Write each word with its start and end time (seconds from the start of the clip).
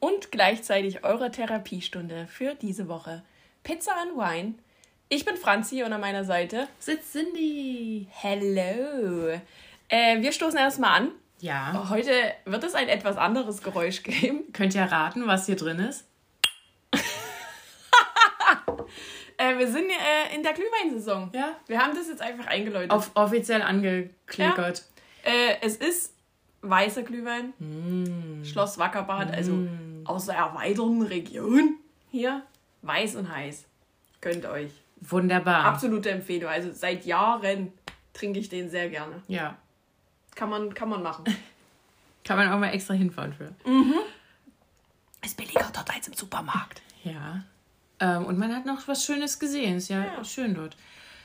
und 0.00 0.32
gleichzeitig 0.32 1.04
eurer 1.04 1.30
Therapiestunde 1.30 2.26
für 2.26 2.54
diese 2.54 2.88
Woche. 2.88 3.22
Pizza 3.62 3.92
and 4.00 4.16
Wine. 4.16 4.54
Ich 5.08 5.24
bin 5.24 5.36
Franzi 5.36 5.82
und 5.82 5.92
an 5.92 6.00
meiner 6.00 6.24
Seite 6.24 6.68
sitzt 6.78 7.12
Cindy. 7.12 8.08
Hello. 8.10 9.38
Äh, 9.88 10.22
wir 10.22 10.32
stoßen 10.32 10.58
erstmal 10.58 11.00
an. 11.00 11.12
Ja. 11.40 11.88
Heute 11.90 12.12
wird 12.44 12.64
es 12.64 12.74
ein 12.74 12.88
etwas 12.88 13.16
anderes 13.16 13.62
Geräusch 13.62 14.02
geben. 14.02 14.44
Könnt 14.52 14.74
ihr 14.74 14.82
raten, 14.82 15.26
was 15.26 15.46
hier 15.46 15.56
drin 15.56 15.78
ist? 15.78 16.06
Äh, 19.36 19.56
wir 19.56 19.72
sind 19.72 19.88
äh, 19.88 20.34
in 20.34 20.42
der 20.42 20.52
Glühweinsaison. 20.52 21.30
Ja. 21.32 21.56
Wir 21.66 21.78
haben 21.78 21.94
das 21.94 22.08
jetzt 22.08 22.20
einfach 22.20 22.46
eingeläutet. 22.46 22.90
Auf 22.90 23.12
offiziell 23.14 23.62
angeklickert. 23.62 24.84
Äh, 25.22 25.56
es 25.62 25.76
ist 25.76 26.14
weißer 26.62 27.02
Glühwein. 27.02 27.52
Mm. 27.58 28.44
Schloss 28.44 28.78
Wackerbad, 28.78 29.32
also 29.32 29.66
aus 30.04 30.26
der 30.26 30.36
erweiterten 30.36 31.02
Region 31.02 31.76
hier. 32.10 32.42
Weiß 32.82 33.16
und 33.16 33.30
heiß. 33.34 33.64
Könnt 34.20 34.46
euch. 34.46 34.70
Wunderbar. 35.00 35.64
Absolute 35.64 36.10
Empfehlung. 36.10 36.50
Also 36.50 36.70
seit 36.72 37.04
Jahren 37.06 37.72
trinke 38.12 38.38
ich 38.38 38.48
den 38.48 38.68
sehr 38.70 38.88
gerne. 38.90 39.22
Ja. 39.28 39.56
Kann 40.34 40.50
man, 40.50 40.72
kann 40.74 40.88
man 40.88 41.02
machen. 41.02 41.24
Kann 42.24 42.36
man 42.36 42.52
auch 42.52 42.58
mal 42.58 42.68
extra 42.68 42.92
hinfahren 42.94 43.32
für. 43.32 43.54
Ist 45.24 45.36
billiger 45.38 45.70
dort 45.72 45.92
als 45.92 46.06
im 46.06 46.12
Supermarkt. 46.14 46.82
Ja. 47.02 47.42
Ähm, 47.98 48.26
und 48.26 48.38
man 48.38 48.54
hat 48.54 48.66
noch 48.66 48.86
was 48.88 49.04
Schönes 49.04 49.38
gesehen. 49.38 49.78
Ist 49.78 49.88
ja, 49.88 50.04
Ja. 50.04 50.24
schön 50.24 50.54
dort. 50.54 50.76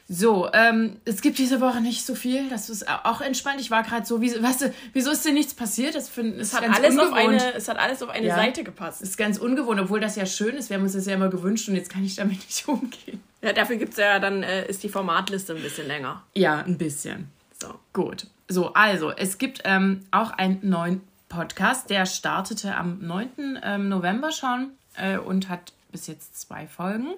So, 0.07 0.47
ähm, 0.53 0.97
es 1.05 1.21
gibt 1.21 1.39
diese 1.39 1.61
Woche 1.61 1.81
nicht 1.81 2.05
so 2.05 2.13
viel. 2.13 2.47
Das 2.49 2.69
ist 2.69 2.87
auch 2.87 3.21
entspannt. 3.21 3.59
Ich 3.59 3.71
war 3.71 3.81
gerade 3.81 4.05
so, 4.05 4.21
wie, 4.21 4.31
weißt 4.41 4.61
du, 4.61 4.73
wieso 4.93 5.09
ist 5.09 5.25
denn 5.25 5.33
nichts 5.33 5.55
passiert? 5.55 5.95
Das 5.95 6.09
find, 6.09 6.37
Es 6.39 6.53
hat, 6.53 6.63
alles 6.63 6.97
auf 6.99 7.11
eine, 7.11 7.53
es 7.55 7.67
hat 7.67 7.79
alles 7.79 8.03
auf 8.03 8.09
eine 8.09 8.27
Ja. 8.27 8.35
Seite 8.35 8.63
gepasst. 8.63 9.01
ist 9.01 9.17
ganz 9.17 9.39
ungewohnt, 9.39 9.79
obwohl 9.79 9.99
das 9.99 10.15
ja 10.15 10.27
schön 10.27 10.55
ist. 10.55 10.69
Wir 10.69 10.77
haben 10.77 10.83
uns 10.83 10.93
das 10.93 11.07
ja 11.07 11.15
immer 11.15 11.29
gewünscht 11.29 11.67
und 11.69 11.75
jetzt 11.75 11.89
kann 11.89 12.03
ich 12.05 12.15
damit 12.15 12.37
nicht 12.45 12.67
umgehen. 12.67 13.23
Ja, 13.41 13.53
dafür 13.53 13.77
gibt's 13.77 13.97
ja 13.97 14.19
dann, 14.19 14.43
äh, 14.43 14.67
ist 14.67 14.83
die 14.83 14.89
Formatliste 14.89 15.55
ein 15.55 15.61
bisschen 15.63 15.87
länger. 15.87 16.21
Ja, 16.35 16.59
ein 16.59 16.77
bisschen. 16.77 17.31
So. 17.59 17.73
Gut. 17.93 18.27
So, 18.47 18.73
also, 18.73 19.09
es 19.11 19.39
gibt 19.39 19.61
ähm, 19.65 20.05
auch 20.11 20.29
einen 20.31 20.59
neuen 20.61 21.01
Podcast, 21.29 21.89
der 21.89 22.05
startete 22.05 22.75
am 22.75 22.99
9. 23.01 23.59
Ähm, 23.63 23.89
November 23.89 24.31
schon 24.31 24.69
äh, 24.97 25.17
und 25.17 25.49
hat 25.49 25.73
bis 25.91 26.05
jetzt 26.05 26.39
zwei 26.39 26.67
Folgen. 26.67 27.15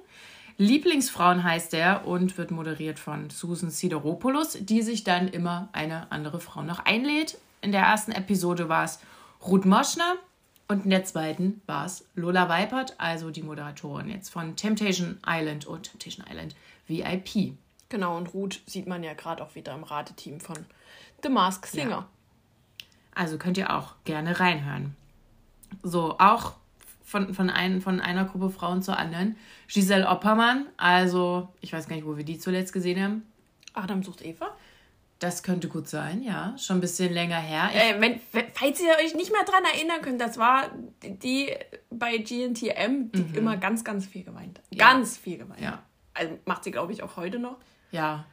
Lieblingsfrauen 0.57 1.43
heißt 1.43 1.73
er 1.75 2.07
und 2.07 2.37
wird 2.37 2.49
moderiert 2.49 2.97
von 2.97 3.29
Susan 3.29 3.69
Sideropoulos, 3.69 4.57
die 4.61 4.81
sich 4.81 5.03
dann 5.03 5.27
immer 5.27 5.69
eine 5.71 6.11
andere 6.11 6.39
Frau 6.39 6.63
noch 6.63 6.79
einlädt. 6.79 7.37
In 7.61 7.71
der 7.71 7.81
ersten 7.83 8.11
Episode 8.11 8.67
war 8.67 8.83
es 8.83 8.99
Ruth 9.45 9.65
Moschner 9.65 10.15
und 10.67 10.85
in 10.85 10.89
der 10.89 11.03
zweiten 11.03 11.61
war 11.67 11.85
es 11.85 12.05
Lola 12.15 12.49
Weipert, 12.49 12.95
also 12.97 13.29
die 13.29 13.43
Moderatorin 13.43 14.09
jetzt 14.09 14.29
von 14.29 14.55
Temptation 14.55 15.19
Island 15.25 15.67
und 15.67 15.83
Temptation 15.83 16.25
Island 16.27 16.55
VIP. 16.87 17.53
Genau, 17.89 18.17
und 18.17 18.33
Ruth 18.33 18.61
sieht 18.65 18.87
man 18.87 19.03
ja 19.03 19.13
gerade 19.13 19.43
auch 19.43 19.53
wieder 19.55 19.75
im 19.75 19.83
Rateteam 19.83 20.39
von 20.39 20.57
The 21.21 21.29
Mask 21.29 21.67
Singer. 21.67 21.89
Ja. 21.89 22.07
Also 23.13 23.37
könnt 23.37 23.57
ihr 23.57 23.75
auch 23.75 23.93
gerne 24.05 24.39
reinhören. 24.39 24.95
So, 25.83 26.17
auch 26.19 26.53
von, 27.07 27.33
von, 27.33 27.49
ein, 27.49 27.79
von 27.79 28.01
einer 28.01 28.25
Gruppe 28.25 28.49
Frauen 28.49 28.81
zur 28.83 28.99
anderen. 28.99 29.37
Giselle 29.69 30.07
Oppermann, 30.07 30.67
also 30.75 31.47
ich 31.61 31.71
weiß 31.71 31.87
gar 31.87 31.95
nicht, 31.95 32.05
wo 32.05 32.17
wir 32.17 32.25
die 32.25 32.37
zuletzt 32.37 32.73
gesehen 32.73 33.01
haben. 33.01 33.25
Adam 33.73 34.03
sucht 34.03 34.23
Eva. 34.25 34.55
Das 35.19 35.41
könnte 35.41 35.69
gut 35.69 35.87
sein, 35.87 36.21
ja. 36.21 36.53
Schon 36.57 36.77
ein 36.77 36.81
bisschen 36.81 37.13
länger 37.13 37.39
her. 37.39 37.69
Äh, 37.73 37.99
wenn, 38.01 38.19
falls 38.53 38.81
ihr 38.81 38.91
euch 39.03 39.15
nicht 39.15 39.31
mehr 39.31 39.43
dran 39.45 39.63
erinnern 39.73 40.01
könnt, 40.01 40.19
das 40.19 40.37
war 40.37 40.69
die, 41.01 41.49
bei 41.89 42.17
GNTM, 42.17 43.11
die 43.13 43.37
immer 43.37 43.55
ganz, 43.57 43.83
ganz 43.85 44.05
viel 44.05 44.23
geweint 44.23 44.59
hat. 44.59 44.77
Ganz 44.77 45.17
viel 45.17 45.37
geweint. 45.37 45.59
Mhm. 45.59 45.65
Ja. 45.65 45.83
Also 46.13 46.37
macht 46.45 46.65
sie, 46.65 46.71
glaube 46.71 46.91
ich, 46.91 47.01
auch 47.03 47.15
heute 47.15 47.39
noch. 47.39 47.57
ja. 47.91 48.25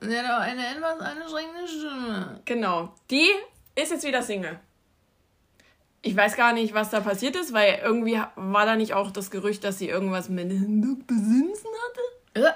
Sie 0.00 0.18
hat 0.18 0.26
auch 0.26 0.40
eine 0.40 0.66
etwas 0.66 0.98
anstrengende 0.98 1.68
Stimme. 1.68 2.40
Genau. 2.44 2.92
Die 3.08 3.28
ist 3.76 3.92
jetzt 3.92 4.04
wieder 4.04 4.20
Single. 4.20 4.58
Ich 6.02 6.16
weiß 6.16 6.36
gar 6.36 6.52
nicht, 6.52 6.74
was 6.74 6.90
da 6.90 7.00
passiert 7.00 7.36
ist, 7.36 7.52
weil 7.52 7.80
irgendwie 7.82 8.20
war 8.34 8.66
da 8.66 8.76
nicht 8.76 8.92
auch 8.94 9.10
das 9.12 9.30
Gerücht, 9.30 9.62
dass 9.64 9.78
sie 9.78 9.88
irgendwas 9.88 10.28
mit 10.28 10.50
Dr. 10.50 11.16
Simpson 11.16 11.70
hatte? 12.34 12.54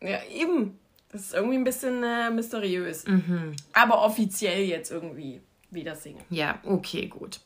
Äh, 0.00 0.10
Ja, 0.10 0.18
eben. 0.30 0.78
Das 1.10 1.22
ist 1.22 1.34
irgendwie 1.34 1.56
ein 1.56 1.64
bisschen 1.64 2.02
äh, 2.02 2.30
mysteriös. 2.30 3.06
Mhm. 3.06 3.54
Aber 3.74 4.02
offiziell 4.02 4.64
jetzt 4.64 4.90
irgendwie 4.90 5.40
wieder 5.70 5.94
Single. 5.94 6.22
Ja, 6.30 6.58
okay, 6.64 7.06
gut. 7.06 7.40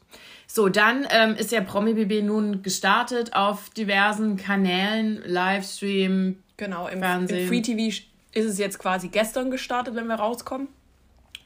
So, 0.46 0.68
dann 0.68 1.06
ähm, 1.10 1.34
ist 1.34 1.50
ja 1.52 1.60
Promi 1.60 1.94
BB 1.94 2.24
nun 2.24 2.62
gestartet 2.62 3.34
auf 3.34 3.70
diversen 3.70 4.36
Kanälen, 4.36 5.22
Livestream. 5.24 6.42
Genau, 6.56 6.88
im, 6.88 7.00
Fernsehen. 7.00 7.40
im 7.40 7.48
Free 7.48 7.62
TV 7.62 7.88
ist 8.32 8.44
es 8.44 8.58
jetzt 8.58 8.78
quasi 8.78 9.08
gestern 9.08 9.50
gestartet, 9.50 9.94
wenn 9.94 10.06
wir 10.06 10.14
rauskommen. 10.16 10.68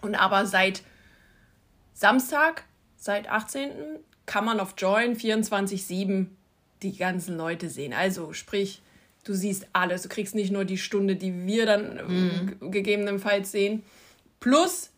Und 0.03 0.15
aber 0.15 0.47
seit 0.47 0.83
Samstag, 1.95 2.65
seit 3.01 3.29
18. 3.29 3.71
kann 4.27 4.45
man 4.45 4.61
auf 4.61 4.75
Join 4.79 5.17
24-7 5.17 6.27
die 6.83 6.97
ganzen 6.97 7.37
Leute 7.37 7.69
sehen. 7.69 7.93
Also 7.93 8.33
sprich, 8.33 8.81
du 9.25 9.35
siehst 9.35 9.67
alles. 9.73 10.03
Du 10.03 10.09
kriegst 10.09 10.35
nicht 10.37 10.53
nur 10.53 10.65
die 10.65 10.79
Stunde, 10.79 11.17
die 11.17 11.45
wir 11.47 11.67
dann 11.67 11.99
ähm, 11.99 12.57
ge- 12.61 12.71
gegebenenfalls 12.71 13.51
sehen. 13.51 13.83
Plus, 14.39 14.91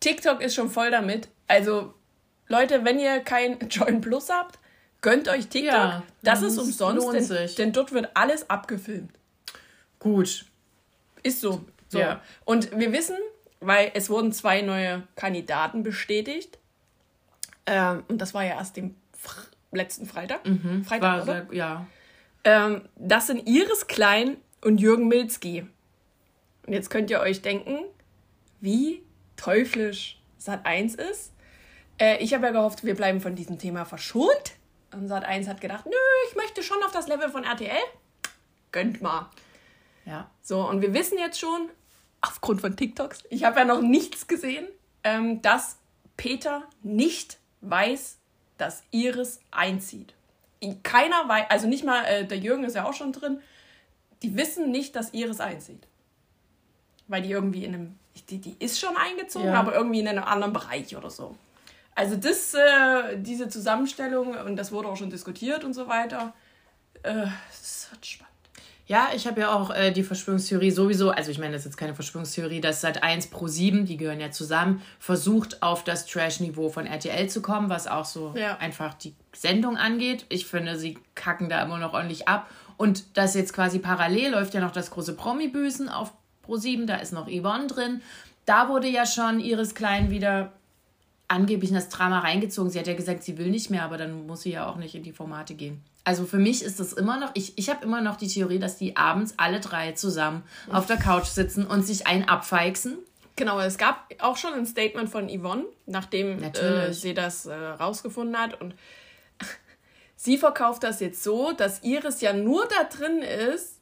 TikTok 0.00 0.40
ist 0.40 0.54
schon 0.54 0.70
voll 0.70 0.90
damit. 0.90 1.28
Also, 1.46 1.92
Leute, 2.48 2.84
wenn 2.84 2.98
ihr 2.98 3.20
kein 3.20 3.58
Join 3.70 4.00
Plus 4.00 4.30
habt, 4.30 4.58
gönnt 5.02 5.28
euch 5.28 5.48
TikTok. 5.48 5.72
Ja, 5.72 6.02
das 6.22 6.42
ist 6.42 6.56
umsonst, 6.58 7.30
denn, 7.30 7.48
denn 7.58 7.72
dort 7.72 7.92
wird 7.92 8.08
alles 8.14 8.48
abgefilmt. 8.48 9.12
Gut. 9.98 10.46
Ist 11.22 11.40
so. 11.40 11.64
so. 11.88 11.98
Ja. 11.98 12.22
Und 12.44 12.76
wir 12.78 12.92
wissen, 12.92 13.16
weil 13.60 13.90
es 13.94 14.08
wurden 14.08 14.32
zwei 14.32 14.62
neue 14.62 15.02
Kandidaten 15.16 15.82
bestätigt. 15.82 16.58
Ähm, 17.70 18.02
und 18.08 18.18
das 18.18 18.34
war 18.34 18.44
ja 18.44 18.54
erst 18.56 18.76
dem 18.76 18.96
Fr 19.16 19.42
letzten 19.72 20.04
Freitag. 20.04 20.40
Freitag, 20.84 21.00
War 21.02 21.22
oder? 21.22 21.46
ja. 21.54 21.86
Ähm, 22.42 22.88
das 22.96 23.28
sind 23.28 23.46
Iris 23.46 23.86
Klein 23.86 24.36
und 24.62 24.80
Jürgen 24.80 25.06
Milzki. 25.06 25.64
Und 26.66 26.72
jetzt 26.72 26.90
könnt 26.90 27.08
ihr 27.10 27.20
euch 27.20 27.40
denken, 27.40 27.78
wie 28.60 29.04
teuflisch 29.36 30.20
Sat 30.38 30.66
1 30.66 30.96
ist. 30.96 31.32
Äh, 31.98 32.16
ich 32.18 32.34
habe 32.34 32.46
ja 32.46 32.52
gehofft, 32.52 32.82
wir 32.82 32.96
bleiben 32.96 33.20
von 33.20 33.36
diesem 33.36 33.58
Thema 33.60 33.84
verschont. 33.84 34.56
Und 34.92 35.06
Sat 35.06 35.24
1 35.24 35.46
hat 35.46 35.60
gedacht, 35.60 35.86
nö, 35.86 35.92
ich 36.28 36.36
möchte 36.36 36.64
schon 36.64 36.82
auf 36.82 36.90
das 36.90 37.06
Level 37.06 37.28
von 37.28 37.44
RTL. 37.44 37.78
Gönnt 38.72 39.00
mal. 39.00 39.30
Ja. 40.04 40.28
So, 40.42 40.68
und 40.68 40.80
wir 40.80 40.92
wissen 40.94 41.16
jetzt 41.18 41.38
schon, 41.38 41.68
aufgrund 42.20 42.60
von 42.60 42.76
TikToks, 42.76 43.22
ich 43.30 43.44
habe 43.44 43.60
ja 43.60 43.64
noch 43.64 43.82
nichts 43.82 44.26
gesehen, 44.26 44.66
ähm, 45.04 45.42
dass 45.42 45.78
Peter 46.16 46.64
nicht 46.82 47.39
weiß, 47.60 48.18
dass 48.58 48.82
Iris 48.90 49.40
einzieht. 49.50 50.14
Keiner 50.82 51.28
weiß, 51.28 51.46
also 51.48 51.66
nicht 51.66 51.84
mal, 51.84 52.04
äh, 52.04 52.26
der 52.26 52.38
Jürgen 52.38 52.64
ist 52.64 52.76
ja 52.76 52.84
auch 52.84 52.92
schon 52.92 53.12
drin, 53.12 53.40
die 54.22 54.36
wissen 54.36 54.70
nicht, 54.70 54.94
dass 54.96 55.14
Iris 55.14 55.40
einzieht. 55.40 55.86
Weil 57.08 57.22
die 57.22 57.30
irgendwie 57.30 57.64
in 57.64 57.74
einem, 57.74 57.98
die, 58.28 58.38
die 58.38 58.56
ist 58.58 58.78
schon 58.78 58.96
eingezogen, 58.96 59.48
Ja. 59.48 59.54
aber 59.54 59.74
irgendwie 59.74 60.00
in 60.00 60.08
einem 60.08 60.24
anderen 60.24 60.52
Bereich 60.52 60.94
oder 60.96 61.10
so. 61.10 61.36
Also 61.94 62.16
das, 62.16 62.54
äh, 62.54 63.18
diese 63.18 63.48
Zusammenstellung, 63.48 64.34
und 64.36 64.56
das 64.56 64.70
wurde 64.72 64.88
auch 64.88 64.96
schon 64.96 65.10
diskutiert 65.10 65.64
und 65.64 65.72
so 65.72 65.88
weiter, 65.88 66.34
äh, 67.02 67.26
das 67.48 67.88
wird 67.90 68.06
spannend. 68.06 68.29
Ja, 68.90 69.10
ich 69.14 69.28
habe 69.28 69.42
ja 69.42 69.54
auch 69.54 69.70
äh, 69.70 69.92
die 69.92 70.02
Verschwörungstheorie 70.02 70.72
sowieso, 70.72 71.10
also 71.10 71.30
ich 71.30 71.38
meine, 71.38 71.52
das 71.52 71.60
ist 71.60 71.66
jetzt 71.66 71.76
keine 71.76 71.94
Verschwörungstheorie, 71.94 72.60
dass 72.60 72.80
seit 72.80 73.04
1 73.04 73.28
pro 73.28 73.46
7, 73.46 73.86
die 73.86 73.96
gehören 73.96 74.18
ja 74.18 74.32
zusammen, 74.32 74.82
versucht 74.98 75.62
auf 75.62 75.84
das 75.84 76.06
Trash-Niveau 76.06 76.70
von 76.70 76.86
RTL 76.86 77.28
zu 77.28 77.40
kommen, 77.40 77.70
was 77.70 77.86
auch 77.86 78.04
so 78.04 78.34
Ja. 78.36 78.56
einfach 78.56 78.94
die 78.94 79.14
Sendung 79.32 79.76
angeht. 79.76 80.26
Ich 80.28 80.46
finde, 80.46 80.76
sie 80.76 80.98
kacken 81.14 81.48
da 81.48 81.62
immer 81.62 81.78
noch 81.78 81.92
ordentlich 81.92 82.26
ab. 82.26 82.50
Und 82.78 83.16
das 83.16 83.34
jetzt 83.36 83.52
quasi 83.52 83.78
parallel 83.78 84.32
läuft 84.32 84.54
ja 84.54 84.60
noch 84.60 84.72
das 84.72 84.90
große 84.90 85.14
Promi-Büßen 85.14 85.88
auf 85.88 86.12
Pro 86.42 86.56
7, 86.56 86.88
da 86.88 86.96
ist 86.96 87.12
noch 87.12 87.28
Yvonne 87.28 87.68
drin. 87.68 88.02
Da 88.44 88.68
wurde 88.68 88.88
ja 88.88 89.06
schon 89.06 89.38
Iris 89.38 89.76
Klein 89.76 90.10
wieder 90.10 90.50
angeblich 91.30 91.70
in 91.70 91.76
das 91.76 91.88
Drama 91.88 92.20
reingezogen. 92.20 92.70
Sie 92.70 92.78
hat 92.78 92.86
ja 92.86 92.94
gesagt, 92.94 93.22
sie 93.22 93.38
will 93.38 93.50
nicht 93.50 93.70
mehr, 93.70 93.84
aber 93.84 93.96
dann 93.96 94.26
muss 94.26 94.42
sie 94.42 94.50
ja 94.50 94.66
auch 94.68 94.76
nicht 94.76 94.94
in 94.94 95.02
die 95.02 95.12
Formate 95.12 95.54
gehen. 95.54 95.80
Also 96.04 96.24
für 96.24 96.38
mich 96.38 96.62
ist 96.62 96.80
das 96.80 96.92
immer 96.92 97.18
noch, 97.18 97.30
ich, 97.34 97.56
ich 97.56 97.70
habe 97.70 97.84
immer 97.84 98.00
noch 98.00 98.16
die 98.16 98.26
Theorie, 98.26 98.58
dass 98.58 98.76
die 98.76 98.96
abends 98.96 99.34
alle 99.36 99.60
drei 99.60 99.92
zusammen 99.92 100.42
auf 100.70 100.86
der 100.86 100.96
Couch 100.96 101.26
sitzen 101.26 101.66
und 101.66 101.86
sich 101.86 102.06
einen 102.06 102.24
abfeixen. 102.24 102.98
Genau, 103.36 103.60
es 103.60 103.78
gab 103.78 104.12
auch 104.18 104.36
schon 104.36 104.54
ein 104.54 104.66
Statement 104.66 105.08
von 105.08 105.28
Yvonne, 105.28 105.64
nachdem 105.86 106.42
äh, 106.42 106.92
sie 106.92 107.14
das 107.14 107.46
äh, 107.46 107.54
rausgefunden 107.54 108.36
hat. 108.36 108.60
Und 108.60 108.74
sie 110.16 110.36
verkauft 110.36 110.82
das 110.82 111.00
jetzt 111.00 111.22
so, 111.22 111.52
dass 111.52 111.82
Iris 111.84 112.20
ja 112.22 112.32
nur 112.32 112.66
da 112.66 112.84
drin 112.84 113.22
ist, 113.22 113.79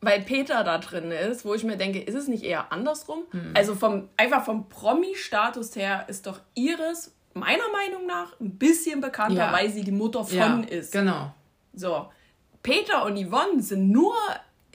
weil 0.00 0.22
Peter 0.22 0.64
da 0.64 0.78
drin 0.78 1.10
ist, 1.10 1.44
wo 1.44 1.54
ich 1.54 1.64
mir 1.64 1.76
denke, 1.76 2.00
ist 2.00 2.14
es 2.14 2.26
nicht 2.26 2.42
eher 2.42 2.72
andersrum? 2.72 3.24
Hm. 3.32 3.52
Also 3.54 3.74
vom, 3.74 4.08
einfach 4.16 4.44
vom 4.44 4.68
Promi-Status 4.68 5.76
her 5.76 6.06
ist 6.08 6.26
doch 6.26 6.40
Iris 6.54 7.14
meiner 7.34 7.68
Meinung 7.70 8.06
nach 8.06 8.38
ein 8.40 8.56
bisschen 8.56 9.00
bekannter, 9.00 9.46
ja. 9.46 9.52
weil 9.52 9.70
sie 9.70 9.84
die 9.84 9.92
Mutter 9.92 10.24
von 10.24 10.36
ja, 10.36 10.60
ist. 10.60 10.92
Genau. 10.92 11.34
So. 11.74 12.08
Peter 12.62 13.04
und 13.04 13.16
Yvonne 13.16 13.62
sind 13.62 13.90
nur 13.90 14.14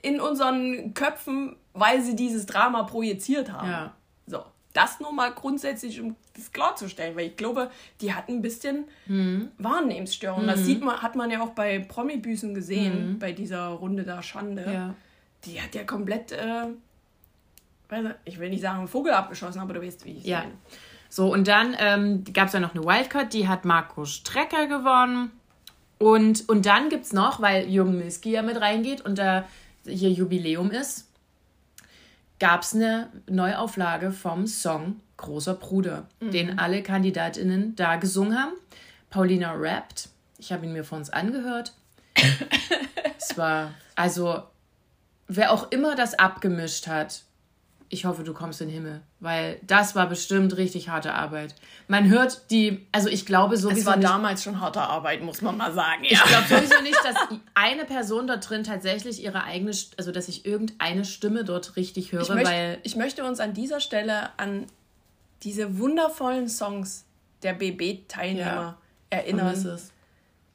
in 0.01 0.21
unseren 0.21 0.93
Köpfen, 0.93 1.55
weil 1.73 2.01
sie 2.01 2.15
dieses 2.15 2.45
Drama 2.45 2.83
projiziert 2.83 3.51
haben. 3.51 3.69
Ja. 3.69 3.93
So. 4.27 4.43
Das 4.73 4.99
nur 4.99 5.13
mal 5.13 5.31
grundsätzlich, 5.31 6.01
um 6.01 6.15
das 6.35 6.51
klarzustellen, 6.51 7.15
weil 7.15 7.27
ich 7.27 7.37
glaube, 7.37 7.71
die 8.01 8.13
hatten 8.13 8.33
ein 8.33 8.41
bisschen 8.41 8.85
mhm. 9.07 9.49
Wahrnehmensstörung. 9.57 10.43
Mhm. 10.43 10.47
Das 10.47 10.65
sieht 10.65 10.81
man, 10.81 11.01
hat 11.01 11.15
man 11.15 11.31
ja 11.31 11.41
auch 11.41 11.51
bei 11.51 11.79
Promi-Büßen 11.79 12.53
gesehen, 12.53 13.13
mhm. 13.13 13.19
bei 13.19 13.31
dieser 13.31 13.67
Runde 13.67 14.03
da 14.03 14.21
Schande. 14.21 14.65
Ja 14.65 14.95
die 15.45 15.61
hat 15.61 15.75
ja 15.75 15.83
komplett, 15.83 16.31
äh, 16.31 16.67
ich 18.25 18.39
will 18.39 18.49
nicht 18.49 18.61
sagen, 18.61 18.79
einen 18.79 18.87
Vogel 18.87 19.13
abgeschossen, 19.13 19.59
aber 19.59 19.73
du 19.73 19.81
weißt, 19.81 20.05
wie 20.05 20.17
ich 20.17 20.25
ja. 20.25 20.39
meine. 20.39 20.53
So, 21.09 21.31
und 21.31 21.47
dann 21.47 21.75
ähm, 21.79 22.23
gab 22.33 22.47
es 22.47 22.53
ja 22.53 22.59
noch 22.59 22.75
eine 22.75 22.83
Wildcard, 22.83 23.31
die 23.33 23.47
hat 23.47 23.63
Marco 23.63 24.05
Strecker 24.05 24.67
gewonnen. 24.67 25.31
Und, 25.97 26.49
und 26.49 26.65
dann 26.65 26.89
gibt 26.89 27.05
es 27.05 27.13
noch, 27.13 27.41
weil 27.41 27.69
Jürgen 27.69 27.97
Milski 27.97 28.31
ja 28.31 28.41
mit 28.41 28.59
reingeht 28.59 29.01
und 29.01 29.17
da 29.17 29.45
hier 29.85 30.11
Jubiläum 30.11 30.71
ist, 30.71 31.07
gab 32.39 32.63
es 32.63 32.75
eine 32.75 33.09
Neuauflage 33.29 34.11
vom 34.11 34.45
Song 34.47 34.99
Großer 35.17 35.53
Bruder, 35.53 36.07
mhm. 36.19 36.31
den 36.31 36.59
alle 36.59 36.83
Kandidatinnen 36.83 37.75
da 37.77 37.95
gesungen 37.95 38.37
haben. 38.37 38.53
Paulina 39.09 39.53
rappt. 39.53 40.09
Ich 40.37 40.51
habe 40.51 40.65
ihn 40.65 40.73
mir 40.73 40.83
vor 40.83 40.97
uns 40.97 41.09
angehört. 41.09 41.73
es 43.17 43.37
war, 43.37 43.73
also 43.95 44.43
wer 45.27 45.51
auch 45.51 45.71
immer 45.71 45.95
das 45.95 46.13
abgemischt 46.13 46.87
hat, 46.87 47.23
ich 47.89 48.05
hoffe, 48.05 48.23
du 48.23 48.33
kommst 48.33 48.61
in 48.61 48.67
den 48.67 48.73
Himmel, 48.73 49.01
weil 49.19 49.59
das 49.61 49.95
war 49.95 50.09
bestimmt 50.09 50.57
richtig 50.57 50.89
harte 50.89 51.13
Arbeit. 51.13 51.53
Man 51.87 52.09
hört 52.09 52.49
die, 52.49 52.85
also 52.91 53.09
ich 53.09 53.25
glaube 53.25 53.57
sowieso. 53.57 53.79
Es 53.79 53.85
war 53.85 53.97
nicht, 53.97 54.09
damals 54.09 54.43
schon 54.43 54.59
harte 54.59 54.81
Arbeit, 54.81 55.21
muss 55.21 55.41
man 55.41 55.55
mal 55.55 55.71
sagen. 55.71 56.03
Ja. 56.03 56.11
Ich 56.11 56.23
glaube 56.23 56.47
sowieso 56.49 56.81
nicht, 56.81 56.97
dass 57.03 57.15
eine 57.53 57.85
Person 57.85 58.27
dort 58.27 58.49
drin 58.49 58.63
tatsächlich 58.63 59.23
ihre 59.23 59.43
eigene, 59.43 59.71
also 59.97 60.11
dass 60.11 60.27
ich 60.27 60.45
irgendeine 60.45 61.05
Stimme 61.05 61.43
dort 61.43 61.75
richtig 61.75 62.11
höre, 62.11 62.23
ich 62.23 62.29
möchte, 62.29 62.49
weil. 62.49 62.79
Ich 62.83 62.95
möchte 62.95 63.23
uns 63.23 63.39
an 63.39 63.53
dieser 63.53 63.79
Stelle 63.79 64.29
an 64.37 64.65
diese 65.43 65.77
wundervollen 65.77 66.49
Songs 66.49 67.05
der 67.43 67.53
BB-Teilnehmer 67.53 68.45
ja, 68.45 68.77
erinnern. 69.11 69.79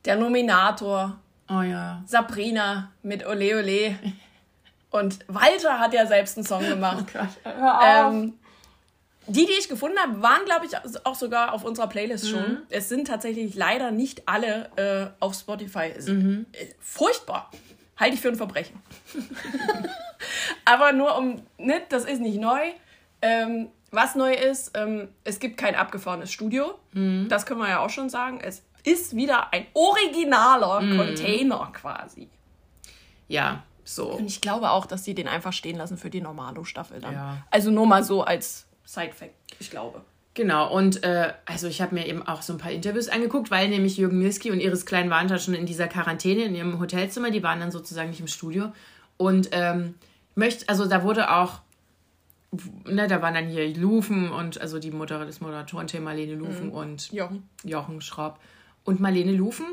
Der 0.05 0.17
Nominator. 0.17 1.21
Oh 1.49 1.63
ja. 1.63 2.03
Sabrina 2.07 2.91
mit 3.03 3.25
Ole 3.27 3.57
Ole. 3.59 3.99
Und 4.91 5.21
Walter 5.29 5.79
hat 5.79 5.95
ja 5.95 6.07
selbst 6.07 6.37
einen 6.37 6.47
Song 6.47 6.67
gemacht. 6.67 7.07
Oh 7.15 7.19
Gott, 7.19 7.83
ähm, 7.85 8.35
die, 9.27 9.47
die 9.47 9.53
ich 9.53 9.69
gefunden 9.69 9.97
habe, 9.99 10.21
waren, 10.23 10.45
glaube 10.45 10.67
ich, 10.67 10.73
auch 11.07 11.15
sogar 11.15 11.53
auf 11.53 11.65
unserer 11.65 11.87
Playlist 11.87 12.25
mhm. 12.25 12.29
schon. 12.29 12.59
Es 12.69 12.89
sind 12.89 13.07
tatsächlich 13.07 13.55
leider 13.55 13.93
nicht 13.93 14.27
alle 14.27 14.71
äh, 14.77 15.07
auf 15.21 15.35
Spotify. 15.35 15.93
Mhm. 16.05 16.47
Äh, 16.53 16.67
furchtbar. 16.81 17.51
Halte 17.97 18.15
ich 18.15 18.21
für 18.21 18.29
ein 18.29 18.35
Verbrechen. 18.35 18.81
Aber 20.65 20.93
nur 20.93 21.17
um, 21.17 21.43
ne, 21.59 21.83
das 21.89 22.07
ist 22.07 22.21
nicht 22.21 22.41
neu. 22.41 22.61
Ähm, 23.23 23.69
was 23.93 24.15
neu 24.15 24.33
ist, 24.33 24.73
ähm, 24.75 25.09
es 25.25 25.39
gibt 25.39 25.59
kein 25.59 25.75
abgefahrenes 25.75 26.33
Studio. 26.33 26.79
Mhm. 26.93 27.29
Das 27.29 27.47
können 27.47 27.61
wir 27.61 27.69
ja 27.69 27.81
auch 27.81 27.91
schon 27.91 28.09
sagen. 28.09 28.41
Es 28.43 28.63
ist 28.85 29.15
wieder 29.15 29.53
ein 29.53 29.67
originaler 29.75 30.81
mhm. 30.81 30.97
Container 30.97 31.71
quasi. 31.73 32.29
Ja, 33.29 33.63
so. 33.95 34.13
Und 34.13 34.27
ich 34.27 34.41
glaube 34.41 34.71
auch, 34.71 34.87
dass 34.87 35.05
sie 35.05 35.15
den 35.15 35.29
einfach 35.29 35.53
stehen 35.53 35.77
lassen 35.77 35.97
für 35.97 36.11
die 36.11 36.21
Normalo-Staffel 36.21 37.01
dann. 37.01 37.15
Ja. 37.15 37.47
Also 37.51 37.71
nur 37.71 37.87
mal 37.87 38.05
so 38.05 38.23
als 38.23 38.67
Side-Fact, 38.85 39.35
ich 39.59 39.71
glaube. 39.71 40.03
Genau, 40.35 40.73
und 40.73 41.03
äh, 41.03 41.33
also 41.45 41.67
ich 41.67 41.83
habe 41.83 41.95
mir 41.95 42.07
eben 42.07 42.27
auch 42.27 42.43
so 42.43 42.53
ein 42.53 42.59
paar 42.59 42.71
Interviews 42.71 43.09
angeguckt, 43.09 43.51
weil 43.51 43.69
nämlich 43.69 43.97
Jürgen 43.97 44.19
Milski 44.19 44.51
und 44.51 44.61
Iris 44.61 44.87
Klein 44.87 45.11
waren 45.11 45.27
da 45.27 45.39
schon 45.39 45.55
in 45.55 45.67
dieser 45.67 45.89
Quarantäne 45.89 46.45
in 46.45 46.55
ihrem 46.55 46.79
Hotelzimmer, 46.79 47.31
die 47.31 47.43
waren 47.43 47.59
dann 47.59 47.73
sozusagen 47.73 48.11
nicht 48.11 48.21
im 48.21 48.29
Studio. 48.29 48.73
Und 49.17 49.49
ähm, 49.53 49.97
möchte, 50.37 50.69
also 50.69 50.87
da 50.87 51.03
wurde 51.03 51.33
auch, 51.33 51.61
ne, 52.85 53.09
da 53.09 53.21
waren 53.23 53.35
dann 53.35 53.49
hier 53.49 53.77
Lufen 53.77 54.31
und 54.31 54.61
also 54.61 54.79
die 54.79 54.93
Mutter 54.93 55.25
des 55.27 55.41
Moderatoren 55.41 55.89
Marlene 56.03 56.35
Lufen 56.35 56.69
mhm. 56.69 56.73
und 56.73 57.13
Jochen. 57.13 57.49
Jochen 57.65 58.01
Schraub. 58.01 58.39
Und 58.85 59.01
Marlene 59.01 59.33
Lufen 59.33 59.67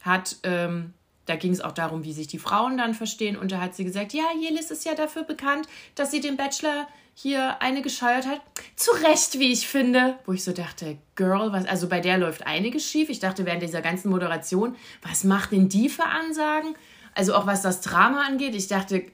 hat 0.00 0.36
ähm, 0.44 0.94
da 1.26 1.36
ging 1.36 1.52
es 1.52 1.60
auch 1.60 1.72
darum, 1.72 2.04
wie 2.04 2.12
sich 2.12 2.26
die 2.26 2.38
Frauen 2.38 2.76
dann 2.76 2.94
verstehen. 2.94 3.36
Und 3.36 3.52
da 3.52 3.60
hat 3.60 3.74
sie 3.74 3.84
gesagt, 3.84 4.12
ja, 4.12 4.24
Jelis 4.38 4.70
ist 4.70 4.84
ja 4.84 4.94
dafür 4.94 5.22
bekannt, 5.22 5.66
dass 5.94 6.10
sie 6.10 6.20
den 6.20 6.36
Bachelor 6.36 6.86
hier 7.14 7.62
eine 7.62 7.80
gescheuert 7.80 8.26
hat. 8.26 8.40
Zu 8.76 8.90
Recht, 8.92 9.38
wie 9.38 9.52
ich 9.52 9.68
finde. 9.68 10.18
Wo 10.26 10.32
ich 10.32 10.44
so 10.44 10.52
dachte, 10.52 10.98
Girl, 11.14 11.52
was, 11.52 11.64
also 11.66 11.88
bei 11.88 12.00
der 12.00 12.18
läuft 12.18 12.46
einiges 12.46 12.84
schief. 12.84 13.08
Ich 13.08 13.20
dachte 13.20 13.46
während 13.46 13.62
dieser 13.62 13.82
ganzen 13.82 14.10
Moderation, 14.10 14.76
was 15.02 15.24
macht 15.24 15.52
denn 15.52 15.68
die 15.68 15.88
für 15.88 16.04
Ansagen? 16.04 16.74
Also 17.14 17.34
auch 17.34 17.46
was 17.46 17.62
das 17.62 17.80
Drama 17.80 18.22
angeht. 18.26 18.54
Ich 18.54 18.66
dachte. 18.66 18.96
Äh, 18.96 19.06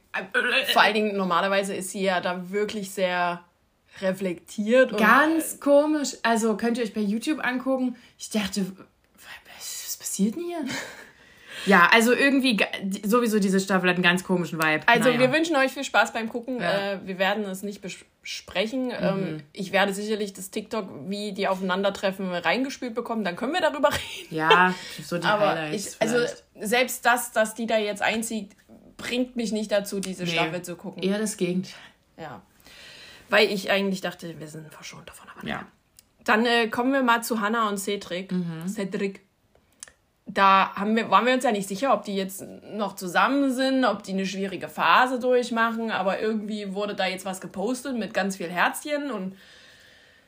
Vor 0.72 0.82
allen 0.82 0.94
Dingen, 0.94 1.16
normalerweise 1.16 1.74
ist 1.74 1.90
sie 1.90 2.02
ja 2.02 2.20
da 2.20 2.50
wirklich 2.50 2.90
sehr 2.90 3.44
reflektiert. 4.00 4.96
Ganz 4.96 5.60
komisch. 5.60 6.16
Also 6.22 6.56
könnt 6.56 6.78
ihr 6.78 6.84
euch 6.84 6.94
bei 6.94 7.00
YouTube 7.02 7.44
angucken. 7.44 7.96
Ich 8.18 8.30
dachte, 8.30 8.64
was 9.58 9.96
passiert 9.98 10.36
denn 10.36 10.44
hier? 10.44 10.64
Ja, 11.66 11.88
also 11.92 12.12
irgendwie 12.12 12.58
sowieso 13.04 13.38
diese 13.38 13.60
Staffel 13.60 13.88
hat 13.88 13.96
einen 13.96 14.02
ganz 14.02 14.24
komischen 14.24 14.58
Vibe. 14.58 14.86
Also 14.86 15.08
naja. 15.08 15.20
wir 15.20 15.32
wünschen 15.32 15.56
euch 15.56 15.72
viel 15.72 15.84
Spaß 15.84 16.12
beim 16.12 16.28
Gucken. 16.28 16.60
Ja. 16.60 16.92
Äh, 16.92 17.06
wir 17.06 17.18
werden 17.18 17.44
es 17.44 17.62
nicht 17.62 17.80
besprechen. 17.82 18.86
Mhm. 18.86 18.92
Ähm, 19.00 19.42
ich 19.52 19.72
werde 19.72 19.92
sicherlich 19.92 20.32
das 20.32 20.50
TikTok, 20.50 20.88
wie 21.08 21.32
die 21.32 21.48
aufeinandertreffen, 21.48 22.32
reingespielt 22.32 22.94
bekommen. 22.94 23.24
Dann 23.24 23.36
können 23.36 23.52
wir 23.52 23.60
darüber 23.60 23.90
reden. 23.92 24.34
Ja, 24.34 24.74
so 25.02 25.18
die 25.18 25.26
Aber 25.26 25.50
Highlights. 25.50 25.96
Ich, 25.96 26.02
also 26.02 26.18
selbst 26.61 27.04
das, 27.04 27.32
dass 27.32 27.54
die 27.54 27.66
da 27.66 27.78
jetzt 27.78 28.02
einzieht, 28.02 28.50
bringt 28.96 29.37
mich 29.37 29.52
nicht 29.52 29.73
dazu, 29.73 30.00
diese 30.00 30.25
nee, 30.25 30.30
Staffel 30.30 30.62
zu 30.62 30.76
gucken. 30.76 31.02
Eher 31.02 31.18
das 31.18 31.37
Gegenteil. 31.37 31.75
Ja. 32.18 32.42
Weil 33.28 33.50
ich 33.50 33.70
eigentlich 33.70 34.00
dachte, 34.00 34.38
wir 34.38 34.49
sind 34.49 34.73
verschont 34.73 35.08
davon. 35.08 35.28
Aber 35.37 35.46
ja. 35.46 35.66
Dann 36.25 36.44
äh, 36.44 36.68
kommen 36.68 36.92
wir 36.92 37.02
mal 37.02 37.23
zu 37.23 37.40
Hannah 37.40 37.68
und 37.68 37.78
Cedric. 37.78 38.32
Mhm. 38.32 38.68
Cedric 38.68 39.23
da 40.34 40.75
haben 40.75 40.96
wir, 40.96 41.10
waren 41.10 41.26
wir 41.26 41.34
uns 41.34 41.44
ja 41.44 41.52
nicht 41.52 41.68
sicher, 41.68 41.92
ob 41.92 42.04
die 42.04 42.14
jetzt 42.14 42.44
noch 42.72 42.94
zusammen 42.94 43.52
sind, 43.52 43.84
ob 43.84 44.02
die 44.02 44.12
eine 44.12 44.26
schwierige 44.26 44.68
Phase 44.68 45.18
durchmachen, 45.18 45.90
aber 45.90 46.20
irgendwie 46.20 46.75
wurde 46.75 46.94
da 46.94 47.06
jetzt 47.06 47.25
was 47.25 47.40
gepostet 47.40 47.96
mit 47.96 48.14
ganz 48.14 48.37
viel 48.37 48.49
Herzchen 48.49 49.10
und 49.10 49.37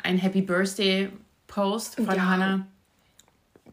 ein 0.02 0.18
Happy 0.18 0.42
Birthday 0.42 1.10
Post 1.46 1.96
von 1.96 2.16
ja, 2.16 2.26
Hannah. 2.26 2.66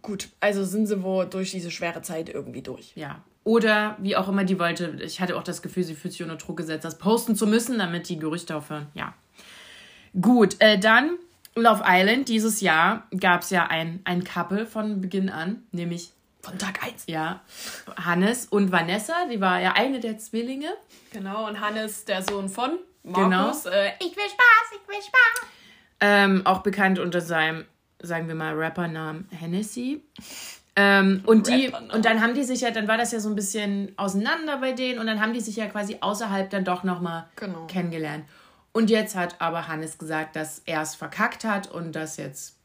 Gut, 0.01 0.29
also 0.39 0.63
sind 0.63 0.87
sie 0.87 1.01
wohl 1.03 1.25
durch 1.25 1.51
diese 1.51 1.71
schwere 1.71 2.01
Zeit 2.01 2.29
irgendwie 2.29 2.61
durch. 2.61 2.91
Ja. 2.95 3.23
Oder 3.43 3.97
wie 3.99 4.15
auch 4.15 4.27
immer 4.27 4.43
die 4.43 4.59
wollte, 4.59 4.97
ich 5.01 5.21
hatte 5.21 5.35
auch 5.35 5.43
das 5.43 5.61
Gefühl, 5.61 5.83
sie 5.83 5.95
fühlt 5.95 6.13
sich 6.13 6.21
unter 6.21 6.35
Druck 6.35 6.57
gesetzt, 6.57 6.85
das 6.85 6.97
posten 6.97 7.35
zu 7.35 7.47
müssen, 7.47 7.79
damit 7.79 8.07
die 8.09 8.19
Gerüchte 8.19 8.55
aufhören. 8.55 8.87
Ja. 8.93 9.13
Gut, 10.19 10.57
äh, 10.59 10.77
dann 10.77 11.17
Love 11.55 11.83
Island. 11.85 12.29
Dieses 12.29 12.61
Jahr 12.61 13.07
gab 13.19 13.41
es 13.41 13.49
ja 13.49 13.67
ein, 13.67 14.01
ein 14.03 14.23
Couple 14.23 14.65
von 14.65 15.01
Beginn 15.01 15.29
an, 15.29 15.63
nämlich 15.71 16.11
von 16.41 16.57
Tag 16.57 16.83
1. 16.83 17.05
Ja. 17.07 17.41
Hannes 17.97 18.45
und 18.45 18.71
Vanessa, 18.71 19.25
die 19.31 19.41
war 19.41 19.59
ja 19.59 19.73
eine 19.73 19.99
der 19.99 20.17
Zwillinge. 20.17 20.69
Genau, 21.11 21.47
und 21.47 21.59
Hannes, 21.59 22.05
der 22.05 22.23
Sohn 22.23 22.49
von 22.49 22.79
Markus. 23.03 23.63
Genau. 23.63 23.75
Äh, 23.75 23.91
ich 23.99 24.15
will 24.15 24.23
Spaß, 24.23 24.79
ich 24.81 24.87
will 24.87 25.01
Spaß. 25.01 25.47
Ähm, 26.01 26.45
auch 26.45 26.59
bekannt 26.59 26.99
unter 26.99 27.21
seinem, 27.21 27.65
sagen 28.01 28.27
wir 28.27 28.35
mal, 28.35 28.55
Rappernamen 28.55 29.27
Hennessy. 29.31 30.01
Ähm, 30.75 31.23
und, 31.25 31.47
die, 31.47 31.73
und 31.93 32.05
dann 32.05 32.21
haben 32.21 32.33
die 32.35 32.43
sich 32.43 32.61
ja, 32.61 32.71
dann 32.71 32.87
war 32.87 32.97
das 32.97 33.11
ja 33.11 33.19
so 33.19 33.27
ein 33.27 33.35
bisschen 33.35 33.91
auseinander 33.97 34.57
bei 34.57 34.71
denen 34.71 34.99
und 34.99 35.07
dann 35.07 35.19
haben 35.19 35.33
die 35.33 35.41
sich 35.41 35.57
ja 35.57 35.67
quasi 35.67 35.97
außerhalb 35.99 36.49
dann 36.49 36.63
doch 36.63 36.83
nochmal 36.83 37.27
genau. 37.35 37.67
kennengelernt. 37.67 38.25
Und 38.71 38.89
jetzt 38.89 39.15
hat 39.15 39.41
aber 39.41 39.67
Hannes 39.67 39.97
gesagt, 39.97 40.37
dass 40.37 40.59
er 40.59 40.81
es 40.81 40.95
verkackt 40.95 41.43
hat 41.43 41.69
und 41.69 41.93
dass 41.93 42.15
jetzt 42.15 42.55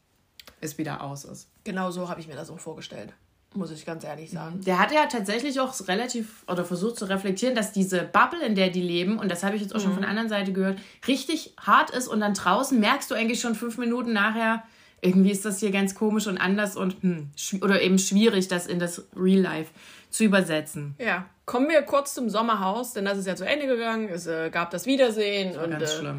es 0.61 0.77
wieder 0.77 1.03
aus 1.03 1.25
ist. 1.25 1.49
Genau 1.65 1.91
so 1.91 2.07
habe 2.07 2.21
ich 2.21 2.27
mir 2.27 2.35
das 2.35 2.49
auch 2.49 2.59
vorgestellt 2.59 3.13
muss 3.55 3.71
ich 3.71 3.85
ganz 3.85 4.03
ehrlich 4.03 4.31
sagen. 4.31 4.61
Der 4.61 4.79
hat 4.79 4.91
ja 4.91 5.05
tatsächlich 5.05 5.59
auch 5.59 5.73
relativ 5.87 6.43
oder 6.47 6.65
versucht 6.65 6.97
zu 6.97 7.05
reflektieren, 7.05 7.55
dass 7.55 7.71
diese 7.71 8.03
Bubble, 8.03 8.45
in 8.45 8.55
der 8.55 8.69
die 8.69 8.81
leben, 8.81 9.19
und 9.19 9.31
das 9.31 9.43
habe 9.43 9.55
ich 9.55 9.61
jetzt 9.61 9.73
auch 9.73 9.79
mhm. 9.79 9.83
schon 9.83 9.93
von 9.93 10.01
der 10.01 10.09
anderen 10.09 10.29
Seite 10.29 10.53
gehört, 10.53 10.79
richtig 11.07 11.53
hart 11.59 11.89
ist 11.91 12.07
und 12.07 12.19
dann 12.19 12.33
draußen 12.33 12.79
merkst 12.79 13.09
du 13.09 13.15
eigentlich 13.15 13.39
schon 13.39 13.55
fünf 13.55 13.77
Minuten 13.77 14.13
nachher, 14.13 14.63
irgendwie 15.01 15.31
ist 15.31 15.45
das 15.45 15.59
hier 15.59 15.71
ganz 15.71 15.93
komisch 15.95 16.27
und 16.27 16.37
anders 16.37 16.75
und 16.75 17.01
hm, 17.01 17.29
oder 17.61 17.81
eben 17.81 17.99
schwierig, 17.99 18.47
das 18.47 18.65
in 18.65 18.79
das 18.79 19.05
Real 19.15 19.41
Life 19.41 19.71
zu 20.09 20.23
übersetzen. 20.23 20.95
Ja, 20.97 21.25
kommen 21.45 21.69
wir 21.69 21.81
kurz 21.83 22.13
zum 22.13 22.29
Sommerhaus, 22.29 22.93
denn 22.93 23.05
das 23.05 23.17
ist 23.17 23.27
ja 23.27 23.35
zu 23.35 23.45
Ende 23.45 23.67
gegangen. 23.67 24.09
Es 24.09 24.25
äh, 24.27 24.49
gab 24.49 24.71
das 24.71 24.85
Wiedersehen 24.85 25.53
das 25.53 25.63
und 25.63 25.71
ganz, 25.71 25.93
äh, 25.99 26.13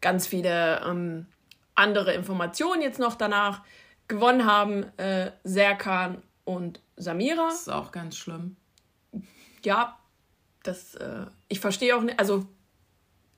ganz 0.00 0.26
viele 0.26 0.80
ähm, 0.86 1.26
andere 1.74 2.12
Informationen 2.12 2.82
jetzt 2.82 3.00
noch 3.00 3.14
danach. 3.14 3.62
Gewonnen 4.06 4.46
haben 4.46 4.84
äh, 4.98 5.32
Serkan 5.44 6.22
und 6.48 6.80
Samira. 6.96 7.48
Das 7.48 7.60
ist 7.60 7.68
auch 7.68 7.92
ganz 7.92 8.16
schlimm. 8.16 8.56
Ja, 9.62 9.98
das, 10.62 10.94
äh, 10.94 11.26
ich 11.48 11.60
verstehe 11.60 11.94
auch 11.94 12.00
nicht, 12.00 12.18
also 12.18 12.46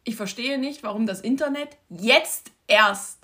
ich 0.05 0.15
verstehe 0.15 0.59
nicht, 0.59 0.85
warum 0.85 1.07
das 1.07 1.21
Internet 1.21 1.77
jetzt 1.89 2.53
erst 2.69 3.19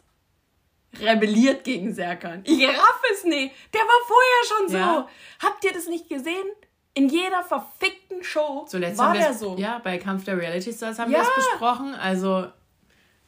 rebelliert 0.98 1.62
gegen 1.62 1.94
Serkan. 1.94 2.40
Ich 2.44 2.66
raff 2.66 3.02
es 3.12 3.22
nicht. 3.24 3.54
Der 3.72 3.80
war 3.80 4.06
vorher 4.08 4.44
schon 4.48 4.68
so. 4.68 4.76
Ja. 4.76 5.08
Habt 5.40 5.64
ihr 5.64 5.72
das 5.72 5.86
nicht 5.86 6.08
gesehen? 6.08 6.46
In 6.94 7.08
jeder 7.08 7.44
verfickten 7.44 8.24
Show 8.24 8.66
Zuletzt 8.68 8.98
war 8.98 9.12
der 9.12 9.34
so. 9.34 9.56
Ja, 9.56 9.78
bei 9.78 9.98
Kampf 9.98 10.24
der 10.24 10.36
Reality 10.36 10.72
Stars 10.72 10.98
haben 10.98 11.12
ja. 11.12 11.18
wir 11.18 11.28
es 11.28 11.34
besprochen. 11.34 11.94
Also, 11.94 12.48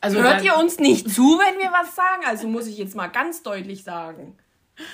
also 0.01 0.21
hört 0.21 0.43
ihr 0.43 0.57
uns 0.57 0.79
nicht 0.79 1.09
zu, 1.09 1.39
wenn 1.39 1.59
wir 1.59 1.71
was 1.71 1.95
sagen? 1.95 2.25
Also 2.27 2.49
muss 2.49 2.67
ich 2.67 2.79
jetzt 2.79 2.97
mal 2.97 3.09
ganz 3.09 3.45
deutlich 3.45 3.85
sagen. 3.85 4.37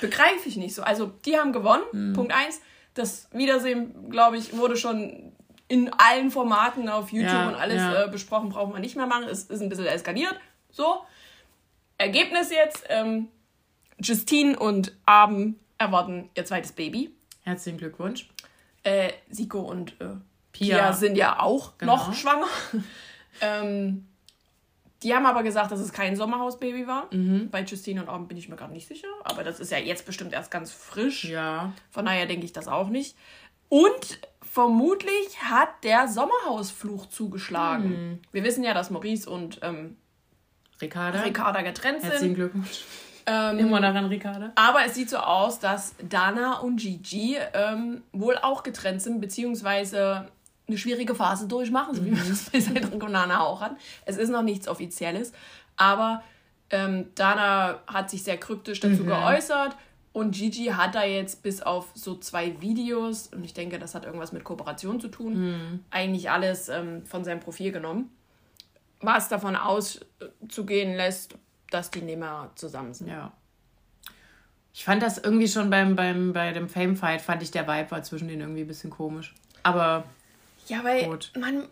Begreife 0.00 0.48
ich 0.48 0.56
nicht 0.56 0.74
so. 0.74 0.82
Also, 0.82 1.12
die 1.24 1.36
haben 1.38 1.52
gewonnen. 1.52 1.84
Hm. 1.90 2.12
Punkt 2.14 2.32
eins. 2.32 2.60
Das 2.94 3.28
Wiedersehen, 3.32 4.10
glaube 4.10 4.36
ich, 4.36 4.56
wurde 4.56 4.76
schon 4.76 5.32
in 5.68 5.92
allen 5.94 6.30
Formaten 6.30 6.88
auf 6.88 7.10
YouTube 7.10 7.32
ja, 7.32 7.48
und 7.48 7.54
alles 7.54 7.78
ja. 7.78 8.04
äh, 8.04 8.08
besprochen, 8.08 8.50
brauchen 8.50 8.72
wir 8.72 8.80
nicht 8.80 8.96
mehr 8.96 9.06
machen. 9.06 9.24
Es 9.24 9.44
ist 9.44 9.60
ein 9.60 9.68
bisschen 9.68 9.86
eskaliert. 9.86 10.34
So. 10.70 11.02
Ergebnis 11.98 12.50
jetzt: 12.50 12.84
ähm, 12.88 13.28
Justine 13.98 14.58
und 14.58 14.96
Abend 15.06 15.58
erwarten 15.78 16.30
ihr 16.34 16.44
zweites 16.44 16.72
Baby. 16.72 17.14
Herzlichen 17.42 17.78
Glückwunsch. 17.78 18.28
Äh, 18.82 19.12
Siko 19.30 19.60
und 19.60 20.00
äh, 20.00 20.16
Pia. 20.52 20.76
Pia. 20.76 20.92
sind 20.92 21.16
ja 21.16 21.40
auch 21.40 21.78
genau. 21.78 21.96
noch 21.96 22.14
schwanger. 22.14 22.46
ähm, 23.40 24.06
die 25.04 25.14
haben 25.14 25.26
aber 25.26 25.42
gesagt, 25.42 25.70
dass 25.70 25.80
es 25.80 25.92
kein 25.92 26.16
Sommerhausbaby 26.16 26.86
war. 26.86 27.08
Mhm. 27.12 27.50
Bei 27.50 27.62
Justine 27.62 28.02
und 28.02 28.08
Abend 28.08 28.28
bin 28.28 28.38
ich 28.38 28.48
mir 28.48 28.56
gerade 28.56 28.72
nicht 28.72 28.88
sicher. 28.88 29.08
Aber 29.22 29.44
das 29.44 29.60
ist 29.60 29.70
ja 29.70 29.78
jetzt 29.78 30.06
bestimmt 30.06 30.32
erst 30.32 30.50
ganz 30.50 30.72
frisch. 30.72 31.24
Ja. 31.24 31.72
Von 31.90 32.06
daher 32.06 32.26
denke 32.26 32.44
ich 32.44 32.52
das 32.52 32.66
auch 32.66 32.88
nicht. 32.88 33.16
Und 33.68 34.18
vermutlich 34.40 35.42
hat 35.42 35.68
der 35.84 36.08
Sommerhausfluch 36.08 37.06
zugeschlagen. 37.06 37.88
Mhm. 37.88 38.18
Wir 38.32 38.44
wissen 38.44 38.64
ja, 38.64 38.72
dass 38.72 38.90
Maurice 38.90 39.28
und 39.28 39.60
ähm, 39.62 39.96
Ricarda. 40.80 41.20
Ricarda 41.20 41.62
getrennt 41.62 42.00
sind. 42.00 42.10
Herzlichen 42.10 42.34
Glückwunsch. 42.34 42.84
Ähm, 43.26 43.58
Immer 43.58 43.80
daran, 43.80 44.06
Ricarda. 44.06 44.52
Aber 44.54 44.84
es 44.84 44.94
sieht 44.94 45.08
so 45.10 45.16
aus, 45.16 45.58
dass 45.58 45.94
Dana 46.08 46.60
und 46.60 46.76
Gigi 46.76 47.36
ähm, 47.54 48.02
wohl 48.12 48.36
auch 48.38 48.62
getrennt 48.62 49.02
sind, 49.02 49.20
beziehungsweise 49.20 50.28
eine 50.66 50.78
schwierige 50.78 51.14
Phase 51.14 51.46
durchmachen, 51.46 51.94
so 51.94 52.04
wie 52.04 52.10
man 52.10 52.28
das 52.28 52.50
bei 52.50 52.60
Cedric 52.60 53.02
und 53.02 53.12
Nana 53.12 53.40
auch 53.40 53.60
hat. 53.60 53.76
Es 54.06 54.16
ist 54.16 54.30
noch 54.30 54.42
nichts 54.42 54.68
Offizielles, 54.68 55.32
aber 55.76 56.22
ähm, 56.70 57.06
Dana 57.14 57.80
hat 57.86 58.10
sich 58.10 58.22
sehr 58.22 58.38
kryptisch 58.38 58.80
dazu 58.80 59.02
mhm. 59.02 59.08
geäußert 59.08 59.76
und 60.12 60.34
Gigi 60.34 60.66
hat 60.66 60.94
da 60.94 61.04
jetzt 61.04 61.42
bis 61.42 61.60
auf 61.60 61.88
so 61.94 62.16
zwei 62.16 62.60
Videos, 62.60 63.28
und 63.28 63.44
ich 63.44 63.52
denke, 63.52 63.78
das 63.78 63.94
hat 63.94 64.04
irgendwas 64.04 64.32
mit 64.32 64.44
Kooperation 64.44 65.00
zu 65.00 65.08
tun, 65.08 65.50
mhm. 65.50 65.80
eigentlich 65.90 66.30
alles 66.30 66.68
ähm, 66.68 67.04
von 67.04 67.24
seinem 67.24 67.40
Profil 67.40 67.72
genommen 67.72 68.10
was 69.04 69.28
davon 69.28 69.56
auszugehen 69.56 70.94
lässt, 70.94 71.36
dass 71.70 71.90
die 71.90 72.02
nicht 72.02 72.18
mehr 72.18 72.50
zusammen 72.54 72.94
sind. 72.94 73.08
Ja. 73.08 73.32
Ich 74.72 74.84
fand 74.84 75.02
das 75.02 75.18
irgendwie 75.18 75.48
schon 75.48 75.70
beim, 75.70 75.94
beim, 75.94 76.32
bei 76.32 76.52
dem 76.52 76.68
Fame-Fight, 76.68 77.20
fand 77.20 77.42
ich 77.42 77.50
der 77.50 77.68
Vibe 77.68 77.90
war 77.90 78.02
zwischen 78.02 78.28
denen 78.28 78.42
irgendwie 78.42 78.62
ein 78.62 78.66
bisschen 78.66 78.90
komisch. 78.90 79.34
Aber. 79.62 80.04
Ja, 80.66 80.84
weil 80.84 81.04
gut. 81.04 81.32
man. 81.38 81.68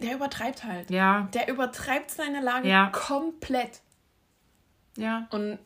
Der 0.00 0.14
übertreibt 0.14 0.64
halt. 0.64 0.90
Ja. 0.90 1.28
Der 1.32 1.48
übertreibt 1.48 2.10
seine 2.10 2.42
Lage 2.42 2.68
ja. 2.68 2.90
komplett. 2.90 3.80
Ja. 4.98 5.26
Und 5.30 5.58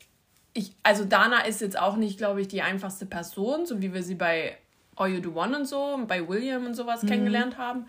ich, 0.52 0.73
also 0.83 1.04
Dana 1.04 1.40
ist 1.40 1.61
jetzt 1.61 1.78
auch 1.78 1.97
nicht, 1.97 2.19
glaube 2.19 2.40
ich, 2.40 2.49
die 2.49 2.62
einfachste 2.62 3.07
Person, 3.07 3.66
so 3.66 3.80
wie 3.80 3.92
wir 3.92 4.02
sie 4.02 4.14
bei 4.14 4.57
All 4.97 5.09
You 5.09 5.21
Do 5.21 5.33
One 5.40 5.57
und 5.57 5.66
so, 5.66 5.83
und 5.95 6.07
bei 6.07 6.28
William 6.28 6.66
und 6.66 6.75
sowas 6.75 7.02
mhm. 7.02 7.09
kennengelernt 7.09 7.59
haben. 7.59 7.87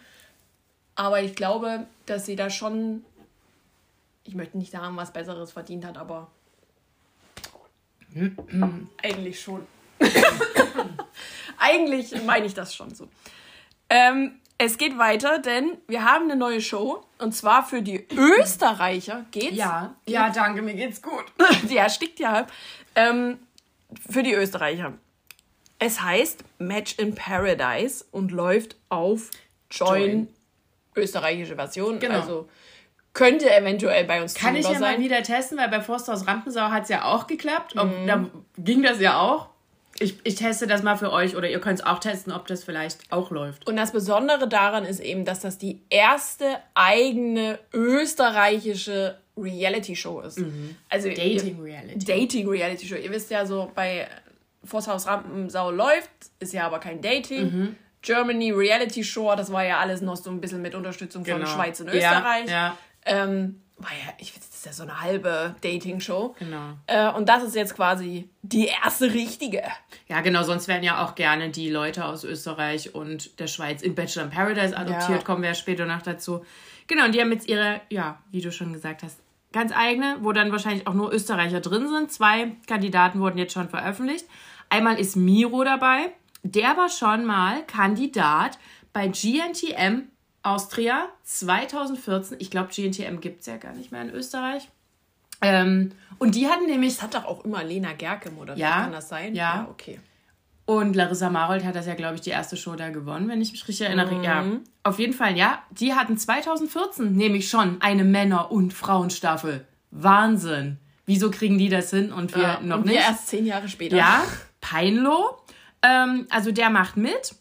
Aber 0.96 1.22
ich 1.22 1.36
glaube, 1.36 1.86
dass 2.06 2.26
sie 2.26 2.36
da 2.36 2.50
schon, 2.50 3.04
ich 4.24 4.36
möchte 4.36 4.58
nicht 4.58 4.72
sagen, 4.72 4.96
was 4.98 5.12
Besseres 5.12 5.52
verdient 5.52 5.86
hat, 5.86 5.98
aber 5.98 6.30
eigentlich 9.04 9.40
schon. 9.40 9.66
eigentlich 11.58 12.24
meine 12.24 12.46
ich 12.46 12.54
das 12.54 12.76
schon 12.76 12.94
so. 12.94 13.08
Ähm, 13.90 14.41
es 14.64 14.78
geht 14.78 14.98
weiter, 14.98 15.40
denn 15.40 15.78
wir 15.88 16.06
haben 16.06 16.26
eine 16.26 16.36
neue 16.36 16.62
Show 16.62 17.04
und 17.18 17.34
zwar 17.34 17.66
für 17.66 17.82
die 17.82 18.06
Österreicher 18.16 19.26
geht's. 19.32 19.56
Ja, 19.56 19.96
ja, 20.06 20.30
danke, 20.30 20.62
mir 20.62 20.76
geht's 20.76 21.02
gut. 21.02 21.26
die 21.64 21.78
erstickt 21.78 22.20
ja 22.20 22.32
halb. 22.32 22.52
Ähm, 22.96 23.40
für 24.10 24.22
die 24.22 24.34
Österreicher. 24.34 24.94
Es 25.80 26.04
heißt 26.04 26.44
Match 26.60 27.00
in 27.00 27.16
Paradise 27.16 28.06
und 28.12 28.32
läuft 28.32 28.76
auf 28.90 29.32
Join, 29.72 30.00
Join 30.00 30.28
österreichische 30.96 31.56
Version. 31.56 32.00
Genau. 32.00 32.20
Also 32.20 32.50
könnte 33.14 33.54
eventuell 33.54 34.06
bei 34.06 34.22
uns 34.22 34.36
Kann 34.36 34.56
ich 34.56 34.66
ja 34.66 34.74
sein. 34.74 34.82
mal 34.82 35.00
wieder 35.00 35.24
testen, 35.24 35.58
weil 35.58 35.70
bei 35.70 35.82
Forsthaus 35.82 36.28
Rampensau 36.28 36.70
hat 36.70 36.84
es 36.84 36.90
ja 36.90 37.06
auch 37.06 37.26
geklappt. 37.26 37.74
Mhm. 37.76 38.08
Da 38.08 38.26
ging 38.60 38.84
das 38.84 39.00
ja 39.00 39.20
auch. 39.20 39.50
Ich, 40.02 40.18
ich 40.24 40.36
teste 40.36 40.68
das 40.68 40.84
mal 40.84 40.98
für 40.98 41.12
euch 41.12 41.36
oder 41.36 41.50
ihr 41.50 41.60
könnt 41.60 41.80
es 41.80 41.86
auch 41.86 42.00
testen, 42.00 42.34
ob 42.34 42.48
das 42.48 42.64
vielleicht 42.64 43.12
auch 43.12 43.30
läuft. 43.30 43.68
Und 43.68 43.76
das 43.78 43.92
Besondere 43.92 44.48
daran 44.48 44.84
ist 44.84 45.00
eben, 45.00 45.26
dass 45.26 45.42
das 45.42 45.58
die 45.58 45.82
erste 45.90 46.58
eigene 46.74 47.60
österreichische 47.72 49.18
Reality-Show 49.38 50.22
ist. 50.22 50.40
Mhm. 50.40 50.76
Also 50.90 51.10
Dating-Reality. 51.10 52.06
Dating-Reality-Show. 52.06 52.96
Ihr 52.96 53.12
wisst 53.12 53.30
ja 53.32 53.46
so, 53.46 53.72
bei 53.76 54.08
Forsthaus 54.64 55.08
Rampensau 55.08 55.72
läuft, 55.72 56.10
ist 56.40 56.54
ja 56.54 56.66
aber 56.66 56.80
kein 56.80 57.02
Dating. 57.02 57.44
Mhm. 57.44 57.76
Germany 58.02 58.52
Reality 58.52 59.04
Show, 59.04 59.36
das 59.36 59.52
war 59.52 59.64
ja 59.64 59.80
alles 59.80 60.02
noch 60.02 60.16
so 60.16 60.32
ein 60.32 60.42
bisschen 60.42 60.62
mit 60.62 60.74
Unterstützung 60.74 61.24
von 61.24 61.36
genau. 61.36 61.48
Schweiz 61.48 61.80
und 61.80 61.88
Österreich. 61.90 62.48
Ja, 62.48 62.52
ja. 62.52 62.78
Ähm, 63.06 63.62
war 63.84 63.92
ja, 63.92 64.14
ich 64.18 64.32
finde, 64.32 64.48
das 64.48 64.58
ist 64.58 64.66
ja 64.66 64.74
so 64.74 64.84
eine 64.84 65.02
halbe 65.02 65.56
Dating-Show. 65.62 66.36
Genau. 66.40 66.74
Äh, 66.88 67.12
und 67.12 67.28
das 67.30 67.44
ist 67.44 67.56
jetzt 67.56 67.76
quasi 67.76 68.30
die 68.42 68.68
erste 68.68 69.14
richtige. 69.14 69.64
Ja, 70.08 70.22
genau, 70.22 70.44
sonst 70.44 70.68
werden 70.68 70.84
ja 70.84 71.06
auch 71.06 71.16
gerne 71.16 71.50
die 71.50 71.70
Leute 71.70 72.06
aus 72.06 72.24
Österreich 72.24 72.96
und 72.96 73.40
der 73.40 73.48
Schweiz 73.48 73.82
in 73.82 73.96
Bachelor 73.96 74.26
in 74.26 74.30
Paradise 74.32 74.78
adoptiert, 74.78 75.20
ja. 75.20 75.26
kommen 75.26 75.42
wir 75.42 75.50
ja 75.50 75.56
später 75.56 75.86
noch 75.86 76.02
dazu. 76.02 76.46
Genau, 76.88 77.06
und 77.06 77.16
die 77.16 77.22
haben 77.22 77.32
jetzt 77.32 77.48
ihre, 77.48 77.82
ja, 77.90 78.20
wie 78.32 78.42
du 78.42 78.52
schon 78.52 78.74
gesagt 78.74 79.04
hast, 79.04 79.20
ganz 79.52 79.72
eigene, 79.76 80.18
wo 80.22 80.32
dann 80.32 80.52
wahrscheinlich 80.52 80.88
auch 80.88 80.94
nur 80.94 81.12
Österreicher 81.14 81.60
drin 81.60 81.88
sind. 81.88 82.12
Zwei 82.12 82.52
Kandidaten 82.68 83.20
wurden 83.20 83.38
jetzt 83.38 83.54
schon 83.54 83.70
veröffentlicht. 83.70 84.26
Einmal 84.70 85.00
ist 85.00 85.16
Miro 85.16 85.64
dabei 85.64 86.12
der 86.44 86.76
war 86.78 86.90
schon 86.90 87.26
mal 87.26 87.64
Kandidat 87.66 88.58
bei 88.94 89.08
GNTM 89.08 90.04
Austria 90.44 91.08
2014. 91.24 92.38
Ich 92.40 92.50
glaube, 92.50 92.70
GNTM 92.74 93.20
gibt 93.20 93.42
es 93.42 93.48
ja 93.48 93.58
gar 93.58 93.74
nicht 93.74 93.92
mehr 93.92 94.02
in 94.02 94.10
Österreich. 94.10 94.68
Ähm, 95.42 95.92
und 96.20 96.36
die 96.36 96.48
hatten 96.48 96.66
nämlich. 96.66 96.96
Das 96.96 97.04
hat 97.04 97.16
doch 97.16 97.26
auch 97.26 97.44
immer 97.46 97.64
Lena 97.64 97.94
Gerke 97.94 98.30
moderiert, 98.32 98.60
ja, 98.60 98.84
kann 98.84 98.92
das 98.92 99.10
sein? 99.10 99.36
Ja. 99.36 99.56
ja, 99.56 99.68
okay. 99.70 100.00
Und 100.66 100.96
Larissa 100.96 101.30
Marold 101.30 101.66
hat 101.66 101.76
das 101.76 101.88
ja, 101.88 101.96
glaube 101.96 102.16
ich, 102.16 102.22
die 102.22 102.30
erste 102.30 102.56
Show 102.56 102.76
da 102.76 102.90
gewonnen, 102.90 103.28
wenn 103.28 103.42
ich 103.42 103.52
mich 103.52 103.68
richtig 103.68 103.88
erinnere. 103.88 104.16
Mhm. 104.16 104.24
Ja, 104.24 104.46
auf 104.84 105.00
jeden 105.00 105.14
Fall, 105.14 105.36
ja. 105.36 105.62
Die 105.72 105.96
hatten 105.96 106.18
2014 106.18 107.14
nämlich 107.14 107.50
schon 107.50 107.82
eine 107.82 108.04
Männer- 108.04 108.52
und 108.52 108.74
Frauenstaffel. 108.74 109.66
Wahnsinn. 109.90 110.78
Wieso 111.06 111.32
kriegen 111.32 111.58
die 111.58 111.68
das 111.68 111.90
hin 111.90 112.14
und 112.14 112.36
wir 112.36 112.44
ja, 112.44 112.60
noch 112.62 112.78
und 112.78 112.86
nicht? 112.86 112.96
Wir 112.96 113.02
erst 113.02 113.28
zehn 113.28 113.46
Jahre 113.46 113.68
später. 113.68 113.98
Ja, 113.98 114.24
Peinlo. 114.62 115.40
Ähm, 115.82 116.28
also 116.30 116.52
der 116.52 116.70
macht 116.70 116.96
mit. 116.96 117.36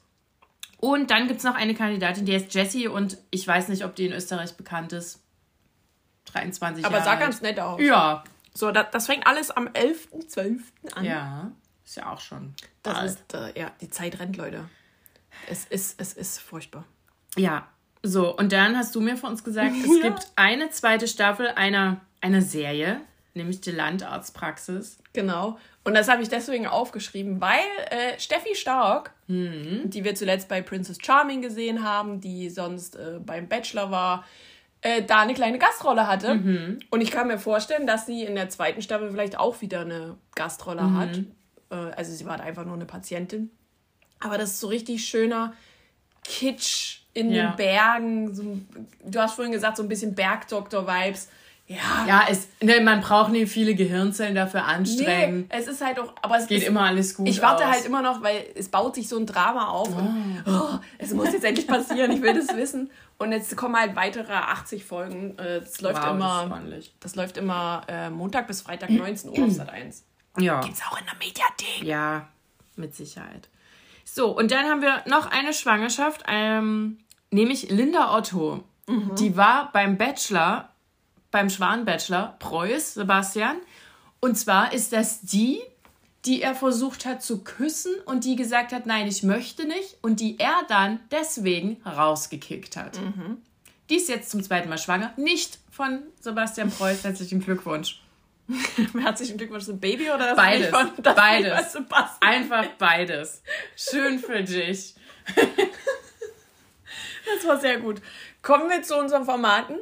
Und 0.81 1.11
dann 1.11 1.29
gibt 1.29 1.39
es 1.39 1.45
noch 1.45 1.55
eine 1.55 1.75
Kandidatin, 1.75 2.25
die 2.25 2.35
heißt 2.35 2.55
Jessie 2.55 2.89
und 2.89 3.19
ich 3.31 3.47
weiß 3.47 3.69
nicht, 3.69 3.85
ob 3.85 3.95
die 3.95 4.07
in 4.07 4.13
Österreich 4.13 4.57
bekannt 4.57 4.93
ist. 4.95 5.21
23 6.27 6.85
Aber 6.85 6.97
Jahre. 6.97 7.09
Aber 7.09 7.19
sah 7.19 7.23
ganz 7.23 7.43
nett 7.43 7.61
aus. 7.61 7.81
Ja. 7.81 8.25
So, 8.55 8.71
das, 8.71 8.87
das 8.91 9.07
fängt 9.07 9.27
alles 9.27 9.51
am 9.51 9.69
11.12. 9.69 10.61
an. 10.95 11.05
Ja, 11.05 11.53
ist 11.85 11.97
ja 11.97 12.11
auch 12.11 12.21
schon. 12.21 12.55
Das 12.83 12.97
alt. 12.97 13.11
ist, 13.11 13.35
äh, 13.35 13.61
ja, 13.61 13.71
die 13.81 13.91
Zeit 13.91 14.19
rennt, 14.19 14.37
Leute. 14.37 14.69
Es 15.49 15.67
ist, 15.67 16.01
es 16.01 16.15
ist 16.15 16.39
furchtbar. 16.39 16.85
Ja, 17.37 17.69
so, 18.03 18.35
und 18.35 18.53
dann 18.53 18.77
hast 18.77 18.95
du 18.95 19.01
mir 19.01 19.17
vor 19.17 19.29
uns 19.29 19.45
gesagt, 19.45 19.75
es 19.77 20.03
ja. 20.03 20.09
gibt 20.09 20.33
eine 20.37 20.71
zweite 20.71 21.07
Staffel 21.07 21.49
einer, 21.49 22.01
einer 22.21 22.41
Serie, 22.41 23.03
nämlich 23.35 23.61
die 23.61 23.73
Landarztpraxis. 23.73 24.99
Genau. 25.13 25.59
Und 25.83 25.95
das 25.95 26.09
habe 26.09 26.23
ich 26.23 26.29
deswegen 26.29 26.67
aufgeschrieben, 26.67 27.41
weil 27.41 27.59
äh, 27.91 28.19
Steffi 28.19 28.55
Stark, 28.55 29.13
mhm. 29.29 29.83
die 29.89 30.05
wir 30.05 30.15
zuletzt 30.15 30.49
bei 30.49 30.61
Princess 30.61 30.99
Charming 31.03 31.41
gesehen 31.41 31.83
haben, 31.83 32.21
die 32.21 32.51
sonst 32.51 32.97
äh, 32.97 33.19
beim 33.25 33.49
Bachelor 33.49 33.91
war, 33.91 34.25
äh, 34.83 35.03
da 35.03 35.21
eine 35.21 35.33
kleine 35.35 35.59
Gastrolle 35.59 36.07
hatte. 36.07 36.35
Mhm. 36.35 36.81
Und 36.91 37.01
ich 37.01 37.11
kann 37.11 37.29
mir 37.29 37.39
vorstellen, 37.39 37.87
dass 37.87 38.05
sie 38.07 38.25
in 38.25 38.35
der 38.35 38.51
zweiten 38.51 38.83
Staffel 38.83 39.11
vielleicht 39.11 39.39
auch 39.39 39.61
wieder 39.63 39.81
eine 39.81 40.17
Gastrolle 40.35 40.83
Mhm. 40.83 40.99
hat. 40.99 41.19
Äh, 41.71 41.95
also 41.97 42.13
sie 42.13 42.27
war 42.27 42.37
da 42.37 42.45
einfach 42.45 42.65
nur 42.67 42.75
eine 42.75 42.87
Patientin. 42.87 43.51
Aber 44.21 44.37
das 44.37 44.51
ist 44.51 44.61
so 44.61 44.69
richtig 44.69 45.05
schöner 45.07 45.55
Kitsch 46.25 47.01
in 47.15 47.31
Ja. 47.31 47.49
den 47.53 47.57
Bergen. 47.57 48.35
So, 48.35 48.59
du 49.05 49.19
hast 49.19 49.35
vorhin 49.35 49.53
gesagt, 49.53 49.79
so 49.79 49.83
ein 49.83 49.89
bisschen 49.89 50.15
Bergdoktor-Vibes. 50.15 51.29
Ja, 51.73 52.05
Ja, 52.09 52.23
es, 52.29 52.49
ne, 52.61 52.81
man 52.81 53.01
braucht 53.01 53.31
nicht 53.31 53.51
viele 53.53 53.75
Gehirnzellen 53.77 54.35
dafür 54.35 54.63
nee, 54.63 54.67
anstrengen. 54.75 55.47
es 55.51 55.69
ist 55.69 55.85
halt 55.85 56.01
auch, 56.01 56.13
aber 56.21 56.37
es 56.39 56.49
Geht 56.49 56.63
ist, 56.63 56.69
immer 56.69 56.83
alles 56.83 57.15
gut. 57.15 57.29
ich 57.29 57.41
warte 57.41 57.65
aus. 57.65 57.71
halt 57.73 57.85
immer 57.85 58.03
noch, 58.03 58.23
weil 58.23 58.45
es 58.57 58.69
baut 58.69 58.97
sich 58.97 59.09
so 59.09 59.17
ein 59.17 59.25
Drama 59.27 59.69
auf. 59.69 59.89
Und, 59.97 60.43
oh, 60.47 60.79
es 60.99 61.13
muss 61.15 61.33
jetzt 61.33 61.45
endlich 61.45 61.69
passieren, 61.69 62.11
ich 62.11 62.23
will 62.23 62.35
das 62.35 62.57
wissen. 62.57 62.91
Und 63.19 63.31
jetzt 63.33 63.57
kommen 63.57 63.77
halt 63.77 63.95
weitere 63.95 64.33
80 64.33 64.85
Folgen. 64.85 65.39
Äh, 65.39 65.61
Das 65.61 65.81
läuft 65.81 65.99
Wow, 65.99 66.05
das 66.07 66.15
immer, 66.17 66.41
ordentlich. 66.51 66.95
das 67.01 67.15
läuft 67.15 67.37
immer 67.37 67.83
äh, 67.87 68.11
Montag 68.11 68.47
bis 68.49 68.63
Freitag 68.63 68.91
19 68.91 69.31
Uhr 69.31 69.45
auf 69.47 69.53
Sat 69.53 69.69
1. 69.71 70.05
Ja. 70.39 70.61
Gibt's 70.63 70.81
auch 70.91 70.99
in 70.99 71.05
der 71.07 71.15
Mediathek. 71.19 71.83
Ja, 71.85 72.29
mit 72.77 72.95
Sicherheit. 72.97 73.49
So, 74.05 74.31
und 74.37 74.51
dann 74.51 74.67
haben 74.67 74.83
wir 74.83 75.05
noch 75.07 75.31
eine 75.31 75.53
Schwangerschaft, 75.53 76.25
ähm, 76.27 76.99
nämlich 77.31 77.71
Linda 77.71 78.17
Otto. 78.17 78.65
Die 78.89 79.37
war 79.37 79.71
beim 79.73 79.99
Bachelor, 79.99 80.71
beim 81.31 81.49
Schwan-Bachelor, 81.51 82.37
Preuß, 82.39 82.95
Sebastian. 82.95 83.57
Und 84.21 84.37
zwar 84.37 84.73
ist 84.73 84.93
das 84.93 85.21
die, 85.23 85.61
die 86.27 86.43
er 86.43 86.55
versucht 86.55 87.07
hat 87.07 87.23
zu 87.23 87.43
küssen 87.43 87.93
und 88.05 88.25
die 88.25 88.37
gesagt 88.37 88.73
hat, 88.73 88.85
nein, 88.87 89.07
ich 89.09 89.23
möchte 89.23 89.67
nicht. 89.67 89.97
Und 90.03 90.21
die 90.21 90.39
er 90.39 90.63
dann 90.69 91.01
deswegen 91.11 91.81
rausgekickt 91.87 92.77
hat. 92.77 92.99
Die 93.89 93.97
ist 93.97 94.09
jetzt 94.09 94.31
zum 94.31 94.43
zweiten 94.43 94.69
Mal 94.69 94.79
schwanger. 94.79 95.13
Nicht 95.17 95.59
von 95.71 96.03
Sebastian 96.21 96.71
Preuß. 96.71 97.05
Herzlichen 97.05 97.41
Glückwunsch. 97.41 98.03
Herzlichen 99.01 99.39
Glückwunsch 99.39 99.65
zum 99.65 99.79
Baby 99.81 100.11
oder 100.11 100.19
das 100.35 100.37
Beides. 100.37 100.69
Von- 100.71 100.91
das 101.03 101.15
Beides. 101.15 101.77
Einfach 102.21 102.67
beides. 102.79 103.43
Schön 103.77 104.19
für 104.19 104.43
dich. 104.43 104.95
Das 107.37 107.47
war 107.47 107.61
sehr 107.61 107.79
gut. 107.79 108.01
Kommen 108.43 108.69
wir 108.69 108.83
zu 108.83 108.97
unseren 108.99 109.25
Formaten. 109.25 109.79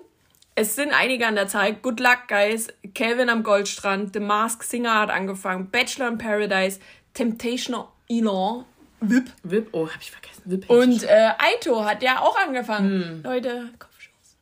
Es 0.61 0.75
sind 0.75 0.91
einige 0.93 1.25
an 1.25 1.37
der 1.37 1.47
Zeit. 1.47 1.83
Good 1.83 2.01
luck, 2.01 2.27
guys. 2.27 2.67
Calvin 2.93 3.29
am 3.29 3.45
Goldstrand. 3.45 4.13
The 4.13 4.19
Mask 4.19 4.65
Singer 4.65 4.93
hat 4.93 5.09
angefangen. 5.11 5.71
Bachelor 5.71 6.09
in 6.09 6.19
Paradise. 6.19 6.81
Temptation 7.15 7.85
Island. 8.09 8.65
VIP. 9.01 9.31
Wip, 9.45 9.69
oh, 9.71 9.89
hab 9.89 10.03
ich 10.03 10.11
vergessen. 10.11 10.43
Wip 10.47 10.69
Und 10.69 11.05
äh, 11.05 11.31
Aito 11.39 11.85
hat 11.85 12.03
ja 12.03 12.19
auch 12.21 12.37
angefangen. 12.37 12.91
Hm. 12.91 13.23
Leute, 13.23 13.71
Kopfschuss. 13.79 14.37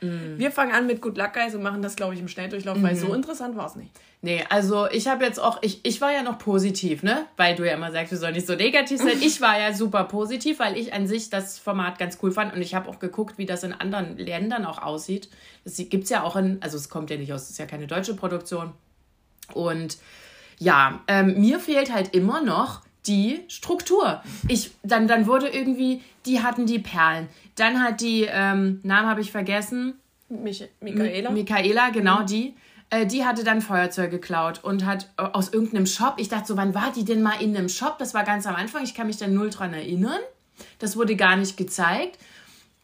Wir 0.00 0.50
fangen 0.52 0.72
an 0.72 0.86
mit 0.86 1.02
Good 1.02 1.18
Luck, 1.18 1.34
guys 1.34 1.54
und 1.54 1.62
machen 1.62 1.82
das, 1.82 1.96
glaube 1.96 2.14
ich, 2.14 2.20
im 2.20 2.28
Schnelldurchlauf, 2.28 2.80
weil 2.82 2.94
Mhm. 2.94 2.98
so 3.00 3.12
interessant 3.12 3.54
war 3.56 3.66
es 3.66 3.76
nicht. 3.76 3.90
Nee, 4.20 4.44
also 4.50 4.88
ich 4.90 5.06
habe 5.06 5.24
jetzt 5.24 5.38
auch, 5.38 5.62
ich, 5.62 5.84
ich 5.84 6.00
war 6.00 6.12
ja 6.12 6.24
noch 6.24 6.38
positiv, 6.38 7.04
ne? 7.04 7.26
Weil 7.36 7.54
du 7.54 7.64
ja 7.64 7.74
immer 7.74 7.92
sagst, 7.92 8.10
wir 8.10 8.18
sollen 8.18 8.34
nicht 8.34 8.48
so 8.48 8.56
negativ 8.56 8.98
sein. 8.98 9.16
Ich 9.20 9.40
war 9.40 9.60
ja 9.60 9.72
super 9.72 10.04
positiv, 10.04 10.58
weil 10.58 10.76
ich 10.76 10.92
an 10.92 11.06
sich 11.06 11.30
das 11.30 11.58
Format 11.58 11.98
ganz 11.98 12.18
cool 12.22 12.32
fand 12.32 12.52
und 12.52 12.60
ich 12.60 12.74
habe 12.74 12.88
auch 12.88 12.98
geguckt, 12.98 13.38
wie 13.38 13.46
das 13.46 13.62
in 13.62 13.72
anderen 13.72 14.18
Ländern 14.18 14.64
auch 14.64 14.82
aussieht. 14.82 15.28
Das 15.64 15.76
gibt's 15.76 16.10
ja 16.10 16.24
auch 16.24 16.34
in, 16.34 16.58
also 16.60 16.76
es 16.76 16.88
kommt 16.88 17.10
ja 17.10 17.16
nicht 17.16 17.32
aus, 17.32 17.42
es 17.42 17.50
ist 17.50 17.58
ja 17.58 17.66
keine 17.66 17.86
deutsche 17.86 18.14
Produktion. 18.14 18.72
Und 19.54 19.98
ja, 20.58 21.00
ähm, 21.06 21.40
mir 21.40 21.60
fehlt 21.60 21.92
halt 21.92 22.12
immer 22.12 22.42
noch 22.42 22.82
die 23.06 23.44
Struktur. 23.46 24.22
Ich, 24.48 24.72
dann, 24.82 25.06
dann 25.06 25.28
wurde 25.28 25.48
irgendwie, 25.48 26.02
die 26.26 26.42
hatten 26.42 26.66
die 26.66 26.80
Perlen. 26.80 27.28
Dann 27.54 27.82
hat 27.82 28.00
die, 28.00 28.26
ähm, 28.28 28.80
Namen 28.82 29.08
habe 29.08 29.20
ich 29.20 29.30
vergessen, 29.30 29.94
Mich 30.28 30.68
Michaela? 30.80 31.30
Michaela, 31.30 31.90
genau 31.90 32.24
die. 32.24 32.54
Äh, 32.90 33.06
die 33.06 33.24
hatte 33.26 33.44
dann 33.44 33.60
Feuerzeug 33.60 34.10
geklaut 34.10 34.64
und 34.64 34.86
hat 34.86 35.08
äh, 35.18 35.22
aus 35.22 35.52
irgendeinem 35.52 35.86
Shop, 35.86 36.14
ich 36.16 36.28
dachte 36.28 36.46
so, 36.46 36.56
wann 36.56 36.74
war 36.74 36.90
die 36.92 37.04
denn 37.04 37.22
mal 37.22 37.40
in 37.42 37.56
einem 37.56 37.68
Shop? 37.68 37.98
Das 37.98 38.14
war 38.14 38.24
ganz 38.24 38.46
am 38.46 38.54
Anfang, 38.56 38.82
ich 38.84 38.94
kann 38.94 39.06
mich 39.06 39.18
da 39.18 39.26
null 39.26 39.50
dran 39.50 39.74
erinnern. 39.74 40.20
Das 40.78 40.96
wurde 40.96 41.14
gar 41.14 41.36
nicht 41.36 41.56
gezeigt. 41.56 42.18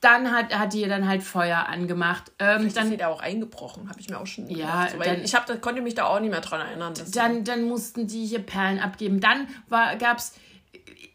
Dann 0.00 0.30
hat, 0.30 0.56
hat 0.56 0.74
die 0.74 0.86
dann 0.86 1.08
halt 1.08 1.22
Feuer 1.22 1.66
angemacht. 1.66 2.30
Ähm, 2.38 2.46
Dann 2.58 2.66
ist 2.66 2.76
dann, 2.76 2.88
sie 2.90 2.98
da 2.98 3.08
auch 3.08 3.22
eingebrochen, 3.22 3.88
habe 3.88 3.98
ich 4.00 4.10
mir 4.10 4.20
auch 4.20 4.26
schon 4.26 4.50
Ja, 4.50 4.84
gedacht. 4.84 4.98
Weil 4.98 5.16
dann- 5.16 5.24
ich 5.24 5.34
hab, 5.34 5.62
konnte 5.62 5.80
mich 5.80 5.94
da 5.94 6.04
auch 6.04 6.20
nicht 6.20 6.30
mehr 6.30 6.42
dran 6.42 6.60
erinnern. 6.60 6.92
dann, 7.14 7.42
dann 7.44 7.62
mussten 7.64 8.06
die 8.06 8.26
hier 8.26 8.40
Perlen 8.40 8.80
abgeben. 8.80 9.20
Dann 9.20 9.48
war, 9.70 9.96
gab's, 9.96 10.34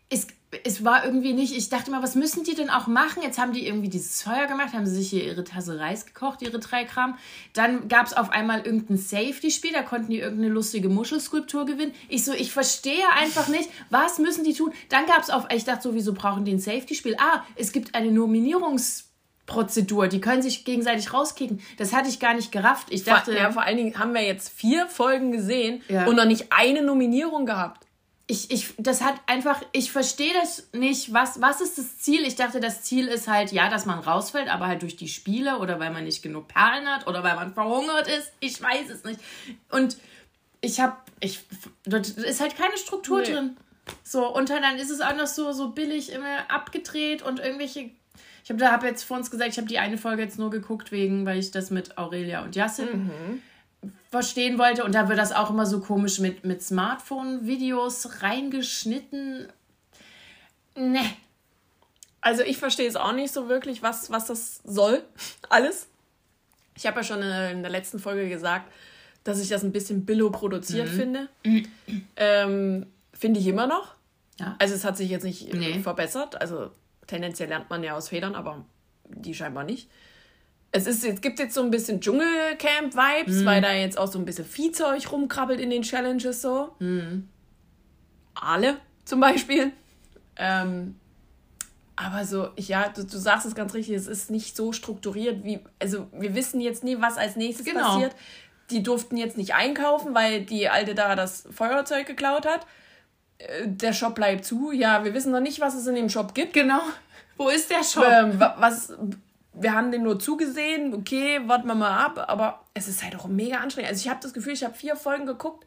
es, 0.09 0.25
es 0.63 0.83
war 0.83 1.05
irgendwie 1.05 1.33
nicht, 1.33 1.55
ich 1.55 1.69
dachte 1.69 1.91
mal, 1.91 2.01
was 2.01 2.15
müssen 2.15 2.43
die 2.43 2.55
denn 2.55 2.71
auch 2.71 2.87
machen? 2.87 3.21
Jetzt 3.21 3.37
haben 3.37 3.53
die 3.53 3.67
irgendwie 3.67 3.89
dieses 3.89 4.23
Feuer 4.23 4.47
gemacht, 4.47 4.73
haben 4.73 4.87
sie 4.87 4.95
sich 4.95 5.09
hier 5.09 5.23
ihre 5.23 5.43
Tasse 5.43 5.79
Reis 5.79 6.07
gekocht, 6.07 6.41
ihre 6.41 6.57
drei 6.59 6.85
Gramm. 6.85 7.17
Dann 7.53 7.87
gab 7.87 8.07
es 8.07 8.13
auf 8.13 8.31
einmal 8.31 8.61
irgendein 8.61 8.97
Safety-Spiel, 8.97 9.73
da 9.73 9.83
konnten 9.83 10.09
die 10.11 10.19
irgendeine 10.19 10.49
lustige 10.51 10.89
Muschelskulptur 10.89 11.65
gewinnen. 11.67 11.93
Ich 12.07 12.25
so, 12.25 12.33
ich 12.33 12.51
verstehe 12.51 13.07
einfach 13.15 13.47
nicht, 13.47 13.69
was 13.91 14.17
müssen 14.17 14.43
die 14.43 14.53
tun? 14.53 14.73
Dann 14.89 15.05
gab 15.05 15.21
es 15.21 15.29
auf, 15.29 15.45
ich 15.53 15.65
dachte 15.65 15.83
so, 15.83 15.93
wieso 15.93 16.13
brauchen 16.13 16.45
die 16.45 16.53
ein 16.53 16.59
Safety-Spiel? 16.59 17.15
Ah, 17.19 17.43
es 17.55 17.71
gibt 17.71 17.93
eine 17.95 18.09
Nominierungs- 18.09 19.03
Prozedur, 19.45 20.07
die 20.07 20.21
können 20.21 20.43
sich 20.43 20.63
gegenseitig 20.63 21.11
rauskicken. 21.11 21.59
Das 21.77 21.91
hatte 21.91 22.07
ich 22.07 22.19
gar 22.19 22.35
nicht 22.35 22.51
gerafft. 22.51 22.89
Ich 22.91 23.03
dachte, 23.03 23.33
ja, 23.35 23.51
vor 23.51 23.63
allen 23.63 23.77
Dingen 23.77 23.97
haben 23.97 24.13
wir 24.13 24.21
jetzt 24.21 24.49
vier 24.49 24.85
Folgen 24.85 25.31
gesehen 25.31 25.81
Ja. 25.89 26.05
und 26.05 26.17
noch 26.17 26.25
nicht 26.25 26.51
eine 26.51 26.83
Nominierung 26.83 27.47
gehabt. 27.47 27.87
Ich, 28.31 28.51
ich, 28.51 28.75
das 28.77 29.01
hat 29.01 29.15
einfach, 29.25 29.59
ich 29.71 29.91
verstehe 29.91 30.31
das 30.35 30.67
nicht. 30.71 31.11
Was, 31.11 31.41
was 31.41 31.61
ist 31.61 31.79
das 31.79 31.97
Ziel? 31.97 32.21
Ich 32.21 32.35
dachte, 32.35 32.59
das 32.59 32.83
Ziel 32.83 33.07
ist 33.07 33.27
halt, 33.27 33.51
ja, 33.51 33.71
dass 33.71 33.87
man 33.87 33.97
rausfällt, 33.97 34.49
aber 34.49 34.67
halt 34.67 34.83
durch 34.83 34.95
die 34.95 35.07
Spiele 35.07 35.57
oder 35.57 35.79
weil 35.79 35.89
man 35.89 36.03
nicht 36.03 36.21
genug 36.21 36.47
Perlen 36.47 36.87
hat 36.87 37.07
oder 37.07 37.23
weil 37.23 37.33
man 37.35 37.55
verhungert 37.55 38.07
ist. 38.07 38.31
Ich 38.39 38.61
weiß 38.61 38.87
es 38.91 39.03
nicht. 39.03 39.19
Und 39.71 39.97
ich 40.61 40.79
habe, 40.79 40.95
ich, 41.21 41.39
dort 41.85 42.07
ist 42.07 42.39
halt 42.39 42.55
keine 42.55 42.77
Struktur 42.77 43.21
Nee. 43.21 43.31
drin. 43.33 43.57
So, 44.03 44.27
und 44.27 44.51
dann 44.51 44.77
ist 44.77 44.91
es 44.91 45.01
auch 45.01 45.15
noch 45.15 45.25
so, 45.25 45.51
so 45.51 45.69
billig 45.69 46.11
immer 46.11 46.51
abgedreht 46.51 47.23
und 47.23 47.39
irgendwelche. 47.39 47.89
Ich 48.43 48.51
habe 48.51 48.59
da 48.59 48.71
hab 48.71 48.83
jetzt 48.83 49.03
vor 49.05 49.17
uns 49.17 49.31
gesagt, 49.31 49.49
ich 49.49 49.57
habe 49.57 49.67
die 49.67 49.79
eine 49.79 49.97
Folge 49.97 50.21
jetzt 50.21 50.37
nur 50.37 50.51
geguckt, 50.51 50.91
wegen, 50.91 51.25
weil 51.25 51.39
ich 51.39 51.49
das 51.49 51.71
mit 51.71 51.97
Aurelia 51.97 52.43
und 52.43 52.55
Yassin 52.55 53.41
verstehen 54.09 54.57
wollte. 54.57 54.83
Und 54.83 54.93
da 54.95 55.07
wird 55.09 55.19
das 55.19 55.31
auch 55.31 55.49
immer 55.49 55.65
so 55.65 55.79
komisch 55.79 56.19
mit, 56.19 56.43
mit 56.45 56.61
Smartphone-Videos 56.63 58.21
reingeschnitten. 58.21 59.47
Ne. 60.75 61.01
Also 62.21 62.43
ich 62.43 62.57
verstehe 62.57 62.87
es 62.87 62.95
auch 62.95 63.13
nicht 63.13 63.33
so 63.33 63.47
wirklich, 63.49 63.81
was, 63.81 64.11
was 64.11 64.25
das 64.25 64.61
soll. 64.63 65.03
Alles. 65.49 65.87
Ich 66.75 66.85
habe 66.87 66.97
ja 66.97 67.03
schon 67.03 67.21
in 67.21 67.61
der 67.61 67.71
letzten 67.71 67.99
Folge 67.99 68.29
gesagt, 68.29 68.71
dass 69.23 69.39
ich 69.39 69.49
das 69.49 69.63
ein 69.63 69.71
bisschen 69.71 70.05
billo 70.05 70.29
produziert 70.29 70.89
finde. 70.89 71.29
Ähm, 72.15 72.85
finde 73.13 73.39
ich 73.39 73.47
immer 73.47 73.65
noch. 73.67 73.95
Ja. 74.39 74.55
Also 74.59 74.75
es 74.75 74.83
hat 74.85 74.95
sich 74.97 75.09
jetzt 75.09 75.23
nicht 75.23 75.53
äh, 75.53 75.57
Nee. 75.57 75.79
verbessert. 75.79 76.39
Also 76.39 76.71
tendenziell 77.07 77.49
lernt 77.49 77.69
man 77.69 77.83
ja 77.83 77.95
aus 77.95 78.09
Federn, 78.09 78.35
aber 78.35 78.63
die 79.05 79.33
scheinbar 79.33 79.63
nicht. 79.63 79.89
Es 80.71 80.85
ist, 80.85 81.03
es 81.03 81.19
gibt 81.21 81.39
jetzt 81.39 81.55
so 81.55 81.61
ein 81.63 81.71
bisschen 81.71 81.99
Dschungelcamp-Vibes, 81.99 83.43
weil 83.45 83.61
da 83.61 83.71
jetzt 83.73 83.97
auch 83.97 84.07
so 84.11 84.19
ein 84.19 84.25
bisschen 84.25 84.45
Viehzeug 84.45 85.11
rumkrabbelt 85.11 85.59
in 85.59 85.69
den 85.71 85.81
Challenges 85.81 86.41
so. 86.43 86.75
Alle 88.35 88.77
zum 89.05 89.19
Beispiel. 89.19 89.71
Ähm, 90.35 90.95
aber 91.95 92.23
so, 92.23 92.49
ja, 92.55 92.87
du, 92.89 93.03
du 93.03 93.17
sagst 93.17 93.45
es 93.45 93.55
ganz 93.55 93.73
richtig, 93.73 93.95
es 93.95 94.07
ist 94.07 94.29
nicht 94.31 94.55
so 94.55 94.71
strukturiert 94.71 95.43
wie, 95.43 95.59
also 95.81 96.07
wir 96.13 96.33
wissen 96.35 96.61
jetzt 96.61 96.83
nie, 96.83 97.01
was 97.01 97.17
als 97.17 97.35
nächstes 97.35 97.65
Genau. 97.65 97.93
passiert. 97.95 98.15
Die 98.69 98.83
durften 98.83 99.17
jetzt 99.17 99.35
nicht 99.37 99.55
einkaufen, 99.55 100.13
weil 100.13 100.45
die 100.45 100.69
Alte 100.69 100.93
da 100.93 101.15
das 101.15 101.47
Feuerzeug 101.51 102.05
geklaut 102.05 102.45
hat. 102.45 102.67
Äh, 103.39 103.67
Der 103.67 103.93
Shop 103.93 104.13
bleibt 104.15 104.45
zu. 104.45 104.71
Ja, 104.71 105.03
wir 105.03 105.13
wissen 105.15 105.31
noch 105.31 105.39
nicht, 105.41 105.59
was 105.59 105.73
es 105.73 105.87
in 105.87 105.95
dem 105.95 106.09
Shop 106.09 106.35
gibt. 106.35 106.53
Genau. 106.53 106.79
Wo 107.35 107.49
ist 107.49 107.69
der 107.71 107.83
Shop? 107.83 108.05
Ähm, 108.07 108.39
wa- 108.39 108.55
was, 108.59 108.93
wir 109.53 109.73
haben 109.73 109.91
dem 109.91 110.03
nur 110.03 110.19
zugesehen, 110.19 110.93
okay, 110.93 111.41
warten 111.47 111.67
wir 111.67 111.75
mal 111.75 112.05
ab, 112.05 112.25
aber 112.27 112.63
es 112.73 112.87
ist 112.87 113.03
halt 113.03 113.15
auch 113.17 113.27
mega 113.27 113.57
anstrengend. 113.57 113.89
Also 113.89 114.01
ich 114.03 114.09
habe 114.09 114.19
das 114.21 114.33
Gefühl, 114.33 114.53
ich 114.53 114.63
habe 114.63 114.73
vier 114.73 114.95
Folgen 114.95 115.25
geguckt 115.25 115.65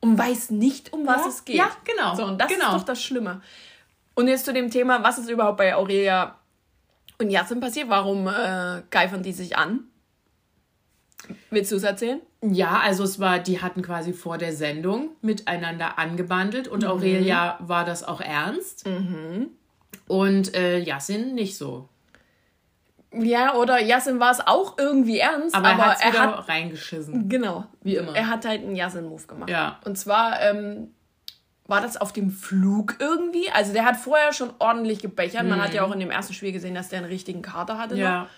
und 0.00 0.18
weiß 0.18 0.50
nicht, 0.50 0.92
um 0.92 1.06
was 1.06 1.22
Ja, 1.22 1.28
es 1.28 1.44
geht. 1.44 1.56
ja, 1.56 1.70
genau, 1.84 2.14
So, 2.14 2.24
und 2.24 2.38
das 2.40 2.48
genau. 2.48 2.68
ist 2.68 2.74
doch 2.74 2.84
das 2.84 3.02
Schlimme. 3.02 3.40
Und 4.14 4.28
jetzt 4.28 4.44
zu 4.44 4.52
dem 4.52 4.70
Thema, 4.70 5.02
was 5.02 5.18
ist 5.18 5.28
überhaupt 5.28 5.56
bei 5.58 5.74
Aurelia 5.74 6.36
und 7.18 7.30
Yassin 7.30 7.60
passiert? 7.60 7.88
Warum 7.88 8.28
äh, 8.28 8.82
geifern 8.90 9.22
die 9.22 9.32
sich 9.32 9.56
an? 9.56 9.84
Willst 11.50 11.72
du 11.72 11.76
es 11.76 11.82
erzählen? 11.82 12.20
Ja, 12.42 12.80
also 12.80 13.02
es 13.04 13.18
war, 13.18 13.38
die 13.38 13.62
hatten 13.62 13.80
quasi 13.80 14.12
vor 14.12 14.36
der 14.36 14.52
Sendung 14.52 15.10
miteinander 15.22 15.98
angebandelt 15.98 16.68
und 16.68 16.84
Aurelia 16.84 17.56
war 17.60 17.86
das 17.86 18.04
auch 18.04 18.20
ernst. 18.20 18.84
Und 20.06 20.54
äh, 20.54 20.78
Yassin 20.80 21.34
nicht 21.34 21.56
so. 21.56 21.88
Ja, 23.20 23.54
oder 23.54 23.80
Yassin 23.80 24.20
war 24.20 24.32
es 24.32 24.46
auch 24.46 24.76
irgendwie 24.78 25.18
ernst, 25.18 25.54
Aber, 25.54 25.68
aber, 25.68 25.96
er, 26.00 26.14
er 26.14 26.20
hat 26.20 26.48
reingeschissen. 26.48 27.28
Genau. 27.28 27.64
Wie 27.82 27.96
immer. 27.96 28.14
Er 28.14 28.28
hat 28.28 28.44
halt 28.44 28.62
einen 28.62 28.76
Yasin-Move 28.76 29.26
gemacht. 29.26 29.50
Ja. 29.50 29.78
Und 29.84 29.96
zwar 29.96 30.40
ähm, 30.40 30.88
war 31.66 31.80
das 31.80 31.96
auf 31.96 32.12
dem 32.12 32.30
Flug 32.30 32.96
irgendwie. 32.98 33.50
Also 33.50 33.72
der 33.72 33.84
hat 33.84 33.96
vorher 33.96 34.32
schon 34.32 34.50
ordentlich 34.58 35.00
gebechert. 35.00 35.46
Man 35.46 35.62
hat 35.62 35.72
ja 35.74 35.84
auch 35.84 35.92
in 35.92 36.00
dem 36.00 36.10
ersten 36.10 36.34
Spiel 36.34 36.52
gesehen, 36.52 36.74
dass 36.74 36.88
der 36.88 36.98
einen 36.98 37.08
richtigen 37.08 37.42
Kater 37.42 37.78
hatte. 37.78 37.94
Mhm. 37.94 38.00
Ja. 38.00 38.28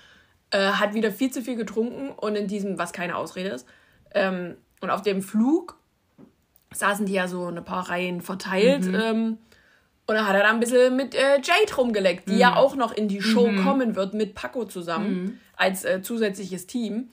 Äh, 0.51 0.73
hat 0.73 0.95
wieder 0.95 1.11
viel 1.11 1.31
zu 1.31 1.43
viel 1.43 1.57
getrunken 1.57 2.11
und 2.11 2.37
in 2.37 2.47
diesem, 2.47 2.79
was 2.79 2.93
keine 2.93 3.17
Ausrede 3.17 3.49
ist. 3.49 3.67
Ähm, 4.15 4.57
und 4.81 4.91
auf 4.91 5.03
dem 5.03 5.23
Flug 5.23 5.77
saßen 6.73 7.07
die 7.07 7.15
ja 7.15 7.27
so 7.27 7.47
eine 7.47 7.63
paar 7.63 7.89
Reihen 7.89 8.21
verteilt. 8.21 8.85
Mhm. 8.85 8.95
Ähm, 8.95 9.39
und 10.07 10.15
da 10.15 10.27
hat 10.27 10.35
er 10.37 10.43
dann 10.43 10.55
ein 10.57 10.61
bisschen 10.61 10.95
mit 10.97 11.15
äh, 11.15 11.41
Jade 11.43 11.75
rumgeleckt, 11.77 12.29
die 12.29 12.35
Mhm. 12.35 12.39
ja 12.41 12.57
auch 12.57 12.77
noch 12.77 12.93
in 12.93 13.09
die 13.09 13.21
Show 13.23 13.51
kommen 13.63 13.97
wird 13.97 14.15
mit 14.15 14.35
Paco 14.35 14.65
zusammen 14.65 15.41
als 15.57 15.85
äh, 15.85 16.03
zusätzliches 16.03 16.67
Team. 16.67 17.09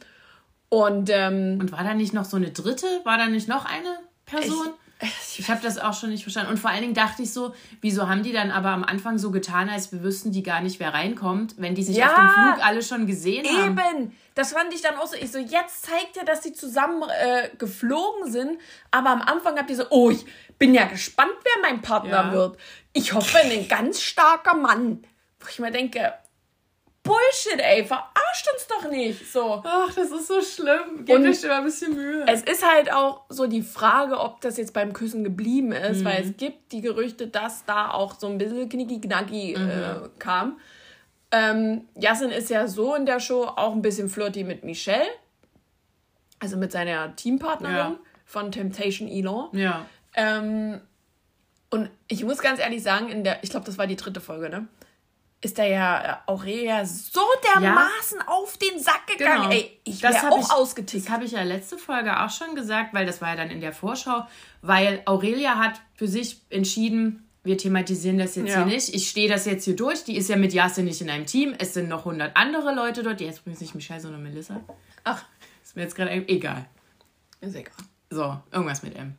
Und 0.69 1.09
ähm, 1.11 1.57
Und 1.61 1.71
war 1.71 1.83
da 1.83 1.93
nicht 1.93 2.13
noch 2.13 2.25
so 2.25 2.37
eine 2.37 2.51
dritte? 2.51 2.87
War 3.03 3.17
da 3.17 3.27
nicht 3.27 3.47
noch 3.47 3.65
eine 3.65 3.99
Person? 4.25 4.69
ich, 5.01 5.39
Ich 5.39 5.49
habe 5.49 5.59
das 5.61 5.77
auch 5.79 5.93
schon 5.93 6.09
nicht 6.11 6.23
verstanden. 6.23 6.51
Und 6.51 6.57
vor 6.59 6.69
allen 6.71 6.81
Dingen 6.81 6.93
dachte 6.93 7.21
ich 7.23 7.33
so, 7.33 7.53
wieso 7.81 8.07
haben 8.07 8.23
die 8.23 8.31
dann 8.31 8.51
aber 8.51 8.69
am 8.69 8.83
Anfang 8.83 9.17
so 9.17 9.31
getan, 9.31 9.69
als 9.69 9.91
wir 9.91 10.01
wüssten 10.03 10.31
die 10.31 10.43
gar 10.43 10.61
nicht, 10.61 10.79
wer 10.79 10.93
reinkommt, 10.93 11.55
wenn 11.57 11.75
die 11.75 11.83
sich 11.83 11.97
Ja. 11.97 12.07
auf 12.07 12.15
dem 12.15 12.29
Flug 12.29 12.65
alle 12.65 12.81
schon 12.81 13.05
gesehen 13.07 13.45
haben? 13.45 13.77
Eben, 13.77 14.15
das 14.35 14.53
fand 14.53 14.73
ich 14.73 14.81
dann 14.81 14.95
auch 14.97 15.05
so. 15.07 15.15
Ich 15.15 15.31
so, 15.31 15.37
jetzt 15.39 15.83
zeigt 15.85 16.15
ja, 16.15 16.23
dass 16.23 16.41
die 16.41 16.53
zusammen 16.53 17.03
äh, 17.03 17.49
geflogen 17.57 18.31
sind. 18.31 18.59
Aber 18.91 19.09
am 19.09 19.21
Anfang 19.21 19.57
habt 19.57 19.69
ihr 19.69 19.75
so, 19.75 19.85
oh, 19.89 20.09
ich 20.09 20.25
bin 20.57 20.73
ja 20.73 20.85
gespannt, 20.85 21.33
wer 21.43 21.61
mein 21.61 21.81
Partner 21.81 22.27
Ja. 22.27 22.31
wird. 22.33 22.57
Ich 22.93 23.13
hoffe, 23.13 23.39
ein 23.39 23.67
ganz 23.67 24.01
starker 24.01 24.53
Mann. 24.55 25.03
Wo 25.39 25.47
ich 25.49 25.59
mir 25.59 25.71
denke, 25.71 26.13
Bullshit, 27.03 27.59
ey, 27.59 27.83
verarscht 27.83 28.47
uns 28.53 28.67
doch 28.67 28.89
nicht. 28.89 29.29
So. 29.31 29.61
Ach, 29.65 29.93
das 29.93 30.09
ist 30.11 30.27
so 30.27 30.41
schlimm. 30.41 31.03
Gebt 31.03 31.19
euch 31.25 31.43
mal 31.43 31.57
ein 31.57 31.63
bisschen 31.65 31.95
Mühe. 31.95 32.25
Es 32.27 32.43
ist 32.43 32.65
halt 32.65 32.93
auch 32.93 33.25
so 33.29 33.45
die 33.47 33.61
Frage, 33.61 34.19
ob 34.19 34.39
das 34.39 34.57
jetzt 34.57 34.73
beim 34.73 34.93
Küssen 34.93 35.23
geblieben 35.25 35.73
ist, 35.73 36.05
weil 36.05 36.23
es 36.23 36.37
gibt 36.37 36.71
die 36.71 36.79
Gerüchte, 36.81 37.27
dass 37.27 37.65
da 37.65 37.91
auch 37.91 38.17
so 38.17 38.27
ein 38.27 38.37
bisschen 38.37 38.69
knicki-knacki 38.69 39.53
äh, 39.53 40.09
kam. 40.19 40.59
Ähm, 41.31 41.87
Yassin 41.99 42.29
ist 42.31 42.49
ja 42.49 42.67
so 42.67 42.95
in 42.95 43.05
der 43.05 43.19
Show 43.19 43.43
auch 43.43 43.73
ein 43.73 43.81
bisschen 43.81 44.07
flirty 44.07 44.43
mit 44.45 44.63
Michelle, 44.63 45.09
also 46.39 46.55
mit 46.57 46.71
seiner 46.71 47.15
Teampartnerin 47.15 47.75
Ja. 47.75 47.99
von 48.25 48.51
Temptation 48.51 49.09
Elon. 49.09 49.49
ja. 49.57 49.85
Ähm, 50.15 50.79
und 51.73 51.89
ich 52.07 52.23
muss 52.23 52.37
ganz 52.39 52.59
ehrlich 52.59 52.81
sagen, 52.83 53.09
in 53.09 53.23
der, 53.23 53.43
ich 53.43 53.49
glaube, 53.49 53.65
das 53.65 53.77
war 53.77 53.87
die 53.87 53.95
dritte 53.95 54.21
Folge, 54.21 54.49
ne? 54.49 54.67
Ist 55.41 55.57
da 55.59 55.65
ja 55.65 56.01
äh, 56.25 56.31
Aurelia 56.31 56.85
so 56.85 57.19
dermaßen 57.53 58.21
auf 58.27 58.57
den 58.57 58.79
Sack 58.79 59.07
gegangen. 59.07 59.49
Genau. 59.49 59.53
Ey, 59.53 59.77
ich 59.83 59.99
Das 59.99 60.15
wäre 60.23 60.31
auch 60.31 60.39
ich- 60.47 60.51
ausgetickt. 60.51 61.05
Das 61.05 61.11
habe 61.11 61.25
ich 61.25 61.31
ja 61.33 61.43
letzte 61.43 61.77
Folge 61.77 62.17
auch 62.21 62.29
schon 62.29 62.55
gesagt, 62.55 62.93
weil 62.93 63.05
das 63.05 63.19
war 63.21 63.29
ja 63.31 63.35
dann 63.35 63.49
in 63.51 63.59
der 63.59 63.73
Vorschau, 63.73 64.25
weil 64.61 65.01
Aurelia 65.05 65.57
hat 65.57 65.81
für 65.95 66.07
sich 66.07 66.39
entschieden, 66.49 67.27
wir 67.43 67.57
thematisieren 67.57 68.17
das 68.17 68.35
jetzt 68.37 68.47
Ja. 68.51 68.63
hier 68.63 68.65
nicht. 68.73 68.93
Ich 68.95 69.09
stehe 69.09 69.27
das 69.27 69.45
jetzt 69.45 69.65
hier 69.65 69.75
durch. 69.75 70.05
Die 70.05 70.15
ist 70.15 70.29
ja 70.29 70.37
mit 70.37 70.53
Yasin 70.53 70.85
nicht 70.85 71.01
in 71.01 71.09
einem 71.09 71.25
Team. 71.25 71.53
Es 71.59 71.73
sind 71.73 71.89
noch 71.89 72.05
100 72.05 72.37
andere 72.37 72.73
Leute 72.73 73.03
dort. 73.03 73.19
Die 73.19 73.27
heißt 73.27 73.39
übrigens 73.39 73.59
nicht 73.59 73.75
Michelle, 73.75 73.99
sondern 73.99 74.23
Melissa. 74.23 74.61
Ach, 75.03 75.25
Ist 75.61 75.75
mir 75.75 75.81
jetzt 75.81 75.95
gerade 75.95 76.11
egal. 76.29 76.65
ist 77.41 77.55
egal. 77.55 77.73
So, 78.09 78.37
irgendwas 78.51 78.81
mit 78.81 78.95
M. 78.95 79.15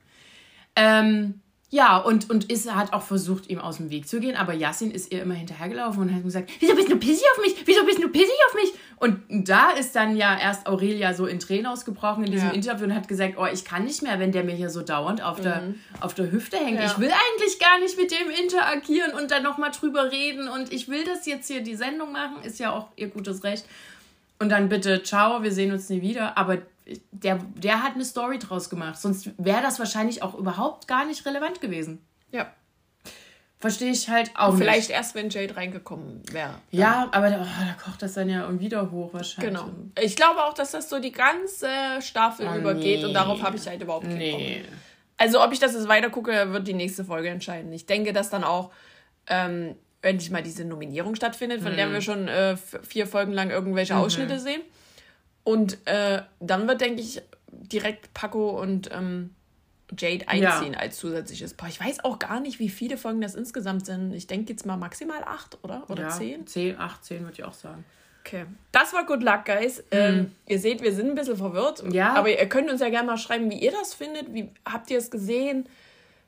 Ähm, 0.76 1.42
ja, 1.70 1.96
und, 1.96 2.30
und 2.30 2.52
ist, 2.52 2.72
hat 2.72 2.92
auch 2.92 3.02
versucht, 3.02 3.50
ihm 3.50 3.58
aus 3.58 3.78
dem 3.78 3.90
Weg 3.90 4.06
zu 4.06 4.20
gehen, 4.20 4.36
aber 4.36 4.52
Yassin 4.52 4.92
ist 4.92 5.10
ihr 5.10 5.22
immer 5.22 5.34
hinterhergelaufen 5.34 6.02
und 6.02 6.14
hat 6.14 6.22
gesagt, 6.22 6.50
wieso 6.60 6.76
bist 6.76 6.88
du 6.88 6.96
pissig 6.96 7.24
auf 7.32 7.42
mich? 7.42 7.56
Wieso 7.64 7.84
bist 7.84 8.00
du 8.00 8.08
pissig 8.08 8.36
auf 8.48 8.54
mich? 8.54 8.72
Und 8.96 9.22
da 9.28 9.70
ist 9.70 9.96
dann 9.96 10.16
ja 10.16 10.38
erst 10.38 10.68
Aurelia 10.68 11.14
so 11.14 11.26
in 11.26 11.40
Tränen 11.40 11.66
ausgebrochen 11.66 12.24
in 12.24 12.30
diesem 12.30 12.48
Ja. 12.48 12.54
Interview 12.54 12.84
und 12.84 12.94
hat 12.94 13.08
gesagt, 13.08 13.34
oh, 13.38 13.46
ich 13.52 13.64
kann 13.64 13.84
nicht 13.84 14.02
mehr, 14.02 14.20
wenn 14.20 14.30
der 14.30 14.44
mir 14.44 14.54
hier 14.54 14.70
so 14.70 14.82
dauernd 14.82 15.22
auf, 15.22 15.40
der, 15.40 15.74
auf 16.00 16.14
der 16.14 16.30
Hüfte 16.30 16.58
hängt. 16.58 16.78
Ja. 16.78 16.86
Ich 16.86 16.98
will 16.98 17.10
eigentlich 17.10 17.58
gar 17.58 17.80
nicht 17.80 17.98
mit 17.98 18.12
dem 18.12 18.30
interagieren 18.30 19.12
und 19.12 19.32
dann 19.32 19.42
nochmal 19.42 19.72
drüber 19.72 20.12
reden 20.12 20.48
und 20.48 20.72
ich 20.72 20.88
will 20.88 21.04
das 21.04 21.26
jetzt 21.26 21.48
hier 21.48 21.62
die 21.62 21.74
Sendung 21.74 22.12
machen, 22.12 22.36
ist 22.44 22.60
ja 22.60 22.72
auch 22.72 22.88
ihr 22.94 23.08
gutes 23.08 23.42
Recht. 23.42 23.64
Und 24.38 24.50
dann 24.50 24.68
bitte, 24.68 25.02
ciao, 25.02 25.42
wir 25.42 25.52
sehen 25.52 25.72
uns 25.72 25.88
nie 25.88 26.02
wieder. 26.02 26.36
Aber 26.36 26.58
der, 27.12 27.38
der 27.54 27.82
hat 27.82 27.94
eine 27.94 28.04
Story 28.04 28.38
draus 28.38 28.68
gemacht. 28.70 28.98
Sonst 29.00 29.30
wäre 29.38 29.62
das 29.62 29.78
wahrscheinlich 29.78 30.22
auch 30.22 30.34
überhaupt 30.34 30.86
gar 30.88 31.04
nicht 31.06 31.24
relevant 31.26 31.60
gewesen. 31.60 32.04
Ja. 32.30 32.52
Verstehe 33.58 33.90
ich 33.92 34.10
halt 34.10 34.30
auch 34.34 34.54
Vielleicht 34.58 34.88
nicht. 34.88 34.96
erst, 34.96 35.14
wenn 35.14 35.30
Jade 35.30 35.56
reingekommen 35.56 36.20
wäre. 36.30 36.56
Ja, 36.70 37.08
aber 37.12 37.30
da, 37.30 37.40
oh, 37.40 37.64
da 37.66 37.82
kocht 37.82 38.02
das 38.02 38.12
dann 38.12 38.28
ja 38.28 38.46
wieder 38.60 38.90
hoch 38.90 39.14
wahrscheinlich. 39.14 39.54
Genau. 39.54 39.70
Ich 39.98 40.16
glaube 40.16 40.42
auch, 40.44 40.52
dass 40.52 40.72
das 40.72 40.90
so 40.90 40.98
die 40.98 41.12
ganze 41.12 41.68
Staffel 42.02 42.46
Oh, 42.52 42.56
übergeht 42.58 42.98
nee. 43.00 43.04
und 43.06 43.14
darauf 43.14 43.42
habe 43.42 43.56
ich 43.56 43.66
halt 43.66 43.80
überhaupt 43.80 44.04
keinen 44.04 44.18
Nee. 44.18 44.62
Bock. 44.66 44.72
Also, 45.16 45.42
ob 45.42 45.52
ich 45.52 45.60
das 45.60 45.72
jetzt 45.72 45.88
weiter 45.88 46.10
gucke, 46.10 46.52
wird 46.52 46.66
die 46.68 46.74
nächste 46.74 47.04
Folge 47.04 47.28
entscheiden. 47.30 47.72
Ich 47.72 47.86
denke, 47.86 48.12
dass 48.12 48.28
dann 48.28 48.44
auch 48.44 48.70
ähm, 49.28 49.76
endlich 50.02 50.30
mal 50.30 50.42
diese 50.42 50.64
Nominierung 50.66 51.14
stattfindet, 51.14 51.62
von 51.62 51.72
Mhm. 51.72 51.76
der 51.76 51.92
wir 51.92 52.00
schon 52.02 52.28
äh, 52.28 52.56
vier 52.58 53.06
Folgen 53.06 53.32
lang 53.32 53.48
irgendwelche 53.50 53.96
Ausschnitte 53.96 54.40
sehen. 54.40 54.60
Und 55.44 55.86
äh, 55.86 56.22
dann 56.40 56.66
wird, 56.66 56.80
denke 56.80 57.00
ich, 57.02 57.22
direkt 57.48 58.12
Paco 58.14 58.60
und 58.60 58.90
ähm, 58.92 59.34
Jade 59.98 60.28
einziehen 60.28 60.74
als 60.74 60.96
zusätzliches 60.96 61.54
Paar. 61.54 61.68
Ich 61.68 61.80
weiß 61.80 62.04
auch 62.04 62.18
gar 62.18 62.40
nicht, 62.40 62.58
wie 62.58 62.68
viele 62.68 62.96
Folgen 62.96 63.20
das 63.20 63.34
insgesamt 63.34 63.86
sind. 63.86 64.12
Ich 64.12 64.26
denke 64.26 64.52
jetzt 64.52 64.66
mal 64.66 64.76
maximal 64.76 65.22
acht, 65.24 65.58
oder? 65.62 65.84
Oder 65.88 66.04
ja, 66.04 66.08
zehn? 66.10 66.46
10, 66.46 66.78
8, 66.78 67.04
10 67.04 67.20
würde 67.20 67.32
ich 67.34 67.44
auch 67.44 67.52
sagen. 67.52 67.84
Okay. 68.24 68.46
Das 68.72 68.94
war 68.94 69.04
Good 69.04 69.22
Luck, 69.22 69.44
Guys. 69.44 69.84
Ähm, 69.90 70.32
ihr 70.46 70.58
seht, 70.58 70.82
wir 70.82 70.94
sind 70.94 71.10
ein 71.10 71.14
bisschen 71.14 71.36
verwirrt. 71.36 71.84
Mhm. 71.84 71.92
Ja. 71.92 72.14
Aber 72.14 72.30
ihr 72.30 72.48
könnt 72.48 72.70
uns 72.70 72.80
ja 72.80 72.88
gerne 72.88 73.06
mal 73.06 73.18
schreiben, 73.18 73.50
wie 73.50 73.58
ihr 73.58 73.72
das 73.72 73.92
findet. 73.92 74.32
Wie, 74.32 74.48
habt 74.64 74.90
ihr 74.90 74.96
es 74.96 75.10
gesehen? 75.10 75.68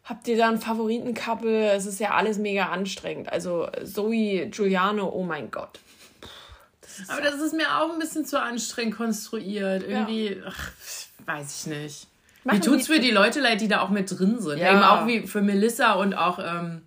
Habt 0.04 0.28
ihr 0.28 0.36
da 0.36 0.50
ein 0.50 0.58
Favoriten-Couple? 0.58 1.70
Es 1.72 1.86
ist 1.86 1.98
ja 1.98 2.10
alles 2.10 2.38
mega 2.38 2.66
anstrengend. 2.66 3.32
Also 3.32 3.68
Zoe, 3.82 4.48
Giuliano, 4.50 5.08
oh 5.08 5.24
mein 5.24 5.50
Gott. 5.50 5.80
Aber 7.08 7.20
das 7.20 7.36
ist 7.40 7.54
mir 7.54 7.78
auch 7.80 7.92
ein 7.92 7.98
bisschen 7.98 8.24
zu 8.24 8.40
anstrengend 8.40 8.96
konstruiert. 8.96 9.82
Irgendwie, 9.86 10.40
ach, 10.46 10.70
weiß 11.26 11.60
ich 11.60 11.66
nicht. 11.70 12.06
Machen 12.44 12.58
Mir 12.58 12.64
tut's 12.64 12.86
die- 12.86 12.92
für 12.92 13.00
die 13.00 13.10
Leute 13.10 13.40
leid, 13.40 13.60
die 13.60 13.68
da 13.68 13.80
auch 13.80 13.90
mit 13.90 14.10
drin 14.10 14.40
sind. 14.40 14.58
Ja. 14.58 14.70
Eben 14.72 14.82
auch 14.82 15.06
wie 15.06 15.26
für 15.26 15.42
Melissa 15.42 15.94
und 15.94 16.14
auch, 16.14 16.38
ähm, 16.38 16.82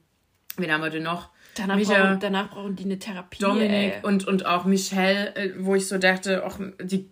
wen 0.57 0.71
haben 0.71 0.81
wir 0.81 0.89
denn 0.89 1.03
noch? 1.03 1.29
Danach, 1.55 1.75
Micha, 1.75 1.93
brauchen, 1.93 2.19
danach 2.21 2.49
brauchen 2.51 2.75
die 2.75 2.85
eine 2.85 2.99
Therapie. 2.99 3.39
Dominik 3.39 3.71
ey. 3.95 3.99
und, 4.03 4.25
und 4.27 4.45
auch 4.45 4.63
Michelle, 4.65 5.35
äh, 5.35 5.53
wo 5.57 5.75
ich 5.75 5.87
so 5.87 5.97
dachte, 5.97 6.43
ach, 6.45 6.57
die, 6.81 7.09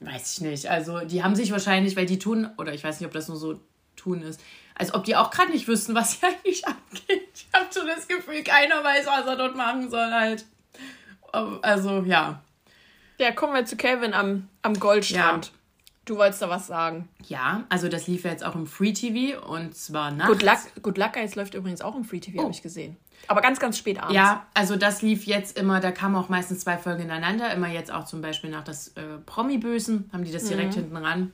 weiß 0.00 0.34
ich 0.34 0.40
nicht. 0.42 0.70
Also, 0.70 1.00
die 1.00 1.24
haben 1.24 1.34
sich 1.34 1.50
wahrscheinlich, 1.50 1.96
weil 1.96 2.06
die 2.06 2.18
tun, 2.20 2.48
oder 2.58 2.72
ich 2.72 2.84
weiß 2.84 3.00
nicht, 3.00 3.06
ob 3.08 3.12
das 3.12 3.26
nur 3.26 3.36
so 3.38 3.60
tun 3.96 4.22
ist, 4.22 4.40
als 4.76 4.94
ob 4.94 5.02
die 5.04 5.16
auch 5.16 5.32
gerade 5.32 5.50
nicht 5.50 5.66
wüssten, 5.66 5.96
was 5.96 6.12
hier 6.20 6.28
eigentlich 6.44 6.64
abgeht. 6.68 7.28
Ich 7.34 7.48
habe 7.52 7.66
schon 7.74 7.88
das 7.88 8.06
Gefühl, 8.06 8.44
keiner 8.44 8.84
weiß, 8.84 9.06
was 9.06 9.26
er 9.26 9.34
dort 9.36 9.56
machen 9.56 9.90
soll 9.90 10.12
halt. 10.12 10.44
Also, 11.32 12.02
ja. 12.02 12.42
Ja, 13.18 13.32
kommen 13.32 13.54
wir 13.54 13.64
zu 13.64 13.76
Kevin 13.76 14.14
am, 14.14 14.48
am 14.62 14.78
Goldstrand. 14.78 15.46
Ja. 15.46 15.52
Du 16.04 16.16
wolltest 16.16 16.40
da 16.40 16.48
was 16.48 16.66
sagen. 16.66 17.08
Ja, 17.26 17.64
also 17.68 17.88
das 17.88 18.06
lief 18.06 18.24
ja 18.24 18.30
jetzt 18.30 18.42
auch 18.42 18.54
im 18.54 18.66
Free 18.66 18.94
TV 18.94 19.38
und 19.46 19.76
zwar 19.76 20.10
nachts. 20.10 20.32
Good 20.32 20.42
Luck, 20.42 20.82
Good 20.82 20.98
Luck 20.98 21.12
Guys 21.12 21.34
läuft 21.34 21.52
übrigens 21.52 21.82
auch 21.82 21.94
im 21.94 22.04
Free 22.04 22.20
TV, 22.20 22.40
habe 22.40 22.50
ich 22.50 22.62
gesehen. 22.62 22.96
Aber 23.26 23.42
ganz, 23.42 23.60
ganz 23.60 23.76
spät 23.76 23.98
abends. 23.98 24.14
Ja, 24.14 24.46
also 24.54 24.76
das 24.76 25.02
lief 25.02 25.26
jetzt 25.26 25.58
immer, 25.58 25.80
da 25.80 25.90
kamen 25.90 26.16
auch 26.16 26.30
meistens 26.30 26.60
zwei 26.60 26.78
Folgen 26.78 27.02
ineinander, 27.02 27.52
immer 27.52 27.68
jetzt 27.68 27.92
auch 27.92 28.06
zum 28.06 28.22
Beispiel 28.22 28.48
nach 28.48 28.64
das 28.64 28.88
äh, 28.96 29.18
Promi-Bösen, 29.26 30.08
haben 30.12 30.24
die 30.24 30.32
das 30.32 30.44
direkt 30.44 30.74
hinten 30.74 30.96
ran 30.96 31.32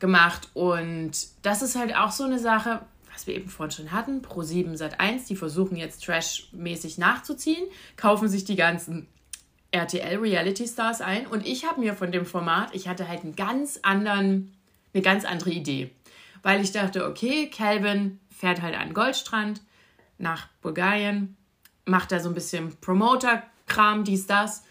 gemacht. 0.00 0.48
Und 0.52 1.12
das 1.40 1.62
ist 1.62 1.76
halt 1.76 1.96
auch 1.96 2.10
so 2.10 2.24
eine 2.24 2.38
Sache, 2.38 2.82
was 3.12 3.26
wir 3.26 3.34
eben 3.34 3.48
vorhin 3.48 3.70
schon 3.70 3.92
hatten, 3.92 4.20
Pro7 4.20 4.76
Sat 4.76 5.00
1, 5.00 5.26
die 5.26 5.36
versuchen 5.36 5.76
jetzt 5.76 6.04
Trash-mäßig 6.04 6.98
nachzuziehen, 6.98 7.64
kaufen 7.96 8.28
sich 8.28 8.44
die 8.44 8.56
ganzen 8.56 9.06
RTL 9.72 10.18
Reality 10.18 10.66
Stars 10.66 11.00
ein 11.00 11.26
und 11.26 11.46
ich 11.46 11.64
habe 11.64 11.80
mir 11.80 11.94
von 11.94 12.10
dem 12.10 12.26
Format, 12.26 12.74
ich 12.74 12.88
hatte 12.88 13.08
halt 13.08 13.22
einen 13.22 13.36
ganz 13.36 13.78
anderen, 13.82 14.52
eine 14.92 15.02
ganz 15.02 15.24
andere 15.24 15.50
Idee. 15.50 15.90
Weil 16.42 16.62
ich 16.62 16.72
dachte, 16.72 17.06
okay, 17.06 17.48
Calvin 17.48 18.18
fährt 18.30 18.62
halt 18.62 18.74
an 18.74 18.94
Goldstrand 18.94 19.60
nach 20.18 20.48
Bulgarien, 20.62 21.36
macht 21.84 22.12
da 22.12 22.20
so 22.20 22.28
ein 22.28 22.34
bisschen 22.34 22.76
Promoter-Kram, 22.80 24.04
dies, 24.04 24.26
das. 24.26 24.64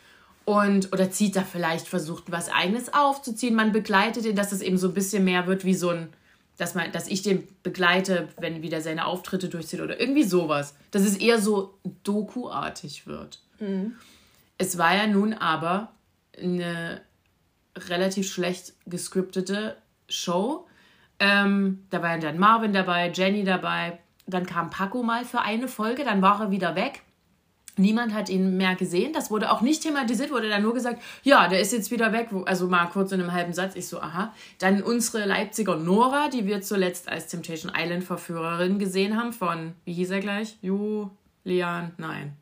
Und, 0.45 0.91
oder 0.93 1.11
zieht 1.11 1.35
da 1.35 1.43
vielleicht, 1.43 1.87
versucht 1.87 2.31
was 2.31 2.49
eigenes 2.49 2.91
aufzuziehen. 2.91 3.53
Man 3.53 3.71
begleitet 3.71 4.25
ihn, 4.25 4.35
dass 4.35 4.51
es 4.51 4.61
eben 4.61 4.79
so 4.79 4.87
ein 4.87 4.93
bisschen 4.95 5.23
mehr 5.23 5.45
wird 5.45 5.63
wie 5.63 5.75
so 5.75 5.89
ein, 5.89 6.09
dass, 6.57 6.73
man, 6.73 6.91
dass 6.91 7.07
ich 7.07 7.21
den 7.21 7.47
begleite, 7.61 8.29
wenn 8.37 8.63
wieder 8.63 8.81
seine 8.81 9.05
Auftritte 9.05 9.47
durchzieht 9.47 9.81
oder 9.81 9.99
irgendwie 9.99 10.23
sowas. 10.23 10.75
Dass 10.89 11.03
es 11.03 11.17
eher 11.17 11.39
so 11.39 11.77
Doku-artig 12.03 13.05
wird. 13.05 13.39
Es 14.59 14.77
war 14.77 14.93
ja 14.93 15.07
nun 15.07 15.33
aber 15.33 15.93
eine 16.37 17.01
relativ 17.75 18.31
schlecht 18.31 18.73
gescriptete 18.85 19.77
Show. 20.09 20.67
Ähm, 21.17 21.85
da 21.89 22.01
war 22.01 22.11
ja 22.11 22.17
dann 22.17 22.37
Marvin 22.37 22.73
dabei, 22.73 23.09
Jenny 23.09 23.43
dabei. 23.43 23.99
Dann 24.27 24.45
kam 24.45 24.69
Paco 24.69 25.01
mal 25.01 25.25
für 25.25 25.41
eine 25.41 25.67
Folge, 25.67 26.03
dann 26.03 26.21
war 26.21 26.41
er 26.41 26.51
wieder 26.51 26.75
weg. 26.75 27.01
Niemand 27.77 28.13
hat 28.13 28.27
ihn 28.27 28.57
mehr 28.57 28.75
gesehen. 28.75 29.13
Das 29.13 29.31
wurde 29.31 29.49
auch 29.49 29.61
nicht 29.61 29.81
thematisiert, 29.81 30.31
wurde 30.31 30.49
dann 30.49 30.61
nur 30.61 30.73
gesagt, 30.73 31.01
ja, 31.23 31.47
der 31.47 31.61
ist 31.61 31.71
jetzt 31.71 31.91
wieder 31.91 32.11
weg. 32.11 32.27
Also 32.45 32.67
mal 32.67 32.87
kurz 32.87 33.13
in 33.13 33.21
einem 33.21 33.31
halben 33.31 33.53
Satz. 33.53 33.75
Ich 33.75 33.87
so, 33.87 34.01
aha. 34.01 34.33
Dann 34.57 34.83
unsere 34.83 35.25
Leipziger 35.25 35.77
Nora, 35.77 36.27
die 36.27 36.45
wir 36.45 36.61
zuletzt 36.61 37.07
als 37.07 37.27
Temptation 37.27 37.71
Island 37.73 38.03
Verführerin 38.03 38.79
gesehen 38.79 39.15
haben, 39.15 39.31
von, 39.31 39.75
wie 39.85 39.93
hieß 39.93 40.11
er 40.11 40.19
gleich? 40.19 40.57
Julian, 40.61 41.93
nein. 41.97 42.35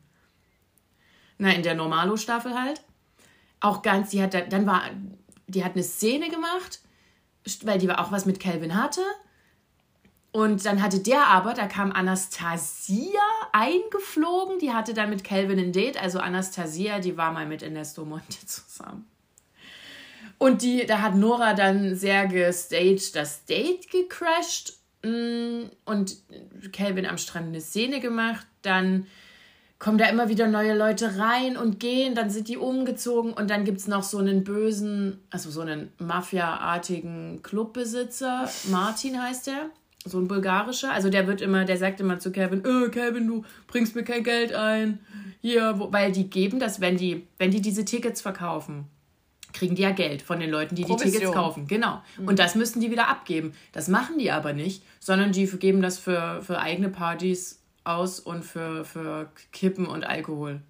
Na, 1.38 1.52
in 1.52 1.62
der 1.62 1.74
Normalo-Staffel 1.74 2.54
halt. 2.54 2.82
auch 3.60 3.82
ganz, 3.82 4.10
die 4.10 4.22
hat 4.22 4.34
dann 4.34 4.66
war, 4.66 4.82
die 5.46 5.64
hat 5.64 5.72
eine 5.72 5.82
Szene 5.82 6.28
gemacht, 6.28 6.80
weil 7.62 7.78
die 7.78 7.90
auch 7.90 8.12
was 8.12 8.26
mit 8.26 8.40
Calvin 8.40 8.74
hatte. 8.74 9.02
Und 10.30 10.66
dann 10.66 10.82
hatte 10.82 11.00
der 11.00 11.26
aber, 11.28 11.54
da 11.54 11.66
kam 11.66 11.90
Anastasia 11.90 13.22
eingeflogen, 13.52 14.58
die 14.58 14.72
hatte 14.72 14.92
dann 14.94 15.10
mit 15.10 15.24
Calvin 15.24 15.58
ein 15.58 15.72
Date. 15.72 16.00
Also 16.00 16.20
Anastasia, 16.20 16.98
die 17.00 17.16
war 17.16 17.32
mal 17.32 17.46
mit 17.46 17.62
Ernesto 17.62 18.04
Monte 18.04 18.46
zusammen. 18.46 19.06
Und 20.36 20.62
die, 20.62 20.86
da 20.86 21.00
hat 21.00 21.14
Nora 21.16 21.54
dann 21.54 21.96
sehr 21.96 22.26
gestaged 22.26 23.16
das 23.16 23.44
Date 23.46 23.90
gecrashed 23.90 24.74
mm, 25.02 25.64
und 25.84 26.16
Calvin 26.72 27.06
am 27.06 27.18
Strand 27.18 27.48
eine 27.48 27.60
Szene 27.60 27.98
gemacht. 27.98 28.46
Dann 28.62 29.06
kommen 29.78 29.98
da 29.98 30.06
immer 30.06 30.28
wieder 30.28 30.48
neue 30.48 30.76
Leute 30.76 31.18
rein 31.18 31.56
und 31.56 31.78
gehen, 31.78 32.14
dann 32.14 32.30
sind 32.30 32.48
die 32.48 32.56
umgezogen 32.56 33.32
und 33.32 33.48
dann 33.48 33.64
gibt 33.64 33.78
es 33.78 33.86
noch 33.86 34.02
so 34.02 34.18
einen 34.18 34.42
bösen, 34.42 35.20
also 35.30 35.50
so 35.50 35.60
einen 35.60 35.92
Mafia-artigen 35.98 37.40
Clubbesitzer, 37.42 38.48
Martin 38.70 39.22
heißt 39.22 39.46
der, 39.46 39.70
so 40.04 40.18
ein 40.18 40.26
bulgarischer, 40.26 40.92
also 40.92 41.10
der 41.10 41.26
wird 41.26 41.40
immer, 41.40 41.64
der 41.64 41.76
sagt 41.76 42.00
immer 42.00 42.18
zu 42.18 42.32
Kevin, 42.32 42.64
äh, 42.64 42.88
Kevin, 42.88 43.26
du 43.28 43.44
bringst 43.68 43.94
mir 43.94 44.02
kein 44.02 44.24
Geld 44.24 44.52
ein, 44.52 44.98
hier, 45.40 45.78
wo, 45.78 45.92
weil 45.92 46.10
die 46.10 46.28
geben 46.28 46.58
das, 46.58 46.80
wenn 46.80 46.96
die, 46.96 47.28
wenn 47.38 47.52
die 47.52 47.60
diese 47.60 47.84
Tickets 47.84 48.20
verkaufen, 48.20 48.86
kriegen 49.52 49.76
die 49.76 49.82
ja 49.82 49.92
Geld 49.92 50.22
von 50.22 50.40
den 50.40 50.50
Leuten, 50.50 50.74
die 50.74 50.82
Provision. 50.82 51.10
die 51.10 51.18
Tickets 51.18 51.34
kaufen. 51.34 51.66
Genau. 51.68 52.02
Mhm. 52.18 52.28
Und 52.28 52.38
das 52.38 52.54
müssten 52.54 52.80
die 52.80 52.90
wieder 52.90 53.08
abgeben. 53.08 53.52
Das 53.72 53.88
machen 53.88 54.18
die 54.18 54.30
aber 54.30 54.52
nicht, 54.52 54.82
sondern 55.00 55.32
die 55.32 55.46
geben 55.46 55.80
das 55.80 55.98
für, 55.98 56.42
für 56.42 56.58
eigene 56.58 56.90
Partys 56.90 57.58
aus 57.88 58.20
und 58.20 58.44
für, 58.44 58.84
für 58.84 59.30
Kippen 59.52 59.86
und 59.86 60.04
Alkohol. 60.04 60.60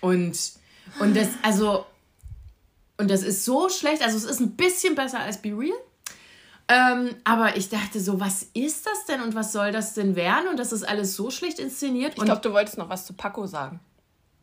Und, 0.00 0.52
und 0.98 1.16
das, 1.16 1.28
also, 1.42 1.86
und 2.98 3.10
das 3.10 3.22
ist 3.22 3.44
so 3.44 3.68
schlecht. 3.68 4.02
Also, 4.02 4.16
es 4.16 4.24
ist 4.24 4.40
ein 4.40 4.56
bisschen 4.56 4.94
besser 4.94 5.20
als 5.20 5.40
Be 5.40 5.50
Real. 5.50 5.76
Ähm, 6.66 7.10
aber 7.24 7.56
ich 7.56 7.68
dachte 7.68 8.00
so, 8.00 8.20
was 8.20 8.44
ist 8.54 8.86
das 8.86 9.04
denn 9.04 9.20
und 9.20 9.34
was 9.34 9.52
soll 9.52 9.70
das 9.70 9.92
denn 9.92 10.16
werden? 10.16 10.48
Und 10.48 10.58
das 10.58 10.72
ist 10.72 10.82
alles 10.82 11.14
so 11.14 11.30
schlecht 11.30 11.58
inszeniert. 11.58 12.14
Ich 12.16 12.22
glaube, 12.22 12.40
du 12.40 12.52
wolltest 12.52 12.78
noch 12.78 12.88
was 12.88 13.04
zu 13.04 13.12
Paco 13.12 13.46
sagen. 13.46 13.80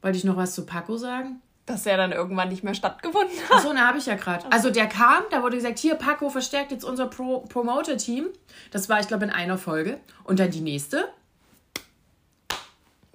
Wollte 0.02 0.18
ich 0.18 0.24
noch 0.24 0.38
was 0.38 0.54
zu 0.54 0.66
Paco 0.66 0.98
sagen? 0.98 1.42
Dass 1.66 1.86
er 1.86 1.98
dann 1.98 2.12
irgendwann 2.12 2.50
nicht 2.50 2.64
mehr 2.64 2.74
stattgefunden 2.74 3.36
hat. 3.50 3.58
Achso, 3.58 3.74
ne, 3.74 3.88
habe 3.88 3.98
ich 3.98 4.06
ja 4.06 4.16
gerade. 4.16 4.52
Also 4.52 4.70
der 4.70 4.88
kam, 4.88 5.24
da 5.32 5.42
wurde 5.42 5.58
gesagt, 5.58 5.80
hier, 5.80 5.96
Paco 5.96 6.30
verstärkt 6.30 6.72
jetzt 6.72 6.84
unser 6.84 7.08
Pro 7.08 7.42
Promoter-Team. 7.42 8.28
Das 8.72 8.90
war, 8.90 9.00
ich 9.00 9.08
glaube, 9.08 9.26
in 9.26 9.30
einer 9.32 9.58
Folge. 9.58 10.00
Und 10.24 10.40
dann 10.40 10.52
die 10.52 10.62
nächste 10.62 11.08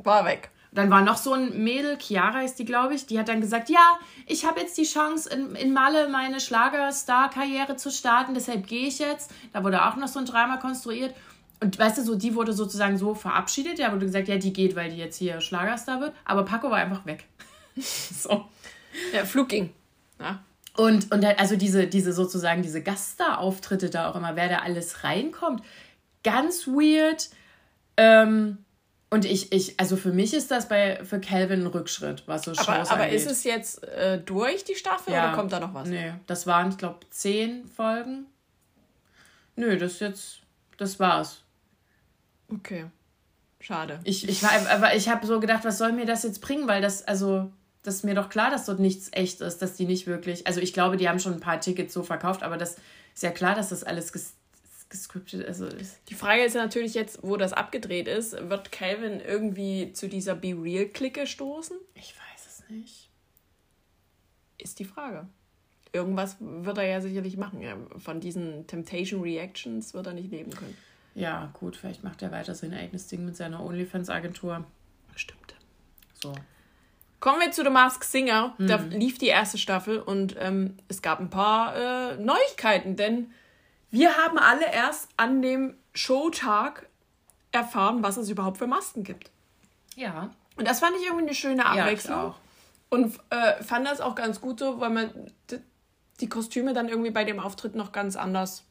war 0.06 0.24
weg. 0.24 0.50
Dann 0.72 0.90
war 0.90 1.00
noch 1.00 1.16
so 1.16 1.32
ein 1.32 1.64
Mädel, 1.64 1.96
Chiara 1.98 2.42
ist 2.42 2.58
die, 2.58 2.66
glaube 2.66 2.94
ich, 2.94 3.06
die 3.06 3.18
hat 3.18 3.28
dann 3.28 3.40
gesagt, 3.40 3.70
ja, 3.70 3.98
ich 4.26 4.44
habe 4.44 4.60
jetzt 4.60 4.76
die 4.76 4.84
Chance, 4.84 5.30
in, 5.30 5.54
in 5.54 5.72
Malle 5.72 6.08
meine 6.08 6.38
Schlagerstar-Karriere 6.38 7.76
zu 7.76 7.90
starten, 7.90 8.34
deshalb 8.34 8.66
gehe 8.66 8.86
ich 8.86 8.98
jetzt. 8.98 9.30
Da 9.54 9.64
wurde 9.64 9.86
auch 9.86 9.96
noch 9.96 10.08
so 10.08 10.18
ein 10.18 10.26
Drama 10.26 10.58
konstruiert. 10.58 11.14
Und 11.60 11.78
weißt 11.78 11.96
du, 11.98 12.02
so, 12.02 12.14
die 12.14 12.34
wurde 12.34 12.52
sozusagen 12.52 12.98
so 12.98 13.14
verabschiedet. 13.14 13.78
Ja, 13.78 13.90
wurde 13.92 14.04
gesagt, 14.04 14.28
ja, 14.28 14.36
die 14.36 14.52
geht, 14.52 14.76
weil 14.76 14.90
die 14.90 14.98
jetzt 14.98 15.16
hier 15.16 15.40
Schlagerstar 15.40 16.00
wird. 16.00 16.12
Aber 16.26 16.44
Paco 16.44 16.70
war 16.70 16.76
einfach 16.76 17.06
weg. 17.06 17.24
so. 17.76 18.44
Ja, 19.14 19.24
Flug 19.24 19.48
ging. 19.48 19.70
Ja. 20.20 20.40
Und, 20.76 21.10
und 21.10 21.24
also 21.24 21.56
diese, 21.56 21.86
diese 21.86 22.12
sozusagen, 22.12 22.60
diese 22.60 22.82
Gaststar-Auftritte 22.82 23.88
da 23.88 24.10
auch 24.10 24.16
immer, 24.16 24.36
wer 24.36 24.50
da 24.50 24.58
alles 24.58 25.04
reinkommt. 25.04 25.62
Ganz 26.22 26.66
weird. 26.66 27.30
Ähm, 27.96 28.58
und 29.08 29.24
ich, 29.24 29.52
ich, 29.52 29.78
also 29.78 29.96
für 29.96 30.12
mich 30.12 30.34
ist 30.34 30.50
das 30.50 30.68
bei 30.68 31.04
für 31.04 31.20
Calvin 31.20 31.62
ein 31.62 31.66
Rückschritt, 31.66 32.24
was 32.26 32.42
so 32.42 32.54
Shows 32.54 32.68
aber, 32.68 32.90
aber 32.90 33.08
ist 33.08 33.30
es 33.30 33.44
jetzt 33.44 33.84
äh, 33.84 34.18
durch 34.18 34.64
die 34.64 34.74
Staffel 34.74 35.12
ja. 35.12 35.28
oder 35.28 35.36
kommt 35.36 35.52
da 35.52 35.60
noch 35.60 35.74
was? 35.74 35.88
Nee, 35.88 36.12
das 36.26 36.46
waren, 36.46 36.70
ich 36.70 36.78
glaube, 36.78 36.98
zehn 37.10 37.66
Folgen. 37.68 38.26
Nö, 39.54 39.78
das 39.78 40.00
jetzt, 40.00 40.40
das 40.76 40.98
war's. 40.98 41.42
Okay. 42.52 42.86
Schade. 43.60 44.00
Ich, 44.04 44.28
ich 44.28 44.42
war, 44.42 44.50
aber 44.70 44.94
ich 44.94 45.08
habe 45.08 45.26
so 45.26 45.40
gedacht, 45.40 45.64
was 45.64 45.78
soll 45.78 45.92
mir 45.92 46.04
das 46.04 46.22
jetzt 46.22 46.40
bringen? 46.40 46.68
Weil 46.68 46.82
das, 46.82 47.02
also, 47.06 47.50
das 47.82 47.96
ist 47.96 48.04
mir 48.04 48.14
doch 48.14 48.28
klar, 48.28 48.50
dass 48.50 48.66
dort 48.66 48.80
nichts 48.80 49.08
echt 49.12 49.40
ist, 49.40 49.62
dass 49.62 49.74
die 49.74 49.86
nicht 49.86 50.06
wirklich. 50.06 50.46
Also 50.46 50.60
ich 50.60 50.72
glaube, 50.72 50.96
die 50.96 51.08
haben 51.08 51.18
schon 51.18 51.34
ein 51.34 51.40
paar 51.40 51.60
Tickets 51.60 51.94
so 51.94 52.02
verkauft, 52.02 52.42
aber 52.42 52.58
das 52.58 52.76
ist 53.14 53.22
ja 53.22 53.30
klar, 53.30 53.54
dass 53.54 53.70
das 53.70 53.82
alles 53.82 54.12
gescriptet 54.88 55.46
also 55.46 55.66
ist. 55.66 55.98
Die 56.08 56.14
Frage 56.14 56.44
ist 56.44 56.54
ja 56.54 56.62
natürlich 56.62 56.94
jetzt, 56.94 57.22
wo 57.22 57.36
das 57.36 57.52
abgedreht 57.52 58.08
ist. 58.08 58.32
Wird 58.48 58.72
Calvin 58.72 59.20
irgendwie 59.20 59.92
zu 59.92 60.08
dieser 60.08 60.34
Be 60.34 60.48
Real-Clique 60.48 61.26
stoßen? 61.26 61.76
Ich 61.94 62.14
weiß 62.14 62.46
es 62.46 62.70
nicht. 62.70 63.10
Ist 64.58 64.78
die 64.78 64.84
Frage. 64.84 65.26
Irgendwas 65.92 66.36
wird 66.40 66.78
er 66.78 66.86
ja 66.86 67.00
sicherlich 67.00 67.36
machen. 67.36 67.62
Von 67.98 68.20
diesen 68.20 68.66
Temptation 68.66 69.22
Reactions 69.22 69.94
wird 69.94 70.06
er 70.06 70.12
nicht 70.12 70.30
leben 70.30 70.50
können. 70.50 70.76
Ja, 71.14 71.50
gut, 71.54 71.76
vielleicht 71.76 72.04
macht 72.04 72.22
er 72.22 72.30
weiter 72.30 72.54
sein 72.54 72.74
eigenes 72.74 73.06
Ding 73.06 73.24
mit 73.24 73.36
seiner 73.36 73.64
OnlyFans-Agentur. 73.64 74.64
Stimmt. 75.14 75.54
So. 76.20 76.34
Kommen 77.20 77.40
wir 77.40 77.50
zu 77.50 77.64
The 77.64 77.70
Mask 77.70 78.04
Singer. 78.04 78.54
Mhm. 78.58 78.66
Da 78.66 78.76
lief 78.76 79.16
die 79.18 79.28
erste 79.28 79.56
Staffel 79.56 79.98
und 79.98 80.36
ähm, 80.38 80.76
es 80.88 81.00
gab 81.00 81.18
ein 81.18 81.30
paar 81.30 81.74
äh, 81.74 82.16
Neuigkeiten, 82.18 82.96
denn 82.96 83.32
wir 83.90 84.16
haben 84.16 84.38
alle 84.38 84.72
erst 84.72 85.08
an 85.16 85.42
dem 85.42 85.74
Showtag 85.94 86.88
erfahren, 87.52 88.02
was 88.02 88.16
es 88.16 88.28
überhaupt 88.28 88.58
für 88.58 88.66
Masken 88.66 89.04
gibt. 89.04 89.30
Ja. 89.94 90.30
Und 90.56 90.66
das 90.68 90.80
fand 90.80 90.96
ich 90.96 91.04
irgendwie 91.04 91.24
eine 91.24 91.34
schöne 91.34 91.66
Abwechslung. 91.66 92.16
Ja, 92.16 92.34
Und 92.90 93.18
äh, 93.30 93.62
fand 93.62 93.86
das 93.86 94.00
auch 94.00 94.14
ganz 94.14 94.40
gut 94.40 94.60
so, 94.60 94.80
weil 94.80 94.90
man 94.90 95.10
die 96.20 96.28
Kostüme 96.28 96.72
dann 96.72 96.88
irgendwie 96.88 97.10
bei 97.10 97.24
dem 97.24 97.40
Auftritt 97.40 97.74
noch 97.74 97.92
ganz 97.92 98.16
anders 98.16 98.64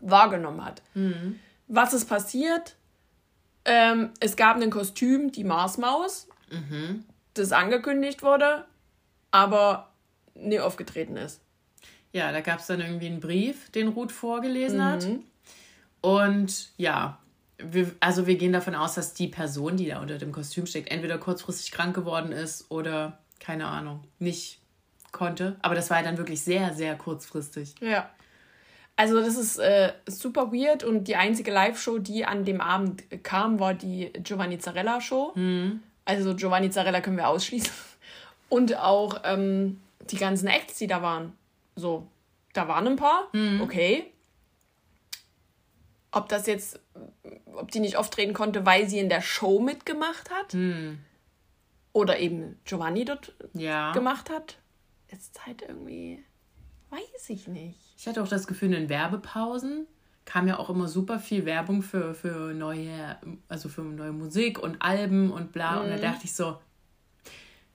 wahrgenommen 0.00 0.64
hat. 0.64 0.82
Mhm. 0.94 1.38
Was 1.68 1.92
ist 1.92 2.06
passiert? 2.08 2.76
Ähm, 3.64 4.10
es 4.20 4.36
gab 4.36 4.56
ein 4.60 4.70
Kostüm, 4.70 5.32
die 5.32 5.44
Marsmaus, 5.44 6.28
mhm. 6.50 7.04
das 7.34 7.52
angekündigt 7.52 8.22
wurde, 8.22 8.64
aber 9.30 9.90
nie 10.34 10.60
aufgetreten 10.60 11.16
ist. 11.16 11.40
Ja, 12.12 12.32
da 12.32 12.40
gab 12.40 12.60
es 12.60 12.66
dann 12.66 12.80
irgendwie 12.80 13.06
einen 13.06 13.20
Brief, 13.20 13.70
den 13.70 13.88
Ruth 13.88 14.12
vorgelesen 14.12 14.78
mhm. 14.78 14.84
hat. 14.84 15.06
Und 16.00 16.70
ja, 16.76 17.18
wir, 17.58 17.92
also 18.00 18.26
wir 18.26 18.36
gehen 18.36 18.52
davon 18.52 18.74
aus, 18.74 18.94
dass 18.94 19.14
die 19.14 19.28
Person, 19.28 19.76
die 19.76 19.88
da 19.88 20.00
unter 20.00 20.18
dem 20.18 20.32
Kostüm 20.32 20.66
steckt, 20.66 20.90
entweder 20.90 21.18
kurzfristig 21.18 21.72
krank 21.72 21.94
geworden 21.94 22.32
ist 22.32 22.70
oder, 22.70 23.18
keine 23.38 23.66
Ahnung, 23.66 24.02
nicht 24.18 24.60
konnte. 25.12 25.56
Aber 25.62 25.74
das 25.74 25.90
war 25.90 25.98
ja 25.98 26.04
dann 26.04 26.18
wirklich 26.18 26.42
sehr, 26.42 26.74
sehr 26.74 26.96
kurzfristig. 26.96 27.74
Ja. 27.80 28.08
Also 28.96 29.20
das 29.20 29.36
ist 29.36 29.58
äh, 29.58 29.92
super 30.06 30.52
weird 30.52 30.84
und 30.84 31.04
die 31.04 31.16
einzige 31.16 31.50
Live-Show, 31.50 31.98
die 31.98 32.24
an 32.26 32.44
dem 32.44 32.60
Abend 32.60 33.04
kam, 33.22 33.58
war 33.58 33.72
die 33.72 34.12
Giovanni 34.22 34.58
Zarella 34.58 35.00
Show. 35.00 35.32
Mhm. 35.34 35.80
Also 36.04 36.34
Giovanni 36.34 36.70
Zarella 36.70 37.00
können 37.00 37.16
wir 37.16 37.28
ausschließen. 37.28 37.72
Und 38.48 38.76
auch 38.76 39.20
ähm, 39.24 39.80
die 40.10 40.16
ganzen 40.16 40.48
Acts, 40.48 40.78
die 40.78 40.86
da 40.86 41.02
waren. 41.02 41.32
So, 41.76 42.10
da 42.52 42.68
waren 42.68 42.86
ein 42.86 42.96
paar, 42.96 43.28
mhm. 43.32 43.60
okay. 43.60 44.12
Ob 46.12 46.28
das 46.28 46.46
jetzt, 46.46 46.80
ob 47.54 47.70
die 47.70 47.80
nicht 47.80 47.96
auftreten 47.96 48.32
konnte, 48.32 48.66
weil 48.66 48.88
sie 48.88 48.98
in 48.98 49.08
der 49.08 49.20
Show 49.20 49.60
mitgemacht 49.60 50.30
hat. 50.30 50.54
Mhm. 50.54 50.98
Oder 51.92 52.18
eben 52.18 52.58
Giovanni 52.64 53.04
dort 53.04 53.34
ja. 53.52 53.92
gemacht 53.92 54.30
hat. 54.30 54.58
Ist 55.08 55.44
halt 55.46 55.62
irgendwie, 55.62 56.24
weiß 56.90 57.30
ich 57.30 57.48
nicht. 57.48 57.94
Ich 57.96 58.06
hatte 58.06 58.22
auch 58.22 58.28
das 58.28 58.46
Gefühl, 58.46 58.74
in 58.74 58.88
Werbepausen 58.88 59.86
kam 60.24 60.46
ja 60.46 60.58
auch 60.58 60.70
immer 60.70 60.86
super 60.86 61.18
viel 61.18 61.44
Werbung 61.44 61.82
für, 61.82 62.14
für 62.14 62.54
neue, 62.54 63.18
also 63.48 63.68
für 63.68 63.82
neue 63.82 64.12
Musik 64.12 64.58
und 64.58 64.80
Alben 64.80 65.32
und 65.32 65.52
bla. 65.52 65.76
Mhm. 65.76 65.82
Und 65.82 65.90
da 65.90 65.96
mhm. 65.96 66.02
dachte 66.02 66.24
ich 66.24 66.34
so, 66.34 66.58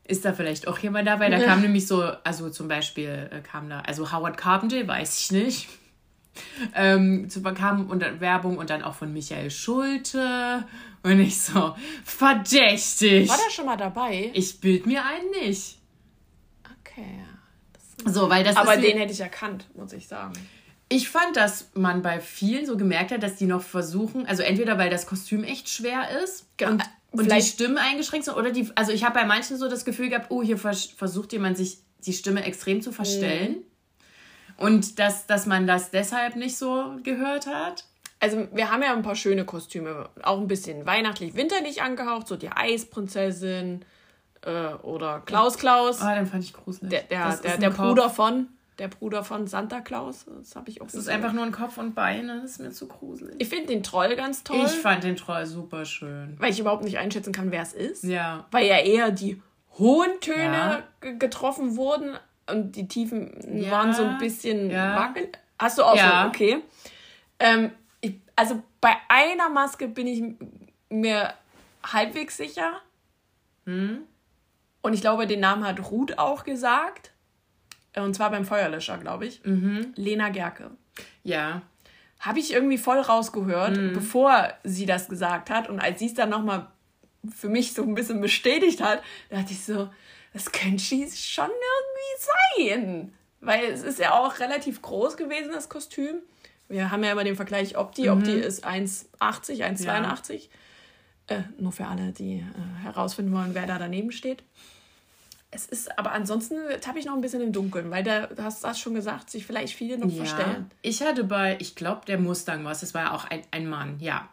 ist 0.07 0.23
da 0.23 0.33
vielleicht 0.33 0.67
auch 0.67 0.77
jemand 0.79 1.07
dabei? 1.07 1.29
Da 1.29 1.39
kam 1.39 1.61
nämlich 1.61 1.87
so, 1.87 2.03
also 2.23 2.49
zum 2.49 2.67
Beispiel 2.67 3.29
äh, 3.31 3.41
kam 3.41 3.69
da, 3.69 3.81
also 3.81 4.11
Howard 4.11 4.37
Carpenter, 4.37 4.87
weiß 4.87 5.19
ich 5.19 5.31
nicht. 5.31 5.69
Ähm, 6.73 7.29
kam 7.55 7.89
und 7.89 8.01
dann 8.01 8.19
Werbung 8.19 8.57
und 8.57 8.69
dann 8.69 8.83
auch 8.83 8.95
von 8.95 9.13
Michael 9.13 9.49
Schulte. 9.49 10.65
Und 11.01 11.21
ich 11.21 11.39
so, 11.39 11.77
verdächtig. 12.03 13.29
War 13.29 13.37
der 13.37 13.51
schon 13.51 13.65
mal 13.65 13.77
dabei? 13.77 14.31
Ich 14.33 14.59
bild 14.59 14.85
mir 14.85 15.05
einen 15.05 15.29
nicht. 15.29 15.77
Okay. 16.81 17.23
So, 18.03 18.29
weil 18.29 18.43
das 18.43 18.57
Aber 18.57 18.75
den 18.75 18.97
hätte 18.97 19.13
ich 19.13 19.21
erkannt, 19.21 19.69
muss 19.75 19.93
ich 19.93 20.09
sagen. 20.09 20.33
Ich 20.89 21.09
fand, 21.09 21.37
dass 21.37 21.69
man 21.73 22.01
bei 22.01 22.19
vielen 22.19 22.65
so 22.65 22.75
gemerkt 22.75 23.11
hat, 23.11 23.23
dass 23.23 23.37
die 23.37 23.45
noch 23.45 23.63
versuchen, 23.63 24.25
also 24.25 24.43
entweder 24.43 24.77
weil 24.77 24.89
das 24.89 25.07
Kostüm 25.07 25.45
echt 25.45 25.69
schwer 25.69 26.21
ist 26.21 26.47
genau. 26.57 26.73
und 26.73 26.83
und 27.19 27.31
die 27.31 27.41
Stimmen 27.41 27.77
eingeschränkt 27.77 28.25
sind 28.25 28.35
oder 28.35 28.51
die, 28.51 28.69
also 28.75 28.91
ich 28.91 29.03
habe 29.03 29.15
bei 29.15 29.25
manchen 29.25 29.57
so 29.57 29.69
das 29.69 29.85
Gefühl 29.85 30.09
gehabt, 30.09 30.27
oh, 30.29 30.41
hier 30.41 30.57
vers 30.57 30.85
versucht 30.85 31.33
jemand 31.33 31.57
sich 31.57 31.79
die 32.05 32.13
Stimme 32.13 32.43
extrem 32.43 32.81
zu 32.81 32.91
verstellen. 32.91 33.51
Mhm. 33.51 33.63
Und 34.57 34.99
dass, 34.99 35.25
dass 35.25 35.45
man 35.45 35.67
das 35.67 35.91
deshalb 35.91 36.35
nicht 36.35 36.57
so 36.57 36.97
gehört 37.03 37.47
hat. 37.47 37.85
Also 38.21 38.47
wir 38.53 38.71
haben 38.71 38.81
ja 38.81 38.93
ein 38.93 39.01
paar 39.01 39.15
schöne 39.15 39.43
Kostüme, 39.43 40.09
auch 40.23 40.39
ein 40.39 40.47
bisschen 40.47 40.85
weihnachtlich, 40.85 41.35
winterlich 41.35 41.81
angehaucht, 41.81 42.27
so 42.27 42.37
die 42.37 42.49
Eisprinzessin, 42.49 43.83
äh, 44.45 44.73
oder 44.83 45.21
Klaus 45.25 45.57
Klaus. 45.57 46.01
Ah, 46.01 46.15
den 46.15 46.27
fand 46.27 46.43
ich 46.43 46.53
gruselig. 46.53 46.89
Der, 46.89 47.03
der, 47.03 47.37
der, 47.37 47.57
der 47.57 47.69
Bruder 47.71 48.09
von, 48.09 48.47
der 48.79 48.87
Bruder 48.89 49.23
von 49.23 49.47
Santa 49.47 49.81
Claus. 49.81 50.25
Das 50.39 50.55
habe 50.55 50.69
ich 50.69 50.81
auch 50.81 50.85
Das 50.85 50.95
ist 50.95 51.07
einfach 51.09 51.31
nur 51.33 51.43
ein 51.45 51.51
Kopf 51.51 51.77
und 51.77 51.95
Beine. 51.95 52.41
Das 52.41 52.51
ist 52.51 52.59
mir 52.59 52.71
zu 52.71 52.87
gruselig. 52.87 53.35
Ich 53.39 53.47
finde 53.49 53.67
den 53.67 53.83
Troll 53.83 54.15
ganz 54.15 54.43
toll, 54.43 54.63
Ich 54.65 54.71
fand 54.73 55.03
den 55.03 55.15
Troll 55.15 55.45
super 55.45 55.85
schön. 55.85 56.35
weil 56.39 56.51
ich 56.51 56.59
überhaupt 56.59 56.83
nicht 56.83 56.97
einschätzen 56.97 57.31
kann, 57.33 57.51
wer 57.51 57.61
es 57.61 57.73
ist. 57.73 58.03
Ja. 58.03 58.45
Weil 58.51 58.65
ja 58.67 58.77
eher 58.79 59.11
die 59.11 59.41
hohen 59.77 60.19
Töne 60.21 60.43
Ja. 60.43 60.83
ge- 61.01 61.17
getroffen 61.17 61.75
wurden 61.77 62.15
und 62.49 62.75
die 62.75 62.87
Tiefen 62.87 63.57
Ja. 63.61 63.71
waren 63.71 63.93
so 63.93 64.03
ein 64.03 64.17
bisschen 64.17 64.69
Ja. 64.69 64.95
wackelnd. 64.97 65.37
Hast 65.59 65.77
du 65.77 65.83
auch 65.83 65.95
Ja. 65.95 66.23
so, 66.23 66.27
okay. 66.29 66.61
Ähm, 67.39 67.71
ich, 68.01 68.15
also 68.35 68.61
bei 68.81 68.93
einer 69.09 69.49
Maske 69.49 69.87
bin 69.87 70.07
ich 70.07 70.23
mir 70.89 71.33
halbwegs 71.83 72.37
sicher. 72.37 72.81
Hm? 73.65 73.99
Und 74.81 74.93
ich 74.93 75.01
glaube, 75.01 75.25
den 75.27 75.39
Namen 75.39 75.65
hat 75.65 75.89
Ruth 75.91 76.19
auch 76.19 76.43
gesagt. 76.43 77.11
Und 77.95 78.13
zwar 78.13 78.29
beim 78.31 78.45
Feuerlöscher, 78.45 78.97
glaube 78.97 79.25
ich. 79.25 79.43
Mhm. 79.45 79.93
Lena 79.95 80.29
Gerke. 80.29 80.71
Ja. 81.23 81.61
Habe 82.19 82.39
ich 82.39 82.53
irgendwie 82.53 82.77
voll 82.77 82.99
rausgehört, 82.99 83.77
Mhm. 83.77 83.93
bevor 83.93 84.53
sie 84.63 84.85
das 84.85 85.07
gesagt 85.09 85.49
hat. 85.49 85.69
Und 85.69 85.79
als 85.79 85.99
sie 85.99 86.07
es 86.07 86.13
dann 86.13 86.29
nochmal 86.29 86.67
für 87.35 87.49
mich 87.49 87.73
so 87.73 87.83
ein 87.83 87.95
bisschen 87.95 88.21
bestätigt 88.21 88.81
hat, 88.81 89.01
dachte 89.29 89.51
ich 89.51 89.63
so, 89.63 89.89
das 90.33 90.51
könnte 90.51 90.83
sie 90.83 91.09
schon 91.11 91.49
irgendwie 91.49 92.71
sein. 92.73 93.13
Weil 93.41 93.65
es 93.65 93.83
ist 93.83 93.99
ja 93.99 94.13
auch 94.13 94.39
relativ 94.39 94.81
groß 94.81 95.17
gewesen, 95.17 95.51
das 95.53 95.69
Kostüm. 95.69 96.17
Wir 96.67 96.89
haben 96.91 97.03
ja 97.03 97.11
immer 97.11 97.23
den 97.23 97.35
Vergleich 97.35 97.77
Opti. 97.77 98.09
Opti 98.09 98.33
ist 98.33 98.65
1,80, 98.65 99.63
1,82. 99.63 100.49
Äh, 101.27 101.41
nur 101.59 101.71
für 101.71 101.85
alle, 101.85 102.11
die 102.11 102.37
äh, 102.39 102.83
herausfinden 102.83 103.33
wollen, 103.33 103.53
wer 103.53 103.67
da 103.67 103.77
daneben 103.77 104.11
steht. 104.11 104.43
Es 105.55 105.65
ist, 105.67 105.97
aber 105.97 106.11
ansonsten 106.11 106.55
habe 106.85 106.99
ich 106.99 107.05
noch 107.05 107.13
ein 107.13 107.21
bisschen 107.21 107.39
im 107.41 107.53
Dunkeln, 107.53 107.89
weil 107.89 108.03
da, 108.03 108.27
du 108.27 108.43
hast 108.43 108.63
das 108.65 108.77
schon 108.77 108.93
gesagt, 108.93 109.29
sich 109.29 109.45
vielleicht 109.45 109.73
viele 109.73 109.97
noch 109.97 110.09
Ja. 110.11 110.25
verstellen. 110.25 110.69
Ich 110.81 111.01
hatte 111.01 111.23
bei, 111.23 111.55
ich 111.61 111.75
glaube, 111.75 112.01
der 112.05 112.17
Mustang 112.19 112.65
war 112.65 112.73
es, 112.73 112.81
das 112.81 112.93
war 112.93 113.03
ja 113.03 113.11
auch 113.13 113.23
ein, 113.25 113.41
ein 113.51 113.69
Mann, 113.69 113.97
ja. 113.99 114.27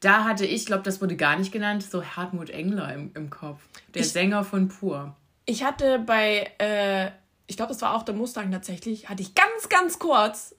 Da 0.00 0.24
hatte 0.24 0.46
ich, 0.46 0.64
glaube, 0.64 0.82
das 0.82 1.00
wurde 1.02 1.14
gar 1.16 1.36
nicht 1.36 1.52
genannt, 1.52 1.82
so 1.82 2.02
Hartmut 2.04 2.48
Engler 2.50 2.92
im, 2.94 3.10
im 3.14 3.28
Kopf. 3.28 3.60
Der 3.94 4.00
Ich- 4.02 4.12
Sänger 4.12 4.44
von 4.44 4.68
Pur. 4.68 5.14
Ich 5.44 5.62
hatte 5.62 5.98
bei, 5.98 6.50
äh, 6.58 7.10
ich 7.46 7.56
glaube, 7.56 7.72
das 7.72 7.82
war 7.82 7.94
auch 7.94 8.02
der 8.04 8.14
Mustang 8.14 8.50
tatsächlich, 8.50 9.08
hatte 9.10 9.20
ich 9.22 9.34
ganz, 9.34 9.68
ganz 9.68 9.98
kurz 9.98 10.54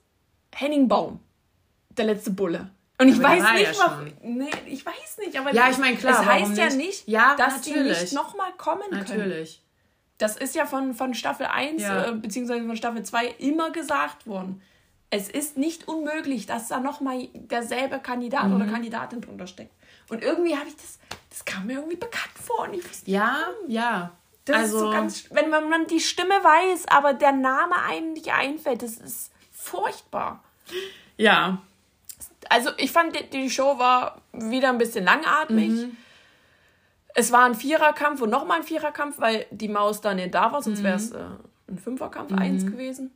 Henning 0.54 0.86
Baum, 0.88 1.18
der 1.90 2.04
letzte 2.04 2.30
Bulle. 2.30 2.70
Und 3.00 3.08
ich 3.08 3.16
Aber 3.16 3.24
weiß 3.24 3.42
nicht, 3.54 3.74
ja 3.76 3.86
warum. 3.88 4.06
Nee, 4.22 4.50
ich 4.66 4.86
weiß 4.86 5.18
nicht, 5.18 5.36
aber 5.36 5.52
Ja, 5.52 5.68
ich 5.68 5.78
meine, 5.78 5.96
klar, 5.96 6.24
warum 6.24 6.48
heißt 6.48 6.56
ja 6.56 6.66
nicht? 6.66 6.76
nicht, 6.76 7.08
Ja, 7.08 7.34
dass 7.36 7.62
die 7.62 7.70
natürlich. 7.72 8.00
nicht 8.02 8.12
nochmal 8.12 8.52
kommen 8.56 8.82
können. 8.90 9.00
Natürlich. 9.00 9.60
Das 10.18 10.36
ist 10.36 10.54
ja 10.54 10.64
von, 10.66 10.94
von 10.94 11.14
Staffel 11.14 11.46
1 11.46 11.82
Ja. 11.82 12.06
äh, 12.08 12.12
beziehungsweise 12.12 12.64
von 12.66 12.76
Staffel 12.76 13.02
2 13.02 13.26
immer 13.38 13.70
gesagt 13.70 14.26
worden. 14.26 14.62
Es 15.10 15.28
ist 15.28 15.56
nicht 15.56 15.86
unmöglich, 15.88 16.46
dass 16.46 16.68
da 16.68 16.80
nochmal 16.80 17.28
derselbe 17.34 17.98
Kandidat 18.00 18.46
Mhm. 18.48 18.56
oder 18.56 18.66
Kandidatin 18.66 19.20
drunter 19.20 19.46
steckt. 19.46 19.72
Und 20.08 20.22
irgendwie 20.22 20.56
habe 20.56 20.68
ich 20.68 20.76
das, 20.76 20.98
das 21.30 21.44
kam 21.44 21.66
mir 21.66 21.74
irgendwie 21.74 21.96
bekannt 21.96 22.32
vor 22.34 22.60
und 22.68 22.74
ich 22.74 22.84
wusste 22.88 23.10
nicht, 23.10 23.14
Ja, 23.16 23.38
ja. 23.68 24.10
das 24.44 24.56
also, 24.56 24.76
ist 24.76 24.80
so 24.82 24.90
ganz, 24.90 25.24
wenn 25.30 25.50
man, 25.50 25.68
man 25.68 25.86
die 25.86 26.00
Stimme 26.00 26.34
weiß, 26.34 26.86
aber 26.88 27.12
der 27.14 27.32
Name 27.32 27.74
einem 27.88 28.12
nicht 28.12 28.32
einfällt, 28.32 28.82
das 28.82 28.96
ist 28.96 29.30
furchtbar. 29.52 30.42
ja. 31.16 31.58
Also 32.50 32.70
ich 32.76 32.92
fand, 32.92 33.16
die, 33.18 33.30
die 33.30 33.48
Show 33.50 33.78
war 33.78 34.20
wieder 34.32 34.68
ein 34.68 34.76
bisschen 34.78 35.04
langatmig. 35.04 35.70
Mhm. 35.70 35.96
Es 37.14 37.30
war 37.32 37.44
ein 37.44 37.54
Viererkampf 37.54 38.20
und 38.20 38.30
nochmal 38.30 38.58
ein 38.58 38.64
Viererkampf, 38.64 39.18
weil 39.20 39.46
die 39.50 39.68
Maus 39.68 40.00
da 40.00 40.14
nicht 40.14 40.34
da 40.34 40.52
war, 40.52 40.62
sonst 40.62 40.80
Mhm. 40.80 40.84
wäre 40.84 40.96
es 40.96 41.12
äh, 41.12 41.24
ein 41.68 41.78
Fünferkampf, 41.78 42.32
eins 42.32 42.66
gewesen. 42.66 43.12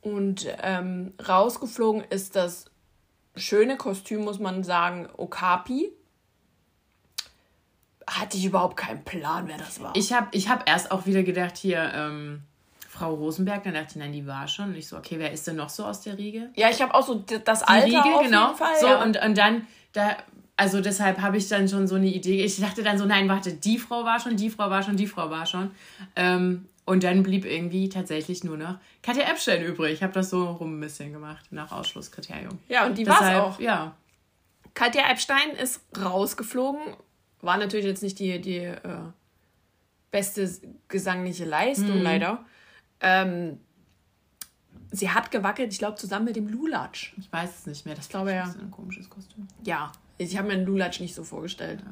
Und 0.00 0.46
ähm, 0.62 1.12
rausgeflogen 1.28 2.04
ist 2.10 2.34
das 2.36 2.66
schöne 3.34 3.76
Kostüm, 3.76 4.24
muss 4.24 4.38
man 4.38 4.64
sagen, 4.64 5.08
Okapi. 5.16 5.92
Hatte 8.06 8.36
ich 8.36 8.44
überhaupt 8.44 8.76
keinen 8.76 9.04
Plan, 9.04 9.48
wer 9.48 9.58
das 9.58 9.80
war. 9.82 9.92
Ich 9.96 10.12
habe 10.12 10.28
ich 10.30 10.48
hab 10.48 10.68
erst 10.68 10.92
auch 10.92 11.06
wieder 11.06 11.24
gedacht, 11.24 11.56
hier, 11.56 11.90
ähm, 11.92 12.42
Frau 12.88 13.12
Rosenberg, 13.14 13.64
dann 13.64 13.74
dachte 13.74 13.88
ich, 13.90 13.96
nein, 13.96 14.12
die 14.12 14.26
war 14.28 14.46
schon. 14.46 14.66
Und 14.66 14.76
ich 14.76 14.86
so, 14.88 14.96
okay, 14.96 15.18
wer 15.18 15.32
ist 15.32 15.46
denn 15.46 15.56
noch 15.56 15.68
so 15.68 15.84
aus 15.84 16.00
der 16.02 16.16
Riege? 16.16 16.50
ja, 16.54 16.70
ich 16.70 16.80
habe 16.80 16.94
auch 16.94 17.04
so 17.04 17.14
das 17.16 17.60
Die 17.60 17.66
Alter 17.68 17.86
Riege, 17.86 17.98
auf 18.14 18.22
genau. 18.22 18.46
jeden 18.46 18.56
Fall. 18.58 18.80
so, 18.80 18.86
ja. 18.86 19.02
und, 19.02 19.20
und 19.22 19.36
dann, 19.36 19.66
da, 19.92 20.16
also 20.56 20.80
deshalb 20.80 21.20
habe 21.20 21.36
ich 21.36 21.48
dann 21.48 21.68
schon 21.68 21.86
so 21.86 21.96
eine 21.96 22.06
Idee. 22.06 22.44
Ich 22.44 22.58
dachte 22.60 22.82
dann 22.82 22.98
so, 22.98 23.04
nein, 23.04 23.28
warte, 23.28 23.52
die 23.52 23.78
Frau 23.78 24.04
war 24.04 24.20
schon, 24.20 24.36
die 24.36 24.50
Frau 24.50 24.70
war 24.70 24.82
schon, 24.82 24.96
die 24.96 25.06
Frau 25.06 25.30
war 25.30 25.44
schon. 25.44 25.70
Ähm, 26.14 26.66
und 26.86 27.02
dann 27.02 27.22
blieb 27.22 27.44
irgendwie 27.44 27.88
tatsächlich 27.88 28.44
nur 28.44 28.56
noch 28.56 28.78
Katja 29.02 29.28
Epstein 29.30 29.62
übrig. 29.62 29.94
Ich 29.94 30.02
habe 30.02 30.12
das 30.12 30.30
so 30.30 30.46
rum 30.46 30.78
ein 30.78 30.80
bisschen 30.80 31.12
gemacht, 31.12 31.46
nach 31.50 31.72
Ausschlusskriterium. 31.72 32.58
ja, 32.68 32.86
und 32.86 32.96
die 32.96 33.06
war 33.06 33.20
es 33.20 33.36
auch. 33.36 33.60
Ja. 33.60 33.96
Katja 34.72 35.10
Epstein 35.10 35.50
ist 35.60 35.80
rausgeflogen. 35.98 36.80
War 37.42 37.58
natürlich 37.58 37.86
jetzt 37.86 38.02
nicht 38.02 38.18
die, 38.18 38.40
die 38.40 38.58
äh, 38.58 38.78
beste 40.10 40.50
gesangliche 40.88 41.44
Leistung, 41.44 42.00
leider. 42.00 42.44
Ähm, 43.00 43.58
sie 44.90 45.10
hat 45.10 45.30
gewackelt, 45.30 45.72
ich 45.72 45.78
glaube, 45.78 45.96
zusammen 45.96 46.26
mit 46.26 46.36
dem 46.36 46.48
Lulatsch. 46.48 47.14
Ich 47.18 47.30
weiß 47.30 47.50
es 47.58 47.66
nicht 47.66 47.84
mehr. 47.84 47.94
Das 47.94 48.08
glaube, 48.08 48.32
ja. 48.32 48.44
ist 48.44 48.58
ein 48.58 48.70
komisches 48.70 49.10
Kostüm. 49.10 49.48
Ja, 49.64 49.92
ich 50.18 50.36
habe 50.36 50.48
mir 50.48 50.54
einen 50.54 50.66
Lulatsch 50.66 51.00
nicht 51.00 51.14
so 51.14 51.24
vorgestellt. 51.24 51.82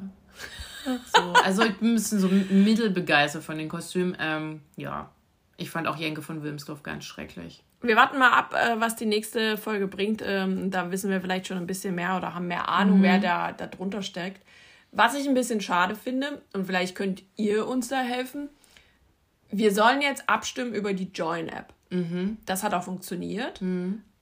So, 0.85 1.33
also 1.45 1.63
ich 1.63 1.77
bin 1.79 1.93
ein 1.93 1.95
bisschen 1.95 2.21
so 2.21 2.29
mittelbegeistert 2.29 3.43
von 3.43 3.57
den 3.57 3.69
Kostümen. 3.69 4.17
Ähm, 4.21 4.61
ja. 4.77 5.11
Ich 5.57 5.71
fand 5.71 5.87
auch 5.87 5.97
Jenke 5.97 6.21
von 6.21 6.43
Wilmsdorf 6.43 6.83
ganz 6.83 7.05
schrecklich. 7.05 7.63
Wir 7.81 7.97
warten 7.97 8.19
mal 8.19 8.33
ab, 8.33 8.55
äh, 8.55 8.81
was 8.81 8.97
die 8.97 9.07
nächste 9.07 9.57
Folge 9.57 9.87
bringt. 9.87 10.23
Ähm, 10.25 10.71
da 10.71 10.91
wissen 10.91 11.11
wir 11.11 11.21
vielleicht 11.21 11.47
schon 11.47 11.59
ein 11.59 11.67
bisschen 11.67 11.95
mehr 11.95 12.17
oder 12.17 12.35
haben 12.35 12.49
mehr 12.49 12.69
Ahnung, 12.69 13.03
wer 13.03 13.19
da, 13.19 13.53
da 13.53 13.67
drunter 13.67 14.03
steckt. 14.03 14.43
Was 14.91 15.15
ich 15.15 15.29
ein 15.29 15.35
bisschen 15.35 15.61
schade 15.61 15.95
finde, 15.95 16.43
und 16.53 16.67
vielleicht 16.67 16.95
könnt 16.97 17.23
ihr 17.37 17.67
uns 17.67 17.89
da 17.89 18.01
helfen, 18.01 18.49
wir 19.51 19.73
sollen 19.73 20.03
jetzt 20.03 20.29
abstimmen 20.29 20.75
über 20.75 20.93
die 20.93 21.11
Join-App. 21.13 21.73
Das 22.47 22.63
hat 22.65 22.75
auch 22.75 22.83
funktioniert, 22.83 23.61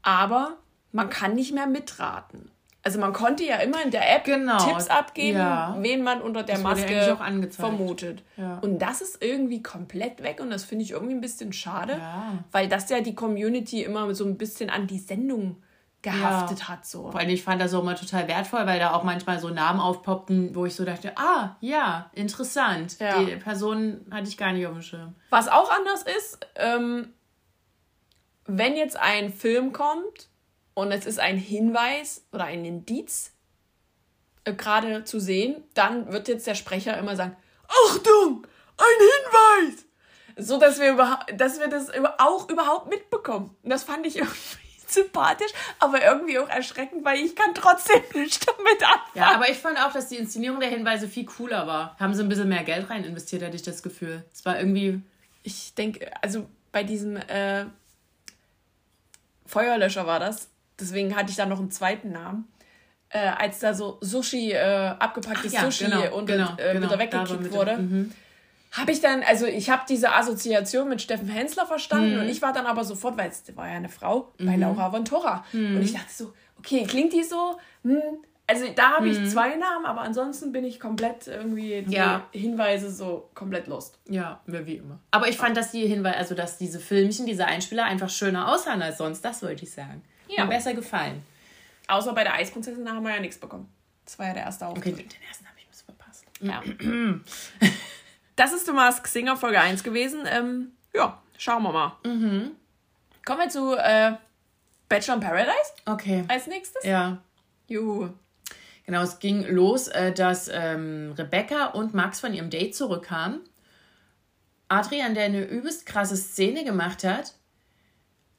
aber 0.02 0.58
man 0.92 1.08
kann 1.08 1.34
nicht 1.34 1.54
mehr 1.54 1.66
mitraten. 1.66 2.50
Also 2.84 2.98
man 2.98 3.12
konnte 3.12 3.44
ja 3.44 3.56
immer 3.56 3.80
in 3.82 3.90
der 3.92 4.12
App 4.14 4.24
Genau, 4.24 4.58
Tipps 4.58 4.88
abgeben, 4.88 5.38
ja. 5.38 5.76
wen 5.78 6.02
man 6.02 6.20
unter 6.20 6.42
der 6.42 6.56
Das 6.56 6.64
Maske 6.64 7.16
vermutet. 7.50 8.24
Ja. 8.36 8.58
Und 8.58 8.80
das 8.80 9.00
ist 9.00 9.22
irgendwie 9.22 9.62
komplett 9.62 10.22
weg 10.22 10.40
und 10.40 10.50
das 10.50 10.64
finde 10.64 10.84
ich 10.84 10.90
irgendwie 10.90 11.14
ein 11.14 11.20
bisschen 11.20 11.52
schade, 11.52 11.92
Ja. 11.98 12.38
weil 12.50 12.68
das 12.68 12.88
ja 12.90 13.00
die 13.00 13.14
Community 13.14 13.82
immer 13.84 14.12
so 14.14 14.24
ein 14.24 14.36
bisschen 14.36 14.68
an 14.68 14.88
die 14.88 14.98
Sendung 14.98 15.62
gehaftet 16.02 16.68
hat. 16.68 16.84
So. 16.84 17.12
Vor 17.12 17.20
allem, 17.20 17.28
ich 17.28 17.44
fand 17.44 17.62
das 17.62 17.72
auch 17.74 17.82
immer 17.82 17.94
total 17.94 18.26
wertvoll, 18.26 18.66
weil 18.66 18.80
da 18.80 18.92
auch 18.92 19.04
manchmal 19.04 19.38
so 19.38 19.50
Namen 19.50 19.78
aufpoppten, 19.78 20.56
wo 20.56 20.66
ich 20.66 20.74
so 20.74 20.84
dachte, 20.84 21.12
ah, 21.16 21.54
ja, 21.60 22.10
interessant. 22.14 22.96
Die 23.00 23.36
Person 23.36 24.04
hatte 24.10 24.26
ich 24.28 24.36
gar 24.36 24.50
nicht 24.52 24.66
auf 24.66 24.72
dem 24.72 24.82
Schirm. 24.82 25.14
Was 25.30 25.46
auch 25.46 25.70
anders 25.70 26.02
ist, 26.02 26.44
ähm, 26.56 27.12
wenn 28.46 28.74
jetzt 28.76 28.96
ein 28.96 29.32
Film 29.32 29.72
kommt 29.72 30.28
und 30.74 30.92
es 30.92 31.06
ist 31.06 31.20
ein 31.20 31.36
Hinweis 31.36 32.24
oder 32.32 32.44
ein 32.44 32.64
Indiz 32.64 33.32
äh, 34.44 34.52
gerade 34.54 35.04
zu 35.04 35.20
sehen, 35.20 35.62
dann 35.74 36.12
wird 36.12 36.28
jetzt 36.28 36.46
der 36.46 36.54
Sprecher 36.54 36.96
immer 36.98 37.16
sagen, 37.16 37.36
Achtung, 37.88 38.46
ein 38.76 39.66
Hinweis! 39.68 39.84
So, 40.36 40.58
dass 40.58 40.80
wir, 40.80 40.96
dass 41.36 41.60
wir 41.60 41.68
das 41.68 41.90
auch 42.18 42.48
überhaupt 42.48 42.88
mitbekommen. 42.88 43.54
Und 43.62 43.70
das 43.70 43.84
fand 43.84 44.06
ich 44.06 44.16
irgendwie 44.18 44.58
sympathisch, 44.86 45.52
aber 45.78 46.02
irgendwie 46.02 46.38
auch 46.38 46.48
erschreckend, 46.48 47.04
weil 47.04 47.18
ich 47.20 47.36
kann 47.36 47.54
trotzdem 47.54 48.02
nicht 48.14 48.46
damit 48.46 48.82
anfangen. 48.82 49.10
Ja, 49.14 49.34
aber 49.34 49.48
ich 49.50 49.58
fand 49.58 49.78
auch, 49.78 49.92
dass 49.92 50.08
die 50.08 50.16
Inszenierung 50.16 50.60
der 50.60 50.70
Hinweise 50.70 51.08
viel 51.08 51.26
cooler 51.26 51.66
war. 51.66 51.96
Haben 51.98 52.14
sie 52.14 52.22
ein 52.22 52.28
bisschen 52.28 52.48
mehr 52.48 52.64
Geld 52.64 52.88
rein 52.90 53.04
investiert, 53.04 53.42
hatte 53.42 53.56
ich 53.56 53.62
das 53.62 53.82
Gefühl. 53.82 54.24
Es 54.32 54.44
war 54.44 54.58
irgendwie, 54.58 55.00
Ich 55.42 55.74
denke, 55.74 56.10
also 56.22 56.46
bei 56.72 56.82
diesem 56.84 57.16
äh, 57.16 57.66
Feuerlöscher 59.46 60.06
war 60.06 60.20
das. 60.20 60.48
Deswegen 60.82 61.16
hatte 61.16 61.30
ich 61.30 61.36
da 61.36 61.46
noch 61.46 61.58
einen 61.58 61.70
zweiten 61.70 62.12
Namen. 62.12 62.48
Äh, 63.08 63.18
als 63.38 63.58
da 63.60 63.72
so 63.74 63.98
Sushi, 64.00 64.52
äh, 64.52 64.58
abgepacktes 64.98 65.52
ja, 65.52 65.60
Sushi 65.64 65.84
genau, 65.84 66.16
und 66.16 66.26
genau, 66.26 66.54
äh, 66.56 66.72
genau, 66.72 66.86
wieder 66.86 66.98
weggekickt 66.98 67.52
wurde, 67.52 67.76
mhm. 67.76 68.12
habe 68.72 68.90
ich 68.90 69.00
dann, 69.02 69.22
also 69.22 69.44
ich 69.46 69.68
habe 69.68 69.82
diese 69.86 70.12
Assoziation 70.12 70.88
mit 70.88 71.02
Steffen 71.02 71.28
Hensler 71.28 71.66
verstanden 71.66 72.14
Mhm. 72.14 72.20
und 72.22 72.28
ich 72.30 72.40
war 72.40 72.54
dann 72.54 72.64
aber 72.66 72.84
sofort, 72.84 73.18
weil 73.18 73.28
es 73.28 73.44
war 73.54 73.68
ja 73.68 73.74
eine 73.76 73.90
Frau, 73.90 74.32
bei 74.38 74.56
Laura 74.56 74.90
von 74.90 75.04
Torra. 75.04 75.44
Mhm. 75.52 75.76
Und 75.76 75.82
ich 75.82 75.92
dachte 75.92 76.10
so, 76.10 76.32
okay, 76.58 76.84
klingt 76.84 77.12
die 77.12 77.22
so? 77.22 77.58
Hm. 77.84 78.00
Also 78.46 78.64
da 78.74 78.92
habe 78.96 79.06
Mhm. 79.06 79.12
ich 79.24 79.30
zwei 79.30 79.56
Namen, 79.56 79.84
aber 79.86 80.00
ansonsten 80.00 80.50
bin 80.52 80.64
ich 80.64 80.80
komplett 80.80 81.26
irgendwie 81.26 81.82
die 81.86 81.94
Ja. 81.94 82.26
Hinweise 82.32 82.90
so 82.90 83.30
komplett 83.34 83.66
lost. 83.66 83.98
Ja, 84.08 84.40
wie 84.46 84.76
immer. 84.76 84.98
Aber 85.10 85.28
ich 85.28 85.36
fand, 85.36 85.56
dass 85.56 85.70
die 85.70 85.86
Hinweise, 85.86 86.16
also 86.16 86.34
dass 86.34 86.58
diese 86.58 86.80
Filmchen, 86.80 87.26
diese 87.26 87.44
Einspieler 87.46 87.84
einfach 87.84 88.10
schöner 88.10 88.50
aussahen 88.52 88.80
als 88.82 88.98
sonst, 88.98 89.22
das 89.24 89.42
wollte 89.42 89.64
ich 89.64 89.70
sagen. 89.72 90.02
Ja. 90.36 90.44
Mir 90.44 90.50
besser 90.50 90.74
gefallen. 90.74 91.22
Außer 91.88 92.12
bei 92.14 92.24
der 92.24 92.34
Eisprinzessin, 92.34 92.84
da 92.84 92.92
haben 92.94 93.02
wir 93.04 93.14
ja 93.14 93.20
nichts 93.20 93.38
bekommen. 93.38 93.68
Das 94.04 94.18
war 94.18 94.26
ja 94.28 94.34
der 94.34 94.42
erste 94.44 94.66
Okay, 94.66 94.78
Auftritt. 94.90 95.12
den 95.12 95.22
ersten 95.28 95.46
habe 95.46 95.58
ich 95.58 95.64
ein 95.64 95.70
bisschen 95.70 95.86
verpasst. 95.86 96.24
Ja. 96.40 97.70
Das 98.34 98.52
ist 98.54 98.64
The 98.64 98.72
Mask 98.72 99.06
Singer 99.06 99.36
Folge 99.36 99.60
1 99.60 99.82
gewesen. 99.84 100.22
Ähm, 100.26 100.72
ja, 100.94 101.20
schauen 101.36 101.62
wir 101.64 101.70
mal. 101.72 101.96
Mhm. 102.02 102.52
Kommen 103.26 103.40
wir 103.40 103.48
zu 103.50 103.74
äh, 103.76 104.12
Bachelor 104.88 105.14
in 105.16 105.20
Paradise 105.20 105.72
Okay. 105.84 106.24
als 106.28 106.46
nächstes. 106.46 106.82
Ja. 106.82 107.18
Juhu. 107.68 108.08
Genau, 108.86 109.02
es 109.02 109.18
ging 109.18 109.46
los, 109.46 109.88
äh, 109.88 110.12
dass 110.12 110.48
ähm, 110.52 111.12
Rebecca 111.16 111.66
und 111.66 111.92
Max 111.92 112.20
von 112.20 112.32
ihrem 112.32 112.48
Date 112.48 112.74
zurückkamen. 112.74 113.40
Adrian, 114.68 115.14
der 115.14 115.24
eine 115.24 115.44
übelst 115.44 115.84
krasse 115.84 116.16
Szene 116.16 116.64
gemacht 116.64 117.04
hat, 117.04 117.34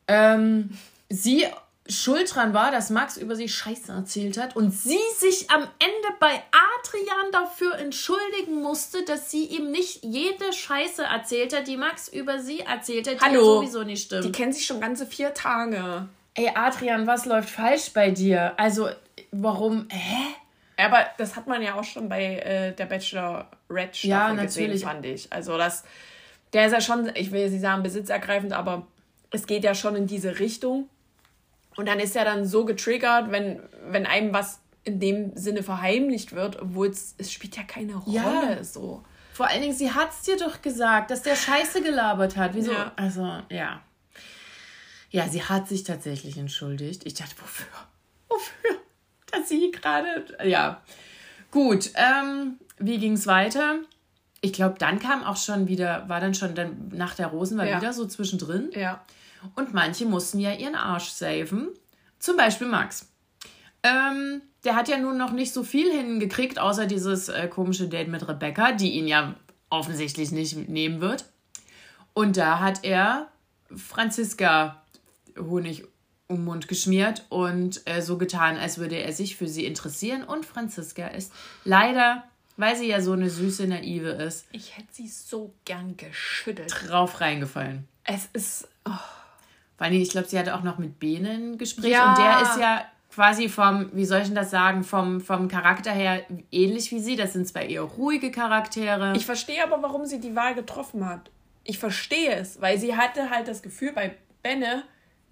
ähm, 0.08 0.76
sie 1.08 1.46
schuld 1.88 2.34
dran 2.34 2.54
war, 2.54 2.72
dass 2.72 2.90
Max 2.90 3.18
über 3.18 3.36
sie 3.36 3.50
Scheiße 3.50 3.92
erzählt 3.92 4.38
hat 4.38 4.56
und 4.56 4.72
sie 4.72 4.98
sich 5.18 5.50
am 5.50 5.64
Ende 5.64 6.08
bei 6.20 6.32
Adrian 6.80 7.32
dafür 7.34 7.76
entschuldigen 7.78 8.62
musste, 8.62 9.04
dass 9.04 9.30
sie 9.30 9.46
ihm 9.46 9.70
nicht 9.72 10.04
jede 10.04 10.54
Scheiße 10.54 11.04
erzählt 11.04 11.54
hat, 11.56 11.68
die 11.68 11.76
Max 11.78 12.08
über 12.08 12.40
sie 12.40 12.62
erzählt 12.62 13.08
hat, 13.10 13.16
die 13.20 13.26
Hallo. 13.26 13.58
sowieso 13.60 13.84
nicht 13.84 14.06
stimmt. 14.06 14.24
Die 14.24 14.32
kennen 14.32 14.54
sich 14.54 14.66
schon 14.66 14.80
ganze 14.80 15.06
vier 15.06 15.34
Tage. 15.34 16.08
Ey, 16.36 16.50
Adrian, 16.56 17.06
was 17.06 17.26
läuft 17.26 17.50
falsch 17.50 17.92
bei 17.94 18.12
dir? 18.12 18.54
Also, 18.58 18.90
warum? 19.32 19.88
Hä? 19.92 20.36
Aber 20.78 21.06
das 21.18 21.36
hat 21.36 21.48
man 21.48 21.62
ja 21.62 21.76
auch 21.76 21.84
schon 21.84 22.10
bei 22.10 22.38
äh, 22.38 22.74
der 22.74 22.86
Bachelor 22.86 23.52
Red 23.70 23.96
Staffel 23.96 24.10
Ja, 24.10 24.34
gesehen, 24.34 24.64
natürlich. 24.68 24.84
fand 24.84 25.06
ich. 25.06 25.32
Also 25.32 25.58
das, 25.58 25.84
der 26.54 26.66
ist 26.66 26.72
ja 26.72 26.82
schon, 26.82 27.12
ich 27.16 27.32
will 27.32 27.42
jetzt 27.42 27.52
nicht 27.52 27.62
sagen 27.62 27.84
besitzergreifend, 27.84 28.54
aber 28.54 28.88
es 29.30 29.46
geht 29.46 29.64
ja 29.64 29.76
schon 29.76 29.96
in 29.96 30.08
diese 30.08 30.40
Richtung. 30.40 30.90
Und 31.76 31.88
dann 31.88 32.00
ist 32.00 32.16
er 32.16 32.26
dann 32.26 32.46
so 32.46 32.66
getriggert, 32.66 33.32
wenn, 33.32 33.62
wenn 33.88 34.06
einem 34.06 34.34
was 34.34 34.60
in 34.84 35.00
dem 35.00 35.36
Sinne 35.36 35.64
verheimlicht 35.64 36.34
wird, 36.34 36.62
obwohl 36.62 36.88
es, 36.88 37.16
es 37.18 37.32
spielt 37.32 37.56
ja 37.56 37.64
keine 37.64 37.96
Rolle 37.96 38.16
Ja. 38.58 38.64
so. 38.64 39.04
Vor 39.34 39.48
allen 39.48 39.62
Dingen, 39.62 39.74
sie 39.74 39.92
hat's 39.92 40.22
dir 40.24 40.38
doch 40.38 40.62
gesagt, 40.62 41.10
dass 41.10 41.24
der 41.24 41.36
Scheiße 41.36 41.82
gelabert 41.82 42.38
hat. 42.38 42.54
Wieso? 42.54 42.72
Ja. 42.74 42.92
Also, 42.96 43.24
ja. 43.50 43.82
Ja, 45.10 45.28
sie 45.28 45.44
hat 45.44 45.68
sich 45.68 45.84
tatsächlich 45.84 46.38
entschuldigt. 46.38 47.06
Ich 47.06 47.14
dachte, 47.16 47.34
wofür? 47.40 47.68
Wofür? 48.30 48.72
Dass 49.32 49.50
sie 49.50 49.72
gerade. 49.72 50.26
Ja. 50.44 50.82
Gut, 51.52 51.92
ähm, 51.96 52.58
wie 52.78 52.98
ging's 53.00 53.26
weiter? 53.28 53.78
Ich 54.42 54.54
glaube, 54.54 54.76
dann 54.78 55.00
kam 55.00 55.24
auch 55.24 55.38
schon 55.38 55.68
wieder, 55.68 56.08
war 56.10 56.20
dann 56.20 56.34
schon 56.34 56.54
dann 56.56 56.90
nach 56.94 57.16
der 57.16 57.28
Rosen 57.28 57.58
war 57.58 57.66
Ja. 57.68 57.78
wieder 57.80 57.94
so 57.94 58.06
zwischendrin. 58.06 58.70
Ja. 58.74 59.02
Und 59.56 59.74
manche 59.74 60.06
mussten 60.06 60.40
ja 60.40 60.54
ihren 60.54 60.76
Arsch 60.76 61.10
saven. 61.10 61.70
Zum 62.20 62.38
Beispiel 62.38 62.68
Max. 62.68 63.10
Ähm, 63.84 64.42
der 64.64 64.76
hat 64.76 64.88
ja 64.88 64.98
nun 64.98 65.18
noch 65.18 65.32
nicht 65.32 65.54
so 65.54 65.64
viel 65.64 65.92
hingekriegt, 65.92 66.58
außer 66.60 66.86
dieses 66.86 67.28
äh, 67.30 67.48
komische 67.48 67.88
Date 67.90 68.08
mit 68.08 68.28
Rebecca, 68.28 68.72
die 68.72 68.92
ihn 68.94 69.08
ja 69.08 69.36
offensichtlich 69.70 70.32
nicht 70.32 70.70
nehmen 70.70 71.02
wird. 71.02 71.26
Und 72.14 72.38
da 72.38 72.60
hat 72.60 72.84
er 72.84 73.28
Franziska 73.76 74.82
Honig 75.38 75.84
um 76.28 76.38
den 76.38 76.46
Mund 76.46 76.68
geschmiert 76.68 77.26
und 77.30 77.82
äh, 77.86 78.02
so 78.02 78.18
getan, 78.18 78.56
als 78.58 78.78
würde 78.78 78.96
er 78.96 79.12
sich 79.12 79.36
für 79.36 79.48
sie 79.48 79.66
interessieren. 79.66 80.24
Und 80.24 80.46
Franziska 80.46 81.08
ist 81.08 81.34
leider, 81.66 82.24
weil 82.56 82.76
sie 82.78 82.88
ja 82.88 83.02
so 83.02 83.12
eine 83.12 83.30
süße 83.30 83.68
Naive 83.68 84.10
ist, 84.10 84.46
Ich 84.52 84.78
hätte 84.78 84.88
sie 84.92 85.08
so 85.10 85.54
gern 85.66 85.98
geschüttelt. 85.98 86.74
drauf 86.88 87.20
reingefallen. 87.20 87.88
Es 88.06 88.30
ist. 88.32 88.68
Oh. 88.88 88.92
Vor 89.84 89.90
allem, 89.92 90.02
ich 90.02 90.12
glaube, 90.12 90.28
sie 90.30 90.40
hatte 90.40 90.56
auch 90.56 90.64
noch 90.64 90.78
mit 90.78 90.98
Bene 90.98 91.32
ein 91.32 91.58
Gespräch 91.58 91.92
Ja. 91.92 92.12
und 92.12 92.18
der 92.18 92.42
ist 92.42 92.58
ja 92.58 92.86
quasi 93.14 93.50
vom, 93.50 93.90
wie 93.92 94.06
soll 94.06 94.20
ich 94.22 94.28
denn 94.28 94.36
das 94.36 94.50
sagen, 94.50 94.86
vom, 94.86 95.20
vom 95.20 95.50
Charakter 95.50 95.92
her 95.92 96.22
ähnlich 96.54 96.90
wie 96.92 97.00
sie. 97.02 97.18
Das 97.18 97.34
sind 97.34 97.46
zwar 97.50 97.64
eher 97.64 97.82
ruhige 97.82 98.32
Charaktere. 98.32 99.12
Ich 99.18 99.26
verstehe 99.26 99.62
aber, 99.62 99.84
warum 99.84 100.06
sie 100.06 100.22
die 100.22 100.38
Wahl 100.38 100.56
getroffen 100.56 101.06
hat. 101.06 101.30
Ich 101.66 101.80
verstehe 101.80 102.32
es, 102.34 102.62
weil 102.62 102.78
sie 102.80 102.96
hatte 102.96 103.30
halt 103.30 103.50
das 103.50 103.62
Gefühl 103.62 103.92
bei 103.92 104.16
Benne, 104.42 104.84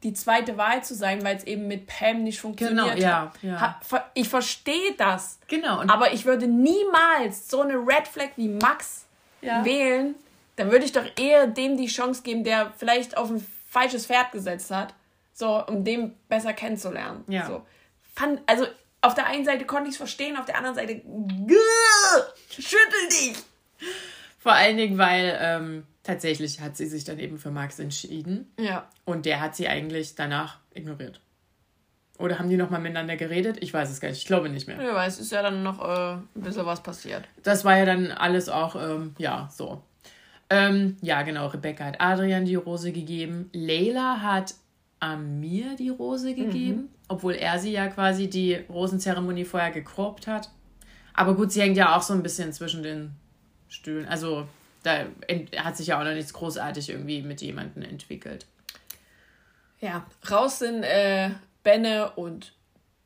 die 0.04 0.14
zweite 0.14 0.58
Wahl 0.58 0.84
zu 0.84 0.96
sein, 0.96 1.24
weil 1.24 1.38
es 1.38 1.46
eben 1.46 1.70
mit 1.70 1.88
Pam 1.88 2.24
nicht 2.24 2.42
funktioniert 2.42 2.96
Genau, 2.96 2.98
ja, 2.98 3.22
hat. 3.22 3.42
ja. 3.42 3.80
Ich 4.16 4.28
verstehe 4.28 4.94
das. 4.98 5.40
genau. 5.48 5.80
Aber 5.88 6.12
ich 6.12 6.26
würde 6.26 6.48
niemals 6.48 7.50
so 7.50 7.62
eine 7.62 7.76
Red 7.76 8.06
Flag 8.06 8.32
wie 8.36 8.50
Max 8.50 9.06
Ja. 9.42 9.64
wählen. 9.64 10.16
Dann 10.58 10.72
würde 10.72 10.84
ich 10.84 10.92
doch 10.92 11.06
eher 11.18 11.48
dem 11.48 11.78
die 11.78 11.88
Chance 11.88 12.22
geben, 12.24 12.44
der 12.44 12.74
vielleicht 12.78 13.16
auf 13.16 13.30
ein 13.32 13.46
falsches 13.72 14.06
Pferd 14.06 14.32
gesetzt 14.34 14.70
hat, 14.70 14.94
so 15.34 15.66
um 15.66 15.84
den 15.86 16.14
besser 16.28 16.52
kennenzulernen. 16.54 17.24
Ja. 17.28 17.48
So. 17.48 17.66
Fand, 18.14 18.42
also 18.46 18.66
auf 19.00 19.16
der 19.16 19.28
einen 19.28 19.46
Seite 19.46 19.66
konnte 19.66 19.86
ich 19.88 19.94
es 19.94 19.98
verstehen, 19.98 20.36
auf 20.38 20.46
der 20.46 20.58
anderen 20.58 20.76
Seite 20.76 21.02
schüttel 22.50 23.08
dich. 23.10 23.38
vor 24.38 24.52
allen 24.54 24.78
Dingen, 24.78 24.98
weil 24.98 25.38
ähm, 25.42 25.88
tatsächlich 26.04 26.60
hat 26.60 26.76
sie 26.78 26.86
sich 26.86 27.04
dann 27.06 27.18
eben 27.20 27.38
für 27.40 27.50
Max 27.52 27.80
entschieden 27.80 28.54
Ja. 28.60 28.88
und 29.06 29.26
der 29.26 29.40
hat 29.40 29.56
sie 29.56 29.68
eigentlich 29.68 30.16
danach 30.16 30.60
ignoriert. 30.74 31.22
Oder 32.20 32.38
haben 32.38 32.50
die 32.50 32.58
nochmal 32.58 32.82
miteinander 32.82 33.16
geredet? 33.16 33.58
Ich 33.62 33.74
weiß 33.74 33.90
es 33.90 34.00
gar 34.00 34.10
nicht. 34.10 34.20
Ich 34.20 34.26
glaube 34.28 34.50
nicht 34.50 34.68
mehr. 34.68 34.80
Ja, 34.80 34.94
weil 34.94 35.08
es 35.10 35.18
ist 35.20 35.32
ja 35.32 35.42
dann 35.42 35.64
noch 35.64 35.80
äh, 35.82 36.12
ein 36.18 36.28
bisschen 36.36 36.66
was 36.68 36.84
passiert. 36.84 37.24
Das 37.42 37.66
war 37.66 37.78
ja 37.78 37.86
dann 37.86 38.12
alles 38.12 38.48
auch, 38.50 38.76
ähm, 38.76 39.16
ja, 39.18 39.50
so. 39.52 39.82
Ähm, 40.52 40.98
ja, 41.02 41.22
genau. 41.22 41.48
Rebecca 41.48 41.86
hat 41.86 42.02
Adrian 42.02 42.44
die 42.44 42.56
Rose 42.56 42.92
gegeben. 42.92 43.50
Leila 43.54 44.22
hat 44.22 44.54
Amir 45.00 45.76
die 45.78 45.90
Rose 45.90 46.36
gegeben, 46.36 46.90
obwohl 47.08 47.34
er 47.34 47.58
sie 47.58 47.72
ja 47.72 47.88
quasi 47.88 48.30
die 48.30 48.56
Rosenzeremonie 48.70 49.46
vorher 49.46 49.72
gekorbt 49.72 50.28
hat. 50.28 50.50
Aber 51.14 51.36
gut, 51.36 51.54
sie 51.54 51.62
hängt 51.62 51.78
ja 51.78 51.96
auch 51.96 52.02
so 52.02 52.14
ein 52.14 52.22
bisschen 52.22 52.52
zwischen 52.52 52.84
den 52.84 53.12
Stühlen. 53.70 54.06
Also 54.08 54.46
da 54.84 55.06
hat 55.58 55.78
sich 55.78 55.88
ja 55.88 56.00
auch 56.00 56.04
noch 56.04 56.14
nichts 56.14 56.34
großartig 56.34 56.90
irgendwie 56.90 57.22
mit 57.22 57.42
jemandem 57.42 57.84
entwickelt. 57.84 58.46
Ja. 59.80 60.06
Raus 60.30 60.60
sind 60.60 60.84
äh, 60.84 61.32
Benne 61.64 62.12
und 62.12 62.54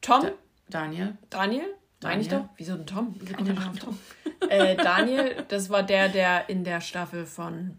Tom. 0.01 0.31
Daniel? 0.67 1.15
Daniel? 1.29 1.75
Meine 2.09 2.21
ich 2.21 2.27
doch? 2.29 2.45
Wieso 2.57 2.73
ein 2.73 2.85
Tom? 2.85 3.15
Wieso 3.19 3.35
kommt 3.35 3.57
auf 3.69 3.79
Tom? 3.79 3.97
äh, 4.49 4.75
Daniel, 4.75 5.43
das 5.47 5.69
war 5.69 5.83
der, 5.83 6.09
der 6.09 6.49
in 6.49 6.63
der 6.63 6.81
Staffel 6.81 7.25
von 7.25 7.77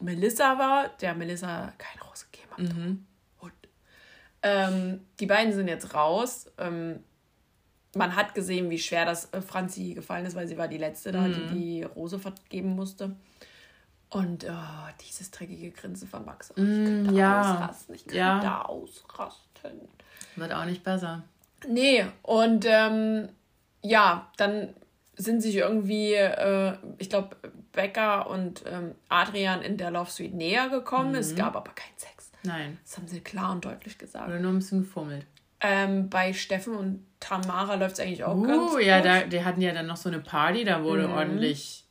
Melissa 0.00 0.58
war, 0.58 0.88
der 1.00 1.14
Melissa 1.14 1.72
keine 1.78 2.02
Rose 2.08 2.26
gegeben 2.30 2.50
hat. 2.52 2.76
Mhm. 2.76 3.06
Ähm, 4.46 5.00
die 5.20 5.26
beiden 5.26 5.54
sind 5.54 5.68
jetzt 5.68 5.94
raus. 5.94 6.50
Ähm, 6.58 7.02
man 7.96 8.14
hat 8.14 8.34
gesehen, 8.34 8.68
wie 8.68 8.78
schwer 8.78 9.06
das 9.06 9.32
äh, 9.32 9.40
Franzi 9.40 9.94
gefallen 9.94 10.26
ist, 10.26 10.36
weil 10.36 10.46
sie 10.46 10.58
war 10.58 10.68
die 10.68 10.76
Letzte 10.76 11.12
da, 11.12 11.22
Mhm. 11.22 11.32
die 11.32 11.46
die 11.54 11.82
Rose 11.82 12.18
vergeben 12.18 12.74
musste. 12.74 13.16
Und 14.10 14.44
oh, 14.44 14.90
dieses 15.00 15.30
dreckige 15.30 15.70
Grinsen 15.70 16.06
von 16.08 16.26
Max. 16.26 16.50
Oh, 16.50 16.54
ich 16.56 16.62
Mm, 16.62 16.84
könnte 16.84 17.14
ja. 17.14 17.40
ausrasten. 17.40 17.94
Ich 17.94 18.02
könnte 18.04 18.18
Ja. 18.18 18.64
ausrasten. 18.66 19.88
Wird 20.36 20.52
auch 20.52 20.66
nicht 20.66 20.84
besser. 20.84 21.22
Nee, 21.66 22.04
und 22.22 22.66
ähm, 22.68 23.30
ja, 23.84 24.30
dann 24.38 24.74
sind 25.16 25.40
sich 25.42 25.54
irgendwie, 25.56 26.14
äh, 26.14 26.72
ich 26.98 27.08
glaube, 27.10 27.36
Becca 27.70 28.22
und 28.22 28.64
ähm, 28.66 28.96
Adrian 29.08 29.62
in 29.62 29.76
der 29.76 29.90
Love 29.92 30.10
Suite 30.10 30.34
näher 30.34 30.68
gekommen. 30.70 31.10
Mhm. 31.10 31.16
Es 31.18 31.36
gab 31.36 31.54
aber 31.54 31.70
keinen 31.72 31.96
Sex. 31.96 32.32
Nein. 32.42 32.78
Das 32.84 32.96
haben 32.96 33.06
sie 33.06 33.20
klar 33.20 33.52
und 33.52 33.64
deutlich 33.64 33.96
gesagt. 33.98 34.26
Oder 34.28 34.40
nur 34.40 34.50
ein 34.52 34.58
bisschen 34.58 34.80
gefummelt. 34.80 35.24
Ähm, 35.60 36.10
bei 36.10 36.32
Steffen 36.32 36.74
und 36.74 37.06
Tamara 37.20 37.74
läuft 37.76 37.94
es 37.94 38.00
eigentlich 38.00 38.24
auch 38.24 38.34
ganz 38.42 38.72
Uh, 38.72 38.74
gut. 38.76 38.82
ja, 38.82 39.00
da, 39.00 39.20
die 39.22 39.44
hatten 39.44 39.60
ja 39.62 39.72
dann 39.72 39.86
noch 39.86 39.96
so 39.96 40.08
eine 40.08 40.18
Party, 40.18 40.64
da 40.64 40.82
wurde 40.82 41.06
Mhm. 41.08 41.14
ordentlich 41.14 41.84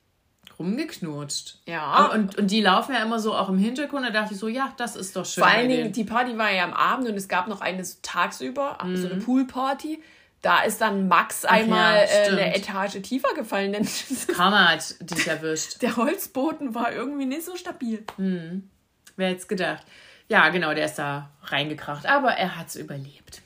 rumgeknutscht. 0.60 1.60
Ja. 1.66 2.06
Und, 2.14 2.38
und 2.38 2.52
die 2.52 2.62
laufen 2.62 2.94
ja 2.94 3.02
immer 3.04 3.20
so 3.20 3.34
auch 3.36 3.50
im 3.50 3.58
Hintergrund, 3.58 4.06
da 4.06 4.12
dachte 4.12 4.34
ich 4.34 4.40
so, 4.40 4.48
ja, 4.48 4.74
das 4.78 4.96
ist 4.96 5.16
doch 5.16 5.26
schön. 5.26 5.44
Vor 5.44 5.52
allen 5.52 5.70
Dingen, 5.70 5.92
die 5.92 6.04
Party 6.04 6.38
war 6.38 6.52
ja 6.52 6.64
am 6.64 6.74
Abend 6.74 7.08
und 7.08 7.16
es 7.16 7.28
gab 7.28 7.48
noch 7.48 7.62
eine 7.62 7.84
tagsüber, 8.02 8.78
Mhm. 8.84 8.98
so 8.98 9.08
eine 9.10 9.20
Poolparty. 9.22 10.02
Da 10.44 10.62
ist 10.64 10.82
dann 10.82 11.08
Max 11.08 11.46
einmal 11.46 11.96
ja, 11.96 12.04
äh, 12.04 12.28
eine 12.28 12.54
Etage 12.54 13.02
tiefer 13.02 13.34
gefallen, 13.34 13.72
denn 13.72 13.88
Karma 14.28 14.72
hat 14.72 14.96
dich 15.00 15.26
erwischt. 15.26 15.78
der 15.82 15.96
Holzboden 15.96 16.76
war 16.76 16.92
irgendwie 16.92 17.26
nicht 17.26 17.46
so 17.46 17.56
stabil. 17.56 18.04
Wer 18.18 19.30
hätte 19.30 19.40
es 19.40 19.48
gedacht? 19.48 19.86
Ja, 20.28 20.50
genau, 20.50 20.74
der 20.74 20.86
ist 20.86 20.96
da 20.96 21.30
reingekracht, 21.44 22.06
aber 22.06 22.32
er 22.32 22.58
hat 22.58 22.68
es 22.68 22.76
überlebt. 22.76 23.42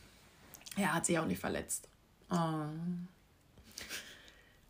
Er 0.76 0.96
hat 0.96 1.06
sich 1.06 1.20
auch 1.20 1.28
nicht 1.28 1.40
verletzt. 1.40 1.88
Oh. 2.32 2.66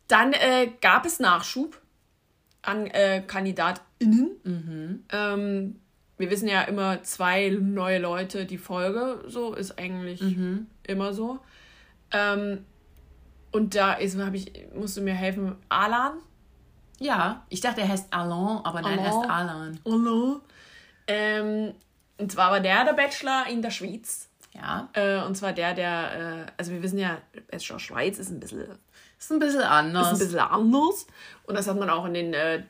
Dann 0.10 0.34
äh, 0.34 0.70
gab 0.82 1.06
es 1.06 1.20
Nachschub 1.20 1.80
an 2.62 2.88
äh, 2.88 3.24
KandidatInnen. 3.26 5.06
Ähm, 5.14 5.80
wir 6.18 6.30
wissen 6.30 6.50
ja 6.50 6.64
immer 6.64 7.04
zwei 7.04 7.50
neue 7.50 8.00
Leute 8.00 8.46
die 8.46 8.58
Folge, 8.58 9.24
so 9.28 9.54
ist 9.54 9.80
eigentlich 9.80 10.22
immer 10.84 11.14
so. 11.14 11.40
Ähm, 12.12 12.66
und 13.52 13.76
da 13.76 13.94
ist, 13.94 14.18
habe 14.18 14.36
ich, 14.38 14.52
musst 14.74 14.98
du 14.98 15.02
mir 15.02 15.14
helfen, 15.14 15.56
Alan. 15.70 16.14
Ja, 17.00 17.46
ich 17.50 17.62
dachte, 17.62 17.82
er 17.82 17.90
heißt 17.90 18.14
Alain, 18.14 18.60
aber 18.64 18.82
nein, 18.82 18.98
er 19.00 19.06
Alain. 19.06 19.20
heißt 19.22 19.30
Alan. 19.30 19.80
Hallo. 19.86 20.42
Ähm, 21.08 21.74
und 22.18 22.32
zwar 22.32 22.52
war 22.52 22.60
der 22.60 22.84
der 22.86 22.94
Bachelor 22.94 23.46
in 23.50 23.62
der 23.62 23.72
Schweiz. 23.72 24.30
Ja, 24.54 24.90
Äh, 24.94 25.22
und 25.24 25.36
zwar 25.36 25.54
der, 25.54 25.74
der, 25.76 26.46
äh, 26.48 26.52
also 26.58 26.72
wir 26.72 26.82
wissen 26.82 26.98
ja, 26.98 27.20
Bachelor 27.52 27.80
Schweiz 27.80 28.18
ist 28.18 28.32
ein 28.32 28.40
bisschen 28.40 28.66
ist 29.20 29.32
ein 29.32 29.40
bisschen 29.40 29.62
anders. 29.62 30.08
ist 30.12 30.14
ein 30.22 30.26
bisschen 30.26 30.40
anders. 30.40 31.08
Und 31.44 31.56
das 31.56 31.68
hat 31.68 31.78
man 31.78 31.90
auch 31.90 32.06
in 32.06 32.14
den 32.16 32.34
äh, 32.34 32.64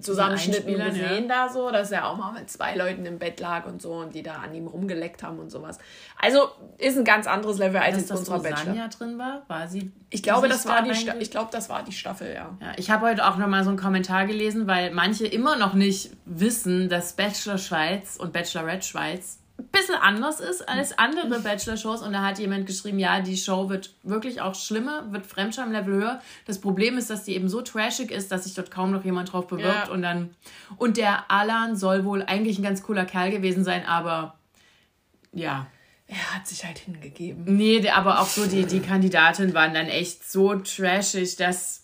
Zusammenschnitten 0.00 0.76
gesehen 0.76 1.28
da 1.28 1.48
so, 1.48 1.70
dass 1.70 1.90
er 1.90 2.08
auch 2.08 2.16
mal 2.16 2.32
mit 2.32 2.50
zwei 2.50 2.74
Leuten 2.74 3.04
im 3.06 3.18
Bett 3.18 3.40
lag 3.40 3.66
und 3.66 3.82
so 3.82 3.94
und 3.94 4.14
die 4.14 4.22
da 4.22 4.34
an 4.36 4.54
ihm 4.54 4.66
rumgeleckt 4.66 5.22
haben 5.22 5.38
und 5.38 5.50
sowas. 5.50 5.78
Also 6.18 6.48
ist 6.78 6.96
ein 6.96 7.04
ganz 7.04 7.26
anderes 7.26 7.58
Level 7.58 7.80
als 7.80 7.92
Dass 7.92 8.00
jetzt 8.00 8.10
das 8.10 8.18
unserer 8.20 8.38
Bachelor. 8.40 8.74
Sanja 8.74 8.88
drin 8.88 9.18
war, 9.18 9.42
war 9.48 9.68
sie. 9.68 9.90
Ich 10.10 10.22
glaube, 10.22 10.48
das 10.48 10.66
war 10.66 10.82
da 10.82 10.88
die 10.88 10.94
Sta 10.94 11.14
ich 11.18 11.30
glaube, 11.30 11.50
das 11.52 11.68
war 11.68 11.82
die 11.82 11.92
Staffel, 11.92 12.32
ja. 12.32 12.56
Ja, 12.60 12.72
ich 12.76 12.90
habe 12.90 13.06
heute 13.06 13.26
auch 13.26 13.36
nochmal 13.36 13.64
so 13.64 13.70
einen 13.70 13.78
Kommentar 13.78 14.26
gelesen, 14.26 14.66
weil 14.66 14.92
manche 14.92 15.26
immer 15.26 15.56
noch 15.56 15.74
nicht 15.74 16.10
wissen, 16.24 16.88
dass 16.88 17.14
Bachelor 17.14 17.58
Schweiz 17.58 18.16
und 18.16 18.32
Bachelorette 18.32 18.86
Schweiz 18.86 19.39
bisschen 19.64 19.94
anders 19.94 20.40
ist 20.40 20.68
als 20.68 20.98
andere 20.98 21.40
Bachelor-Shows. 21.40 22.02
Und 22.02 22.12
da 22.12 22.22
hat 22.22 22.38
jemand 22.38 22.66
geschrieben, 22.66 22.98
ja, 22.98 23.20
die 23.20 23.36
Show 23.36 23.68
wird 23.68 23.94
wirklich 24.02 24.40
auch 24.40 24.54
schlimmer, 24.54 25.12
wird 25.12 25.26
Fremdscham-Level 25.26 25.94
höher. 25.94 26.20
Das 26.46 26.60
Problem 26.60 26.98
ist, 26.98 27.10
dass 27.10 27.24
die 27.24 27.34
eben 27.34 27.48
so 27.48 27.62
trashig 27.62 28.10
ist, 28.10 28.32
dass 28.32 28.44
sich 28.44 28.54
dort 28.54 28.70
kaum 28.70 28.90
noch 28.90 29.04
jemand 29.04 29.32
drauf 29.32 29.46
bewirbt. 29.46 29.88
Ja. 29.88 29.92
Und 29.92 30.02
dann 30.02 30.30
und 30.76 30.96
der 30.96 31.30
Alan 31.30 31.76
soll 31.76 32.04
wohl 32.04 32.22
eigentlich 32.22 32.58
ein 32.58 32.62
ganz 32.62 32.82
cooler 32.82 33.04
Kerl 33.04 33.30
gewesen 33.30 33.64
sein, 33.64 33.86
aber 33.86 34.38
ja. 35.32 35.66
Er 36.06 36.34
hat 36.34 36.46
sich 36.46 36.64
halt 36.64 36.78
hingegeben. 36.78 37.44
Nee, 37.44 37.88
aber 37.88 38.20
auch 38.20 38.26
so 38.26 38.46
die, 38.46 38.66
die 38.66 38.80
Kandidaten 38.80 39.54
waren 39.54 39.72
dann 39.72 39.86
echt 39.86 40.28
so 40.28 40.56
trashig, 40.56 41.36
dass. 41.36 41.79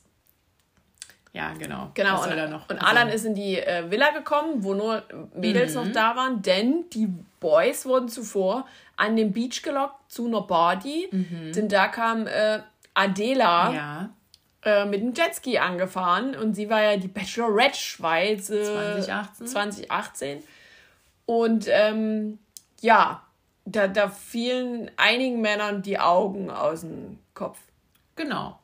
Ja, 1.37 1.53
genau. 1.53 1.91
Genau, 1.95 2.23
und, 2.23 2.71
und 2.71 2.79
Alan 2.79 3.09
ist 3.11 3.25
in 3.27 3.35
die 3.35 3.59
äh, 3.59 3.91
Villa 3.91 4.11
gekommen, 4.11 4.65
wo 4.65 4.73
nur 4.75 5.03
Mädels 5.35 5.75
Mhm. 5.75 5.83
noch 5.85 5.93
da 5.93 6.17
waren, 6.17 6.41
denn 6.43 6.85
die 6.95 7.09
Boys 7.41 7.85
wurden 7.85 8.09
zuvor 8.09 8.67
an 8.97 9.17
den 9.17 9.33
Beach 9.33 9.63
gelockt 9.63 10.11
zu 10.11 10.27
einer 10.27 10.43
Party, 10.43 11.09
denn 11.13 11.69
da 11.69 11.89
kam 11.89 12.27
äh, 12.27 12.61
Adela 12.95 13.69
Mhm. 13.71 13.75
Ja, 13.77 14.11
äh, 14.65 14.85
mit 14.87 15.01
dem 15.03 15.13
Jetski 15.15 15.59
angefahren 15.59 16.35
und 16.35 16.55
sie 16.55 16.71
war 16.71 16.83
ja 16.83 16.97
die 16.97 17.09
Bachelorette 17.09 17.79
Schweiz 17.79 18.49
äh, 18.51 18.65
2018. 18.65 19.47
2018. 19.47 20.43
Und 21.27 21.67
ähm, 21.69 22.39
ja, 22.81 23.23
da, 23.65 23.87
da 23.89 24.09
fielen 24.09 24.91
einigen 24.97 25.41
Männern 25.41 25.83
die 25.83 25.99
Augen 25.99 26.51
aus 26.51 26.81
dem 26.81 27.19
Kopf. 27.35 27.59
genau. 28.17 28.59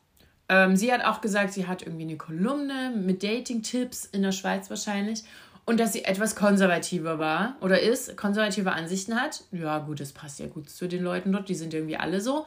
Ähm, 0.52 0.76
sie 0.76 0.92
hat 0.92 1.02
auch 1.02 1.22
gesagt, 1.22 1.54
sie 1.54 1.66
hat 1.66 1.80
irgendwie 1.80 2.02
eine 2.02 2.16
Kolumne 2.16 2.92
mit 2.94 3.22
Dating-Tipps 3.22 4.04
in 4.04 4.22
der 4.22 4.32
Schweiz 4.32 4.68
wahrscheinlich. 4.68 5.24
Und 5.64 5.80
dass 5.80 5.94
sie 5.94 6.04
etwas 6.04 6.36
konservativer 6.36 7.18
war 7.18 7.56
oder 7.62 7.80
ist, 7.80 8.16
konservative 8.18 8.72
Ansichten 8.72 9.18
hat. 9.18 9.44
Ja, 9.50 9.78
gut, 9.78 10.00
das 10.00 10.12
passt 10.12 10.40
ja 10.40 10.46
gut 10.46 10.68
zu 10.68 10.88
den 10.88 11.02
Leuten 11.02 11.32
dort, 11.32 11.48
die 11.48 11.54
sind 11.54 11.72
irgendwie 11.72 11.96
alle 11.96 12.20
so. 12.20 12.44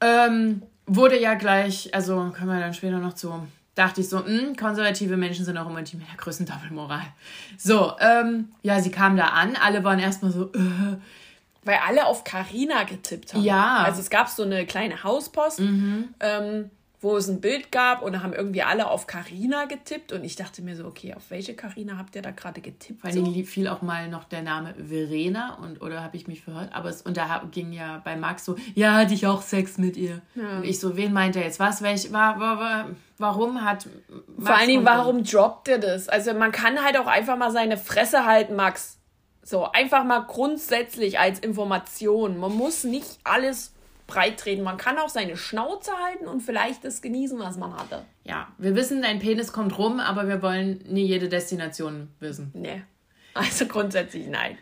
Ähm, 0.00 0.62
wurde 0.86 1.20
ja 1.20 1.34
gleich, 1.34 1.94
also 1.94 2.14
kommen 2.36 2.48
wir 2.48 2.58
dann 2.58 2.74
später 2.74 2.98
noch 2.98 3.12
zu, 3.12 3.46
dachte 3.76 4.00
ich 4.00 4.08
so, 4.08 4.18
mh, 4.18 4.54
konservative 4.58 5.16
Menschen 5.16 5.44
sind 5.44 5.58
auch 5.58 5.68
immer 5.68 5.82
die 5.82 5.96
mit 5.96 6.08
der 6.08 6.16
größten 6.16 6.46
Doppelmoral. 6.46 7.06
So, 7.56 7.92
ähm, 8.00 8.48
ja, 8.62 8.80
sie 8.80 8.90
kam 8.90 9.16
da 9.16 9.26
an, 9.26 9.54
alle 9.54 9.84
waren 9.84 10.00
erstmal 10.00 10.32
so, 10.32 10.46
äh, 10.46 10.96
Weil 11.64 11.78
alle 11.86 12.06
auf 12.06 12.24
Carina 12.24 12.84
getippt 12.84 13.34
haben. 13.34 13.42
Ja. 13.42 13.80
Mhm. 13.80 13.84
Also 13.84 14.00
es 14.00 14.08
gab 14.08 14.28
so 14.28 14.42
eine 14.42 14.64
kleine 14.64 15.04
Hauspost, 15.04 15.60
ähm, 15.60 16.70
wo 17.00 17.16
es 17.16 17.28
ein 17.28 17.40
Bild 17.40 17.70
gab 17.70 18.02
und 18.02 18.12
da 18.12 18.22
haben 18.22 18.32
irgendwie 18.32 18.62
alle 18.62 18.88
auf 18.90 19.06
Carina 19.06 19.66
getippt 19.66 20.12
und 20.12 20.24
ich 20.24 20.34
dachte 20.34 20.62
mir 20.62 20.74
so, 20.74 20.84
okay, 20.84 21.14
auf 21.14 21.30
welche 21.30 21.54
Carina 21.54 21.96
habt 21.96 22.16
ihr 22.16 22.22
da 22.22 22.32
gerade 22.32 22.60
getippt? 22.60 23.00
Vor 23.00 23.10
So? 23.12 23.20
allen 23.20 23.32
Dingen 23.32 23.46
fiel 23.46 23.68
auch 23.68 23.82
mal 23.82 24.08
noch 24.08 24.24
der 24.24 24.42
Name 24.42 24.74
Verena 24.74 25.54
und 25.62 25.80
oder 25.80 26.02
habe 26.02 26.16
ich 26.16 26.26
mich 26.26 26.42
verhört, 26.42 26.70
aber 26.72 26.88
es, 26.88 27.02
und 27.02 27.16
da 27.16 27.42
ging 27.52 27.72
ja 27.72 28.00
bei 28.04 28.16
Max 28.16 28.44
so, 28.44 28.56
ja, 28.74 28.94
hatte 28.94 29.14
ich 29.14 29.26
auch 29.28 29.42
Sex 29.42 29.78
mit 29.78 29.96
ihr. 29.96 30.22
Und 30.34 30.64
ich 30.64 30.80
so, 30.80 30.96
wen 30.96 31.12
meint 31.12 31.36
er 31.36 31.44
jetzt? 31.44 31.60
Was? 31.60 31.82
Welch, 31.82 32.12
war, 32.12 32.40
war, 32.40 32.58
war, 32.58 32.90
warum 33.18 33.64
hat 33.64 33.86
Max 34.36 34.48
Vor 34.48 34.56
allen 34.56 34.68
Dingen, 34.68 34.84
warum 34.84 35.22
droppt 35.22 35.68
ihr 35.68 35.78
das? 35.78 36.08
Also 36.08 36.34
man 36.34 36.50
kann 36.50 36.82
halt 36.82 36.96
auch 36.98 37.06
einfach 37.06 37.36
mal 37.36 37.52
seine 37.52 37.76
Fresse 37.76 38.24
halten, 38.26 38.56
Max. 38.56 38.98
So, 39.42 39.70
einfach 39.70 40.04
mal 40.04 40.20
grundsätzlich 40.26 41.18
als 41.18 41.38
Information. 41.38 42.38
Man 42.38 42.54
muss 42.54 42.84
nicht 42.84 43.18
alles 43.24 43.72
breit 44.08 44.40
treten. 44.40 44.62
Man 44.64 44.76
kann 44.78 44.98
auch 44.98 45.08
seine 45.08 45.36
Schnauze 45.36 45.92
halten 45.92 46.26
und 46.26 46.40
vielleicht 46.40 46.82
das 46.84 47.00
genießen, 47.02 47.38
was 47.38 47.56
man 47.56 47.76
hatte. 47.76 48.04
Ja, 48.24 48.48
wir 48.58 48.74
wissen, 48.74 49.00
dein 49.02 49.20
Penis 49.20 49.52
kommt 49.52 49.78
rum, 49.78 50.00
aber 50.00 50.26
wir 50.26 50.42
wollen 50.42 50.82
nie 50.88 51.04
jede 51.06 51.28
Destination 51.28 52.08
wissen. 52.18 52.50
Nee. 52.54 52.82
Also 53.34 53.66
grundsätzlich 53.66 54.26
nein. 54.26 54.58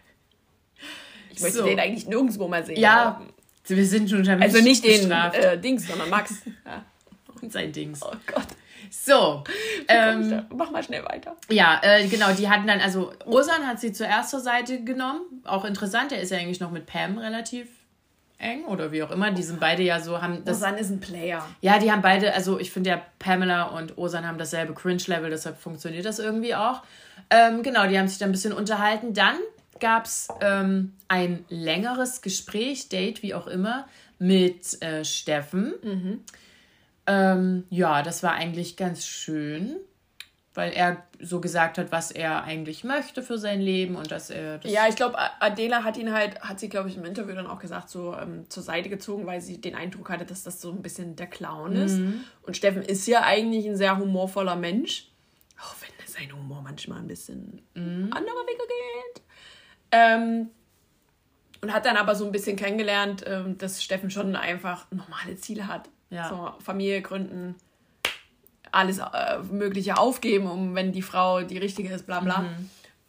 Ich 1.30 1.40
möchte 1.40 1.58
So. 1.58 1.64
den 1.64 1.80
eigentlich 1.80 2.06
nirgendwo 2.06 2.48
mal 2.48 2.64
sehen. 2.66 2.78
Ja, 2.78 3.16
aber- 3.18 3.26
wir 3.68 3.86
sind 3.86 4.08
schon 4.10 4.24
schon 4.24 4.40
Also 4.42 4.60
nicht 4.62 4.84
den 4.84 5.10
äh, 5.10 5.58
Dings, 5.58 5.86
sondern 5.88 6.10
Max. 6.10 6.34
Ja. 6.66 6.84
und 7.40 7.52
sein 7.52 7.72
Dings. 7.72 8.02
Oh 8.02 8.12
Gott. 8.26 8.46
So, 8.90 9.42
ähm, 9.88 10.32
Ähm, 10.32 10.46
Mach 10.54 10.70
mal 10.70 10.82
schnell 10.82 11.04
weiter. 11.04 11.36
Ja, 11.48 11.80
äh, 11.82 12.06
genau, 12.06 12.32
die 12.32 12.48
hatten 12.48 12.66
dann, 12.68 12.80
also 12.80 13.12
Osan 13.24 13.66
hat 13.66 13.80
sie 13.80 13.92
zuerst 13.92 14.30
zur 14.30 14.40
Seite 14.40 14.84
genommen. 14.84 15.42
Auch 15.44 15.64
interessant, 15.64 16.12
der 16.12 16.20
ist 16.20 16.30
ja 16.30 16.38
eigentlich 16.38 16.60
noch 16.60 16.70
mit 16.70 16.86
Pam 16.86 17.18
relativ 17.18 17.68
eng 18.38 18.64
oder 18.64 18.92
wie 18.92 19.02
auch 19.02 19.10
immer. 19.10 19.30
Die 19.30 19.42
sind 19.42 19.60
beide 19.60 19.82
ja 19.82 20.00
so, 20.00 20.20
haben 20.20 20.44
das. 20.44 20.58
Susanne 20.58 20.80
ist 20.80 20.90
ein 20.90 21.00
Player. 21.00 21.46
Ja, 21.60 21.78
die 21.78 21.90
haben 21.90 22.02
beide, 22.02 22.34
also 22.34 22.58
ich 22.58 22.70
finde 22.70 22.90
ja, 22.90 23.02
Pamela 23.18 23.64
und 23.64 23.96
Osan 23.98 24.26
haben 24.26 24.38
dasselbe 24.38 24.74
Cringe-Level, 24.74 25.30
deshalb 25.30 25.58
funktioniert 25.58 26.04
das 26.04 26.18
irgendwie 26.18 26.54
auch. 26.54 26.82
Ähm, 27.30 27.62
genau, 27.62 27.86
die 27.86 27.98
haben 27.98 28.08
sich 28.08 28.18
dann 28.18 28.30
ein 28.30 28.32
bisschen 28.32 28.52
unterhalten. 28.52 29.14
Dann 29.14 29.36
gab 29.80 30.06
es 30.06 30.28
ähm, 30.40 30.92
ein 31.08 31.44
längeres 31.48 32.22
Gespräch, 32.22 32.88
Date, 32.88 33.22
wie 33.22 33.34
auch 33.34 33.46
immer, 33.46 33.86
mit 34.18 34.80
äh, 34.82 35.04
Steffen. 35.04 35.74
Ähm, 37.06 37.64
ja, 37.70 38.02
das 38.02 38.22
war 38.22 38.32
eigentlich 38.32 38.76
ganz 38.76 39.06
schön, 39.06 39.76
weil 40.56 40.72
er 40.72 41.04
so 41.20 41.40
gesagt 41.40 41.78
hat, 41.78 41.92
was 41.92 42.10
er 42.10 42.44
eigentlich 42.44 42.84
möchte 42.84 43.22
für 43.22 43.38
sein 43.38 43.60
Leben 43.60 43.96
und 43.96 44.10
dass 44.10 44.30
er 44.30 44.58
das 44.58 44.70
Ja, 44.70 44.88
ich 44.88 44.96
glaube, 44.96 45.16
Adela 45.40 45.84
hat 45.84 45.96
ihn 45.96 46.12
halt, 46.12 46.40
hat 46.40 46.60
sie, 46.60 46.68
glaube 46.68 46.88
ich, 46.88 46.96
im 46.96 47.04
Interview 47.04 47.34
dann 47.34 47.46
auch 47.46 47.58
gesagt, 47.58 47.90
so 47.90 48.14
ähm, 48.14 48.48
zur 48.48 48.62
Seite 48.62 48.88
gezogen, 48.88 49.26
weil 49.26 49.40
sie 49.40 49.60
den 49.60 49.74
Eindruck 49.74 50.10
hatte, 50.10 50.24
dass 50.24 50.42
das 50.42 50.60
so 50.60 50.70
ein 50.70 50.82
bisschen 50.82 51.16
der 51.16 51.26
Clown 51.26 51.76
ist. 51.76 52.00
Und 52.42 52.56
Steffen 52.56 52.82
ist 52.82 53.06
ja 53.06 53.22
eigentlich 53.22 53.66
ein 53.66 53.76
sehr 53.76 53.98
humorvoller 53.98 54.56
Mensch. 54.56 55.08
Auch 55.60 55.74
wenn 55.80 55.96
sein 56.16 56.32
Humor 56.32 56.62
manchmal 56.62 56.98
ein 56.98 57.06
bisschen 57.06 57.62
andere 57.74 58.36
Wege 58.46 58.62
geht. 59.12 59.22
Ähm, 59.92 60.50
und 61.60 61.72
hat 61.72 61.86
dann 61.86 61.96
aber 61.96 62.14
so 62.14 62.24
ein 62.24 62.32
bisschen 62.32 62.56
kennengelernt, 62.56 63.24
ähm, 63.26 63.58
dass 63.58 63.82
Steffen 63.82 64.10
schon 64.10 64.36
einfach 64.36 64.90
normale 64.90 65.36
Ziele 65.36 65.66
hat. 65.66 65.88
Ja. 66.10 66.28
So 66.28 66.64
Familie 66.64 67.02
gründen, 67.02 67.56
alles 68.76 68.98
äh, 68.98 69.38
Mögliche 69.50 69.98
aufgeben, 69.98 70.46
um 70.50 70.74
wenn 70.74 70.92
die 70.92 71.02
Frau 71.02 71.42
die 71.42 71.58
richtige 71.58 71.92
ist, 71.92 72.06
bla 72.06 72.20
bla. 72.20 72.44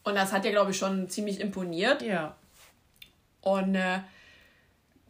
Und 0.04 0.14
das 0.14 0.32
hat 0.32 0.44
ja, 0.44 0.50
glaube 0.50 0.70
ich, 0.70 0.78
schon 0.78 1.08
ziemlich 1.08 1.40
imponiert. 1.40 2.02
Ja. 2.02 2.36
Und 3.42 3.74
äh, 3.74 4.00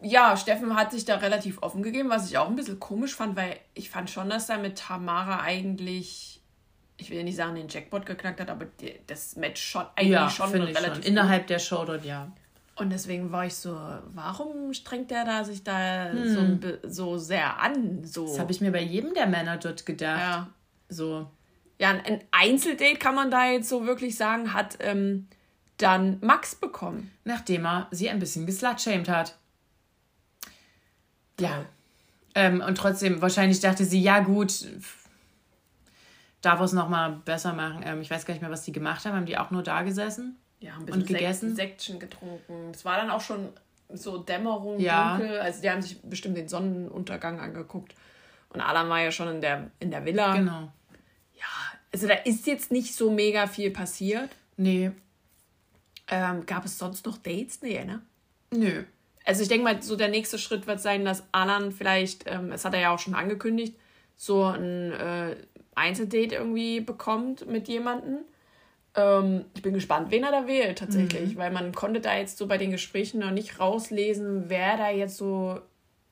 ja, 0.02 0.36
Steffen 0.36 0.76
hat 0.76 0.92
sich 0.92 1.04
da 1.04 1.16
relativ 1.16 1.62
offen 1.62 1.82
gegeben, 1.82 2.10
was 2.10 2.28
ich 2.28 2.38
auch 2.38 2.48
ein 2.48 2.56
bisschen 2.56 2.78
komisch 2.80 3.14
fand, 3.14 3.36
weil 3.36 3.58
ich 3.74 3.90
fand 3.90 4.10
schon, 4.10 4.30
dass 4.30 4.48
er 4.48 4.58
mit 4.58 4.78
Tamara 4.78 5.42
eigentlich, 5.42 6.40
ich 6.96 7.10
will 7.10 7.18
ja 7.18 7.24
nicht 7.24 7.36
sagen, 7.36 7.54
den 7.54 7.68
Jackpot 7.68 8.06
geknackt 8.06 8.40
hat, 8.40 8.50
aber 8.50 8.66
das 9.06 9.36
Match 9.36 9.62
schon 9.62 9.86
eigentlich 9.96 10.10
Ja, 10.10 10.30
schon 10.30 10.50
relativ 10.50 10.94
schon. 10.94 11.02
Innerhalb 11.02 11.46
der 11.46 11.58
Show 11.58 11.84
dort, 11.84 12.04
ja. 12.04 12.30
Und 12.78 12.90
deswegen 12.90 13.32
war 13.32 13.44
ich 13.46 13.54
so, 13.56 13.76
warum 14.14 14.72
strengt 14.72 15.10
der 15.10 15.24
da 15.24 15.42
sich 15.44 15.64
da 15.64 16.12
so, 16.12 16.38
ein 16.40 16.60
bi- 16.60 16.78
so 16.86 17.18
sehr 17.18 17.60
an? 17.60 18.04
So. 18.04 18.26
Das 18.26 18.38
habe 18.38 18.52
ich 18.52 18.60
mir 18.60 18.70
bei 18.70 18.82
jedem 18.82 19.14
der 19.14 19.26
Männer 19.26 19.56
dort 19.56 19.84
gedacht. 19.84 20.20
ja. 20.20 20.48
So. 20.88 21.28
ja, 21.78 21.90
ein- 21.90 22.00
ein 22.04 22.24
Einzeldate 22.30 22.96
kann 22.98 23.14
man 23.14 23.30
da 23.30 23.46
jetzt 23.50 23.68
so 23.68 23.84
wirklich 23.86 24.16
sagen, 24.16 24.52
hat 24.54 24.78
ähm, 24.80 25.26
dann 25.76 26.18
Max 26.22 26.54
bekommen. 26.54 27.10
Nachdem 27.24 27.66
er 27.66 27.88
sie 27.90 28.08
ein 28.08 28.18
bisschen 28.20 28.46
geslutshamed 28.46 29.08
hat. 29.08 29.36
Ja. 31.40 31.64
Ähm, 32.34 32.62
und 32.66 32.76
trotzdem, 32.78 33.20
wahrscheinlich 33.20 33.60
dachte 33.60 33.84
sie, 33.84 34.00
ja 34.00 34.20
gut, 34.20 34.66
darf 36.42 36.60
es 36.60 36.72
nochmal 36.72 37.20
besser 37.24 37.52
machen. 37.52 37.82
Ähm, 37.84 38.00
ich 38.00 38.10
weiß 38.10 38.24
gar 38.24 38.34
nicht 38.34 38.40
mehr, 38.40 38.50
was 38.50 38.62
die 38.62 38.72
gemacht 38.72 39.04
haben. 39.04 39.14
Haben 39.16 39.26
die 39.26 39.38
auch 39.38 39.50
nur 39.50 39.62
da 39.62 39.82
gesessen? 39.82 40.36
Ja, 40.60 40.74
ein 40.76 40.90
Und 40.90 41.06
gegessen? 41.06 41.54
Sekt, 41.54 41.80
Sektchen 41.80 42.00
getrunken. 42.00 42.70
Es 42.72 42.84
war 42.84 42.96
dann 42.96 43.10
auch 43.10 43.20
schon 43.20 43.48
so 43.90 44.18
Dämmerung, 44.18 44.80
Ja. 44.80 45.16
dunkel. 45.16 45.38
Also 45.40 45.62
die 45.62 45.70
haben 45.70 45.82
sich 45.82 46.00
bestimmt 46.02 46.36
den 46.36 46.48
Sonnenuntergang 46.48 47.40
angeguckt. 47.40 47.94
Und 48.50 48.60
Alan 48.60 48.88
war 48.88 49.00
ja 49.00 49.12
schon 49.12 49.28
in 49.28 49.40
der, 49.40 49.70
in 49.78 49.90
der 49.90 50.04
Villa. 50.04 50.34
Genau. 50.36 50.72
Ja, 51.34 51.46
also 51.92 52.06
da 52.08 52.14
ist 52.14 52.46
jetzt 52.46 52.70
nicht 52.72 52.94
so 52.94 53.10
mega 53.10 53.46
viel 53.46 53.70
passiert. 53.70 54.30
Nee. 54.56 54.90
Ähm, 56.08 56.46
gab 56.46 56.64
es 56.64 56.78
sonst 56.78 57.06
noch 57.06 57.18
Dates? 57.18 57.60
Nee, 57.62 57.84
ne? 57.84 58.00
Nö. 58.50 58.84
Also 59.24 59.42
ich 59.42 59.48
denke 59.48 59.64
mal, 59.64 59.82
so 59.82 59.94
der 59.94 60.08
nächste 60.08 60.38
Schritt 60.38 60.66
wird 60.66 60.80
sein, 60.80 61.04
dass 61.04 61.22
Alan 61.32 61.70
vielleicht, 61.70 62.24
ähm, 62.26 62.50
das 62.50 62.64
hat 62.64 62.72
er 62.74 62.80
ja 62.80 62.94
auch 62.94 62.98
schon 62.98 63.14
angekündigt, 63.14 63.76
so 64.16 64.44
ein 64.44 64.92
äh, 64.92 65.36
Einzeldate 65.74 66.34
irgendwie 66.34 66.80
bekommt 66.80 67.46
mit 67.46 67.68
jemandem. 67.68 68.20
Ähm, 68.98 69.44
ich 69.54 69.62
bin 69.62 69.74
gespannt, 69.74 70.10
wen 70.10 70.24
er 70.24 70.32
da 70.32 70.46
wählt 70.48 70.78
tatsächlich, 70.78 71.36
weil 71.36 71.52
man 71.52 71.72
konnte 71.72 72.00
da 72.00 72.16
jetzt 72.16 72.36
so 72.36 72.48
bei 72.48 72.58
den 72.58 72.72
Gesprächen 72.72 73.20
noch 73.20 73.30
nicht 73.30 73.60
rauslesen, 73.60 74.48
wer 74.48 74.76
da 74.76 74.90
jetzt 74.90 75.16
so 75.16 75.60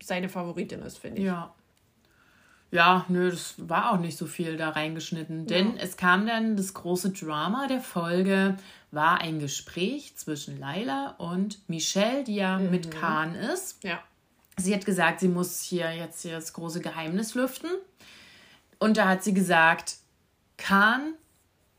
seine 0.00 0.28
Favoritin 0.28 0.82
ist, 0.82 0.98
finde 0.98 1.18
ich. 1.18 1.26
Ja. 1.26 1.52
ja, 2.70 3.04
nö, 3.08 3.30
das 3.30 3.54
war 3.58 3.92
auch 3.92 3.98
nicht 3.98 4.16
so 4.16 4.26
viel 4.26 4.56
da 4.56 4.70
reingeschnitten. 4.70 5.46
Denn 5.46 5.76
ja. 5.76 5.82
es 5.82 5.96
kam 5.96 6.26
dann 6.26 6.56
das 6.56 6.74
große 6.74 7.10
Drama 7.10 7.66
der 7.66 7.80
Folge, 7.80 8.56
war 8.92 9.20
ein 9.20 9.40
Gespräch 9.40 10.16
zwischen 10.16 10.60
Laila 10.60 11.16
und 11.18 11.68
Michelle, 11.68 12.22
die 12.22 12.36
ja 12.36 12.58
mhm. 12.58 12.70
mit 12.70 12.92
Khan 12.92 13.34
ist. 13.34 13.82
Ja. 13.82 13.98
Sie 14.58 14.72
hat 14.72 14.86
gesagt, 14.86 15.20
sie 15.20 15.28
muss 15.28 15.60
hier 15.60 15.92
jetzt 15.92 16.22
hier 16.22 16.32
das 16.32 16.52
große 16.52 16.80
Geheimnis 16.80 17.34
lüften. 17.34 17.70
Und 18.78 18.96
da 18.96 19.08
hat 19.08 19.24
sie 19.24 19.34
gesagt, 19.34 19.96
Khan 20.56 21.14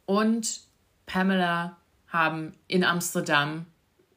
und 0.06 0.67
Pamela 1.08 1.78
haben 2.08 2.54
in 2.68 2.84
Amsterdam 2.84 3.66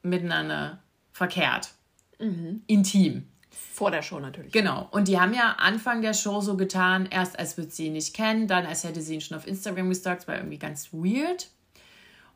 miteinander 0.03 0.83
verkehrt. 1.13 1.71
Mhm. 2.19 2.63
Intim. 2.67 3.27
Vor 3.51 3.91
der 3.91 4.03
Show 4.03 4.21
natürlich. 4.21 4.53
Genau. 4.53 4.89
Und 4.91 5.09
die 5.09 5.19
haben 5.19 5.33
ja 5.33 5.57
Anfang 5.59 6.03
der 6.03 6.13
Show 6.13 6.41
so 6.43 6.57
getan, 6.57 7.09
erst 7.11 7.39
als 7.39 7.57
würde 7.57 7.71
sie 7.71 7.87
ihn 7.87 7.95
nicht 7.95 8.15
kennen, 8.15 8.47
dann 8.47 8.67
als 8.67 8.85
hätte 8.85 9.01
sie 9.01 9.15
ihn 9.15 9.21
schon 9.23 9.39
auf 9.39 9.47
Instagram 9.47 9.89
gestalkt. 9.89 10.23
Das 10.23 10.29
war 10.29 10.37
irgendwie 10.37 10.59
ganz 10.59 10.93
weird. 10.93 11.49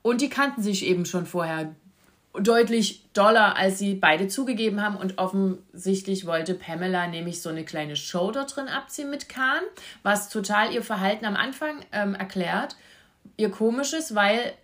Und 0.01 0.21
die 0.21 0.29
kannten 0.29 0.63
sich 0.63 0.85
eben 0.85 1.05
schon 1.05 1.27
vorher 1.27 1.75
deutlich 2.35 3.05
doller, 3.13 3.57
als 3.57 3.79
sie 3.79 3.95
beide 3.95 4.29
zugegeben 4.29 4.83
haben. 4.83 4.97
Und 4.97 5.19
offensichtlich 5.19 6.27
wollte 6.27 6.55
Pamela 6.55 7.07
nämlich 7.07 7.41
so 7.43 7.49
eine 7.49 7.65
kleine 7.65 7.97
Show 7.97 8.31
da 8.31 8.45
drin 8.45 8.69
abziehen 8.69 9.11
mit 9.11 9.29
Kahn, 9.29 9.63
was 10.03 10.29
total 10.29 10.73
ihr 10.73 10.83
Verhalten 10.83 11.27
am 11.27 11.37
Anfang 11.37 11.81
ähm, 11.93 12.15
erklärt. 12.15 12.77
Ihr 13.37 13.51
komisches, 13.51 14.15
weil 14.15 14.55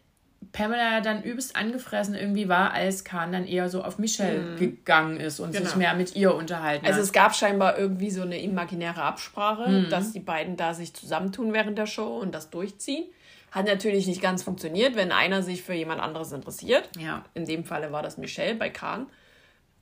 Pamela 0.52 1.00
dann 1.00 1.22
übelst 1.22 1.54
angefressen 1.54 2.14
irgendwie 2.14 2.48
war, 2.48 2.72
als 2.72 3.04
Kahn 3.04 3.30
dann 3.30 3.46
eher 3.46 3.68
so 3.68 3.82
auf 3.82 3.98
Michelle 3.98 4.40
mhm. 4.40 4.56
gegangen 4.56 5.20
ist 5.20 5.38
und 5.38 5.52
genau. 5.52 5.66
sich 5.66 5.76
mehr 5.76 5.94
mit 5.94 6.16
ihr 6.16 6.34
unterhalten 6.34 6.86
also 6.86 6.94
hat. 6.94 7.00
Also 7.00 7.08
es 7.08 7.12
gab 7.12 7.34
scheinbar 7.34 7.78
irgendwie 7.78 8.10
so 8.10 8.22
eine 8.22 8.40
imaginäre 8.40 9.02
Absprache, 9.02 9.68
mhm. 9.68 9.90
dass 9.90 10.12
die 10.12 10.20
beiden 10.20 10.56
da 10.56 10.74
sich 10.74 10.94
zusammentun 10.94 11.52
während 11.52 11.78
der 11.78 11.86
Show 11.86 12.18
und 12.18 12.34
das 12.34 12.50
durchziehen. 12.50 13.04
Hat 13.52 13.66
natürlich 13.66 14.06
nicht 14.06 14.22
ganz 14.22 14.42
funktioniert, 14.42 14.96
wenn 14.96 15.12
einer 15.12 15.42
sich 15.42 15.62
für 15.62 15.74
jemand 15.74 16.00
anderes 16.00 16.32
interessiert. 16.32 16.88
Ja. 16.98 17.24
In 17.34 17.44
dem 17.44 17.64
Falle 17.64 17.92
war 17.92 18.02
das 18.02 18.16
Michelle 18.16 18.54
bei 18.54 18.70
Kahn. 18.70 19.06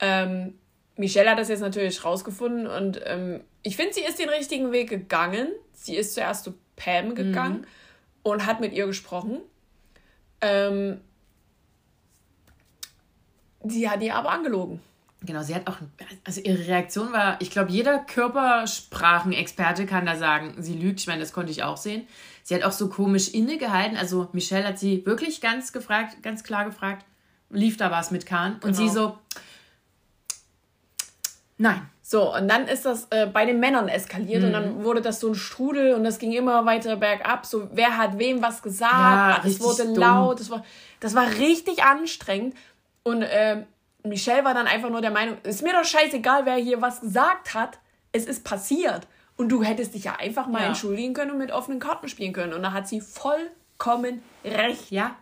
Ähm, 0.01 0.55
Michelle 0.97 1.31
hat 1.31 1.39
das 1.39 1.49
jetzt 1.49 1.61
natürlich 1.61 2.05
rausgefunden 2.05 2.67
und 2.67 3.01
ähm, 3.05 3.43
ich 3.63 3.77
finde, 3.77 3.95
sie 3.95 4.01
ist 4.01 4.19
den 4.19 4.29
richtigen 4.29 4.73
Weg 4.73 4.91
gegangen. 4.91 5.49
Sie 5.73 5.97
ist 5.97 6.15
zuerst 6.15 6.45
zu 6.45 6.55
Pam 6.77 7.15
gegangen 7.15 7.61
mhm. 7.61 7.67
Und 8.23 8.47
hat 8.47 8.61
mit 8.61 8.73
ihr 8.73 8.87
gesprochen 8.87 9.41
ähm, 10.41 11.01
sie 13.65 13.89
hat 13.89 14.03
ihr 14.03 14.15
aber 14.15 14.31
angelogen. 14.31 14.81
Genau, 15.23 15.43
sie 15.43 15.55
hat 15.55 15.67
auch, 15.67 15.77
also 16.25 16.41
ihre 16.41 16.67
Reaktion 16.69 17.13
war, 17.13 17.41
ich 17.41 17.51
glaube, 17.51 17.73
jeder 17.73 17.99
Körpersprachenexperte 17.99 19.85
kann 19.85 20.07
da 20.07 20.15
sagen, 20.15 20.55
sie 20.63 20.75
lügt. 20.75 21.01
Ich 21.01 21.09
meine, 21.09 21.21
das 21.21 21.33
konnte 21.33 21.51
ich 21.51 21.65
auch 21.65 21.77
sehen. 21.77 22.07
Sie 22.45 22.55
hat 22.55 22.63
auch 22.63 22.73
so 22.73 22.89
komisch 22.89 23.29
innegehalten. 23.29 23.97
Also 23.97 24.29
Michelle 24.33 24.67
hat 24.67 24.79
sie 24.79 25.05
wirklich 25.07 25.41
ganz 25.41 25.73
gefragt, 25.73 26.23
ganz 26.23 26.45
klar 26.45 26.65
gefragt, 26.65 27.05
lief 27.51 27.77
da 27.77 27.91
was 27.91 28.13
mit 28.13 28.27
Kahn? 28.27 28.55
Und 28.55 28.61
genau. 28.61 28.77
sie 28.77 28.89
so, 28.89 29.19
nein. 31.57 31.83
So, 32.11 32.35
und 32.35 32.49
dann 32.49 32.67
ist 32.69 32.87
das 32.87 33.07
äh, 33.11 33.27
bei 33.27 33.45
den 33.45 33.61
Männern 33.61 33.87
eskaliert 33.87 34.41
mhm. 34.41 34.47
und 34.47 34.53
dann 34.55 34.79
mhm. 34.79 34.85
wurde 34.85 35.03
das 35.03 35.21
so 35.21 35.29
ein 35.29 35.35
Strudel 35.35 35.93
und 35.93 36.05
das 36.05 36.19
ging 36.19 36.33
immer 36.33 36.65
weiter 36.65 36.97
bergab. 36.97 37.45
So, 37.45 37.69
wer 37.75 37.99
hat 37.99 38.19
wem 38.19 38.41
was 38.41 38.63
gesagt? 38.63 38.95
Ja, 38.95 39.43
es 39.45 39.61
wurde 39.61 39.85
dumm. 39.85 39.97
laut. 39.97 40.41
Das 40.41 40.49
war, 40.49 40.65
das 41.01 41.15
war 41.15 41.29
richtig 41.33 41.83
anstrengend. 41.83 42.57
Und 43.03 43.21
äh, 43.21 43.65
Michelle 44.05 44.43
war 44.43 44.55
dann 44.55 44.67
einfach 44.67 44.89
nur 44.89 45.03
der 45.03 45.11
Meinung, 45.11 45.37
ist 45.43 45.63
mir 45.63 45.75
doch 45.75 45.85
scheißegal, 45.85 46.47
wer 46.47 46.55
hier 46.55 46.81
was 46.81 47.03
gesagt 47.03 47.53
hat. 47.53 47.79
Es 48.13 48.25
ist 48.25 48.43
passiert. 48.43 49.07
Und 49.37 49.51
du 49.51 49.63
hättest 49.63 49.93
dich 49.93 50.05
ja 50.05 50.17
einfach 50.19 50.47
mal 50.47 50.63
ja. 50.63 50.69
entschuldigen 50.69 51.13
können 51.13 51.33
und 51.33 51.39
mit 51.39 51.53
offenen 51.53 51.79
Karten 51.79 52.09
spielen 52.09 52.33
können. 52.33 52.55
Und 52.55 52.63
da 52.63 52.73
hat 52.73 52.89
sie 52.89 53.03
vollkommen 53.03 54.23
recht. 54.47 54.91
Ja. 54.91 55.15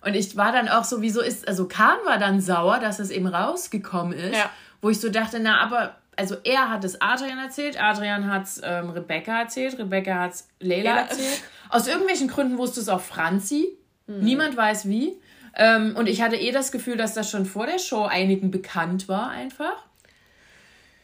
Und 0.00 0.14
ich 0.14 0.36
war 0.36 0.52
dann 0.52 0.68
auch 0.68 0.84
so, 0.84 1.02
wieso 1.02 1.22
ist, 1.22 1.48
also 1.48 1.66
Kahn 1.66 1.98
war 2.04 2.18
dann 2.18 2.40
sauer, 2.40 2.78
dass 2.78 3.00
es 3.00 3.10
eben 3.10 3.26
rausgekommen 3.26 4.16
ist. 4.16 4.36
Ja. 4.36 4.48
Wo 4.80 4.90
ich 4.90 5.00
so 5.00 5.08
dachte, 5.08 5.40
na, 5.40 5.60
aber 5.60 5.96
also 6.16 6.36
er 6.44 6.70
hat 6.70 6.84
es 6.84 7.00
Adrian 7.00 7.38
erzählt, 7.38 7.82
Adrian 7.82 8.30
hat 8.30 8.44
es 8.44 8.60
ähm, 8.62 8.90
Rebecca 8.90 9.40
erzählt, 9.40 9.78
Rebecca 9.78 10.20
hat 10.20 10.32
es 10.32 10.48
Leila 10.60 11.00
erzählt. 11.00 11.42
Aus 11.68 11.86
irgendwelchen 11.86 12.28
Gründen 12.28 12.58
wusste 12.58 12.80
es 12.80 12.88
auch 12.88 13.00
Franzi. 13.00 13.78
Mhm. 14.06 14.20
Niemand 14.20 14.56
weiß 14.56 14.88
wie. 14.88 15.20
Ähm, 15.56 15.94
und 15.96 16.08
ich 16.08 16.22
hatte 16.22 16.36
eh 16.36 16.52
das 16.52 16.72
Gefühl, 16.72 16.96
dass 16.96 17.14
das 17.14 17.30
schon 17.30 17.46
vor 17.46 17.66
der 17.66 17.78
Show 17.78 18.04
einigen 18.04 18.50
bekannt 18.50 19.08
war, 19.08 19.30
einfach. 19.30 19.84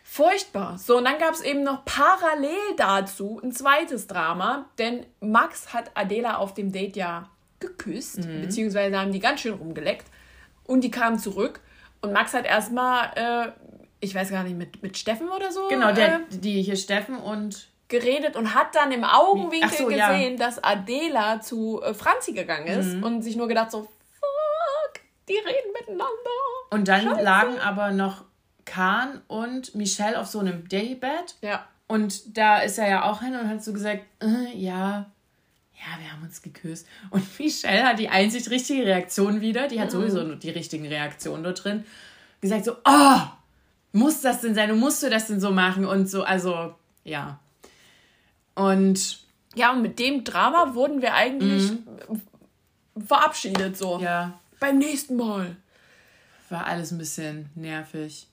Furchtbar. 0.03 0.79
So, 0.79 0.99
und 0.99 1.05
dann 1.05 1.19
gab 1.19 1.35
es 1.35 1.41
eben 1.41 1.63
noch 1.63 1.85
parallel 1.85 2.77
dazu 2.77 3.41
ein 3.43 3.53
zweites 3.53 4.07
Drama, 4.07 4.67
denn 4.79 5.05
Max 5.21 5.75
hat 5.75 5.91
Adela 5.95 6.37
auf 6.37 6.55
dem 6.55 6.73
Date 6.73 6.97
ja 6.97 7.29
geküsst, 7.59 8.25
mhm. 8.25 8.43
beziehungsweise 8.43 8.99
haben 8.99 9.13
die 9.13 9.21
ganz 9.21 9.41
schön 9.41 9.55
rumgeleckt. 9.55 10.07
Und 10.65 10.83
die 10.83 10.91
kamen 10.91 11.19
zurück 11.19 11.61
und 12.01 12.13
Max 12.13 12.35
hat 12.35 12.45
erstmal 12.45 13.11
äh, 13.17 13.53
ich 14.01 14.15
weiß 14.15 14.31
gar 14.31 14.43
nicht, 14.45 14.57
mit, 14.57 14.83
mit 14.83 14.97
Steffen 14.99 15.29
oder 15.29 15.51
so. 15.53 15.69
Genau, 15.69 15.93
der, 15.93 16.17
äh, 16.17 16.21
die 16.31 16.63
hier 16.63 16.77
Steffen 16.77 17.17
und 17.17 17.69
geredet 17.89 18.37
und 18.37 18.55
hat 18.55 18.75
dann 18.75 18.93
im 18.93 19.05
Augenwinkel 19.05 19.71
so, 19.71 19.87
gesehen, 19.87 20.33
ja. 20.33 20.37
dass 20.37 20.63
Adela 20.63 21.41
zu 21.41 21.81
äh, 21.83 21.95
Franzi 21.95 22.33
gegangen 22.33 22.67
ist 22.67 22.95
mhm. 22.95 23.05
und 23.05 23.23
sich 23.23 23.37
nur 23.37 23.49
gedacht 23.49 23.71
so, 23.71 23.83
fuck, 23.83 25.01
die 25.29 25.37
reden 25.37 25.73
miteinander. 25.73 26.07
Und 26.71 26.89
dann 26.89 27.05
Scheiße. 27.05 27.23
lagen 27.23 27.59
aber 27.61 27.93
noch 27.93 28.25
Kahn 28.65 29.23
und 29.29 29.75
Michelle 29.75 30.19
auf 30.19 30.27
so 30.27 30.41
einem 30.41 30.69
Daybed. 30.69 31.37
Ja. 31.43 31.67
Und 31.87 32.37
da 32.37 32.59
ist 32.59 32.79
er 32.79 32.89
ja 32.89 33.05
auch 33.05 33.23
hin 33.23 33.37
und 33.37 33.49
hat 33.49 33.63
so 33.63 33.73
gesagt, 33.73 34.03
äh, 34.21 34.57
ja, 34.57 35.07
ja, 35.75 36.01
wir 36.01 36.13
haben 36.13 36.23
uns 36.25 36.43
geküsst. 36.43 36.89
Und 37.11 37.25
Michelle 37.39 37.85
hat 37.85 37.99
die 37.99 38.09
einzig 38.09 38.51
richtige 38.51 38.85
Reaktion 38.85 39.41
wieder, 39.41 39.69
die 39.69 39.81
hat 39.81 39.89
mhm. 39.89 39.93
sowieso 39.93 40.35
die 40.35 40.51
richtigen 40.51 40.87
Reaktionen 40.87 41.45
dort 41.45 41.63
drin, 41.63 41.85
gesagt 42.41 42.65
so, 42.65 42.77
oh, 42.85 43.21
muss 43.97 44.21
das 44.21 44.43
denn 44.43 44.55
sein 44.55 44.71
und 44.71 44.79
musst 44.79 45.03
du 45.03 45.11
das 45.11 45.27
denn 45.27 45.41
so 45.41 45.51
machen 45.51 45.87
und 45.87 46.09
so, 46.09 46.23
also 46.23 46.75
ja. 47.03 47.41
Und 48.55 49.21
ja, 49.55 49.73
und 49.73 49.83
mit 49.83 49.99
dem 49.99 50.23
Drama 50.23 50.75
wurden 50.75 51.01
wir 51.01 51.15
eigentlich 51.15 51.73
mhm. 51.73 52.21
verabschiedet 53.07 53.77
so. 53.77 53.99
Ja. 54.01 54.39
Beim 54.61 54.79
nächsten 54.79 55.17
Mal. 55.17 55.57
War 56.51 56.67
alles 56.67 56.93
ein 56.93 56.99
bisschen 56.99 57.49
nervig. 57.55 58.29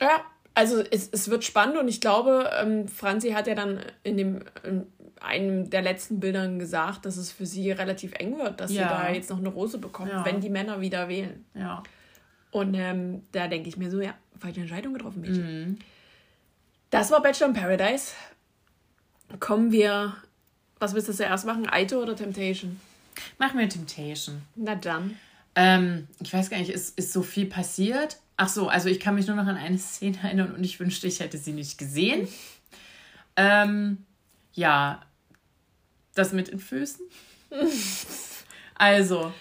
Ja, 0.00 0.24
also 0.54 0.80
es, 0.80 1.08
es 1.12 1.28
wird 1.28 1.44
spannend 1.44 1.76
und 1.76 1.88
ich 1.88 2.00
glaube, 2.00 2.50
ähm, 2.60 2.88
Franzi 2.88 3.30
hat 3.30 3.46
ja 3.46 3.54
dann 3.54 3.80
in 4.02 4.16
dem 4.16 4.40
in 4.64 4.86
einem 5.20 5.68
der 5.68 5.82
letzten 5.82 6.20
Bildern 6.20 6.58
gesagt, 6.58 7.04
dass 7.04 7.16
es 7.16 7.30
für 7.30 7.44
sie 7.44 7.70
relativ 7.70 8.12
eng 8.14 8.38
wird, 8.38 8.60
dass 8.60 8.72
ja. 8.72 8.82
sie 8.82 8.88
da 8.88 9.10
jetzt 9.10 9.30
noch 9.30 9.38
eine 9.38 9.48
Rose 9.48 9.78
bekommt, 9.78 10.10
ja. 10.10 10.24
wenn 10.24 10.40
die 10.40 10.50
Männer 10.50 10.80
wieder 10.80 11.08
wählen. 11.08 11.44
Ja. 11.54 11.82
Und 12.50 12.74
ähm, 12.74 13.22
da 13.32 13.46
denke 13.46 13.68
ich 13.68 13.76
mir 13.76 13.90
so, 13.90 14.00
ja, 14.00 14.14
falsche 14.38 14.60
Entscheidung 14.60 14.94
getroffen, 14.94 15.20
Mädchen. 15.20 15.68
Mhm. 15.68 15.78
Das 16.90 17.10
war 17.10 17.22
Bachelor 17.22 17.48
in 17.48 17.54
Paradise. 17.54 18.12
Kommen 19.40 19.72
wir, 19.72 20.16
was 20.78 20.94
willst 20.94 21.08
du 21.08 21.12
zuerst 21.12 21.44
machen, 21.44 21.68
Aito 21.68 22.00
oder 22.00 22.16
Temptation? 22.16 22.80
Machen 23.38 23.58
wir 23.58 23.68
Temptation. 23.68 24.42
Na 24.56 24.74
dann. 24.74 25.16
Ähm, 25.54 26.08
ich 26.22 26.32
weiß 26.32 26.50
gar 26.50 26.58
nicht, 26.58 26.70
ist, 26.70 26.98
ist 26.98 27.12
so 27.12 27.22
viel 27.22 27.46
passiert? 27.46 28.18
Ach 28.36 28.48
so, 28.48 28.68
also 28.68 28.88
ich 28.88 29.00
kann 29.00 29.16
mich 29.16 29.26
nur 29.26 29.36
noch 29.36 29.46
an 29.46 29.56
eine 29.56 29.78
Szene 29.78 30.16
erinnern 30.22 30.54
und 30.54 30.62
ich 30.62 30.78
wünschte, 30.78 31.08
ich 31.08 31.20
hätte 31.20 31.36
sie 31.36 31.52
nicht 31.52 31.76
gesehen. 31.76 32.28
ähm, 33.36 34.04
ja, 34.54 35.02
das 36.14 36.32
mit 36.32 36.48
den 36.48 36.60
Füßen. 36.60 37.04
also, 38.76 39.32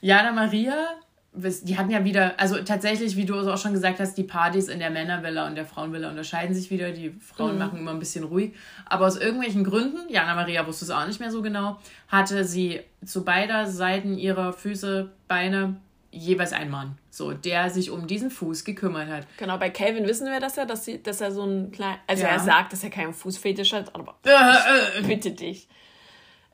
Jana 0.00 0.32
Maria 0.32 1.00
die 1.34 1.78
hatten 1.78 1.90
ja 1.90 2.04
wieder, 2.04 2.38
also 2.38 2.62
tatsächlich, 2.62 3.16
wie 3.16 3.24
du 3.24 3.34
auch 3.34 3.58
schon 3.58 3.72
gesagt 3.72 4.00
hast, 4.00 4.14
die 4.18 4.22
Partys 4.22 4.68
in 4.68 4.78
der 4.78 4.90
Männervilla 4.90 5.46
und 5.46 5.54
der 5.54 5.64
Frauenvilla 5.64 6.10
unterscheiden 6.10 6.54
sich 6.54 6.70
wieder. 6.70 6.92
Die 6.92 7.10
Frauen 7.20 7.54
mhm. 7.54 7.58
machen 7.58 7.78
immer 7.78 7.90
ein 7.92 7.98
bisschen 7.98 8.24
ruhig. 8.24 8.52
Aber 8.84 9.06
aus 9.06 9.16
irgendwelchen 9.16 9.64
Gründen, 9.64 10.10
Jana 10.10 10.34
Maria 10.34 10.66
wusste 10.66 10.84
es 10.84 10.90
auch 10.90 11.06
nicht 11.06 11.20
mehr 11.20 11.30
so 11.30 11.40
genau, 11.40 11.78
hatte 12.08 12.44
sie 12.44 12.80
zu 13.04 13.24
beider 13.24 13.66
Seiten 13.66 14.18
ihrer 14.18 14.52
Füße, 14.52 15.10
Beine 15.26 15.76
jeweils 16.10 16.52
ein 16.52 16.68
Mann, 16.68 16.98
so, 17.08 17.32
der 17.32 17.70
sich 17.70 17.90
um 17.90 18.06
diesen 18.06 18.30
Fuß 18.30 18.64
gekümmert 18.64 19.08
hat. 19.08 19.26
Genau, 19.38 19.56
bei 19.56 19.70
Calvin 19.70 20.06
wissen 20.06 20.30
wir 20.30 20.40
das 20.40 20.56
ja, 20.56 20.66
dass, 20.66 20.84
sie, 20.84 21.02
dass 21.02 21.22
er 21.22 21.32
so 21.32 21.44
ein 21.44 21.72
kleiner, 21.72 21.98
also 22.06 22.24
ja. 22.24 22.28
er 22.28 22.38
sagt, 22.38 22.74
dass 22.74 22.84
er 22.84 22.90
keinen 22.90 23.14
Fußfetisch 23.14 23.72
hat, 23.72 23.94
aber 23.94 24.14
äh, 24.26 24.98
äh, 25.00 25.02
bitte 25.06 25.30
dich. 25.30 25.66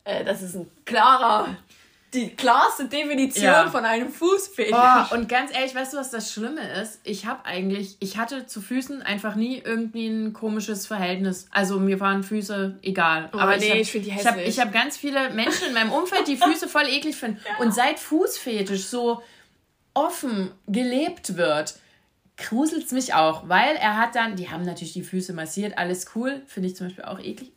Äh, 0.05 0.25
das 0.25 0.43
ist 0.43 0.55
ein 0.55 0.71
klarer 0.85 1.57
die 2.15 2.35
klarste 2.35 2.87
Definition 2.87 3.45
ja. 3.45 3.71
von 3.71 3.85
einem 3.85 4.11
Fußfetisch. 4.11 4.75
Oh, 4.75 5.15
und 5.15 5.29
ganz 5.29 5.55
ehrlich, 5.55 5.75
weißt 5.75 5.93
du, 5.93 5.99
was 5.99 6.11
das 6.11 6.33
Schlimme 6.33 6.61
ist? 6.81 7.01
Ich 7.05 7.27
habe 7.27 7.45
eigentlich, 7.45 7.97
ich 8.01 8.17
hatte 8.17 8.47
zu 8.47 8.63
Füßen 8.63 9.03
einfach 9.03 9.35
nie 9.35 9.59
irgendwie 9.63 10.07
ein 10.09 10.33
komisches 10.33 10.87
Verhältnis. 10.87 11.49
Also 11.51 11.79
mir 11.79 12.01
waren 12.01 12.23
Füße 12.23 12.79
egal. 12.83 13.29
Oh, 13.35 13.39
Aber 13.39 13.59
nee, 13.59 13.73
ich, 13.73 13.81
ich 13.81 13.93
finde 13.93 14.07
die 14.07 14.13
hässlich. 14.13 14.49
Ich 14.49 14.59
habe 14.59 14.71
hab 14.71 14.75
ganz 14.75 14.97
viele 14.97 15.31
Menschen 15.31 15.69
in 15.69 15.75
meinem 15.75 15.93
Umfeld, 15.93 16.27
die 16.29 16.37
Füße 16.37 16.69
voll 16.69 16.87
eklig 16.89 17.17
finden. 17.17 17.39
Ja. 17.49 17.65
Und 17.65 17.73
seit 17.73 17.99
Fußfetisch 17.99 18.85
so 18.85 19.23
offen 19.95 20.51
gelebt 20.67 21.37
wird, 21.37 21.77
gruselt 22.37 22.85
es 22.85 22.93
mich 22.93 23.15
auch, 23.15 23.49
weil 23.49 23.77
er 23.77 23.97
hat 23.97 24.15
dann, 24.15 24.37
die 24.37 24.51
haben 24.51 24.65
natürlich 24.65 24.93
die 24.93 25.03
Füße 25.03 25.33
massiert, 25.33 25.79
alles 25.79 26.07
cool, 26.15 26.43
finde 26.47 26.69
ich 26.69 26.77
zum 26.77 26.89
Beispiel 26.89 27.05
auch 27.05 27.19
eklig. 27.21 27.53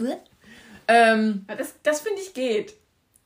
Ähm, 0.88 1.46
das 1.48 1.76
das 1.84 2.02
finde 2.02 2.22
ich 2.22 2.34
geht. 2.34 2.74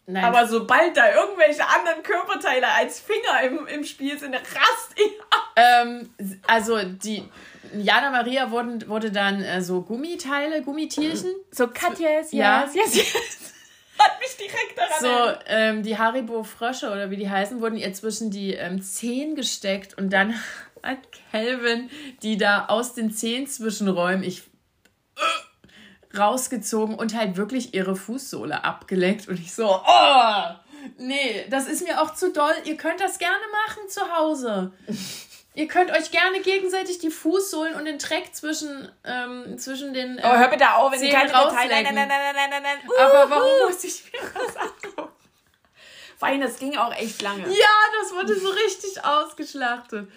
Nein. 0.07 0.23
Aber 0.23 0.47
sobald 0.47 0.95
da 0.95 1.13
irgendwelche 1.13 1.67
anderen 1.67 2.03
Körperteile 2.03 2.67
als 2.67 2.99
Finger 2.99 3.41
im, 3.43 3.65
im 3.67 3.83
Spiel 3.83 4.17
sind, 4.19 4.35
rast 4.35 4.93
ich 4.95 5.11
ähm, 5.55 6.09
also 6.47 6.83
die 6.83 7.23
Jana 7.73 8.11
Maria 8.11 8.51
wurden, 8.51 8.87
wurde 8.87 9.11
dann 9.11 9.41
äh, 9.41 9.61
so 9.61 9.81
Gummiteile, 9.81 10.61
Gummitierchen. 10.61 11.33
So 11.51 11.67
Katjes, 11.67 12.31
ja. 12.31 12.65
yes, 12.65 12.75
yes, 12.75 12.95
yes. 12.95 13.53
Hat 13.97 14.19
mich 14.19 14.35
direkt 14.35 14.77
daran 14.77 14.99
So, 14.99 15.39
ähm, 15.47 15.83
die 15.83 15.97
Haribo-Frösche 15.97 16.91
oder 16.91 17.09
wie 17.09 17.15
die 17.15 17.29
heißen, 17.29 17.61
wurden 17.61 17.77
ihr 17.77 17.93
zwischen 17.93 18.29
die 18.29 18.53
ähm, 18.53 18.81
Zehen 18.81 19.35
gesteckt 19.35 19.97
und 19.97 20.11
dann 20.11 20.33
hat 20.83 20.99
Calvin 21.31 21.89
die 22.21 22.37
da 22.37 22.65
aus 22.65 22.93
den 22.93 23.11
Zehen 23.11 23.47
zwischenräumen. 23.47 24.23
Ich 24.23 24.43
äh, 25.15 25.21
rausgezogen 26.17 26.95
und 26.95 27.15
halt 27.15 27.37
wirklich 27.37 27.73
ihre 27.73 27.95
Fußsohle 27.95 28.63
abgeleckt 28.63 29.27
und 29.27 29.39
ich 29.39 29.53
so, 29.53 29.65
oh, 29.67 30.43
nee, 30.97 31.45
das 31.49 31.67
ist 31.67 31.87
mir 31.87 32.01
auch 32.01 32.13
zu 32.13 32.31
doll. 32.31 32.53
Ihr 32.65 32.77
könnt 32.77 33.01
das 33.01 33.19
gerne 33.19 33.45
machen 33.65 33.89
zu 33.89 34.01
Hause. 34.15 34.71
Ihr 35.55 35.69
könnt 35.69 35.89
euch 35.89 36.11
gerne 36.11 36.41
gegenseitig 36.41 36.99
die 36.99 37.09
Fußsohlen 37.09 37.75
und 37.75 37.85
den 37.85 37.97
Dreck 37.97 38.35
zwischen, 38.35 38.89
ähm, 39.05 39.57
zwischen 39.57 39.93
den. 39.93 40.17
Ähm, 40.17 40.23
oh, 40.23 40.35
hör 40.35 40.49
bitte 40.49 40.73
auf, 40.73 40.91
wenn 40.91 40.99
die 40.99 41.09
keine 41.09 41.27
Detail. 41.27 41.67
Nein, 41.69 41.83
nein, 41.83 41.95
nein, 41.95 42.07
nein, 42.09 42.35
nein, 42.35 42.49
nein, 42.49 42.63
nein. 42.63 42.77
Uh, 42.85 43.01
Aber 43.01 43.29
warum 43.29 43.69
muss 43.69 43.81
ich 43.85 44.03
mir 44.11 44.19
das 44.33 44.57
angucken? 44.57 45.13
Vor 46.17 46.27
allem, 46.27 46.41
das 46.41 46.59
ging 46.59 46.75
auch 46.75 46.93
echt 46.93 47.21
lange. 47.21 47.47
Ja, 47.47 47.75
das 48.01 48.13
wurde 48.13 48.37
so 48.37 48.49
richtig 48.49 49.03
ausgeschlachtet. 49.03 50.09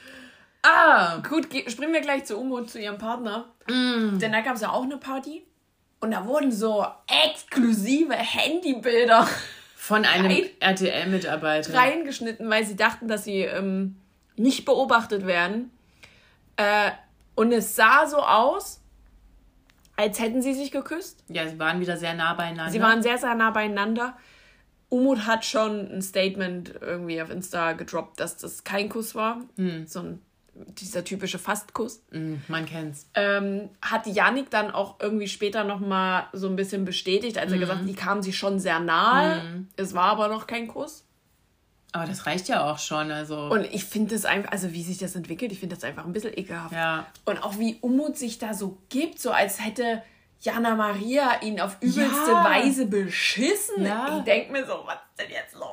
Ah. 0.63 1.19
Gut, 1.29 1.47
springen 1.69 1.93
wir 1.93 2.01
gleich 2.01 2.25
zu 2.25 2.37
Umut, 2.37 2.71
zu 2.71 2.81
ihrem 2.81 2.99
Partner. 2.99 3.49
Mm. 3.69 4.19
Denn 4.19 4.33
da 4.33 4.41
gab 4.41 4.57
es 4.57 4.63
ja 4.63 4.71
auch 4.71 4.83
eine 4.83 4.97
Party. 4.97 5.47
Und 6.01 6.13
da 6.13 6.27
wurden 6.27 6.53
so 6.53 6.87
exklusive 7.25 8.15
Handybilder 8.15 9.29
von 9.75 10.05
einem 10.05 10.45
RTL-Mitarbeiter 10.61 11.75
reingeschnitten, 11.75 12.49
weil 12.49 12.65
sie 12.65 12.77
dachten, 12.77 13.09
dass 13.09 13.25
sie. 13.25 13.41
Ähm, 13.43 13.97
nicht 14.39 14.65
beobachtet 14.65 15.27
werden. 15.27 15.71
Äh, 16.57 16.93
und 17.35 17.53
es 17.53 17.77
sah 17.77 18.07
so 18.07 18.19
aus, 18.19 18.81
als 19.97 20.21
hätten 20.21 20.43
sie 20.43 20.55
sich 20.55 20.71
geküsst. 20.71 21.25
Ja, 21.29 21.47
sie 21.49 21.59
waren 21.59 21.81
wieder 21.81 21.97
sehr 21.97 22.15
nah 22.15 22.35
beieinander. 22.35 22.73
Sie 22.73 22.81
waren 22.81 23.03
sehr, 23.03 23.19
sehr 23.19 23.35
nah 23.35 23.51
beieinander. 23.51 24.17
Umut 24.89 25.27
hat 25.27 25.45
schon 25.45 25.93
ein 25.93 26.03
Statement 26.03 26.75
irgendwie 26.81 27.21
auf 27.21 27.31
Insta 27.31 27.73
gedroppt, 27.73 28.21
dass 28.21 28.37
das 28.37 28.65
kein 28.65 28.89
Kuss 28.89 29.15
war. 29.15 29.43
Mhm. 29.57 29.87
So 29.87 30.01
ein 30.01 30.23
dieser 30.67 31.05
typische 31.05 31.39
Fastkuss. 31.39 32.03
Mm, 32.11 32.37
man 32.49 32.67
kennt's. 32.67 33.09
Ähm, 33.15 33.71
hat 33.83 34.07
Yannick 34.07 34.51
dann 34.51 34.71
auch 34.71 34.97
irgendwie 35.01 35.29
später 35.29 35.65
nochmal 35.65 36.27
so 36.33 36.49
ein 36.49 36.57
bisschen 36.57 36.85
bestätigt, 36.85 37.39
als 37.39 37.51
er 37.53 37.59
mm. 37.59 37.61
gesagt 37.61 37.81
hat, 37.81 37.89
die 37.89 37.95
kamen 37.95 38.23
sich 38.23 38.37
schon 38.37 38.59
sehr 38.59 38.81
nahe. 38.81 39.43
Mm. 39.43 39.69
Es 39.77 39.95
war 39.95 40.05
aber 40.13 40.29
noch 40.29 40.47
kein 40.47 40.69
Kuss. 40.69 41.05
Aber 41.93 42.07
das 42.07 42.27
reicht 42.27 42.49
ja 42.49 42.71
auch 42.71 42.79
schon, 42.79 43.11
also. 43.11 43.49
Und 43.49 43.65
ich 43.65 43.85
finde 43.85 44.15
das 44.15 44.27
einfach, 44.27 44.53
also 44.53 44.73
wie 44.73 44.83
sich 44.83 44.99
das 44.99 45.17
entwickelt, 45.17 45.53
ich 45.53 45.61
finde 45.61 45.75
das 45.75 45.85
einfach 45.85 46.05
ein 46.05 46.13
bisschen 46.13 46.37
ekelhaft. 46.37 46.75
Ja. 46.75 47.07
Und 47.25 47.43
auch 47.43 47.59
wie 47.59 47.79
Umut 47.81 48.17
sich 48.17 48.39
da 48.39 48.53
so 48.53 48.79
gibt, 48.91 49.19
so 49.21 49.31
als 49.31 49.65
hätte 49.65 50.03
Jana 50.41 50.75
Maria 50.75 51.41
ihn 51.43 51.61
auf 51.61 51.77
übelste 51.81 52.31
ja. 52.31 52.45
Weise 52.45 52.87
beschissen. 52.87 53.85
Ja. 53.85 54.19
Ich 54.19 54.25
denke 54.25 54.53
mir 54.53 54.67
so, 54.67 54.83
was 54.85 54.97
ist 54.97 55.19
denn 55.19 55.31
jetzt 55.31 55.55
los? 55.55 55.65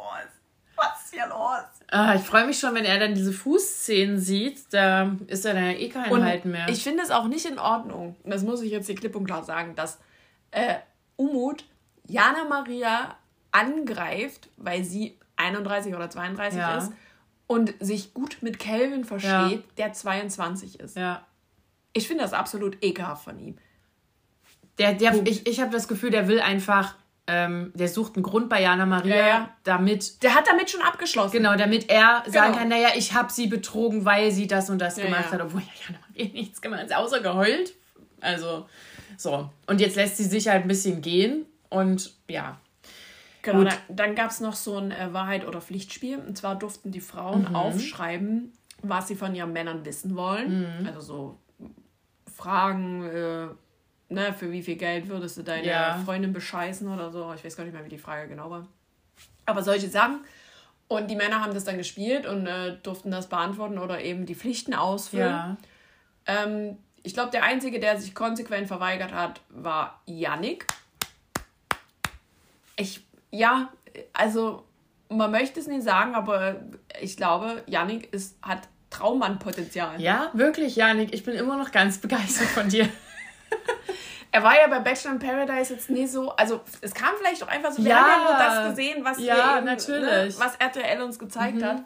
Was 0.76 1.05
ist 1.05 1.05
hier 1.16 1.28
los? 1.28 1.64
Ah, 1.92 2.16
ich 2.16 2.22
freue 2.22 2.46
mich 2.46 2.60
schon, 2.60 2.74
wenn 2.76 2.86
er 2.86 3.00
dann 3.00 3.16
diese 3.16 3.32
Fußszenen 3.32 4.20
sieht. 4.20 4.62
Da 4.72 5.16
ist 5.28 5.46
er 5.46 5.54
dann 5.54 5.66
ja 5.66 5.72
eh 5.72 5.90
kein 5.90 6.12
und 6.12 6.24
Halten 6.24 6.52
mehr. 6.52 6.68
Ich 6.70 6.84
finde 6.84 7.04
es 7.04 7.12
auch 7.12 7.28
nicht 7.28 7.46
in 7.46 7.60
Ordnung, 7.60 8.16
das 8.24 8.44
muss 8.44 8.62
ich 8.62 8.72
jetzt 8.72 8.88
hier 8.88 8.96
klipp 8.96 9.16
und 9.16 9.26
klar 9.26 9.44
sagen, 9.44 9.76
dass 9.76 10.00
äh, 10.52 10.76
Umut 11.16 11.66
Jana 12.08 12.46
Maria 12.46 13.16
angreift, 13.52 14.50
weil 14.58 14.84
sie 14.84 15.18
31 15.38 15.96
oder 15.96 16.10
32 16.10 16.60
ja. 16.60 16.78
ist 16.78 16.92
und 17.48 17.74
sich 17.80 18.14
gut 18.14 18.38
mit 18.42 18.60
Calvin 18.60 19.06
versteht, 19.06 19.32
ja. 19.32 19.64
der 19.78 19.94
22 19.94 20.80
ist. 20.80 20.98
Ja. 20.98 21.26
Ich 21.94 22.08
finde 22.08 22.24
das 22.24 22.34
absolut 22.34 22.84
ekelhaft 22.84 23.24
von 23.24 23.40
ihm. 23.40 23.58
Der, 24.78 24.94
der, 24.94 25.26
ich 25.26 25.48
ich 25.48 25.62
habe 25.62 25.72
das 25.72 25.88
Gefühl, 25.88 26.10
der 26.10 26.28
will 26.28 26.42
einfach, 26.42 26.96
ähm, 27.28 27.72
der 27.74 27.88
sucht 27.88 28.16
einen 28.16 28.24
Grund 28.24 28.50
bei 28.50 28.62
Jana 28.62 28.86
Maria, 28.86 29.28
ja, 29.28 29.50
damit. 29.64 30.22
Der 30.24 30.36
hat 30.36 30.48
damit 30.48 30.70
schon 30.70 30.82
abgeschlossen. 30.82 31.32
Genau, 31.32 31.56
damit 31.56 31.90
er 31.90 32.22
genau. 32.24 32.38
sagen 32.38 32.56
kann, 32.56 32.70
naja, 32.70 32.90
ich 32.96 33.14
habe 33.14 33.32
sie 33.32 33.48
betrogen, 33.48 34.06
weil 34.06 34.32
sie 34.32 34.48
das 34.48 34.70
und 34.70 34.80
das 34.80 34.96
gemacht 34.96 35.32
hat, 35.32 35.42
obwohl 35.42 35.62
ja 35.62 35.68
Jana 35.88 36.00
Maria 36.10 36.34
nichts 36.34 36.62
gemacht 36.62 36.82
hat, 36.82 36.94
außer 36.94 37.22
geheult. 37.22 37.74
Also, 38.22 38.68
so. 39.18 39.50
Und 39.68 39.82
jetzt 39.82 39.96
lässt 39.96 40.18
sie 40.18 40.24
sich 40.24 40.48
halt 40.48 40.64
ein 40.64 40.68
bisschen 40.68 41.02
gehen 41.02 41.46
und 41.70 42.14
ja, 42.28 42.60
Genau, 43.46 43.60
Gut. 43.60 43.68
dann, 43.68 43.96
dann 43.96 44.16
gab 44.16 44.32
es 44.32 44.40
noch 44.40 44.56
so 44.56 44.78
ein 44.78 44.92
äh, 44.92 45.14
Wahrheit- 45.14 45.48
oder 45.48 45.62
Pflichtspiel. 45.62 46.18
Und 46.18 46.36
zwar 46.36 46.56
durften 46.56 46.92
die 46.92 47.00
Frauen 47.00 47.48
mhm. 47.48 47.56
aufschreiben, 47.56 48.54
was 48.82 49.08
sie 49.08 49.16
von 49.16 49.36
ihren 49.36 49.54
Männern 49.54 49.86
wissen 49.86 50.16
wollen. 50.16 50.80
Mhm. 50.82 50.88
Also 50.88 51.00
so 51.02 51.40
Fragen, 52.34 53.06
äh, 53.06 53.48
ne, 54.10 54.34
für 54.34 54.52
wie 54.52 54.62
viel 54.62 54.76
Geld 54.76 55.08
würdest 55.08 55.38
du 55.38 55.44
deine 55.44 55.68
ja. 55.68 56.02
Freundin 56.06 56.34
bescheißen 56.34 56.88
oder 56.88 57.12
so. 57.12 57.34
Ich 57.36 57.44
weiß 57.44 57.56
gar 57.56 57.64
nicht 57.64 57.74
mehr, 57.74 57.86
wie 57.86 57.90
die 57.90 57.98
Frage 57.98 58.28
genau 58.28 58.50
war. 58.50 58.68
Aber 59.46 59.64
solche 59.64 59.90
Sachen. 59.90 60.20
Und 60.88 61.10
die 61.10 61.16
Männer 61.16 61.42
haben 61.42 61.54
das 61.54 61.64
dann 61.64 61.78
gespielt 61.78 62.28
und 62.28 62.46
äh, 62.46 62.78
durften 62.84 63.10
das 63.10 63.28
beantworten 63.28 63.80
oder 63.80 64.02
eben 64.02 64.26
die 64.26 64.36
Pflichten 64.36 64.74
ausfüllen. 64.74 65.28
Ja. 65.28 65.58
Ähm, 66.28 66.78
ich 67.02 67.14
glaube, 67.14 67.32
der 67.32 67.44
Einzige, 67.44 67.80
der 67.80 68.00
sich 68.00 68.14
konsequent 68.14 68.68
verweigert 68.68 69.12
hat, 69.12 69.42
war 69.50 70.02
Yannick. 70.06 70.68
Ich 72.76 73.06
ja, 73.36 73.70
also 74.14 74.66
man 75.10 75.32
möchte 75.32 75.60
es 75.60 75.68
nicht 75.68 75.84
sagen, 75.84 76.16
aber 76.16 76.62
ich 77.02 77.18
glaube, 77.18 77.64
Yannick 77.68 78.12
ist, 78.14 78.38
hat 78.42 78.68
Traummannpotenzial. 78.90 80.02
Ja, 80.02 80.30
wirklich, 80.34 80.76
Yannick. 80.76 81.14
Ich 81.14 81.24
bin 81.24 81.36
immer 81.36 81.58
noch 81.58 81.72
ganz 81.72 81.98
begeistert 81.98 82.48
von 82.48 82.70
dir. 82.70 82.88
er 84.32 84.44
war 84.44 84.56
ja 84.56 84.68
bei 84.68 84.80
Bachelor 84.80 85.14
in 85.14 85.20
Paradise 85.20 85.74
jetzt 85.74 85.90
nie 85.90 86.08
so, 86.08 86.32
also 86.32 86.62
es 86.82 86.94
kam 86.94 87.12
vielleicht 87.18 87.44
auch 87.44 87.48
einfach 87.48 87.72
so, 87.72 87.84
wir 87.84 87.90
ja, 87.90 87.98
haben 87.98 88.22
ja 88.22 88.32
nur 88.32 88.38
das 88.38 88.70
gesehen, 88.70 89.06
was, 89.06 89.20
ja, 89.20 89.58
eben, 89.58 89.66
ne, 89.66 90.34
was 90.38 90.56
RTL 90.56 91.02
uns 91.02 91.20
gezeigt 91.20 91.58
mhm. 91.58 91.66
hat. 91.66 91.84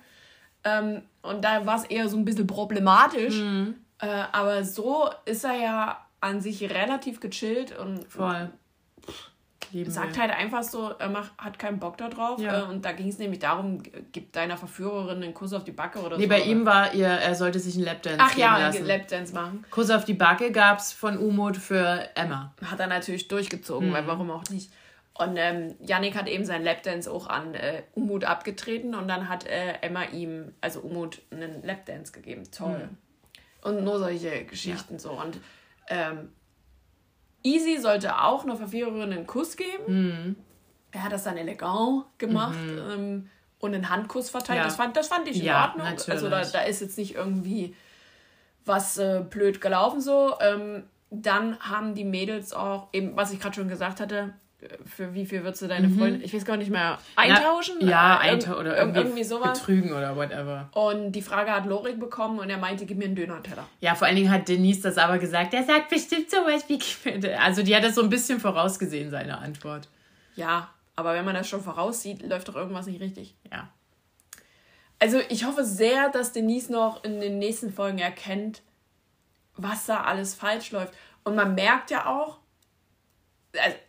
Ähm, 0.64 1.04
und 1.22 1.44
da 1.44 1.66
war 1.66 1.78
es 1.78 1.86
eher 1.86 2.10
so 2.10 2.18
ein 2.18 2.26
bisschen 2.26 2.48
problematisch. 2.48 3.36
Mhm. 3.36 3.76
Äh, 4.00 4.24
aber 4.32 4.64
so 4.64 5.10
ist 5.26 5.44
er 5.44 5.56
ja 5.56 6.06
an 6.22 6.42
sich 6.42 6.70
relativ 6.70 7.20
gechillt 7.20 7.78
und 7.78 8.06
Voll 8.12 8.50
leben 9.72 9.92
sagt 9.92 10.16
will. 10.16 10.22
halt 10.22 10.32
einfach 10.32 10.64
so, 10.64 10.92
er 10.98 11.10
macht, 11.10 11.32
hat 11.38 11.60
keinen 11.60 11.80
Bock 11.80 11.98
darauf. 11.98 12.40
Ja. 12.40 12.62
Äh, 12.62 12.64
und 12.64 12.86
da 12.86 12.92
ging 12.92 13.08
es 13.08 13.18
nämlich 13.18 13.40
darum, 13.40 13.82
gib 14.12 14.34
deiner 14.34 14.58
Verführerin 14.58 15.24
einen 15.24 15.34
Kuss 15.34 15.54
auf 15.54 15.64
die 15.64 15.72
Backe 15.72 16.00
oder 16.00 16.18
nee, 16.18 16.24
so. 16.24 16.30
Nee, 16.30 16.40
bei 16.40 16.42
ihm 16.42 16.66
war 16.66 16.94
ihr, 16.94 17.08
er 17.08 17.36
sollte 17.36 17.60
sich 17.60 17.76
einen 17.76 17.86
Lapdance 17.86 18.20
Ach 18.20 18.38
ja, 18.38 18.58
lassen. 18.58 18.86
Lapdance 18.86 19.34
machen. 19.34 19.66
Kuss 19.72 19.90
auf 19.90 20.06
die 20.06 20.14
Backe 20.14 20.52
gab 20.52 20.80
es 20.80 20.94
von 20.94 21.18
Umut 21.18 21.58
für 21.58 22.08
Emma. 22.16 22.54
Hat 22.66 22.80
er 22.80 22.88
natürlich 22.88 23.28
durchgezogen, 23.28 23.90
mhm. 23.90 23.94
weil 23.94 24.08
warum 24.08 24.32
auch 24.32 24.44
nicht. 24.50 24.72
Und 25.20 25.36
ähm, 25.36 25.76
Yannick 25.82 26.16
hat 26.16 26.30
eben 26.30 26.46
seinen 26.46 26.64
Lapdance 26.64 27.12
auch 27.12 27.28
an 27.28 27.54
äh, 27.54 27.84
Umut 27.94 28.24
abgetreten 28.24 28.96
und 28.96 29.10
dann 29.10 29.28
hat 29.28 29.46
äh, 29.46 29.74
Emma 29.82 30.06
ihm, 30.06 30.54
also 30.62 30.80
Umut, 30.80 31.22
einen 31.30 31.62
Lapdance 31.62 32.14
gegeben. 32.14 32.44
Toll. 32.52 32.90
Mhm. 32.90 32.98
Und 33.62 33.84
nur 33.84 34.00
solche 34.00 34.46
Geschichten 34.46 34.94
ja. 34.94 35.00
so. 35.00 35.12
Und 35.12 35.38
ähm, 35.90 36.30
Easy 37.44 37.78
sollte 37.78 38.22
auch 38.22 38.44
einer 38.44 38.56
Verführerin 38.56 39.14
einen 39.14 39.28
Kuss 39.28 39.56
geben. 39.56 39.84
Mhm. 39.88 40.36
Er 40.92 41.04
hat 41.04 41.12
das 41.12 41.24
dann 41.24 41.38
elegant 41.38 42.06
gemacht 42.18 42.58
mhm. 42.58 42.92
ähm, 42.92 43.30
und 43.60 43.76
einen 43.76 43.90
Handkuss 43.90 44.30
verteilt. 44.30 44.60
Ja. 44.60 44.64
Das, 44.66 44.76
fand, 44.76 44.98
das 44.98 45.08
fand 45.08 45.28
ich 45.28 45.40
in 45.40 45.46
ja, 45.46 45.66
Ordnung. 45.66 45.86
Natürlich. 45.86 46.10
Also 46.10 46.30
da, 46.30 46.44
da 46.44 46.62
ist 46.62 46.82
jetzt 46.82 46.98
nicht 46.98 47.16
irgendwie 47.16 47.76
was 48.66 48.98
äh, 48.98 49.24
blöd 49.28 49.62
gelaufen 49.62 50.02
so. 50.02 50.36
Ähm, 50.40 50.84
dann 51.12 51.60
haben 51.60 51.96
die 51.96 52.04
Mädels 52.04 52.54
auch, 52.54 52.90
eben, 52.94 53.16
was 53.16 53.32
ich 53.34 53.40
gerade 53.40 53.56
schon 53.56 53.68
gesagt 53.68 54.00
hatte, 54.00 54.34
für 54.86 55.14
wie 55.14 55.26
viel 55.26 55.44
würdest 55.44 55.62
du 55.62 55.68
deine 55.68 55.88
mhm. 55.88 55.98
Freundin, 55.98 56.22
ich 56.22 56.34
weiß 56.34 56.44
gar 56.44 56.58
nicht 56.58 56.70
mehr, 56.70 57.00
eintauschen? 57.16 57.76
Na, 57.82 57.90
ja, 57.90 58.18
eintauschen 58.18 58.60
oder 58.60 58.78
irgendwie, 58.78 59.00
irgendwie 59.00 59.24
sowas. 59.24 59.60
betrügen 59.60 59.94
oder 59.94 60.16
whatever. 60.16 60.70
Und 60.74 61.14
die 61.14 61.22
Frage 61.22 61.52
hat 61.52 61.66
Lorik 61.66 62.00
bekommen 62.00 62.40
und 62.40 62.50
er 62.50 62.58
meinte, 62.58 62.86
gib 62.86 62.98
mir 62.98 63.06
einen 63.06 63.16
Döner-Teller. 63.16 63.66
Ja, 63.80 63.96
vor 63.96 64.08
allen 64.08 64.18
Dingen 64.18 64.30
hat 64.30 64.50
Denise 64.50 64.82
das 64.82 64.98
aber 64.98 65.18
gesagt, 65.18 65.54
er 65.54 65.64
sagt 65.64 65.90
bestimmt 65.90 66.30
sowas 66.30 66.66
wie, 66.68 66.80
also 67.38 67.64
die 67.64 67.76
hat 67.76 67.84
das 67.84 67.96
so 67.96 68.02
ein 68.02 68.10
bisschen 68.10 68.40
vorausgesehen, 68.40 69.10
seine 69.10 69.38
Antwort. 69.38 69.88
Ja, 70.36 70.70
aber 70.96 71.14
wenn 71.14 71.24
man 71.24 71.36
das 71.36 71.48
schon 71.48 71.62
voraussieht, 71.62 72.28
läuft 72.28 72.50
doch 72.50 72.56
irgendwas 72.56 72.88
nicht 72.88 73.00
richtig. 73.00 73.36
Ja. 73.50 73.70
Also 75.00 75.22
ich 75.30 75.46
hoffe 75.46 75.64
sehr, 75.64 76.10
dass 76.10 76.34
Denise 76.34 76.70
noch 76.70 77.06
in 77.06 77.22
den 77.22 77.40
nächsten 77.40 77.72
Folgen 77.72 78.00
erkennt, 78.00 78.62
was 79.56 79.86
da 79.86 80.04
alles 80.04 80.36
falsch 80.36 80.72
läuft. 80.72 80.94
Und 81.24 81.36
man 81.36 81.56
merkt 81.56 81.92
ja 81.92 82.08
auch, 82.08 82.39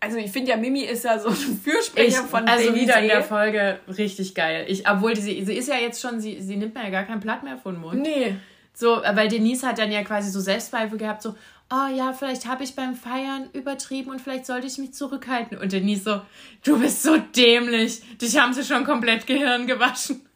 also 0.00 0.16
ich 0.16 0.30
finde 0.30 0.50
ja, 0.50 0.56
Mimi 0.56 0.82
ist 0.82 1.04
ja 1.04 1.18
so 1.18 1.28
ein 1.28 1.60
Fürsprecher 1.64 2.22
ich, 2.24 2.30
von 2.30 2.48
Also 2.48 2.74
wieder 2.74 3.00
in 3.00 3.08
der 3.08 3.22
Folge 3.22 3.80
richtig 3.88 4.34
geil. 4.34 4.64
Ich, 4.68 4.88
obwohl 4.88 5.16
sie, 5.16 5.44
sie 5.44 5.54
ist 5.54 5.68
ja 5.68 5.76
jetzt 5.76 6.00
schon, 6.00 6.20
sie, 6.20 6.40
sie 6.40 6.56
nimmt 6.56 6.74
mir 6.74 6.84
ja 6.84 6.90
gar 6.90 7.04
kein 7.04 7.20
Blatt 7.20 7.42
mehr 7.42 7.58
von 7.58 7.74
den 7.74 7.82
Mund. 7.82 8.00
Nee. 8.00 8.36
So, 8.72 9.02
weil 9.02 9.28
Denise 9.28 9.66
hat 9.66 9.78
dann 9.78 9.92
ja 9.92 10.02
quasi 10.02 10.30
so 10.30 10.40
Selbstzweifel 10.40 10.96
gehabt, 10.96 11.22
so, 11.22 11.34
oh 11.70 11.88
ja, 11.94 12.12
vielleicht 12.12 12.46
habe 12.46 12.64
ich 12.64 12.74
beim 12.74 12.94
Feiern 12.94 13.50
übertrieben 13.52 14.10
und 14.10 14.20
vielleicht 14.20 14.46
sollte 14.46 14.66
ich 14.66 14.78
mich 14.78 14.94
zurückhalten. 14.94 15.58
Und 15.58 15.72
Denise 15.72 16.04
so, 16.04 16.22
du 16.64 16.80
bist 16.80 17.02
so 17.02 17.18
dämlich. 17.18 18.02
Dich 18.18 18.38
haben 18.38 18.54
sie 18.54 18.64
schon 18.64 18.84
komplett 18.84 19.26
Gehirn 19.26 19.66
gewaschen. 19.66 20.26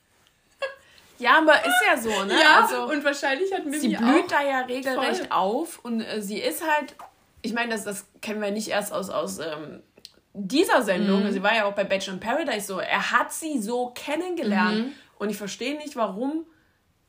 Ja, 1.17 1.39
aber 1.39 1.55
ist 1.55 1.83
ja 1.87 1.97
so, 1.97 2.25
ne? 2.25 2.35
Ja, 2.35 2.63
also, 2.63 2.91
und 2.91 3.05
wahrscheinlich 3.05 3.53
hat 3.53 3.65
Mimi 3.65 3.79
sie 3.79 3.89
blüht 3.91 4.25
auch 4.25 4.27
da 4.27 4.43
ja 4.43 4.61
regelrecht 4.63 5.19
voll. 5.19 5.27
auf 5.31 5.79
und 5.85 6.01
äh, 6.01 6.21
sie 6.21 6.41
ist 6.41 6.61
halt, 6.61 6.97
ich 7.45 7.53
meine, 7.53 7.71
das, 7.73 7.85
das 7.85 8.07
kennen 8.23 8.41
wir 8.41 8.51
nicht 8.51 8.69
erst 8.69 8.93
aus, 8.93 9.11
aus 9.11 9.39
ähm, 9.39 9.83
dieser 10.33 10.83
Sendung, 10.83 11.25
Mhm. 11.25 11.31
sie 11.33 11.43
war 11.43 11.55
ja 11.55 11.65
auch 11.67 11.75
bei 11.75 11.85
Bachelor 11.85 12.15
in 12.15 12.21
Paradise 12.21 12.67
so, 12.67 12.79
er 12.81 13.13
hat 13.13 13.33
sie 13.33 13.61
so 13.61 13.93
kennengelernt 13.95 14.87
Mhm. 14.87 14.93
und 15.19 15.31
ich 15.31 15.37
verstehe 15.37 15.77
nicht, 15.77 15.95
warum 15.95 16.45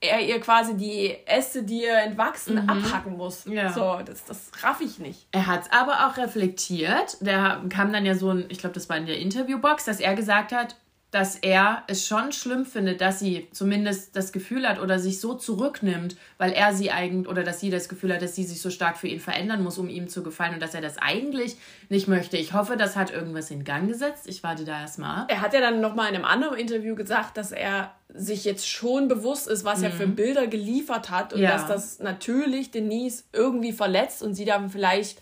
er 0.02 0.20
ihr 0.20 0.40
quasi 0.42 0.76
die 0.76 1.16
Äste, 1.26 1.64
die 1.64 1.84
ihr 1.84 1.98
entwachsen, 1.98 2.70
abhacken 2.70 3.18
muss. 3.18 3.46
Mhm. 3.46 3.54
Ja. 3.54 3.72
So, 3.74 4.00
das, 4.06 4.26
das 4.26 4.52
raff 4.62 4.82
ich 4.82 5.00
nicht. 5.00 5.26
Er 5.32 5.48
hat 5.48 5.64
es 5.64 5.72
aber 5.72 6.06
auch 6.08 6.18
reflektiert. 6.18 7.18
Der 7.22 7.64
kam 7.70 7.92
dann 7.94 8.06
ja 8.06 8.14
so 8.14 8.30
ein, 8.30 8.46
ich 8.50 8.60
glaube, 8.60 8.76
das 8.76 8.90
war 8.90 8.98
in 8.98 9.06
der 9.08 9.18
Interviewbox, 9.18 9.86
dass 9.86 10.00
er 10.00 10.14
gesagt 10.14 10.52
hat, 10.52 10.76
dass 11.16 11.38
er 11.38 11.84
es 11.88 12.06
schon 12.06 12.34
schlimm 12.34 12.66
findet, 12.66 13.00
dass 13.00 13.20
sie 13.20 13.48
zumindest 13.54 14.16
das 14.18 14.34
Gefühl 14.34 14.68
hat 14.68 14.80
oder 14.82 15.00
sich 15.00 15.22
so 15.22 15.34
zurücknimmt, 15.34 16.18
weil 16.38 16.52
er 16.52 16.74
sie 16.74 16.92
eigentlich 16.92 17.30
oder 17.30 17.44
dass 17.44 17.62
sie 17.62 17.70
das 17.70 17.88
Gefühl 17.88 18.14
hat, 18.14 18.22
dass 18.22 18.36
sie 18.36 18.44
sich 18.44 18.60
so 18.62 18.70
stark 18.70 18.98
für 18.98 19.08
ihn 19.08 19.22
verändern 19.22 19.64
muss, 19.64 19.78
um 19.78 19.88
ihm 19.88 20.10
zu 20.10 20.24
gefallen 20.24 20.56
und 20.56 20.60
dass 20.62 20.74
er 20.74 20.82
das 20.82 20.98
eigentlich 20.98 21.56
nicht 21.88 22.10
möchte. 22.10 22.36
Ich 22.36 22.52
hoffe, 22.52 22.76
das 22.76 22.98
hat 22.98 23.12
irgendwas 23.12 23.50
in 23.50 23.64
Gang 23.64 23.88
gesetzt. 23.88 24.28
Ich 24.28 24.44
warte 24.44 24.66
da 24.66 24.82
erstmal 24.82 25.22
ab. 25.22 25.28
Er 25.30 25.40
hat 25.40 25.54
ja 25.54 25.62
dann 25.62 25.80
nochmal 25.80 26.10
in 26.10 26.16
einem 26.16 26.26
anderen 26.26 26.58
Interview 26.58 26.96
gesagt, 26.96 27.38
dass 27.38 27.54
er 27.54 27.94
sich 28.10 28.44
jetzt 28.44 28.68
schon 28.70 29.08
bewusst 29.08 29.48
ist, 29.48 29.64
was 29.64 29.82
er 29.84 29.92
für 29.92 30.08
Bilder 30.08 30.48
geliefert 30.48 31.10
hat 31.12 31.32
und 31.32 31.40
Mhm. 31.40 31.46
Ja. 31.46 31.52
dass 31.54 31.68
das 31.68 32.00
natürlich 32.00 32.72
Denise 32.72 33.24
irgendwie 33.32 33.72
verletzt 33.72 34.22
und 34.22 34.36
sie 34.36 34.44
dann 34.46 34.70
vielleicht 34.70 35.22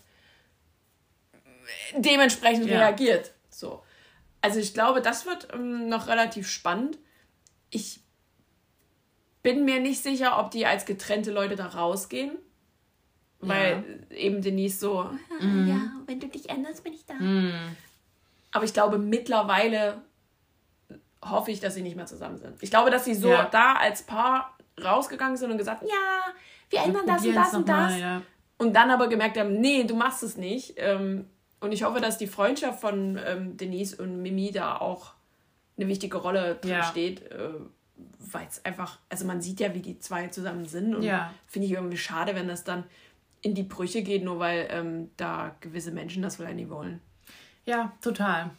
dementsprechend 1.96 2.66
Ja. 2.66 2.80
reagiert. 2.80 3.30
So. 4.44 4.48
Also 4.48 4.60
ich 4.60 4.74
glaube, 4.74 5.00
das 5.02 5.26
wird 5.26 5.48
ähm, 5.54 5.88
noch 5.88 6.06
relativ 6.08 6.48
spannend. 6.48 6.98
Ich 7.70 8.00
bin 9.42 9.64
mir 9.64 9.80
nicht 9.80 10.02
sicher, 10.02 10.38
ob 10.38 10.50
die 10.50 10.66
als 10.66 10.84
getrennte 10.86 11.30
Leute 11.32 11.56
da 11.56 11.66
rausgehen. 11.66 12.32
Weil 13.40 14.06
eben 14.10 14.40
Denise 14.40 14.78
so, 14.80 15.10
Mhm. 15.40 15.68
ja, 15.68 15.80
wenn 16.06 16.18
du 16.18 16.28
dich 16.28 16.48
änderst, 16.48 16.82
bin 16.82 16.94
ich 16.94 17.04
da. 17.04 17.14
Aber 18.52 18.64
ich 18.64 18.72
glaube, 18.72 18.96
mittlerweile 18.98 20.00
hoffe 21.22 21.50
ich, 21.50 21.60
dass 21.60 21.74
sie 21.74 21.82
nicht 21.82 21.96
mehr 21.96 22.06
zusammen 22.06 22.38
sind. 22.38 22.62
Ich 22.62 22.70
glaube, 22.70 22.90
dass 22.90 23.04
sie 23.04 23.14
so 23.14 23.28
Ja. 23.28 23.44
da 23.50 23.74
als 23.74 24.02
Paar 24.02 24.56
rausgegangen 24.82 25.36
sind 25.36 25.50
und 25.50 25.58
gesagt, 25.58 25.82
ja, 25.82 26.32
wir 26.70 26.80
ändern 26.84 27.06
das 27.06 27.24
und 27.24 27.34
das 27.34 27.54
und 27.54 27.66
noch 27.68 27.74
mal, 27.76 27.90
das. 27.90 28.00
ja. 28.00 28.22
Und 28.58 28.72
dann 28.74 28.90
aber 28.90 29.08
gemerkt 29.08 29.36
haben, 29.38 29.60
nee, 29.60 29.84
du 29.84 29.94
machst 29.94 30.22
es 30.22 30.36
nicht. 30.36 30.74
Ähm, 30.78 31.28
Und 31.64 31.72
ich 31.72 31.82
hoffe, 31.82 32.00
dass 32.00 32.18
die 32.18 32.26
Freundschaft 32.26 32.80
von 32.80 33.18
ähm, 33.26 33.56
Denise 33.56 33.94
und 33.96 34.22
Mimi 34.22 34.52
da 34.52 34.76
auch 34.76 35.12
eine 35.76 35.88
wichtige 35.88 36.16
Rolle 36.18 36.56
drin 36.56 36.70
Ja. 36.72 36.82
steht. 36.84 37.22
Äh, 37.30 37.48
Weil 38.18 38.46
es 38.48 38.64
einfach, 38.64 38.98
also 39.08 39.24
man 39.24 39.40
sieht 39.40 39.60
ja, 39.60 39.72
wie 39.74 39.80
die 39.80 39.98
zwei 40.00 40.26
zusammen 40.28 40.66
sind. 40.66 40.94
Und 40.94 41.02
Ja. 41.02 41.32
finde 41.46 41.66
ich 41.66 41.72
irgendwie 41.72 41.96
schade, 41.96 42.34
wenn 42.34 42.48
das 42.48 42.64
dann 42.64 42.84
in 43.42 43.54
die 43.54 43.62
Brüche 43.62 44.02
geht, 44.02 44.24
nur 44.24 44.38
weil 44.40 44.66
ähm, 44.70 45.10
da 45.16 45.54
gewisse 45.60 45.90
Menschen 45.92 46.22
das 46.22 46.36
vielleicht 46.36 46.56
nicht 46.56 46.70
wollen. 46.70 47.00
Ja, 47.66 47.92
total. 48.02 48.50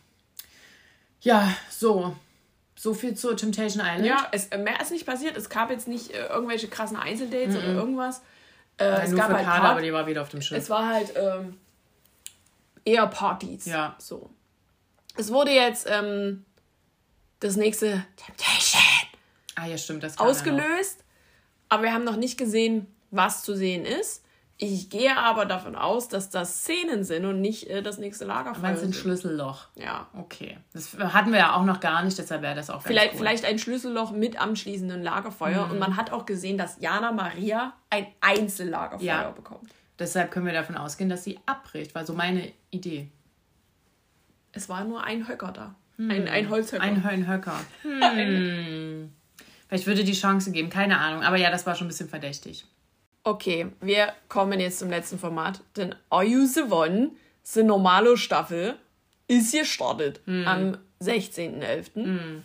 Ja, 1.22 1.52
so. 1.70 2.16
So 2.76 2.94
viel 2.94 3.16
zu 3.16 3.34
Temptation 3.36 3.84
Island. 3.86 4.06
Ja, 4.06 4.28
es, 4.32 4.48
äh, 4.48 4.58
mehr 4.58 4.80
ist 4.82 4.92
nicht 4.92 5.06
passiert. 5.06 5.36
Es 5.38 5.50
gab 5.50 5.70
jetzt 5.72 5.88
nicht 5.88 6.12
äh, 6.12 6.28
irgendwelche 6.28 6.68
krassen 6.68 6.98
Einzeldates 6.98 7.56
oder 7.56 7.68
irgendwas. 7.74 8.22
Äh, 8.78 8.86
es 9.04 9.10
nur 9.12 9.20
gab 9.20 9.30
für 9.30 9.36
halt 9.38 9.46
Kader, 9.46 9.60
Part- 9.62 9.72
aber 9.72 9.82
die 9.82 9.94
war 9.94 10.06
wieder 10.08 10.22
auf 10.22 10.30
dem 10.30 10.42
Schiff. 10.42 10.58
es 10.58 10.70
war 10.70 10.88
halt 10.94 11.14
ähm, 11.16 11.58
eher 12.86 13.08
Partys. 13.08 13.66
Ja. 13.66 13.96
So. 13.98 14.30
Es 15.18 15.32
wurde 15.32 15.52
jetzt 15.52 15.88
ähm, 15.90 16.46
das 17.40 17.56
nächste 17.56 18.06
Temptation 18.16 18.82
ah, 19.56 19.66
ja, 19.66 19.78
stimmt, 19.78 20.04
das 20.04 20.18
ausgelöst, 20.20 21.04
aber 21.70 21.84
wir 21.84 21.94
haben 21.94 22.04
noch 22.04 22.18
nicht 22.18 22.38
gesehen, 22.38 22.88
was 23.12 23.44
zu 23.44 23.56
sehen 23.56 23.86
ist. 23.86 24.24
Ich 24.58 24.90
gehe 24.90 25.18
aber 25.18 25.46
davon 25.46 25.76
aus, 25.76 26.08
dass 26.08 26.30
das 26.30 26.60
Szenen 26.62 27.04
sind 27.04 27.26
und 27.26 27.42
nicht 27.42 27.70
äh, 27.70 27.82
das 27.82 27.98
nächste 27.98 28.24
Lagerfeuer. 28.24 28.62
Meinst 28.62 28.84
du 28.84 28.88
ein. 28.88 28.94
Schlüsselloch? 28.94 29.68
Ja. 29.76 30.08
Okay. 30.18 30.58
Das 30.72 30.94
hatten 30.98 31.32
wir 31.34 31.40
ja 31.40 31.56
auch 31.58 31.64
noch 31.66 31.82
gar 31.82 32.04
nicht, 32.04 32.18
deshalb 32.18 32.42
wäre 32.42 32.56
das 32.56 32.70
auch 32.70 32.82
Vielleicht, 32.82 33.14
cool. 33.14 33.20
vielleicht 33.20 33.44
ein 33.44 33.60
Schlüsselloch 33.60 34.12
mit 34.12 34.40
am 34.40 34.56
schließenden 34.56 35.04
Lagerfeuer. 35.04 35.66
Mhm. 35.66 35.72
Und 35.72 35.80
man 35.80 35.98
hat 35.98 36.12
auch 36.14 36.26
gesehen, 36.26 36.58
dass 36.58 36.80
Jana 36.80 37.12
Maria 37.12 37.74
ein 37.90 38.08
Einzellagerfeuer 38.22 39.06
Ja. 39.06 39.30
bekommt. 39.32 39.70
Deshalb 40.00 40.32
können 40.32 40.46
wir 40.46 40.54
davon 40.54 40.76
ausgehen, 40.76 41.10
dass 41.10 41.24
sie 41.24 41.40
abbricht. 41.46 41.96
War 41.96 42.06
so 42.06 42.14
meine 42.14 42.52
Idee. 42.72 43.10
Es 44.52 44.70
war 44.70 44.84
nur 44.84 45.04
ein 45.04 45.28
Höcker 45.28 45.52
da. 45.52 45.76
Ein, 45.98 46.28
ein 46.28 46.50
Holzhöcker. 46.50 46.84
Ein 46.84 47.04
Höllenhöcker. 47.04 47.60
Hm. 47.84 49.12
Vielleicht 49.68 49.88
würde 49.88 50.04
die 50.04 50.14
Chance 50.14 50.52
geben, 50.52 50.70
keine 50.70 51.00
Ahnung. 51.00 51.24
Aber 51.24 51.38
ja, 51.38 51.50
das 51.50 51.66
war 51.66 51.76
schon 51.76 51.88
ein 51.88 51.90
bisschen 51.90 52.10
verdächtig. 52.10 52.66
Okay, 53.24 53.68
wir 53.82 54.14
kommen 54.28 54.60
jetzt 54.60 54.80
zum 54.80 54.90
letzten 54.90 55.18
Format. 55.18 55.62
Denn 55.78 55.96
Are 56.10 56.24
You 56.24 56.46
the 56.46 56.64
One, 56.64 57.12
die 57.56 57.64
normale 57.64 58.18
Staffel, 58.18 58.76
ist 59.28 59.54
gestartet 59.54 60.22
am 60.28 60.78
16.11. 61.02 62.42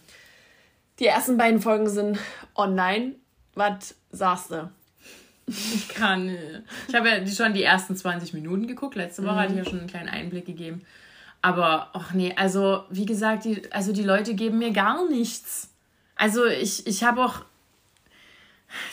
Die 0.98 1.06
ersten 1.06 1.36
beiden 1.36 1.60
Folgen 1.60 1.88
sind 1.88 2.18
online. 2.54 3.16
Was 3.54 3.94
sagst 4.10 4.52
du? 4.52 4.70
Ich 5.50 5.88
kann. 5.88 6.36
Ich 6.88 6.94
habe 6.94 7.08
ja 7.08 7.26
schon 7.26 7.54
die 7.54 7.62
ersten 7.62 7.96
20 7.96 8.34
Minuten 8.34 8.66
geguckt. 8.66 8.94
Letzte 8.94 9.24
Woche 9.24 9.36
hatte 9.36 9.52
ich 9.52 9.58
ja 9.58 9.64
schon 9.64 9.80
einen 9.80 9.88
kleinen 9.88 10.08
Einblick 10.08 10.46
gegeben. 10.46 10.82
Aber, 11.42 11.90
ach 11.92 12.12
nee, 12.12 12.34
also, 12.36 12.84
wie 12.90 13.06
gesagt, 13.06 13.44
die, 13.44 13.62
also 13.72 13.92
die 13.92 14.02
Leute 14.02 14.34
geben 14.34 14.58
mir 14.58 14.72
gar 14.72 15.08
nichts. 15.08 15.70
Also, 16.16 16.46
ich, 16.46 16.86
ich 16.86 17.02
habe 17.02 17.24
auch. 17.24 17.44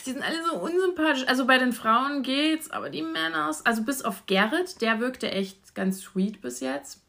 Die 0.04 0.10
sind 0.10 0.22
alle 0.22 0.42
so 0.44 0.58
unsympathisch. 0.58 1.28
Also 1.28 1.46
bei 1.46 1.56
den 1.58 1.72
Frauen 1.72 2.24
geht's, 2.24 2.68
aber 2.72 2.90
die 2.90 3.02
Männer, 3.02 3.52
also 3.62 3.82
bis 3.84 4.02
auf 4.02 4.26
Gerrit, 4.26 4.80
der 4.80 4.98
wirkte 4.98 5.30
echt 5.30 5.76
ganz 5.76 6.00
sweet 6.00 6.40
bis 6.40 6.58
jetzt. 6.58 7.00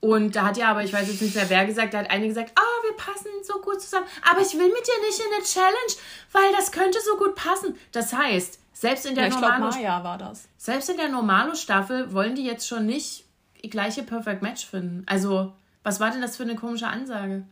Und 0.00 0.34
da 0.34 0.46
hat 0.46 0.56
ja 0.56 0.68
aber, 0.68 0.82
ich 0.82 0.92
weiß 0.92 1.06
jetzt 1.06 1.22
nicht 1.22 1.36
mehr 1.36 1.48
wer 1.48 1.64
gesagt, 1.64 1.94
da 1.94 1.98
hat 1.98 2.10
eine 2.10 2.26
gesagt, 2.26 2.52
ah, 2.56 2.65
wir 2.82 2.96
passen 2.96 3.28
so 3.42 3.60
gut 3.60 3.80
zusammen, 3.80 4.06
aber 4.30 4.40
ich 4.40 4.52
will 4.54 4.68
mit 4.68 4.86
dir 4.86 5.00
nicht 5.06 5.20
in 5.20 5.34
eine 5.34 5.44
Challenge, 5.44 5.92
weil 6.32 6.52
das 6.52 6.72
könnte 6.72 6.98
so 7.00 7.16
gut 7.16 7.34
passen. 7.34 7.76
Das 7.92 8.12
heißt, 8.12 8.58
selbst 8.72 9.06
in 9.06 9.14
der 9.14 9.28
Ja, 9.28 10.16
das. 10.18 10.48
selbst 10.58 10.90
in 10.90 10.96
der 10.96 11.08
Normalo-Staffel 11.08 12.12
wollen 12.12 12.34
die 12.34 12.44
jetzt 12.44 12.68
schon 12.68 12.86
nicht 12.86 13.24
die 13.62 13.70
gleiche 13.70 14.02
Perfect 14.02 14.42
Match 14.42 14.66
finden. 14.66 15.02
Also, 15.06 15.52
was 15.82 15.98
war 16.00 16.10
denn 16.10 16.20
das 16.20 16.36
für 16.36 16.42
eine 16.44 16.56
komische 16.56 16.86
Ansage? 16.86 17.44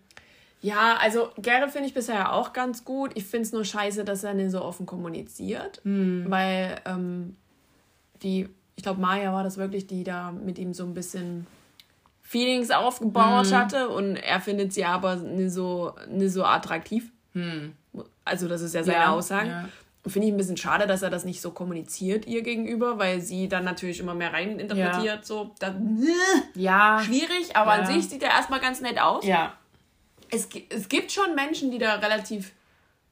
Ja, 0.60 0.96
also 1.00 1.30
Gerrit 1.36 1.70
finde 1.72 1.88
ich 1.88 1.94
bisher 1.94 2.32
auch 2.32 2.52
ganz 2.54 2.84
gut. 2.84 3.10
Ich 3.16 3.24
finde 3.24 3.42
es 3.46 3.52
nur 3.52 3.64
scheiße, 3.64 4.04
dass 4.04 4.24
er 4.24 4.32
nicht 4.32 4.50
so 4.50 4.62
offen 4.62 4.86
kommuniziert. 4.86 5.80
Weil 6.30 6.80
ähm, 6.86 7.36
die, 8.22 8.48
ich 8.76 8.82
glaube, 8.82 9.00
Maya 9.00 9.32
war 9.34 9.44
das 9.44 9.58
wirklich, 9.58 9.86
die 9.86 10.04
da 10.04 10.32
mit 10.32 10.58
ihm 10.58 10.72
so 10.72 10.84
ein 10.84 10.94
bisschen 10.94 11.46
Feelings 12.24 12.70
aufgebaut 12.72 13.52
hatte. 13.52 13.88
Und 13.90 14.16
er 14.16 14.40
findet 14.40 14.72
sie 14.72 14.84
aber 14.84 15.16
nicht 15.16 15.52
so, 15.52 15.94
nicht 16.08 16.32
so 16.32 16.44
attraktiv. 16.44 17.12
Also, 18.24 18.48
das 18.48 18.62
ist 18.62 18.74
ja 18.74 18.82
seine 18.82 18.98
Ja, 18.98 19.12
Aussage. 19.12 19.48
ja. 19.48 19.68
Finde 20.06 20.28
ich 20.28 20.34
ein 20.34 20.36
bisschen 20.36 20.56
schade, 20.58 20.86
dass 20.86 21.00
er 21.02 21.08
das 21.10 21.24
nicht 21.24 21.40
so 21.40 21.50
kommuniziert 21.50 22.26
ihr 22.26 22.42
gegenüber, 22.42 22.98
weil 22.98 23.20
sie 23.22 23.48
dann 23.48 23.64
natürlich 23.64 24.00
immer 24.00 24.14
mehr 24.14 24.32
reininterpretiert. 24.34 25.24
So, 25.24 25.54
dann, 25.60 26.06
Ja. 26.54 27.00
schwierig, 27.02 27.56
aber 27.56 27.76
Ja. 27.76 27.80
an 27.82 27.86
sich 27.86 28.08
sieht 28.10 28.22
er 28.22 28.30
erstmal 28.30 28.60
ganz 28.60 28.80
nett 28.82 29.00
aus 29.00 29.24
Ja. 29.24 29.54
es, 30.30 30.48
es 30.68 30.88
gibt 30.90 31.10
schon 31.12 31.34
Menschen, 31.34 31.70
die 31.70 31.78
da 31.78 31.94
relativ 31.94 32.52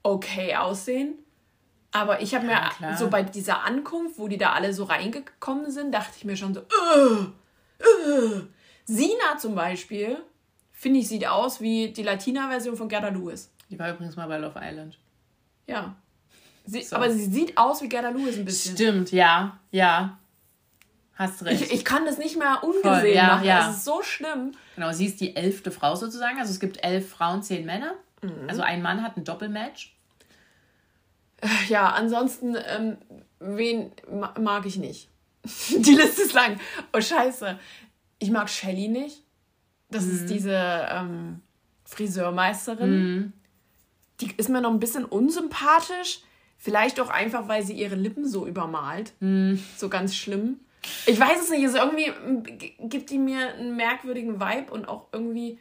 okay 0.02 0.54
aussehen. 0.56 1.14
Aber 1.92 2.20
ich 2.22 2.34
habe 2.34 2.46
mir 2.46 2.60
klar. 2.76 2.96
so 2.96 3.08
bei 3.08 3.22
dieser 3.22 3.64
Ankunft, 3.64 4.18
wo 4.18 4.26
die 4.28 4.38
da 4.38 4.52
alle 4.52 4.72
so 4.74 4.84
reingekommen 4.84 5.70
sind, 5.70 5.92
dachte 5.92 6.12
ich 6.18 6.24
mir 6.24 6.36
schon 6.36 6.52
so, 6.54 6.60
äh, 6.60 7.84
äh. 7.84 8.42
Sina 8.85 9.39
zum 9.39 9.55
Beispiel, 9.55 10.18
finde 10.72 11.01
ich, 11.01 11.09
sieht 11.09 11.26
aus 11.26 11.61
wie 11.61 11.93
die 11.93 12.03
Latina-Version 12.03 12.76
von 12.76 12.89
Gerda 12.89 13.09
Lewis. 13.09 13.51
Die 13.70 13.78
war 13.78 13.91
übrigens 13.91 14.16
mal 14.16 14.26
bei 14.28 14.39
Love 14.39 14.61
Island. 14.62 14.99
Ja. 15.66 15.95
Sie, 16.64 16.83
So. 16.83 16.97
Aber 16.97 17.11
sie 17.11 17.24
sieht 17.24 17.57
aus 17.57 17.83
wie 17.83 17.89
Gerda 17.89 18.11
Lewis 18.11 18.37
ein 18.37 18.45
bisschen. 18.45 18.74
Stimmt, 18.76 19.12
ja, 19.12 19.59
ja. 19.70 20.18
Hast 21.14 21.45
recht. 21.45 21.62
Ich, 21.62 21.72
ich 21.72 21.85
kann 21.85 22.05
das 22.05 22.18
nicht 22.18 22.39
mehr 22.39 22.61
ungesehen 22.64 23.01
Voll, 23.01 23.09
ja, 23.09 23.26
machen. 23.26 23.45
ja. 23.45 23.66
Das 23.66 23.76
ist 23.76 23.85
so 23.85 24.03
schlimm. 24.03 24.53
Genau, 24.74 24.93
sie 24.93 25.07
ist 25.07 25.20
die 25.20 25.37
elfte 25.37 25.70
Frau 25.70 25.95
sozusagen. 25.95 26.39
Also 26.39 26.51
es 26.53 26.59
gibt 26.61 26.83
elf 26.85 27.11
Frauen, 27.11 27.43
zehn 27.43 27.64
Männer. 27.66 27.95
Mhm. 28.22 28.49
Also 28.49 28.62
ein 28.62 28.83
Mann 28.83 29.03
hat 29.03 29.16
ein 29.16 29.24
Doppelmatch. 29.24 29.95
Ja, 31.68 31.89
ansonsten, 31.91 32.57
ähm, 32.68 32.97
wen 33.41 33.91
ma 34.11 34.33
mag 34.41 34.64
ich 34.64 34.76
nicht? 34.76 35.09
Die 35.70 35.95
Liste 35.95 36.22
ist 36.22 36.35
lang. 36.35 36.59
Oh, 36.93 37.01
scheiße. 37.01 37.59
Ich 38.22 38.30
mag 38.30 38.48
Shelly 38.48 38.86
nicht. 38.86 39.24
Das 39.90 40.04
ist 40.06 40.30
diese 40.30 40.54
ähm, 40.54 41.40
Friseurmeisterin. 41.84 43.32
Die 44.20 44.32
ist 44.36 44.48
mir 44.48 44.60
noch 44.60 44.70
ein 44.70 44.78
bisschen 44.78 45.04
unsympathisch. 45.04 46.20
Vielleicht 46.56 47.00
auch 47.00 47.10
einfach, 47.10 47.48
weil 47.48 47.64
sie 47.64 47.72
ihre 47.72 47.96
Lippen 47.96 48.24
so 48.24 48.46
übermalt. 48.46 49.12
So 49.76 49.88
ganz 49.88 50.14
schlimm. 50.14 50.60
Ich 51.06 51.18
weiß 51.18 51.42
es 51.42 51.50
nicht, 51.50 51.64
ist 51.64 51.74
irgendwie 51.74 52.12
gibt 52.78 53.10
die 53.10 53.18
mir 53.18 53.54
einen 53.54 53.74
merkwürdigen 53.74 54.40
Vibe 54.40 54.72
und 54.72 54.86
auch 54.86 55.08
irgendwie 55.12 55.58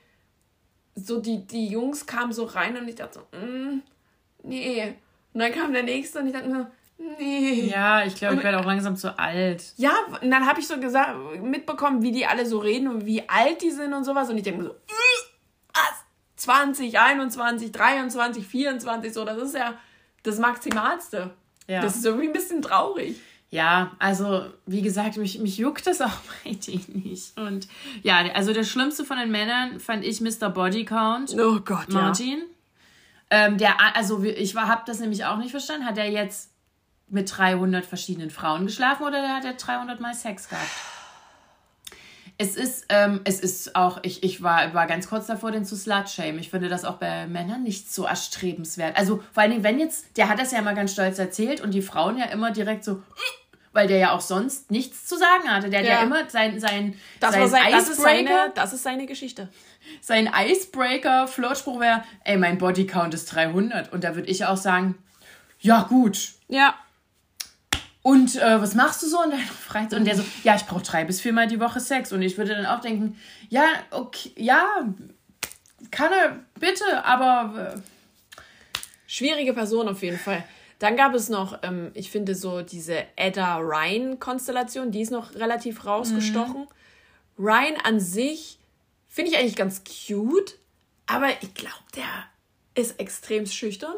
so 0.93 1.19
die, 1.19 1.47
die 1.47 1.67
Jungs 1.67 2.05
kamen 2.05 2.31
so 2.31 2.43
rein 2.45 2.77
und 2.77 2.87
ich 2.87 2.95
dachte 2.95 3.21
so, 3.31 3.37
mm, 3.37 3.81
nee. 4.43 4.93
Und 5.33 5.39
dann 5.39 5.51
kam 5.51 5.73
der 5.73 5.83
nächste 5.83 6.19
und 6.19 6.27
ich 6.27 6.33
dachte 6.33 6.47
mir, 6.47 6.71
nee. 7.17 7.69
Ja, 7.69 8.05
ich 8.05 8.15
glaube, 8.15 8.35
ich 8.35 8.43
werde 8.43 8.59
auch 8.59 8.65
langsam 8.65 8.95
zu 8.95 9.17
alt. 9.17 9.63
Ja, 9.77 9.93
und 10.21 10.31
dann 10.31 10.45
habe 10.45 10.59
ich 10.59 10.67
so 10.67 10.79
gesagt, 10.79 11.15
mitbekommen, 11.41 12.01
wie 12.01 12.11
die 12.11 12.25
alle 12.25 12.45
so 12.45 12.59
reden 12.59 12.87
und 12.87 13.05
wie 13.05 13.27
alt 13.29 13.61
die 13.61 13.71
sind 13.71 13.93
und 13.93 14.03
sowas. 14.03 14.29
Und 14.29 14.37
ich 14.37 14.43
denke 14.43 14.61
mir 14.61 14.67
so, 14.69 14.73
"Mm, 14.73 15.73
was? 15.73 16.05
20, 16.35 16.99
21, 16.99 17.71
23, 17.71 18.47
24, 18.47 19.13
so, 19.13 19.25
das 19.25 19.37
ist 19.37 19.55
ja 19.55 19.75
das 20.23 20.39
Maximalste. 20.39 21.31
Ja. 21.67 21.81
Das 21.81 21.95
ist 21.95 22.05
irgendwie 22.05 22.27
ein 22.27 22.33
bisschen 22.33 22.61
traurig. 22.61 23.15
Ja, 23.49 23.91
also 23.99 24.45
wie 24.65 24.81
gesagt, 24.81 25.17
mich, 25.17 25.39
mich 25.39 25.57
juckt 25.57 25.85
das 25.85 26.01
auch 26.01 26.17
bei 26.43 26.53
denen 26.53 27.03
nicht. 27.03 27.37
Und 27.37 27.67
ja, 28.01 28.17
also 28.33 28.53
der 28.53 28.63
schlimmste 28.63 29.03
von 29.05 29.17
den 29.17 29.29
Männern 29.29 29.79
fand 29.79 30.05
ich 30.05 30.21
Mr. 30.21 30.49
Body 30.49 30.85
Count. 30.85 31.35
Oh 31.37 31.59
Gott, 31.59 31.87
ja. 31.89 32.01
Martin. 32.01 32.43
Ähm, 33.29 33.57
der, 33.57 33.95
also 33.95 34.23
ich 34.23 34.55
habe 34.55 34.83
das 34.85 34.99
nämlich 34.99 35.25
auch 35.25 35.37
nicht 35.37 35.51
verstanden. 35.51 35.85
Hat 35.85 35.97
er 35.97 36.09
jetzt 36.09 36.50
mit 37.11 37.35
300 37.37 37.85
verschiedenen 37.85 38.29
Frauen 38.31 38.65
geschlafen 38.65 39.03
oder 39.03 39.35
hat 39.35 39.45
er 39.45 39.53
300 39.53 39.99
Mal 39.99 40.13
Sex 40.13 40.49
gehabt? 40.49 40.69
Es 42.37 42.55
ist, 42.55 42.85
ähm, 42.89 43.21
es 43.23 43.39
ist 43.39 43.75
auch, 43.75 43.99
ich, 44.01 44.23
ich 44.23 44.41
war, 44.41 44.73
war 44.73 44.87
ganz 44.87 45.07
kurz 45.07 45.27
davor, 45.27 45.51
den 45.51 45.63
zu 45.63 45.75
slut-shame. 45.75 46.39
Ich 46.39 46.49
finde 46.49 46.69
das 46.69 46.85
auch 46.85 46.95
bei 46.95 47.27
Männern 47.27 47.61
nicht 47.61 47.93
so 47.93 48.05
erstrebenswert. 48.05 48.97
Also 48.97 49.17
vor 49.31 49.43
allen 49.43 49.51
Dingen, 49.51 49.63
wenn 49.63 49.79
jetzt, 49.79 50.17
der 50.17 50.27
hat 50.27 50.39
das 50.39 50.51
ja 50.51 50.57
immer 50.57 50.73
ganz 50.73 50.93
stolz 50.93 51.19
erzählt 51.19 51.61
und 51.61 51.71
die 51.71 51.83
Frauen 51.83 52.17
ja 52.17 52.25
immer 52.25 52.49
direkt 52.51 52.83
so, 52.83 53.03
weil 53.73 53.87
der 53.87 53.99
ja 53.99 54.11
auch 54.13 54.21
sonst 54.21 54.71
nichts 54.71 55.05
zu 55.05 55.17
sagen 55.17 55.49
hatte. 55.51 55.69
Der 55.69 55.81
hat 55.81 55.85
ja, 55.87 55.93
Ja. 55.95 56.01
immer 56.01 56.27
sein, 56.29 56.59
sein, 56.59 56.95
Das, 57.19 57.33
sein 57.33 57.41
war 57.41 57.47
sein, 57.47 57.71
das, 57.71 57.83
ist 57.89 57.99
Icebreaker 57.99 58.27
seine, 58.29 58.51
das 58.55 58.73
ist 58.73 58.83
seine 58.83 59.05
Geschichte. 59.05 59.49
sein 60.01 60.27
Icebreaker-Flirtspruch 60.35 61.79
wäre, 61.79 62.03
ey, 62.23 62.37
mein 62.37 62.57
Bodycount 62.57 63.13
ist 63.13 63.25
300. 63.35 63.93
Und 63.93 64.03
da 64.03 64.15
würde 64.15 64.29
ich 64.29 64.45
auch 64.45 64.57
sagen, 64.57 64.97
ja 65.59 65.83
gut. 65.83 66.29
Ja. 66.47 66.73
Und 68.03 68.35
äh, 68.35 68.61
was 68.61 68.73
machst 68.73 69.03
du 69.03 69.07
so 69.07 69.21
in 69.23 69.31
deiner 69.31 69.43
Freizeit? 69.67 69.99
Und 69.99 70.05
der 70.05 70.15
so, 70.15 70.23
ja, 70.43 70.55
ich 70.55 70.65
brauche 70.65 70.83
drei 70.83 71.05
bis 71.05 71.21
viermal 71.21 71.47
die 71.47 71.59
Woche 71.59 71.79
Sex. 71.79 72.11
Und 72.11 72.21
ich 72.21 72.37
würde 72.37 72.55
dann 72.55 72.65
auch 72.65 72.81
denken, 72.81 73.17
ja, 73.49 73.65
okay, 73.91 74.31
ja, 74.35 74.65
kann 75.91 76.11
er, 76.11 76.39
bitte, 76.59 77.03
aber 77.03 77.73
äh, 77.75 77.79
Schwierige 79.11 79.53
Person 79.53 79.89
auf 79.89 80.03
jeden 80.03 80.17
Fall. 80.17 80.41
Dann 80.79 80.95
gab 80.95 81.13
es 81.13 81.27
noch, 81.27 81.63
ähm, 81.63 81.91
ich 81.95 82.09
finde 82.09 82.33
so 82.33 82.61
diese 82.61 83.03
Edda 83.17 83.57
Ryan-Konstellation, 83.57 84.89
die 84.91 85.01
ist 85.01 85.11
noch 85.11 85.35
relativ 85.35 85.85
rausgestochen. 85.85 86.65
Ryan 87.37 87.75
an 87.83 87.99
sich 87.99 88.57
finde 89.09 89.31
ich 89.31 89.37
eigentlich 89.37 89.57
ganz 89.57 89.83
cute, 89.83 90.57
aber 91.07 91.27
ich 91.41 91.53
glaube, 91.53 91.75
der 91.97 92.05
ist 92.73 93.01
extrem 93.01 93.45
schüchtern. 93.47 93.95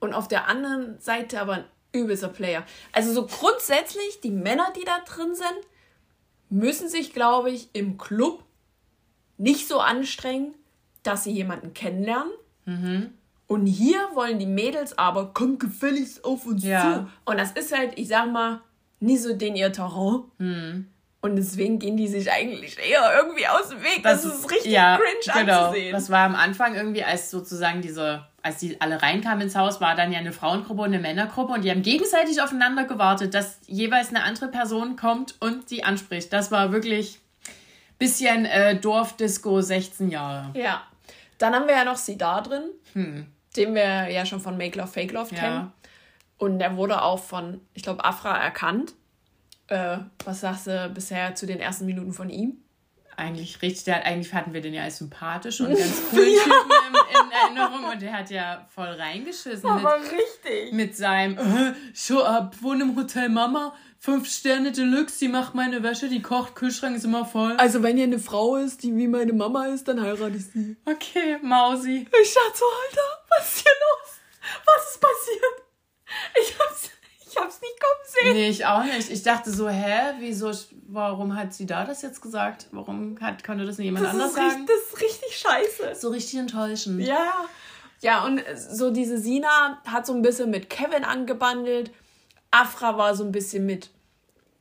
Und 0.00 0.12
auf 0.12 0.28
der 0.28 0.48
anderen 0.48 1.00
Seite 1.00 1.40
aber 1.40 1.54
ein 1.54 1.64
übelster 1.96 2.28
Player. 2.28 2.64
Also 2.92 3.12
so 3.12 3.26
grundsätzlich, 3.26 4.20
die 4.22 4.30
Männer, 4.30 4.72
die 4.76 4.84
da 4.84 4.98
drin 5.00 5.34
sind, 5.34 5.58
müssen 6.48 6.88
sich, 6.88 7.12
glaube 7.12 7.50
ich, 7.50 7.68
im 7.72 7.98
Club 7.98 8.42
nicht 9.38 9.68
so 9.68 9.80
anstrengen, 9.80 10.54
dass 11.02 11.24
sie 11.24 11.32
jemanden 11.32 11.74
kennenlernen. 11.74 12.32
Und 13.46 13.66
hier 13.66 13.98
wollen 14.14 14.38
die 14.40 14.46
Mädels 14.46 14.98
aber, 14.98 15.30
komm 15.34 15.58
gefälligst 15.58 16.24
auf 16.24 16.46
uns 16.46 16.64
Ja. 16.64 16.82
zu. 17.24 17.30
Und 17.30 17.38
das 17.38 17.52
ist 17.52 17.76
halt, 17.76 17.96
ich 17.98 18.08
sag 18.08 18.30
mal, 18.32 18.60
nie 18.98 19.16
so 19.18 19.34
den 19.34 19.54
ihr 19.56 19.72
Terrain. 19.72 20.24
Hm. 20.38 20.88
Und 21.26 21.36
deswegen 21.36 21.78
gehen 21.78 21.96
die 21.96 22.06
sich 22.06 22.30
eigentlich 22.30 22.78
eher 22.78 23.02
irgendwie 23.18 23.46
aus 23.46 23.68
dem 23.70 23.82
Weg. 23.82 24.02
Das, 24.02 24.24
ist 24.24 24.50
richtig 24.50 24.72
ja, 24.72 24.96
cringe 24.96 25.40
genau. 25.44 25.64
anzusehen. 25.66 25.92
Das 25.92 26.08
war 26.10 26.20
am 26.20 26.34
Anfang 26.36 26.74
irgendwie, 26.74 27.02
als 27.02 27.30
sozusagen 27.30 27.82
diese, 27.82 28.24
als 28.42 28.58
die 28.58 28.80
alle 28.80 29.02
reinkamen 29.02 29.40
ins 29.42 29.56
Haus, 29.56 29.80
war 29.80 29.96
dann 29.96 30.12
ja 30.12 30.20
eine 30.20 30.32
Frauengruppe 30.32 30.82
und 30.82 30.88
eine 30.88 31.00
Männergruppe 31.00 31.52
und 31.52 31.62
die 31.62 31.70
haben 31.70 31.82
gegenseitig 31.82 32.40
aufeinander 32.40 32.84
gewartet, 32.84 33.34
dass 33.34 33.58
jeweils 33.66 34.10
eine 34.10 34.22
andere 34.22 34.48
Person 34.48 34.96
kommt 34.96 35.34
und 35.40 35.68
sie 35.68 35.82
anspricht. 35.84 36.32
Das 36.32 36.50
war 36.50 36.72
wirklich 36.72 37.18
bisschen 37.98 38.44
äh, 38.44 38.76
Dorfdisco 38.76 39.60
16 39.60 40.10
Jahre. 40.10 40.50
Ja. 40.54 40.82
Dann 41.38 41.54
haben 41.54 41.66
wir 41.66 41.74
ja 41.74 41.84
noch 41.84 41.96
Sidar 41.96 42.42
drin, 42.42 42.62
den 43.56 43.74
wir 43.74 44.08
ja 44.10 44.24
schon 44.24 44.40
von 44.40 44.56
Make 44.56 44.78
Love 44.78 44.88
Fake 44.88 45.12
Love 45.12 45.34
Ja. 45.34 45.40
kennen. 45.40 45.72
Und 46.38 46.58
der 46.58 46.76
wurde 46.76 47.02
auch 47.02 47.18
von, 47.18 47.60
ich 47.74 47.82
glaube, 47.82 48.04
Afra 48.04 48.36
erkannt. 48.36 48.92
Äh, 49.68 49.98
was 50.24 50.40
sagst 50.40 50.66
du 50.66 50.90
bisher 50.94 51.34
zu 51.34 51.46
den 51.46 51.60
ersten 51.60 51.86
Minuten 51.86 52.12
von 52.12 52.30
ihm? 52.30 52.58
Eigentlich 53.16 53.62
richtig, 53.62 53.84
der 53.84 53.96
hat, 53.96 54.04
eigentlich 54.04 54.34
hatten 54.34 54.52
wir 54.52 54.60
den 54.60 54.74
ja 54.74 54.82
als 54.82 54.98
sympathisch 54.98 55.60
und 55.60 55.68
ganz 55.78 56.02
cool 56.12 56.24
Typen 56.24 56.52
in, 56.52 57.26
in 57.26 57.32
Erinnerung 57.32 57.90
und 57.90 58.02
der 58.02 58.12
hat 58.12 58.30
ja 58.30 58.66
voll 58.74 58.88
reingeschissen 58.88 59.74
mit, 59.74 59.84
richtig. 59.84 60.72
mit 60.72 60.96
seinem 60.96 61.38
äh, 61.38 61.74
Show 61.94 62.20
up, 62.22 62.56
wohne 62.60 62.84
im 62.84 62.94
Hotel 62.94 63.30
Mama, 63.30 63.74
fünf 63.98 64.30
Sterne 64.30 64.70
Deluxe, 64.70 65.18
die 65.18 65.28
macht 65.28 65.54
meine 65.54 65.82
Wäsche, 65.82 66.08
die 66.08 66.20
kocht, 66.20 66.54
Kühlschrank 66.54 66.94
ist 66.94 67.04
immer 67.04 67.24
voll. 67.24 67.56
Also 67.56 67.82
wenn 67.82 67.96
ihr 67.96 68.04
eine 68.04 68.18
Frau 68.18 68.56
ist, 68.56 68.82
die 68.82 68.94
wie 68.94 69.08
meine 69.08 69.32
Mama 69.32 69.66
ist, 69.66 69.88
dann 69.88 70.00
heirate 70.02 70.36
ich 70.36 70.46
sie. 70.46 70.76
Okay, 70.84 71.38
Mausi. 71.42 72.06
Ich 72.22 72.32
so, 72.32 72.40
Alter, 72.40 73.24
was 73.30 73.56
ist 73.56 73.62
hier 73.62 73.72
los? 73.72 74.20
Was 74.66 74.90
ist 74.90 75.00
passiert? 75.00 75.66
Ich 76.40 76.58
hab's, 76.58 76.90
ich 77.36 77.42
hab's 77.42 77.60
nicht 77.60 77.80
kommen 77.80 78.04
sehen. 78.06 78.32
Nee, 78.34 78.48
ich 78.48 78.66
auch 78.66 78.84
nicht. 78.84 79.10
Ich 79.10 79.22
dachte 79.22 79.50
so, 79.50 79.68
hä, 79.68 80.14
wieso, 80.18 80.50
warum 80.88 81.36
hat 81.36 81.54
sie 81.54 81.66
da 81.66 81.84
das 81.84 82.02
jetzt 82.02 82.22
gesagt? 82.22 82.66
Warum 82.72 83.18
hat, 83.20 83.44
konnte 83.44 83.64
das 83.64 83.78
nicht 83.78 83.86
jemand 83.86 84.06
Das 84.06 84.12
anders 84.12 84.32
ist, 84.32 84.38
richtig, 84.38 84.52
sagen? 84.52 84.66
das 84.66 84.92
ist 84.92 85.02
richtig 85.02 85.36
scheiße. 85.36 85.94
So 85.94 86.10
richtig 86.10 86.38
enttäuschend. 86.38 87.00
Ja. 87.00 87.32
Ja, 88.02 88.24
und 88.24 88.42
so 88.56 88.90
diese 88.90 89.18
Sina 89.18 89.80
hat 89.86 90.06
so 90.06 90.12
ein 90.12 90.22
bisschen 90.22 90.50
mit 90.50 90.68
Kevin 90.68 91.04
angebandelt. 91.04 91.90
Afra 92.50 92.98
war 92.98 93.14
so 93.14 93.24
ein 93.24 93.32
bisschen 93.32 93.64
mit 93.64 93.90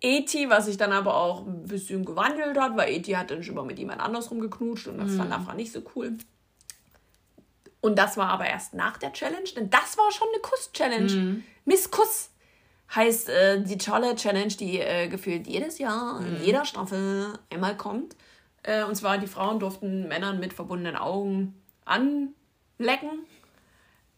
Eti, 0.01 0.49
was 0.49 0.65
sich 0.65 0.77
dann 0.77 0.91
aber 0.91 1.15
auch 1.15 1.45
ein 1.45 1.65
bisschen 1.65 2.05
gewandelt 2.05 2.57
hat, 2.57 2.77
weil 2.77 2.93
Eti 2.93 3.11
hat 3.11 3.31
dann 3.31 3.43
schon 3.43 3.55
mal 3.55 3.65
mit 3.65 3.77
jemand 3.77 4.01
anders 4.01 4.31
rumgeknutscht 4.31 4.87
und 4.87 4.99
das 4.99 5.15
fand 5.15 5.33
Afra 5.33 5.53
nicht 5.53 5.71
so 5.71 5.81
cool. 5.95 6.17
Und 7.81 7.99
das 7.99 8.17
war 8.17 8.29
aber 8.29 8.47
erst 8.47 8.73
nach 8.73 8.97
der 8.97 9.13
Challenge, 9.13 9.49
denn 9.55 9.69
das 9.69 9.97
war 9.97 10.11
schon 10.11 10.27
eine 10.33 10.41
Kuss-Challenge. 10.41 11.43
Miss 11.65 11.91
Kuss 11.91 12.29
heißt 12.93 13.29
äh, 13.29 13.63
die 13.63 13.77
tolle 13.77 14.15
Challenge, 14.15 14.53
die 14.53 14.79
äh, 14.79 15.07
gefühlt 15.07 15.47
jedes 15.47 15.79
Jahr 15.79 16.21
in 16.21 16.43
jeder 16.43 16.65
Staffel 16.65 17.33
einmal 17.49 17.75
kommt. 17.77 18.15
Äh, 18.63 18.83
und 18.83 18.95
zwar 18.95 19.17
die 19.17 19.27
Frauen 19.27 19.59
durften 19.59 20.07
Männern 20.07 20.39
mit 20.39 20.53
verbundenen 20.53 20.95
Augen 20.95 21.55
anlecken. 21.85 23.25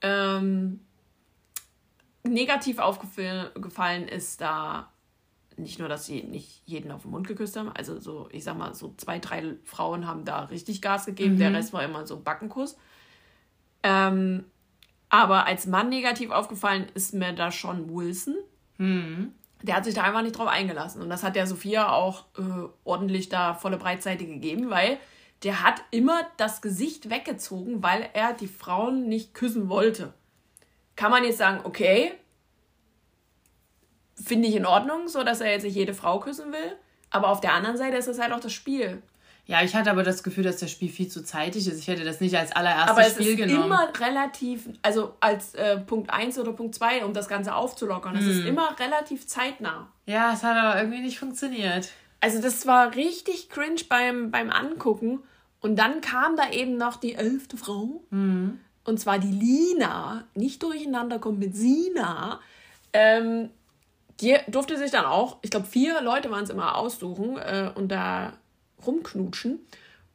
Ähm, 0.01 0.81
negativ 2.23 2.79
aufgefallen 2.79 4.07
ist 4.07 4.41
da 4.41 4.91
nicht 5.57 5.79
nur, 5.79 5.89
dass 5.89 6.05
sie 6.05 6.23
nicht 6.23 6.61
jeden 6.65 6.91
auf 6.91 7.01
den 7.01 7.11
Mund 7.11 7.27
geküsst 7.27 7.57
haben, 7.57 7.71
also 7.71 7.99
so, 7.99 8.29
ich 8.31 8.43
sag 8.43 8.57
mal, 8.57 8.75
so 8.75 8.93
zwei, 8.97 9.17
drei 9.17 9.55
Frauen 9.63 10.05
haben 10.05 10.23
da 10.23 10.41
richtig 10.43 10.81
Gas 10.83 11.07
gegeben, 11.07 11.39
der 11.39 11.51
Rest 11.51 11.73
war 11.73 11.83
immer 11.83 12.05
so 12.05 12.19
Backenkuss. 12.19 12.77
Ähm, 13.81 14.45
aber 15.09 15.45
als 15.45 15.65
Mann 15.65 15.89
negativ 15.89 16.29
aufgefallen 16.31 16.87
ist 16.93 17.13
mir 17.13 17.33
da 17.33 17.51
schon 17.51 17.89
Wilson. 17.89 18.35
Der 18.79 19.75
hat 19.75 19.85
sich 19.85 19.95
da 19.95 20.03
einfach 20.03 20.21
nicht 20.21 20.37
drauf 20.37 20.47
eingelassen. 20.47 21.01
Und 21.01 21.09
das 21.09 21.23
hat 21.23 21.35
der 21.35 21.47
Sophia 21.47 21.91
auch 21.91 22.25
äh, 22.37 22.67
ordentlich 22.83 23.29
da 23.29 23.53
volle 23.53 23.77
Breitseite 23.77 24.25
gegeben, 24.25 24.69
weil 24.69 24.97
der 25.43 25.63
hat 25.63 25.83
immer 25.91 26.21
das 26.37 26.61
Gesicht 26.61 27.09
weggezogen, 27.09 27.83
weil 27.83 28.09
er 28.13 28.33
die 28.33 28.47
Frauen 28.47 29.07
nicht 29.07 29.33
küssen 29.33 29.69
wollte. 29.69 30.13
Kann 30.95 31.11
man 31.11 31.23
jetzt 31.23 31.37
sagen, 31.37 31.61
okay, 31.63 32.11
finde 34.15 34.47
ich 34.47 34.55
in 34.55 34.65
Ordnung, 34.65 35.07
so 35.07 35.23
dass 35.23 35.41
er 35.41 35.51
jetzt 35.51 35.63
nicht 35.63 35.75
jede 35.75 35.93
Frau 35.93 36.19
küssen 36.19 36.51
will. 36.51 36.75
Aber 37.09 37.29
auf 37.29 37.39
der 37.39 37.53
anderen 37.53 37.77
Seite 37.77 37.97
ist 37.97 38.07
das 38.07 38.19
halt 38.19 38.33
auch 38.33 38.39
das 38.39 38.53
Spiel. 38.53 39.01
Ja, 39.47 39.63
ich 39.63 39.73
hatte 39.75 39.89
aber 39.89 40.03
das 40.03 40.23
Gefühl, 40.23 40.43
dass 40.43 40.57
das 40.57 40.69
Spiel 40.71 40.89
viel 40.89 41.07
zu 41.07 41.23
zeitig 41.23 41.67
ist. 41.67 41.79
Ich 41.79 41.87
hätte 41.87 42.03
das 42.03 42.19
nicht 42.19 42.35
als 42.37 42.51
allererstes 42.53 42.89
Aber 42.91 43.01
es 43.07 43.13
Spiel 43.13 43.27
ist 43.29 43.37
genommen. 43.37 43.63
immer 43.65 43.89
relativ, 43.97 44.67
also 44.81 45.13
als 45.21 45.55
äh, 45.55 45.77
Punkt 45.77 46.09
1 46.11 46.37
oder 46.37 46.51
Punkt 46.51 46.75
2, 46.75 47.05
um 47.05 47.13
das 47.13 47.29
Ganze 47.29 47.55
aufzulockern, 47.55 48.15
es 48.17 48.25
ist 48.25 48.41
Hm. 48.41 48.47
immer 48.47 48.75
relativ 48.79 49.25
zeitnah. 49.25 49.87
ja, 50.05 50.33
es 50.33 50.43
hat 50.43 50.57
aber 50.57 50.77
irgendwie 50.81 50.99
nicht 51.01 51.17
funktioniert. 51.17 51.89
Also 52.19 52.41
das 52.41 52.67
war 52.67 52.95
richtig 52.95 53.49
cringe 53.49 53.81
beim, 53.87 54.31
beim 54.31 54.49
Angucken. 54.49 55.19
Und 55.61 55.77
dann 55.77 56.01
kam 56.01 56.35
da 56.35 56.49
eben 56.51 56.75
noch 56.77 56.97
die 56.97 57.15
elfte 57.15 57.55
Frau. 57.57 58.01
Hm. 58.11 58.59
Und 58.83 58.99
zwar 58.99 59.17
die 59.19 59.31
Lina. 59.31 60.25
Nicht 60.35 60.61
durcheinander 60.61 61.19
kommt 61.19 61.39
mit 61.39 61.55
Sina. 61.55 62.39
Ähm, 62.93 63.49
die 64.19 64.35
durfte 64.47 64.77
sich 64.77 64.91
dann 64.91 65.05
auch, 65.05 65.37
ich 65.41 65.51
glaube, 65.51 65.67
vier 65.67 66.01
Leute 66.01 66.31
waren 66.31 66.43
es 66.43 66.49
immer 66.49 66.75
aussuchen 66.75 67.37
äh, 67.37 67.71
und 67.75 67.89
da 67.89 68.33
rumknutschen. 68.85 69.59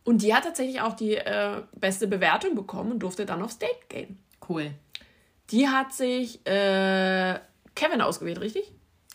Und 0.05 0.23
die 0.23 0.35
hat 0.35 0.45
tatsächlich 0.45 0.81
auch 0.81 0.95
die 0.95 1.15
äh, 1.15 1.63
beste 1.77 2.09
Bewertung 2.09 2.55
bekommen 2.55 2.93
und 2.93 2.99
durfte 3.01 3.25
dann 3.25 3.43
aufs 3.43 3.59
Date 3.59 3.89
gehen. 3.89 4.19
Cool. 4.49 4.73
Die 5.51 5.69
hat 5.69 5.93
sich 5.93 6.45
äh, 6.47 7.39
Kevin 7.75 8.01
ausgewählt, 8.01 8.41
richtig? 8.41 8.73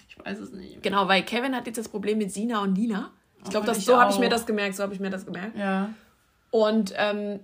Ich 0.07 0.17
weiß 0.23 0.39
es 0.39 0.51
nicht. 0.51 0.81
Genau, 0.81 1.07
weil 1.07 1.23
Kevin 1.23 1.55
hat 1.55 1.67
jetzt 1.67 1.77
das 1.77 1.89
Problem 1.89 2.17
mit 2.17 2.31
Sina 2.31 2.61
und 2.61 2.73
Nina. 2.73 3.11
Ich 3.43 3.49
glaube, 3.49 3.73
so 3.75 3.99
habe 3.99 4.11
ich 4.11 4.19
mir 4.19 4.29
das 4.29 4.45
gemerkt, 4.45 4.75
so 4.75 4.83
habe 4.83 4.93
ich 4.93 4.99
mir 4.99 5.09
das 5.09 5.25
gemerkt. 5.25 5.57
Ja. 5.57 5.89
Und 6.51 6.93
ähm, 6.95 7.39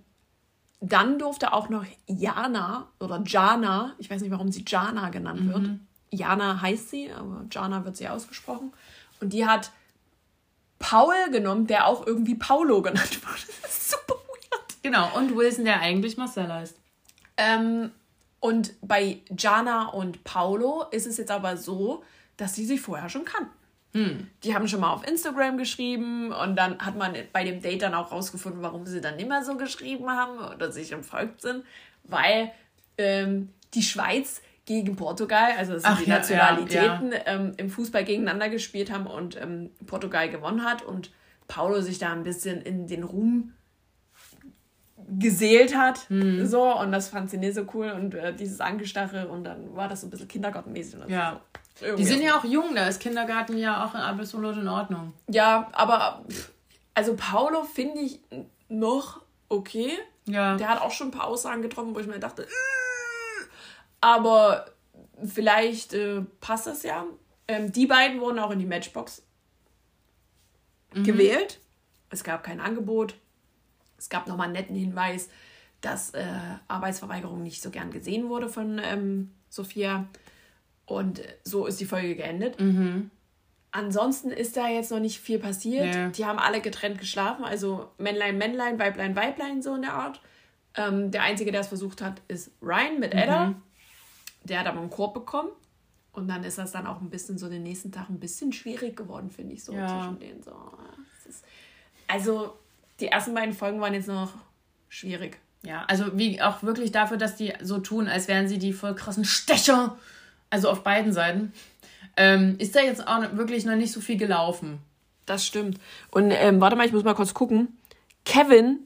dann 0.79 1.17
durfte 1.19 1.53
auch 1.53 1.69
noch 1.69 1.85
Jana 2.07 2.89
oder 2.99 3.23
Jana, 3.25 3.93
ich 3.99 4.09
weiß 4.09 4.21
nicht, 4.21 4.31
warum 4.31 4.51
sie 4.51 4.65
Jana 4.67 5.09
genannt 5.09 5.47
wird. 5.47 5.69
Jana 6.09 6.61
heißt 6.61 6.89
sie, 6.89 7.11
aber 7.11 7.45
Jana 7.49 7.85
wird 7.85 7.95
sie 7.95 8.09
ausgesprochen. 8.09 8.73
Und 9.21 9.33
die 9.33 9.45
hat 9.45 9.71
Paul 10.83 11.31
genommen, 11.31 11.65
der 11.65 11.87
auch 11.87 12.05
irgendwie 12.05 12.35
Paulo 12.35 12.81
genannt 12.81 13.25
wurde. 13.25 13.41
Das 13.61 13.71
ist 13.71 13.91
super 13.91 14.15
weird. 14.15 14.83
Genau, 14.83 15.15
und 15.15 15.33
Wilson, 15.35 15.63
der 15.63 15.79
eigentlich 15.79 16.17
Marcel 16.17 16.51
heißt. 16.51 16.75
Ähm, 17.37 17.91
und 18.41 18.73
bei 18.81 19.21
Jana 19.37 19.87
und 19.87 20.25
Paulo 20.25 20.83
ist 20.91 21.07
es 21.07 21.15
jetzt 21.17 21.31
aber 21.31 21.55
so, 21.55 22.03
dass 22.35 22.53
sie 22.55 22.65
sich 22.65 22.81
vorher 22.81 23.07
schon 23.07 23.23
kannten. 23.23 23.53
Die 24.43 24.55
haben 24.55 24.67
schon 24.67 24.81
mal 24.81 24.91
auf 24.91 25.07
Instagram 25.07 25.57
geschrieben 25.57 26.31
und 26.31 26.55
dann 26.55 26.79
hat 26.79 26.97
man 26.97 27.15
bei 27.31 27.43
dem 27.43 27.61
Date 27.61 27.83
dann 27.83 27.93
auch 27.93 28.11
rausgefunden, 28.11 28.63
warum 28.63 28.87
sie 28.87 29.01
dann 29.01 29.19
immer 29.19 29.45
so 29.45 29.55
geschrieben 29.55 30.09
haben 30.09 30.39
oder 30.39 30.71
sich 30.71 30.91
entfolgt 30.91 31.41
sind, 31.41 31.63
weil 32.03 32.51
ähm, 32.97 33.53
die 33.75 33.83
Schweiz 33.83 34.41
gegen 34.65 34.95
Portugal, 34.95 35.51
also 35.57 35.73
das 35.73 35.83
sind 35.83 35.91
Ach 35.91 36.01
die 36.01 36.09
ja, 36.09 36.17
Nationalitäten, 36.17 37.13
Ähm, 37.25 37.51
im 37.57 37.69
Fußball 37.69 38.03
gegeneinander 38.03 38.49
gespielt 38.49 38.91
haben 38.91 39.07
und 39.07 39.35
ähm, 39.39 39.71
Portugal 39.85 40.29
gewonnen 40.29 40.63
hat 40.63 40.83
und 40.83 41.11
Paulo 41.47 41.81
sich 41.81 41.99
da 41.99 42.13
ein 42.13 42.23
bisschen 42.23 42.61
in 42.61 42.87
den 42.87 43.03
Ruhm 43.03 43.53
geseelt 45.19 45.75
hat. 45.75 46.09
Hm. 46.09 46.45
So, 46.47 46.79
und 46.79 46.91
das 46.91 47.09
fand 47.09 47.29
sie 47.29 47.37
nicht 47.37 47.55
so 47.55 47.65
cool 47.73 47.89
und 47.91 48.13
äh, 48.15 48.33
dieses 48.33 48.61
Angestache 48.61 49.27
und 49.27 49.43
dann 49.43 49.75
war 49.75 49.87
das 49.89 50.01
so 50.01 50.07
ein 50.07 50.09
bisschen 50.09 50.27
kindergartenmäßig. 50.27 51.01
Und 51.01 51.09
Ja. 51.09 51.41
so 51.79 51.95
Die 51.95 52.05
sind 52.05 52.21
ja 52.23 52.37
auch 52.37 52.45
jung, 52.45 52.73
da 52.73 52.87
ist 52.87 53.01
Kindergarten 53.01 53.57
ja 53.57 53.85
auch 53.85 53.93
absolut 53.95 54.55
in 54.55 54.67
Ordnung. 54.67 55.13
Ja, 55.27 55.67
aber 55.73 56.23
also 56.93 57.15
Paulo 57.17 57.63
finde 57.63 57.99
ich 57.99 58.21
noch 58.69 59.21
okay. 59.49 59.91
Ja. 60.25 60.55
Der 60.55 60.69
hat 60.69 60.81
auch 60.81 60.91
schon 60.91 61.07
ein 61.07 61.11
paar 61.11 61.27
Aussagen 61.27 61.61
getroffen, 61.61 61.93
wo 61.93 61.99
ich 61.99 62.07
mir 62.07 62.17
dachte, 62.19 62.43
"Äh", 62.43 62.47
aber 64.03 64.65
vielleicht 65.23 65.93
äh, 65.93 66.23
passt 66.41 66.67
das 66.67 66.83
ja. 66.83 67.05
Ähm, 67.47 67.71
die 67.71 67.87
beiden 67.87 68.19
wurden 68.19 68.37
auch 68.37 68.51
in 68.51 68.59
die 68.59 68.65
Matchbox 68.65 69.25
gewählt. 70.93 71.61
Es 72.09 72.25
gab 72.25 72.43
kein 72.43 72.59
Angebot. 72.59 73.15
Es 73.97 74.09
gab 74.09 74.27
nochmal 74.27 74.47
einen 74.47 74.53
netten 74.53 74.75
Hinweis, 74.75 75.29
dass 75.79 76.09
äh, 76.11 76.25
Arbeitsverweigerung 76.67 77.41
nicht 77.43 77.61
so 77.61 77.69
gern 77.69 77.91
gesehen 77.91 78.27
wurde 78.27 78.49
von 78.49 78.81
ähm, 78.83 79.31
Sophia. 79.49 80.05
Und 80.85 81.19
äh, 81.19 81.37
so 81.45 81.65
ist 81.65 81.79
die 81.79 81.85
Folge 81.85 82.15
geendet. 82.15 82.57
Ansonsten 83.71 84.31
ist 84.31 84.57
da 84.57 84.67
jetzt 84.67 84.91
noch 84.91 84.99
nicht 84.99 85.21
viel 85.21 85.39
passiert. 85.39 85.95
Nee. 85.95 86.11
Die 86.11 86.25
haben 86.25 86.39
alle 86.39 86.59
getrennt 86.59 86.99
geschlafen, 86.99 87.45
also 87.45 87.89
Männlein, 87.97 88.37
Männlein, 88.37 88.77
Weiblein, 88.79 89.15
Weiblein, 89.15 89.61
so 89.61 89.75
in 89.75 89.83
der 89.83 89.93
Art. 89.93 90.21
Ähm, 90.75 91.09
der 91.09 91.23
Einzige, 91.23 91.53
der 91.53 91.61
es 91.61 91.67
versucht 91.67 92.01
hat, 92.01 92.21
ist 92.27 92.51
Ryan 92.61 92.99
mit 92.99 93.13
Edda. 93.13 93.55
Der 94.43 94.59
hat 94.59 94.67
aber 94.67 94.79
einen 94.79 94.89
Korb 94.89 95.13
bekommen. 95.13 95.49
Und 96.11 96.27
dann 96.27 96.43
ist 96.43 96.57
das 96.59 96.71
dann 96.71 96.85
auch 96.85 97.01
ein 97.01 97.09
bisschen 97.09 97.37
so 97.39 97.49
den 97.49 97.63
nächsten 97.63 97.91
Tag 97.91 98.09
ein 98.09 98.19
bisschen 98.19 98.53
schwierig 98.53 98.95
geworden, 98.95 99.31
finde 99.31 99.55
ich, 99.55 99.63
so 99.63 99.73
Ja. 99.73 99.87
zwischen 99.87 100.19
denen. 100.19 100.43
So. 100.43 100.51
Ist, 101.27 101.43
also, 102.07 102.53
die 102.99 103.07
ersten 103.07 103.33
beiden 103.33 103.53
Folgen 103.55 103.81
waren 103.81 103.95
jetzt 103.95 104.07
noch 104.07 104.31
schwierig. 104.89 105.39
Ja, 105.63 105.85
also 105.87 106.15
wie 106.17 106.41
auch 106.41 106.61
wirklich 106.61 106.91
dafür, 106.91 107.17
dass 107.17 107.35
die 107.35 107.53
so 107.61 107.79
tun, 107.79 108.07
als 108.07 108.27
wären 108.27 108.47
sie 108.47 108.59
die 108.59 108.73
voll 108.73 108.93
krassen 108.95 109.25
Stecher. 109.25 109.97
Also 110.49 110.69
auf 110.69 110.83
beiden 110.83 111.13
Seiten. 111.13 111.51
Ähm, 112.15 112.57
ist 112.59 112.75
da 112.75 112.81
jetzt 112.81 113.07
auch 113.07 113.21
wirklich 113.35 113.65
noch 113.65 113.75
nicht 113.75 113.91
so 113.91 113.99
viel 113.99 114.17
gelaufen. 114.17 114.77
Das 115.25 115.45
stimmt. 115.47 115.79
Und 116.11 116.29
ähm, 116.29 116.61
warte 116.61 116.75
mal, 116.75 116.85
ich 116.85 116.91
muss 116.93 117.03
mal 117.03 117.15
kurz 117.15 117.33
gucken. 117.33 117.75
Kevin 118.23 118.79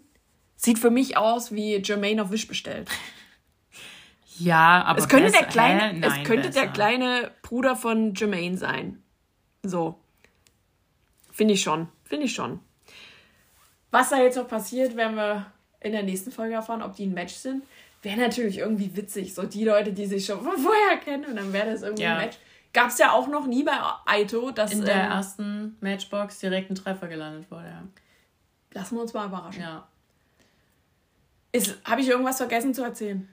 sieht 0.55 0.79
für 0.79 0.91
mich 0.91 1.17
aus 1.17 1.51
wie 1.51 1.75
Jermaine 1.77 2.21
auf 2.21 2.31
Wish 2.31 2.47
bestellt. 2.47 2.89
Ja, 4.39 4.83
aber 4.83 4.99
Es 4.99 5.07
könnte, 5.07 5.25
besser- 5.31 5.39
der 5.39 5.47
kleine, 5.47 5.81
Hä? 5.81 5.93
Nein, 5.99 6.21
es 6.21 6.27
könnte 6.27 6.49
der 6.49 6.67
kleine 6.67 7.31
Bruder 7.41 7.75
von 7.75 8.13
Jermaine 8.13 8.57
sein. 8.57 9.01
So. 9.63 9.99
Finde 11.31 11.53
ich 11.55 11.61
schon. 11.61 11.87
Finde 12.03 12.25
ich 12.25 12.33
schon. 12.33 12.59
Was 13.91 14.09
da 14.09 14.17
jetzt 14.21 14.35
noch 14.37 14.47
passiert, 14.47 14.95
werden 14.95 15.15
wir 15.15 15.45
in 15.79 15.91
der 15.91 16.03
nächsten 16.03 16.31
Folge 16.31 16.55
erfahren, 16.55 16.81
ob 16.81 16.95
die 16.95 17.05
ein 17.05 17.13
Match 17.13 17.33
sind. 17.35 17.63
Wäre 18.01 18.17
natürlich 18.17 18.59
irgendwie 18.59 18.95
witzig. 18.95 19.33
So 19.33 19.43
die 19.43 19.63
Leute, 19.65 19.93
die 19.93 20.05
sich 20.05 20.25
schon 20.25 20.41
von 20.41 20.57
vorher 20.57 20.97
kennen 20.97 21.25
und 21.25 21.35
dann 21.35 21.53
wäre 21.53 21.71
das 21.71 21.81
irgendwie 21.83 22.03
Ja. 22.03 22.15
ein 22.17 22.25
Match. 22.25 22.37
Gab 22.73 22.89
es 22.89 22.97
ja 22.99 23.11
auch 23.11 23.27
noch 23.27 23.47
nie 23.47 23.63
bei 23.63 23.77
Aito, 24.05 24.51
dass. 24.51 24.71
In 24.71 24.83
der 24.85 24.95
ähm, 25.05 25.11
ersten 25.11 25.77
Matchbox 25.81 26.39
direkt 26.39 26.69
ein 26.69 26.75
Treffer 26.75 27.07
gelandet 27.07 27.49
wurde. 27.49 27.65
Ja. 27.65 27.83
lassen 28.73 28.95
wir 28.95 29.01
uns 29.01 29.13
mal 29.13 29.25
überraschen. 29.27 29.61
ja. 29.61 29.87
Habe 31.85 32.01
ich 32.01 32.07
irgendwas 32.07 32.37
vergessen 32.37 32.73
zu 32.73 32.83
erzählen? 32.83 33.27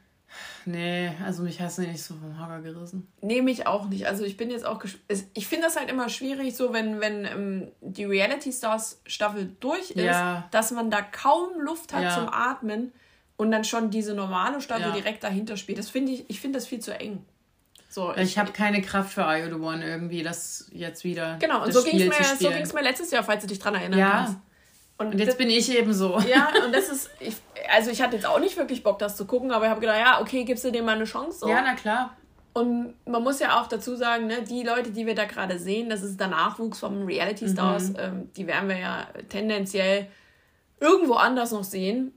Nee, 0.67 1.13
also 1.25 1.43
mich 1.43 1.61
hast 1.61 1.79
du 1.79 1.83
nicht 1.83 2.03
so 2.03 2.15
vom 2.15 2.41
Hocker 2.41 2.61
gerissen. 2.61 3.07
Nehme 3.21 3.51
ich 3.51 3.67
auch 3.67 3.87
nicht. 3.89 4.07
Also 4.07 4.25
ich 4.25 4.37
bin 4.37 4.51
jetzt 4.51 4.65
auch 4.65 4.83
Ich 5.35 5.47
finde 5.47 5.67
das 5.67 5.77
halt 5.77 5.91
immer 5.91 6.09
schwierig, 6.09 6.57
so 6.57 6.73
wenn, 6.73 7.01
wenn 7.01 7.25
ähm, 7.25 7.69
die 7.81 8.05
Reality 8.05 8.53
Stars 8.53 9.01
Staffel 9.07 9.55
durch 9.61 9.91
ist, 9.91 10.05
Ja. 10.05 10.49
dass 10.51 10.71
man 10.71 10.91
da 10.91 11.03
kaum 11.03 11.61
Luft 11.61 11.93
hat 11.93 12.03
Ja. 12.03 12.15
zum 12.15 12.29
Atmen 12.33 12.93
und 13.37 13.51
dann 13.51 13.65
schon 13.65 13.91
diese 13.91 14.15
normale 14.15 14.61
Staffel 14.61 14.87
Ja. 14.87 14.93
direkt 14.93 15.23
dahinter 15.25 15.57
spielt. 15.57 15.79
Das 15.79 15.91
finde 15.91 16.13
ich, 16.13 16.25
ich 16.29 16.41
finde 16.41 16.59
das 16.59 16.67
viel 16.67 16.81
zu 16.81 16.99
eng. 16.99 17.25
So, 17.91 18.13
Ich 18.17 18.39
habe 18.39 18.51
keine 18.51 18.83
Kraft 18.83 19.13
für 19.13 19.21
I 19.23 19.45
the 19.49 19.55
One 19.55 19.85
irgendwie, 19.87 20.23
das 20.25 20.69
jetzt 20.73 21.05
wieder. 21.05 21.37
genau, 21.39 21.63
und 21.63 21.73
so 21.73 21.83
ging 21.85 22.01
es 22.01 22.19
mir, 22.19 22.25
so 22.69 22.75
mir 22.75 22.83
letztes 22.83 23.11
Jahr, 23.13 23.23
falls 23.23 23.43
du 23.43 23.47
dich 23.47 23.61
dran 23.61 23.75
erinnern 23.77 23.99
Ja. 24.01 24.11
kannst. 24.11 24.39
Und 24.97 25.19
jetzt 25.19 25.39
bin 25.39 25.51
ich 25.51 25.77
eben 25.77 25.93
so. 25.93 26.19
Ja, 26.21 26.51
und 26.65 26.73
das 26.73 26.89
ist, 26.89 27.11
ich, 27.19 27.37
also 27.73 27.91
ich 27.91 28.01
hatte 28.01 28.15
jetzt 28.15 28.27
auch 28.27 28.39
nicht 28.39 28.57
wirklich 28.57 28.83
Bock, 28.83 28.99
das 28.99 29.17
zu 29.17 29.27
gucken, 29.27 29.51
aber 29.51 29.65
ich 29.65 29.71
habe 29.71 29.81
gedacht, 29.81 29.99
ja, 29.99 30.21
okay, 30.21 30.45
gibst 30.45 30.65
du 30.65 30.71
dem 30.71 30.85
mal 30.85 30.95
eine 30.95 31.05
Chance. 31.05 31.41
So. 31.41 31.49
Ja, 31.49 31.63
na 31.63 31.75
klar. 31.75 32.17
Und 32.53 32.95
man 33.05 33.23
muss 33.25 33.41
ja 33.41 33.61
auch 33.61 33.67
dazu 33.67 33.97
sagen, 33.97 34.29
ne, 34.29 34.43
die 34.43 34.63
Leute, 34.63 34.93
die 34.93 35.07
wir 35.07 35.17
da 35.17 35.25
gerade 35.25 35.59
sehen, 35.59 35.91
das 35.91 36.03
ist 36.03 36.21
der 36.21 36.29
Nachwuchs 36.29 36.79
vom 36.79 37.05
Reality 37.05 37.49
Stars. 37.49 37.93
Ähm, 37.99 38.31
die 38.37 38.47
werden 38.47 38.69
wir 38.69 38.79
ja 38.79 39.09
tendenziell 39.29 40.07
irgendwo 40.79 41.15
anders 41.15 41.51
noch 41.51 41.65
sehen. 41.65 42.13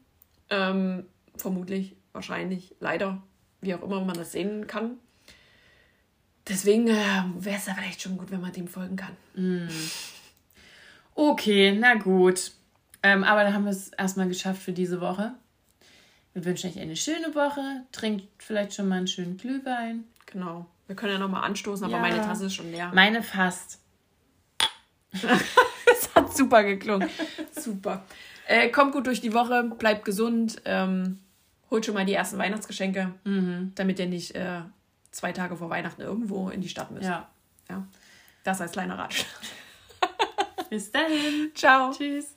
Ähm, 0.51 1.07
vermutlich, 1.35 1.95
wahrscheinlich, 2.13 2.75
leider, 2.79 3.23
wie 3.61 3.73
auch 3.73 3.81
immer 3.81 3.99
man 4.01 4.15
das 4.15 4.33
sehen 4.33 4.67
kann. 4.67 4.99
Deswegen 6.47 6.87
äh, 6.87 7.23
wäre 7.39 7.57
es 7.57 7.65
ja 7.65 7.73
vielleicht 7.73 8.03
schon 8.03 8.17
gut, 8.17 8.29
wenn 8.29 8.39
man 8.39 8.53
dem 8.53 8.67
folgen 8.67 8.95
kann. 8.95 9.17
Okay, 11.15 11.75
na 11.77 11.95
gut. 11.95 12.51
Ähm, 13.03 13.23
aber 13.23 13.43
dann 13.43 13.53
haben 13.53 13.65
wir 13.65 13.71
es 13.71 13.89
erstmal 13.89 14.27
geschafft 14.27 14.61
für 14.61 14.73
diese 14.73 14.99
Woche. 15.01 15.33
Wir 16.33 16.45
wünschen 16.45 16.69
euch 16.69 16.79
eine 16.79 16.95
schöne 16.95 17.33
Woche. 17.35 17.83
Trinkt 17.91 18.27
vielleicht 18.37 18.73
schon 18.73 18.87
mal 18.87 18.97
einen 18.97 19.07
schönen 19.07 19.37
Glühwein. 19.37 20.03
Genau. 20.27 20.65
Wir 20.87 20.95
können 20.95 21.13
ja 21.13 21.19
nochmal 21.19 21.43
anstoßen, 21.43 21.85
aber 21.85 21.95
Ja. 21.95 22.01
meine 22.01 22.17
Tasse 22.21 22.45
ist 22.47 22.53
schon 22.55 22.71
leer. 22.71 22.91
Meine 22.93 23.23
fast. 23.23 23.79
Das 25.85 26.13
hat 26.13 26.35
super 26.35 26.63
geklungen. 26.63 27.09
super. 27.51 28.05
Äh, 28.45 28.69
kommt 28.69 28.91
gut 28.93 29.07
durch 29.07 29.21
die 29.21 29.33
Woche, 29.33 29.63
bleibt 29.63 30.03
gesund, 30.05 30.61
ähm, 30.65 31.19
holt 31.71 31.85
schon 31.85 31.95
mal 31.95 32.05
die 32.05 32.13
ersten 32.13 32.37
Weihnachtsgeschenke, 32.37 33.13
damit 33.75 33.99
ihr 33.99 34.05
nicht 34.05 34.35
äh, 34.35 34.61
zwei 35.11 35.31
Tage 35.31 35.55
vor 35.57 35.69
Weihnachten 35.69 36.01
irgendwo 36.01 36.49
in 36.49 36.61
die 36.61 36.69
Stadt 36.69 36.91
müsst. 36.91 37.05
Ja. 37.05 37.29
Ja. 37.69 37.87
Das 38.43 38.61
als 38.61 38.73
kleiner 38.73 38.97
Ratschlag. 38.97 39.27
Bis 40.69 40.91
dahin. 40.91 41.51
Ciao. 41.55 41.91
Tschüss. 41.91 42.36